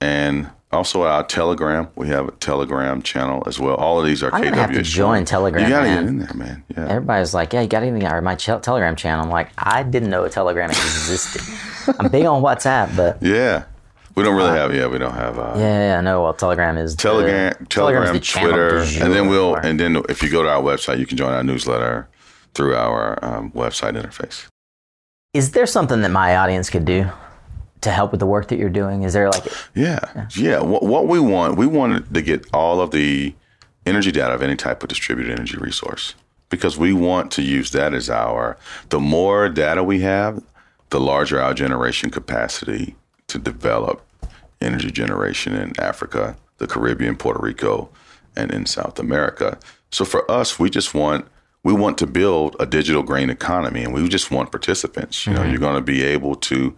And 0.00 0.50
also 0.74 1.02
our 1.02 1.24
Telegram. 1.24 1.88
We 1.96 2.08
have 2.08 2.28
a 2.28 2.32
Telegram 2.32 3.00
channel 3.02 3.42
as 3.46 3.58
well. 3.58 3.74
All 3.76 3.98
of 4.00 4.06
these 4.06 4.22
are 4.22 4.34
I'm 4.34 4.42
KWH 4.42 4.54
have 4.56 4.72
to 4.72 4.82
join 4.82 5.24
Telegram, 5.24 5.62
You 5.64 5.68
got 5.70 5.80
to 5.80 5.86
man. 5.86 6.02
get 6.02 6.08
in 6.08 6.18
there, 6.18 6.34
man. 6.34 6.64
Yeah. 6.76 6.88
Everybody's 6.88 7.32
like, 7.32 7.52
yeah, 7.52 7.62
you 7.62 7.68
got 7.68 7.82
anything? 7.82 8.06
Or 8.06 8.20
my 8.20 8.34
ch- 8.34 8.46
Telegram 8.62 8.94
channel. 8.96 9.24
I'm 9.24 9.30
like, 9.30 9.50
I 9.56 9.82
didn't 9.82 10.10
know 10.10 10.24
a 10.24 10.30
Telegram 10.30 10.70
existed. 10.70 11.42
I'm 11.98 12.10
big 12.10 12.26
on 12.26 12.42
WhatsApp, 12.42 12.94
but 12.96 13.22
Yeah. 13.22 13.64
We 14.16 14.22
don't 14.22 14.36
really 14.36 14.56
have, 14.56 14.72
yeah, 14.72 14.86
we 14.86 14.98
don't 14.98 15.14
have. 15.14 15.40
Uh, 15.40 15.54
yeah, 15.56 15.94
yeah, 15.96 16.00
know. 16.00 16.22
Well, 16.22 16.34
Telegram 16.34 16.76
is 16.76 16.94
Telegram, 16.94 17.52
Telegram's 17.68 17.68
Telegram, 17.68 18.14
the 18.14 18.20
Twitter, 18.20 19.04
and 19.04 19.12
then 19.12 19.28
we'll, 19.28 19.56
and 19.56 19.80
then 19.80 20.00
if 20.08 20.22
you 20.22 20.30
go 20.30 20.44
to 20.44 20.48
our 20.48 20.62
website, 20.62 21.00
you 21.00 21.06
can 21.06 21.16
join 21.16 21.32
our 21.32 21.42
newsletter 21.42 22.06
through 22.54 22.76
our 22.76 23.18
um, 23.24 23.50
website 23.50 24.00
interface. 24.00 24.46
Is 25.32 25.50
there 25.50 25.66
something 25.66 26.00
that 26.02 26.12
my 26.12 26.36
audience 26.36 26.70
could 26.70 26.84
do 26.84 27.10
to 27.84 27.90
help 27.90 28.10
with 28.10 28.20
the 28.20 28.26
work 28.26 28.48
that 28.48 28.58
you're 28.58 28.68
doing? 28.68 29.02
Is 29.02 29.12
there 29.12 29.30
like, 29.30 29.44
Yeah, 29.74 30.26
yeah. 30.36 30.60
What, 30.60 30.82
what 30.82 31.06
we 31.06 31.20
want, 31.20 31.56
we 31.56 31.66
wanted 31.66 32.12
to 32.12 32.22
get 32.22 32.46
all 32.52 32.80
of 32.80 32.90
the 32.90 33.34
energy 33.86 34.10
data 34.10 34.34
of 34.34 34.42
any 34.42 34.56
type 34.56 34.82
of 34.82 34.88
distributed 34.88 35.32
energy 35.32 35.56
resource. 35.56 36.14
because 36.50 36.78
we 36.78 36.92
want 36.92 37.32
to 37.32 37.42
use 37.42 37.70
that 37.72 37.94
as 37.94 38.08
our. 38.08 38.56
The 38.90 39.00
more 39.00 39.48
data 39.48 39.82
we 39.82 40.00
have, 40.00 40.42
the 40.90 41.00
larger 41.00 41.40
our 41.40 41.54
generation 41.54 42.10
capacity 42.10 42.94
to 43.26 43.38
develop 43.38 44.06
energy 44.60 44.90
generation 44.90 45.54
in 45.54 45.72
Africa, 45.80 46.36
the 46.58 46.66
Caribbean, 46.66 47.16
Puerto 47.16 47.40
Rico, 47.40 47.88
and 48.36 48.52
in 48.52 48.66
South 48.66 48.98
America. 48.98 49.58
So 49.90 50.04
for 50.04 50.30
us, 50.30 50.58
we 50.58 50.70
just 50.70 50.94
want 50.94 51.26
we 51.64 51.72
want 51.72 51.96
to 51.98 52.06
build 52.06 52.56
a 52.60 52.66
digital 52.66 53.02
green 53.02 53.30
economy, 53.30 53.82
and 53.82 53.94
we 53.94 54.06
just 54.08 54.30
want 54.30 54.50
participants. 54.50 55.26
You 55.26 55.32
know, 55.32 55.40
mm-hmm. 55.40 55.50
you're 55.50 55.60
going 55.60 55.76
to 55.76 55.80
be 55.80 56.02
able 56.02 56.34
to 56.36 56.76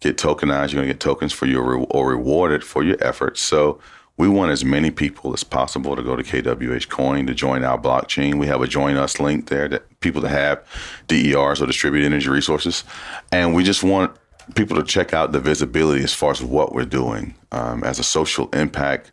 get 0.00 0.16
tokenized. 0.16 0.72
You're 0.72 0.82
going 0.82 0.88
to 0.88 0.94
get 0.94 1.00
tokens 1.00 1.32
for 1.32 1.46
your 1.46 1.86
or 1.90 2.08
rewarded 2.08 2.64
for 2.64 2.82
your 2.82 2.96
efforts. 3.00 3.40
So 3.40 3.80
we 4.18 4.28
want 4.28 4.50
as 4.50 4.64
many 4.64 4.90
people 4.90 5.32
as 5.34 5.44
possible 5.44 5.94
to 5.94 6.02
go 6.02 6.16
to 6.16 6.22
KWH 6.22 6.88
Coin 6.88 7.26
to 7.26 7.34
join 7.34 7.64
our 7.64 7.78
blockchain. 7.78 8.38
We 8.38 8.46
have 8.46 8.62
a 8.62 8.66
join 8.66 8.96
us 8.96 9.20
link 9.20 9.48
there 9.48 9.68
that 9.68 10.00
people 10.00 10.22
that 10.22 10.30
have 10.30 10.64
DERs 11.06 11.60
or 11.60 11.66
distributed 11.66 12.06
energy 12.06 12.28
resources, 12.28 12.84
and 13.30 13.54
we 13.54 13.62
just 13.62 13.82
want 13.82 14.16
people 14.54 14.76
to 14.76 14.82
check 14.82 15.12
out 15.12 15.32
the 15.32 15.40
visibility 15.40 16.02
as 16.02 16.14
far 16.14 16.30
as 16.30 16.42
what 16.42 16.72
we're 16.72 16.84
doing 16.84 17.34
um, 17.52 17.84
as 17.84 17.98
a 17.98 18.04
social 18.04 18.48
impact. 18.50 19.12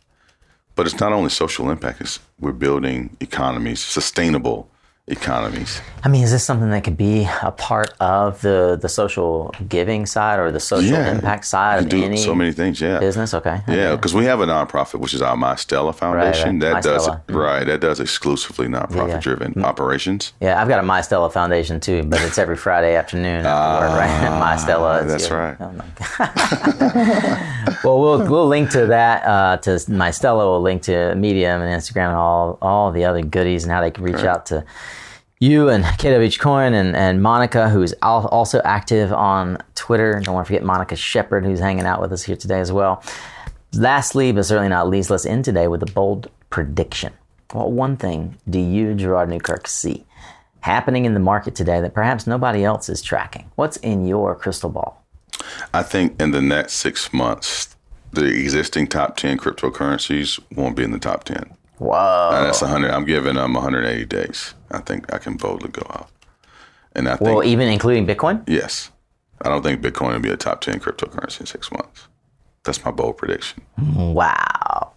But 0.76 0.86
it's 0.86 0.98
not 0.98 1.12
only 1.12 1.30
social 1.30 1.70
impact; 1.70 2.00
it's 2.00 2.18
we're 2.40 2.52
building 2.52 3.16
economies, 3.20 3.80
sustainable 3.80 4.70
economies. 5.06 5.82
I 6.02 6.08
mean, 6.08 6.22
is 6.22 6.32
this 6.32 6.42
something 6.44 6.70
that 6.70 6.82
could 6.82 6.96
be 6.96 7.28
a 7.42 7.50
part 7.50 7.92
of 8.00 8.40
the 8.40 8.78
the 8.80 8.88
social 8.88 9.54
giving 9.68 10.06
side 10.06 10.38
or 10.38 10.50
the 10.50 10.60
social 10.60 10.92
Yeah. 10.92 11.10
impact 11.10 11.44
side 11.44 11.82
of 11.82 11.88
do 11.90 12.02
any 12.02 12.16
so 12.16 12.34
many 12.34 12.52
things. 12.52 12.80
Yeah, 12.80 13.00
business? 13.00 13.34
Okay. 13.34 13.60
Yeah, 13.68 13.96
because 13.96 14.14
we 14.14 14.24
have 14.24 14.40
a 14.40 14.46
nonprofit, 14.46 15.00
which 15.00 15.12
is 15.12 15.20
our 15.20 15.36
My 15.36 15.56
Stella 15.56 15.92
Foundation. 15.92 16.52
right. 16.52 16.60
That 16.60 16.72
My 16.74 16.80
does 16.80 17.02
Stella. 17.04 17.22
right. 17.28 17.64
That 17.64 17.80
does 17.80 18.00
exclusively 18.00 18.66
nonprofit 18.66 19.20
driven 19.20 19.52
mm. 19.54 19.64
operations. 19.64 20.32
Yeah, 20.40 20.60
I've 20.60 20.68
got 20.68 20.78
a 20.80 20.82
My 20.82 21.02
Stella 21.02 21.28
Foundation 21.28 21.80
too, 21.80 22.02
but 22.04 22.22
it's 22.22 22.38
every 22.38 22.56
Friday 22.56 22.96
afternoon. 22.96 23.44
after 23.44 23.86
work, 23.88 23.98
right? 23.98 24.14
Ah, 24.24 24.38
my 24.38 24.56
Stella. 24.56 25.04
that's 25.04 25.30
right. 25.30 25.56
Oh 25.60 25.72
well, 27.84 28.00
we'll 28.00 28.30
we'll 28.30 28.46
link 28.46 28.70
to 28.70 28.86
that. 28.86 29.24
Uh, 29.24 29.56
to 29.58 29.78
My 29.90 30.10
Stella, 30.10 30.50
we'll 30.50 30.62
link 30.62 30.82
to 30.82 31.14
Medium 31.14 31.60
and 31.60 31.80
Instagram 31.80 32.08
and 32.08 32.16
all 32.16 32.58
all 32.62 32.90
the 32.90 33.04
other 33.04 33.22
goodies 33.22 33.64
and 33.64 33.72
how 33.72 33.80
they 33.82 33.90
can 33.90 34.02
reach 34.02 34.24
out 34.24 34.46
to 34.46 34.64
you 35.44 35.68
and 35.68 35.84
KWH 36.00 36.38
Coin 36.38 36.72
and, 36.74 36.96
and 36.96 37.22
Monica, 37.22 37.68
who's 37.68 37.94
al- 38.02 38.28
also 38.28 38.60
active 38.64 39.12
on 39.12 39.58
Twitter. 39.74 40.20
Don't 40.24 40.34
want 40.34 40.46
to 40.46 40.48
forget 40.48 40.64
Monica 40.64 40.96
Shepard, 40.96 41.44
who's 41.44 41.60
hanging 41.60 41.84
out 41.84 42.00
with 42.00 42.12
us 42.12 42.22
here 42.22 42.36
today 42.36 42.60
as 42.60 42.72
well. 42.72 43.02
Lastly, 43.74 44.32
but 44.32 44.44
certainly 44.44 44.68
not 44.68 44.88
least, 44.88 45.10
let's 45.10 45.26
end 45.26 45.44
today 45.44 45.68
with 45.68 45.82
a 45.82 45.92
bold 45.92 46.30
prediction. 46.50 47.12
What 47.52 47.72
one 47.72 47.96
thing 47.96 48.38
do 48.48 48.58
you, 48.58 48.94
Gerard 48.94 49.28
Newkirk, 49.28 49.68
see 49.68 50.04
happening 50.60 51.04
in 51.04 51.12
the 51.12 51.20
market 51.20 51.54
today 51.54 51.78
that 51.82 51.92
perhaps 51.92 52.26
nobody 52.26 52.64
else 52.64 52.88
is 52.88 53.02
tracking? 53.02 53.50
What's 53.56 53.76
in 53.78 54.06
your 54.06 54.34
crystal 54.34 54.70
ball? 54.70 55.04
I 55.74 55.82
think 55.82 56.20
in 56.20 56.30
the 56.30 56.40
next 56.40 56.74
six 56.74 57.12
months, 57.12 57.76
the 58.12 58.24
existing 58.24 58.86
top 58.86 59.16
10 59.16 59.38
cryptocurrencies 59.38 60.40
won't 60.56 60.76
be 60.76 60.84
in 60.84 60.92
the 60.92 60.98
top 60.98 61.24
10. 61.24 61.54
Wow. 61.78 62.30
That's 62.30 62.60
100. 62.60 62.90
I'm 62.90 63.04
giving 63.04 63.36
um, 63.36 63.52
them 63.52 63.54
180 63.54 64.04
days. 64.06 64.54
I 64.70 64.78
think 64.78 65.12
I 65.12 65.18
can 65.18 65.36
boldly 65.36 65.70
go 65.70 65.86
out. 65.90 66.08
And 66.94 67.08
I 67.08 67.16
think, 67.16 67.22
well, 67.22 67.44
even 67.44 67.68
including 67.68 68.06
Bitcoin. 68.06 68.44
Yes, 68.48 68.92
I 69.42 69.48
don't 69.48 69.62
think 69.62 69.80
Bitcoin 69.80 70.12
will 70.12 70.20
be 70.20 70.30
a 70.30 70.36
top 70.36 70.60
10 70.60 70.78
cryptocurrency 70.78 71.40
in 71.40 71.46
six 71.46 71.72
months. 71.72 72.06
That's 72.62 72.84
my 72.84 72.90
bold 72.90 73.16
prediction. 73.16 73.62
Wow. 73.76 74.92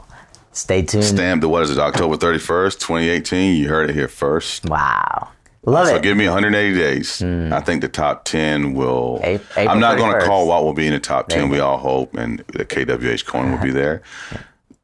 Stay 0.52 0.84
tuned. 0.84 1.04
Stamped, 1.04 1.46
what 1.46 1.64
is 1.64 1.72
it, 1.72 1.80
October 1.80 2.16
31st, 2.16 2.80
2018? 2.80 3.58
You 3.58 3.68
heard 3.68 3.90
it 3.90 3.94
here 3.94 4.08
first. 4.08 4.66
Wow. 4.66 5.30
Love 5.64 5.88
so 5.88 5.96
it. 5.96 5.98
So 5.98 6.02
give 6.02 6.18
me 6.18 6.26
180 6.26 6.78
days. 6.78 7.20
Mm. 7.20 7.52
I 7.52 7.60
think 7.60 7.82
the 7.82 7.90
top 7.90 8.24
10 8.26 8.74
will. 8.74 9.20
I'm 9.58 9.80
not 9.80 9.98
going 9.98 10.18
to 10.18 10.26
call 10.26 10.48
what 10.48 10.64
will 10.64 10.74
be 10.74 10.88
in 10.88 10.94
the 10.94 11.00
top 11.00 11.28
10. 11.28 11.50
We 11.50 11.60
all 11.60 11.78
hope, 11.78 12.16
and 12.16 12.40
the 12.54 12.64
KWH 12.64 13.26
coin 13.26 13.52
will 13.52 13.58
be 13.58 13.70
uh-huh. 13.70 13.78
there. 13.78 14.02
Yeah. 14.32 14.38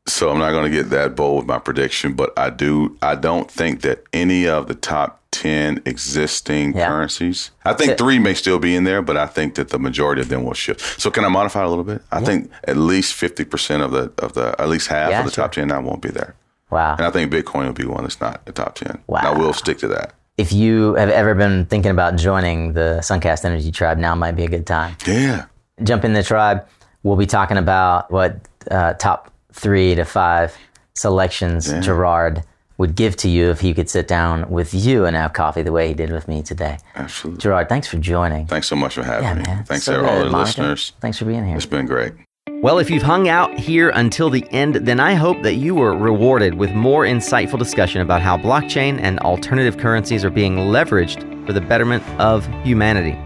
So 0.06 0.30
I'm 0.30 0.38
not 0.40 0.52
going 0.52 0.70
to 0.70 0.76
get 0.78 0.90
that 0.90 1.16
bold 1.16 1.38
with 1.40 1.46
my 1.48 1.60
prediction, 1.60 2.14
but 2.14 2.38
I 2.38 2.50
do. 2.50 2.98
I 3.02 3.16
don't 3.16 3.50
think 3.50 3.82
that 3.82 4.04
any 4.12 4.48
of 4.48 4.68
the 4.68 4.76
top 4.76 5.22
10 5.32 5.82
existing 5.86 6.76
Yeah. 6.76 6.88
currencies. 6.88 7.52
I 7.64 7.74
think 7.74 7.98
three 7.98 8.20
may 8.20 8.34
still 8.34 8.60
be 8.60 8.76
in 8.76 8.84
there, 8.84 9.02
but 9.02 9.16
I 9.18 9.26
think 9.26 9.56
that 9.56 9.70
the 9.70 9.80
majority 9.80 10.22
of 10.22 10.28
them 10.30 10.44
will 10.44 10.54
shift. 10.54 11.00
So 11.02 11.10
can 11.10 11.24
I 11.24 11.30
modify 11.30 11.64
a 11.64 11.70
little 11.70 11.86
bit? 11.86 12.02
I 12.12 12.20
think 12.22 12.52
at 12.68 12.78
least 12.78 13.14
50 13.14 13.46
percent 13.46 13.82
of 13.82 13.92
the 13.92 14.12
of 14.20 14.34
the 14.34 14.54
at 14.60 14.68
least 14.70 14.88
half 14.90 15.10
Yeah, 15.10 15.20
of 15.20 15.26
the 15.26 15.32
sure. 15.32 15.46
top 15.46 15.54
10 15.54 15.70
now 15.70 15.82
won't 15.82 16.02
be 16.02 16.10
there. 16.10 16.36
Wow. 16.70 16.96
And 16.98 17.06
I 17.08 17.10
think 17.10 17.32
Bitcoin 17.32 17.66
will 17.66 17.74
be 17.74 17.86
one 17.86 18.04
that's 18.04 18.20
not 18.20 18.46
the 18.46 18.52
top 18.52 18.76
10. 18.76 19.00
Wow. 19.08 19.20
And 19.20 19.28
I 19.28 19.38
will 19.38 19.54
stick 19.54 19.78
to 19.80 19.88
that. 19.90 20.14
If 20.38 20.52
you 20.52 20.96
have 20.96 21.10
ever 21.10 21.34
been 21.34 21.66
thinking 21.66 21.92
about 21.92 22.16
joining 22.18 22.74
the 22.74 23.00
Suncast 23.02 23.46
Energy 23.46 23.72
Tribe, 23.72 23.98
now 23.98 24.16
might 24.16 24.36
be 24.36 24.44
a 24.44 24.50
good 24.50 24.68
time. 24.68 24.96
Yeah. 25.08 25.46
jump 25.82 26.04
in 26.04 26.14
the 26.14 26.24
tribe. 26.24 26.68
We'll 27.04 27.16
be 27.18 27.26
talking 27.26 27.58
about 27.58 28.12
what 28.12 28.38
uh, 28.70 28.94
top 28.94 29.33
three 29.54 29.96
to 29.96 30.04
five 30.04 30.56
selections 30.96 31.72
Gerard 31.86 32.44
would 32.78 32.96
give 32.96 33.16
to 33.18 33.30
you 33.30 33.50
if 33.52 33.60
he 33.62 33.74
could 33.74 33.90
sit 33.90 34.08
down 34.08 34.50
with 34.50 34.74
you 34.74 35.06
and 35.06 35.16
have 35.16 35.34
coffee 35.34 35.62
the 35.62 35.72
way 35.72 35.88
he 35.88 35.94
did 35.94 36.12
with 36.12 36.28
me 36.28 36.42
today. 36.42 36.78
Absolutely. 36.96 37.40
Gerard, 37.40 37.70
thanks 37.70 37.88
for 37.88 37.98
joining. 37.98 38.48
Thanks 38.48 38.68
so 38.68 38.76
much 38.76 38.96
for 38.96 39.04
having 39.04 39.24
Yeah, 39.26 39.34
me. 39.36 39.44
man. 39.44 39.64
Thanks 39.64 39.86
So 39.86 40.02
to 40.02 40.10
all 40.10 40.20
the 40.20 40.30
listeners. 40.38 40.94
Thanks 41.00 41.18
for 41.20 41.26
being 41.26 41.46
here. 41.46 41.56
It's 41.56 41.66
been 41.68 41.86
great. 41.86 42.14
Well, 42.62 42.80
if 42.80 42.90
you've 42.90 43.04
hung 43.04 43.28
out 43.30 43.58
here 43.60 43.90
until 43.90 44.30
the 44.30 44.46
end, 44.52 44.76
then 44.76 45.00
I 45.00 45.14
hope 45.14 45.44
that 45.44 45.56
you 45.56 45.76
were 45.76 45.96
rewarded 45.96 46.56
with 46.56 46.72
more 46.72 47.04
insightful 47.04 47.60
discussion 47.60 48.02
about 48.02 48.22
how 48.22 48.38
blockchain 48.38 49.00
and 49.02 49.20
alternative 49.20 49.78
currencies 49.78 50.26
are 50.26 50.30
being 50.30 50.56
leveraged 50.56 51.46
for 51.46 51.54
the 51.54 51.62
betterment 51.62 52.04
of 52.20 52.46
humanity. 52.64 53.18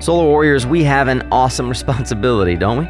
Solar 0.00 0.24
Warriors, 0.26 0.66
we 0.66 0.84
have 0.84 1.08
an 1.08 1.26
awesome 1.32 1.68
responsibility, 1.76 2.54
don't 2.54 2.78
we? 2.78 2.84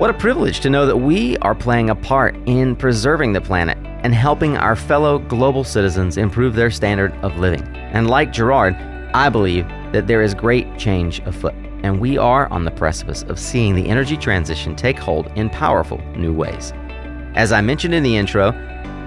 What 0.00 0.08
a 0.08 0.14
privilege 0.14 0.60
to 0.60 0.70
know 0.70 0.86
that 0.86 0.96
we 0.96 1.36
are 1.42 1.54
playing 1.54 1.90
a 1.90 1.94
part 1.94 2.34
in 2.46 2.74
preserving 2.74 3.34
the 3.34 3.40
planet 3.42 3.76
and 4.02 4.14
helping 4.14 4.56
our 4.56 4.74
fellow 4.74 5.18
global 5.18 5.62
citizens 5.62 6.16
improve 6.16 6.54
their 6.54 6.70
standard 6.70 7.12
of 7.16 7.36
living. 7.36 7.60
And 7.74 8.08
like 8.08 8.32
Gerard, 8.32 8.76
I 9.12 9.28
believe 9.28 9.68
that 9.92 10.06
there 10.06 10.22
is 10.22 10.32
great 10.32 10.78
change 10.78 11.20
afoot, 11.26 11.52
and 11.82 12.00
we 12.00 12.16
are 12.16 12.50
on 12.50 12.64
the 12.64 12.70
precipice 12.70 13.24
of 13.24 13.38
seeing 13.38 13.74
the 13.74 13.90
energy 13.90 14.16
transition 14.16 14.74
take 14.74 14.98
hold 14.98 15.26
in 15.36 15.50
powerful 15.50 15.98
new 16.16 16.32
ways. 16.32 16.72
As 17.34 17.52
I 17.52 17.60
mentioned 17.60 17.92
in 17.92 18.02
the 18.02 18.16
intro, 18.16 18.54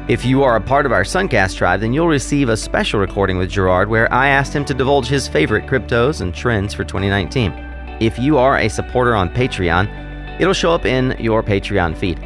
if 0.08 0.24
you 0.24 0.44
are 0.44 0.58
a 0.58 0.62
part 0.62 0.86
of 0.86 0.92
our 0.92 1.04
Suncast 1.04 1.58
tribe, 1.58 1.80
then 1.80 1.94
you'll 1.94 2.08
receive 2.08 2.50
a 2.50 2.56
special 2.56 3.00
recording 3.00 3.40
with 3.40 3.50
Gerard 3.50 3.90
where 3.90 4.14
I 4.14 4.28
asked 4.28 4.54
him 4.54 4.64
to 4.66 4.76
divulge 4.76 5.08
his 5.08 5.28
favorite 5.28 5.66
cryptos 5.66 6.22
and 6.22 6.36
trends 6.36 6.72
for 6.72 6.84
2019. 6.84 7.52
If 8.00 8.20
you 8.20 8.38
are 8.38 8.60
a 8.60 8.70
supporter 8.70 9.16
on 9.16 9.34
Patreon, 9.34 10.04
it'll 10.40 10.54
show 10.54 10.72
up 10.72 10.86
in 10.86 11.16
your 11.20 11.44
Patreon 11.44 11.98
feed. 11.98 12.20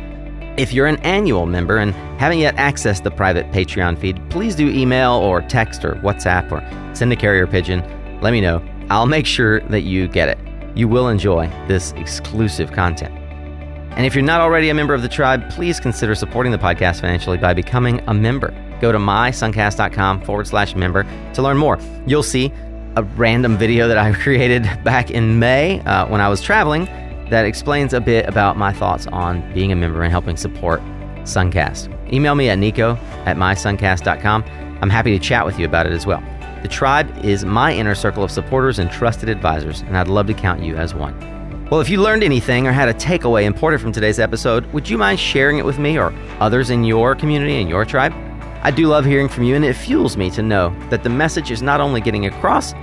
If 0.57 0.73
you're 0.73 0.87
an 0.87 0.97
annual 0.97 1.45
member 1.45 1.77
and 1.77 1.93
haven't 2.19 2.39
yet 2.39 2.55
accessed 2.55 3.03
the 3.03 3.11
private 3.11 3.51
Patreon 3.51 3.99
feed, 3.99 4.19
please 4.31 4.55
do 4.55 4.67
email 4.67 5.13
or 5.13 5.41
text 5.41 5.85
or 5.85 5.95
WhatsApp 5.97 6.51
or 6.51 6.95
send 6.95 7.13
a 7.13 7.15
carrier 7.15 7.45
pigeon. 7.45 7.83
Let 8.21 8.31
me 8.31 8.41
know. 8.41 8.63
I'll 8.89 9.05
make 9.05 9.27
sure 9.27 9.59
that 9.69 9.81
you 9.81 10.07
get 10.07 10.29
it. 10.29 10.39
You 10.75 10.87
will 10.87 11.09
enjoy 11.09 11.47
this 11.67 11.91
exclusive 11.91 12.71
content. 12.71 13.13
And 13.91 14.05
if 14.05 14.15
you're 14.15 14.23
not 14.23 14.41
already 14.41 14.69
a 14.69 14.73
member 14.73 14.95
of 14.95 15.03
the 15.03 15.09
tribe, 15.09 15.47
please 15.51 15.79
consider 15.79 16.15
supporting 16.15 16.51
the 16.51 16.57
podcast 16.57 17.01
financially 17.01 17.37
by 17.37 17.53
becoming 17.53 18.01
a 18.07 18.13
member. 18.13 18.51
Go 18.81 18.91
to 18.91 18.97
mysuncast.com 18.97 20.21
forward 20.21 20.47
slash 20.47 20.75
member 20.75 21.05
to 21.33 21.41
learn 21.41 21.57
more. 21.57 21.79
You'll 22.07 22.23
see 22.23 22.51
a 22.95 23.03
random 23.03 23.57
video 23.57 23.87
that 23.87 23.97
I 23.97 24.11
created 24.23 24.63
back 24.83 25.11
in 25.11 25.37
May 25.37 25.81
uh, 25.81 26.07
when 26.07 26.21
I 26.21 26.29
was 26.29 26.41
traveling 26.41 26.87
that 27.29 27.45
explains 27.45 27.93
a 27.93 28.01
bit 28.01 28.27
about 28.27 28.57
my 28.57 28.73
thoughts 28.73 29.07
on 29.07 29.41
being 29.53 29.71
a 29.71 29.75
member 29.75 30.01
and 30.03 30.11
helping 30.11 30.37
support 30.37 30.81
Suncast. 31.23 31.93
Email 32.11 32.35
me 32.35 32.49
at 32.49 32.57
nico 32.57 32.95
at 33.25 33.37
mysuncast.com. 33.37 34.43
I'm 34.81 34.89
happy 34.89 35.17
to 35.17 35.23
chat 35.23 35.45
with 35.45 35.59
you 35.59 35.65
about 35.65 35.85
it 35.85 35.91
as 35.91 36.05
well. 36.05 36.23
The 36.61 36.67
tribe 36.67 37.23
is 37.23 37.45
my 37.45 37.73
inner 37.73 37.95
circle 37.95 38.23
of 38.23 38.31
supporters 38.31 38.79
and 38.79 38.89
trusted 38.89 39.29
advisors, 39.29 39.81
and 39.81 39.97
I'd 39.97 40.07
love 40.07 40.27
to 40.27 40.33
count 40.33 40.63
you 40.63 40.75
as 40.75 40.95
one. 40.95 41.15
Well, 41.69 41.81
if 41.81 41.89
you 41.89 42.01
learned 42.01 42.23
anything 42.23 42.65
or 42.65 42.71
had 42.71 42.87
a 42.87 42.93
takeaway 42.93 43.43
important 43.43 43.81
from 43.81 43.91
today's 43.91 44.19
episode, 44.19 44.65
would 44.73 44.89
you 44.89 44.97
mind 44.97 45.19
sharing 45.19 45.57
it 45.57 45.65
with 45.65 45.79
me 45.79 45.99
or 45.99 46.13
others 46.39 46.69
in 46.69 46.83
your 46.83 47.13
community 47.13 47.59
and 47.59 47.69
your 47.69 47.83
tribe? 47.83 48.13
I 48.63 48.71
do 48.71 48.87
love 48.87 49.05
hearing 49.05 49.29
from 49.29 49.43
you, 49.43 49.55
and 49.55 49.65
it 49.65 49.73
fuels 49.73 50.17
me 50.17 50.29
to 50.31 50.41
know 50.41 50.75
that 50.89 51.03
the 51.03 51.09
message 51.09 51.51
is 51.51 51.61
not 51.61 51.81
only 51.81 52.01
getting 52.01 52.25
across, 52.25 52.73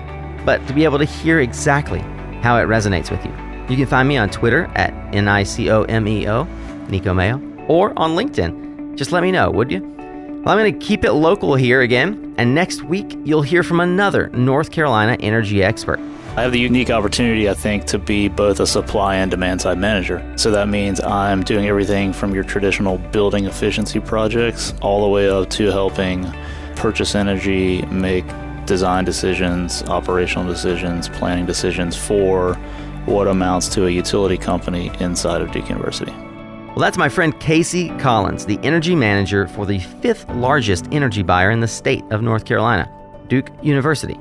but 0.45 0.65
to 0.69 0.75
be 0.75 0.85
able 0.85 0.99
to 0.99 1.05
hear 1.05 1.41
exactly 1.41 2.01
how 2.43 2.59
it 2.59 2.67
resonates 2.67 3.11
with 3.11 3.25
you. 3.25 3.44
You 3.69 3.77
can 3.77 3.87
find 3.87 4.07
me 4.07 4.19
on 4.19 4.29
Twitter 4.29 4.71
at 4.75 4.93
N 5.15 5.27
I 5.27 5.43
C 5.43 5.71
O 5.71 5.85
M 5.85 6.07
E 6.07 6.29
O, 6.29 6.45
Nico 6.91 7.15
Mayo, 7.15 7.41
or 7.67 7.99
on 7.99 8.15
LinkedIn. 8.15 8.95
Just 8.95 9.11
let 9.11 9.23
me 9.23 9.33
know, 9.33 9.51
would 9.51 9.71
you? 9.71 9.81
Well, 9.81 10.55
I'm 10.55 10.59
going 10.59 10.79
to 10.79 10.87
keep 10.87 11.03
it 11.03 11.13
local 11.13 11.55
here 11.55 11.81
again, 11.81 12.35
and 12.37 12.55
next 12.55 12.83
week 12.83 13.19
you'll 13.25 13.41
hear 13.41 13.63
from 13.63 13.81
another 13.81 14.29
North 14.29 14.71
Carolina 14.71 15.17
energy 15.21 15.63
expert. 15.63 15.99
I 16.37 16.43
have 16.43 16.53
the 16.53 16.61
unique 16.61 16.91
opportunity, 16.91 17.49
I 17.49 17.55
think, 17.55 17.87
to 17.87 17.99
be 17.99 18.29
both 18.29 18.61
a 18.61 18.67
supply 18.67 19.17
and 19.17 19.31
demand 19.31 19.63
side 19.63 19.79
manager. 19.79 20.23
So 20.37 20.51
that 20.51 20.69
means 20.69 21.01
I'm 21.01 21.43
doing 21.43 21.67
everything 21.67 22.13
from 22.13 22.35
your 22.35 22.45
traditional 22.45 22.99
building 22.99 23.47
efficiency 23.47 23.99
projects 23.99 24.75
all 24.83 25.01
the 25.03 25.09
way 25.09 25.31
up 25.31 25.49
to 25.51 25.71
helping 25.71 26.31
purchase 26.77 27.15
energy, 27.15 27.81
make 27.87 28.27
design 28.67 29.07
decisions, 29.07 29.83
operational 29.85 30.47
decisions, 30.47 31.09
planning 31.09 31.47
decisions 31.47 31.97
for 31.97 32.59
what 33.07 33.29
amounts 33.29 33.69
to 33.69 33.87
a 33.87 33.91
utility 33.91 34.37
company 34.37 34.91
inside 35.01 35.43
of 35.43 35.53
Duke 35.53 35.69
University. 35.69 36.13
Well, 36.13 36.79
that's 36.79 36.99
my 36.99 37.09
friend 37.09 37.39
Casey 37.39 37.91
Collins, 37.99 38.47
the 38.47 38.59
energy 38.63 38.97
manager 38.97 39.47
for 39.47 39.65
the 39.67 39.79
fifth 39.79 40.29
largest 40.31 40.89
energy 40.91 41.23
buyer 41.23 41.51
in 41.51 41.61
the 41.61 41.69
state 41.69 42.03
of 42.11 42.23
North 42.23 42.45
Carolina, 42.45 42.91
Duke 43.29 43.51
University. 43.63 44.19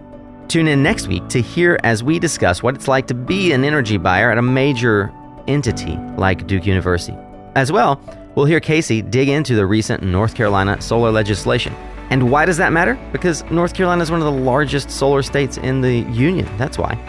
Tune 0.50 0.68
in 0.68 0.84
next 0.84 1.08
week 1.08 1.28
to 1.30 1.42
hear 1.42 1.80
as 1.84 2.04
we 2.04 2.20
discuss 2.20 2.62
what 2.62 2.76
it's 2.76 2.88
like 2.88 3.08
to 3.08 3.14
be 3.16 3.54
an 3.54 3.64
energy 3.64 3.98
buyer 3.98 4.30
at 4.30 4.38
a 4.38 4.42
major 4.42 5.12
entity 5.48 5.98
like 6.18 6.46
Duke 6.46 6.66
University. 6.66 7.18
As 7.56 7.72
well, 7.72 8.00
we'll 8.36 8.46
hear 8.46 8.60
Casey 8.60 9.02
dig 9.02 9.30
into 9.30 9.56
the 9.56 9.66
recent 9.66 10.04
North 10.04 10.36
Carolina 10.36 10.80
solar 10.82 11.12
legislation. 11.12 11.74
And 12.12 12.30
why 12.30 12.46
does 12.46 12.58
that 12.58 12.72
matter? 12.72 13.00
Because 13.12 13.44
North 13.46 13.74
Carolina 13.74 14.04
is 14.04 14.12
one 14.12 14.22
of 14.22 14.26
the 14.26 14.42
largest 14.44 14.92
solar 14.92 15.24
states 15.24 15.58
in 15.58 15.82
the 15.82 16.02
Union. 16.12 16.48
That's 16.58 16.78
why. 16.78 17.00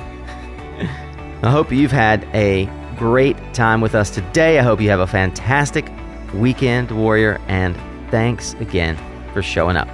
I 1.45 1.51
hope 1.51 1.71
you've 1.73 1.93
had 1.93 2.27
a 2.33 2.67
great 2.97 3.37
time 3.53 3.81
with 3.81 3.95
us 3.95 4.11
today. 4.11 4.59
I 4.59 4.63
hope 4.63 4.81
you 4.81 4.89
have 4.91 5.01
a 5.01 5.07
fantastic 5.07 5.91
weekend, 6.33 6.91
Warrior, 6.91 7.41
and 7.49 7.77
thanks 8.11 8.55
again 8.55 8.97
for 9.33 9.43
showing 9.43 9.77
up. 9.77 9.89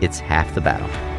It's 0.00 0.18
half 0.18 0.54
the 0.54 0.60
battle. 0.60 1.09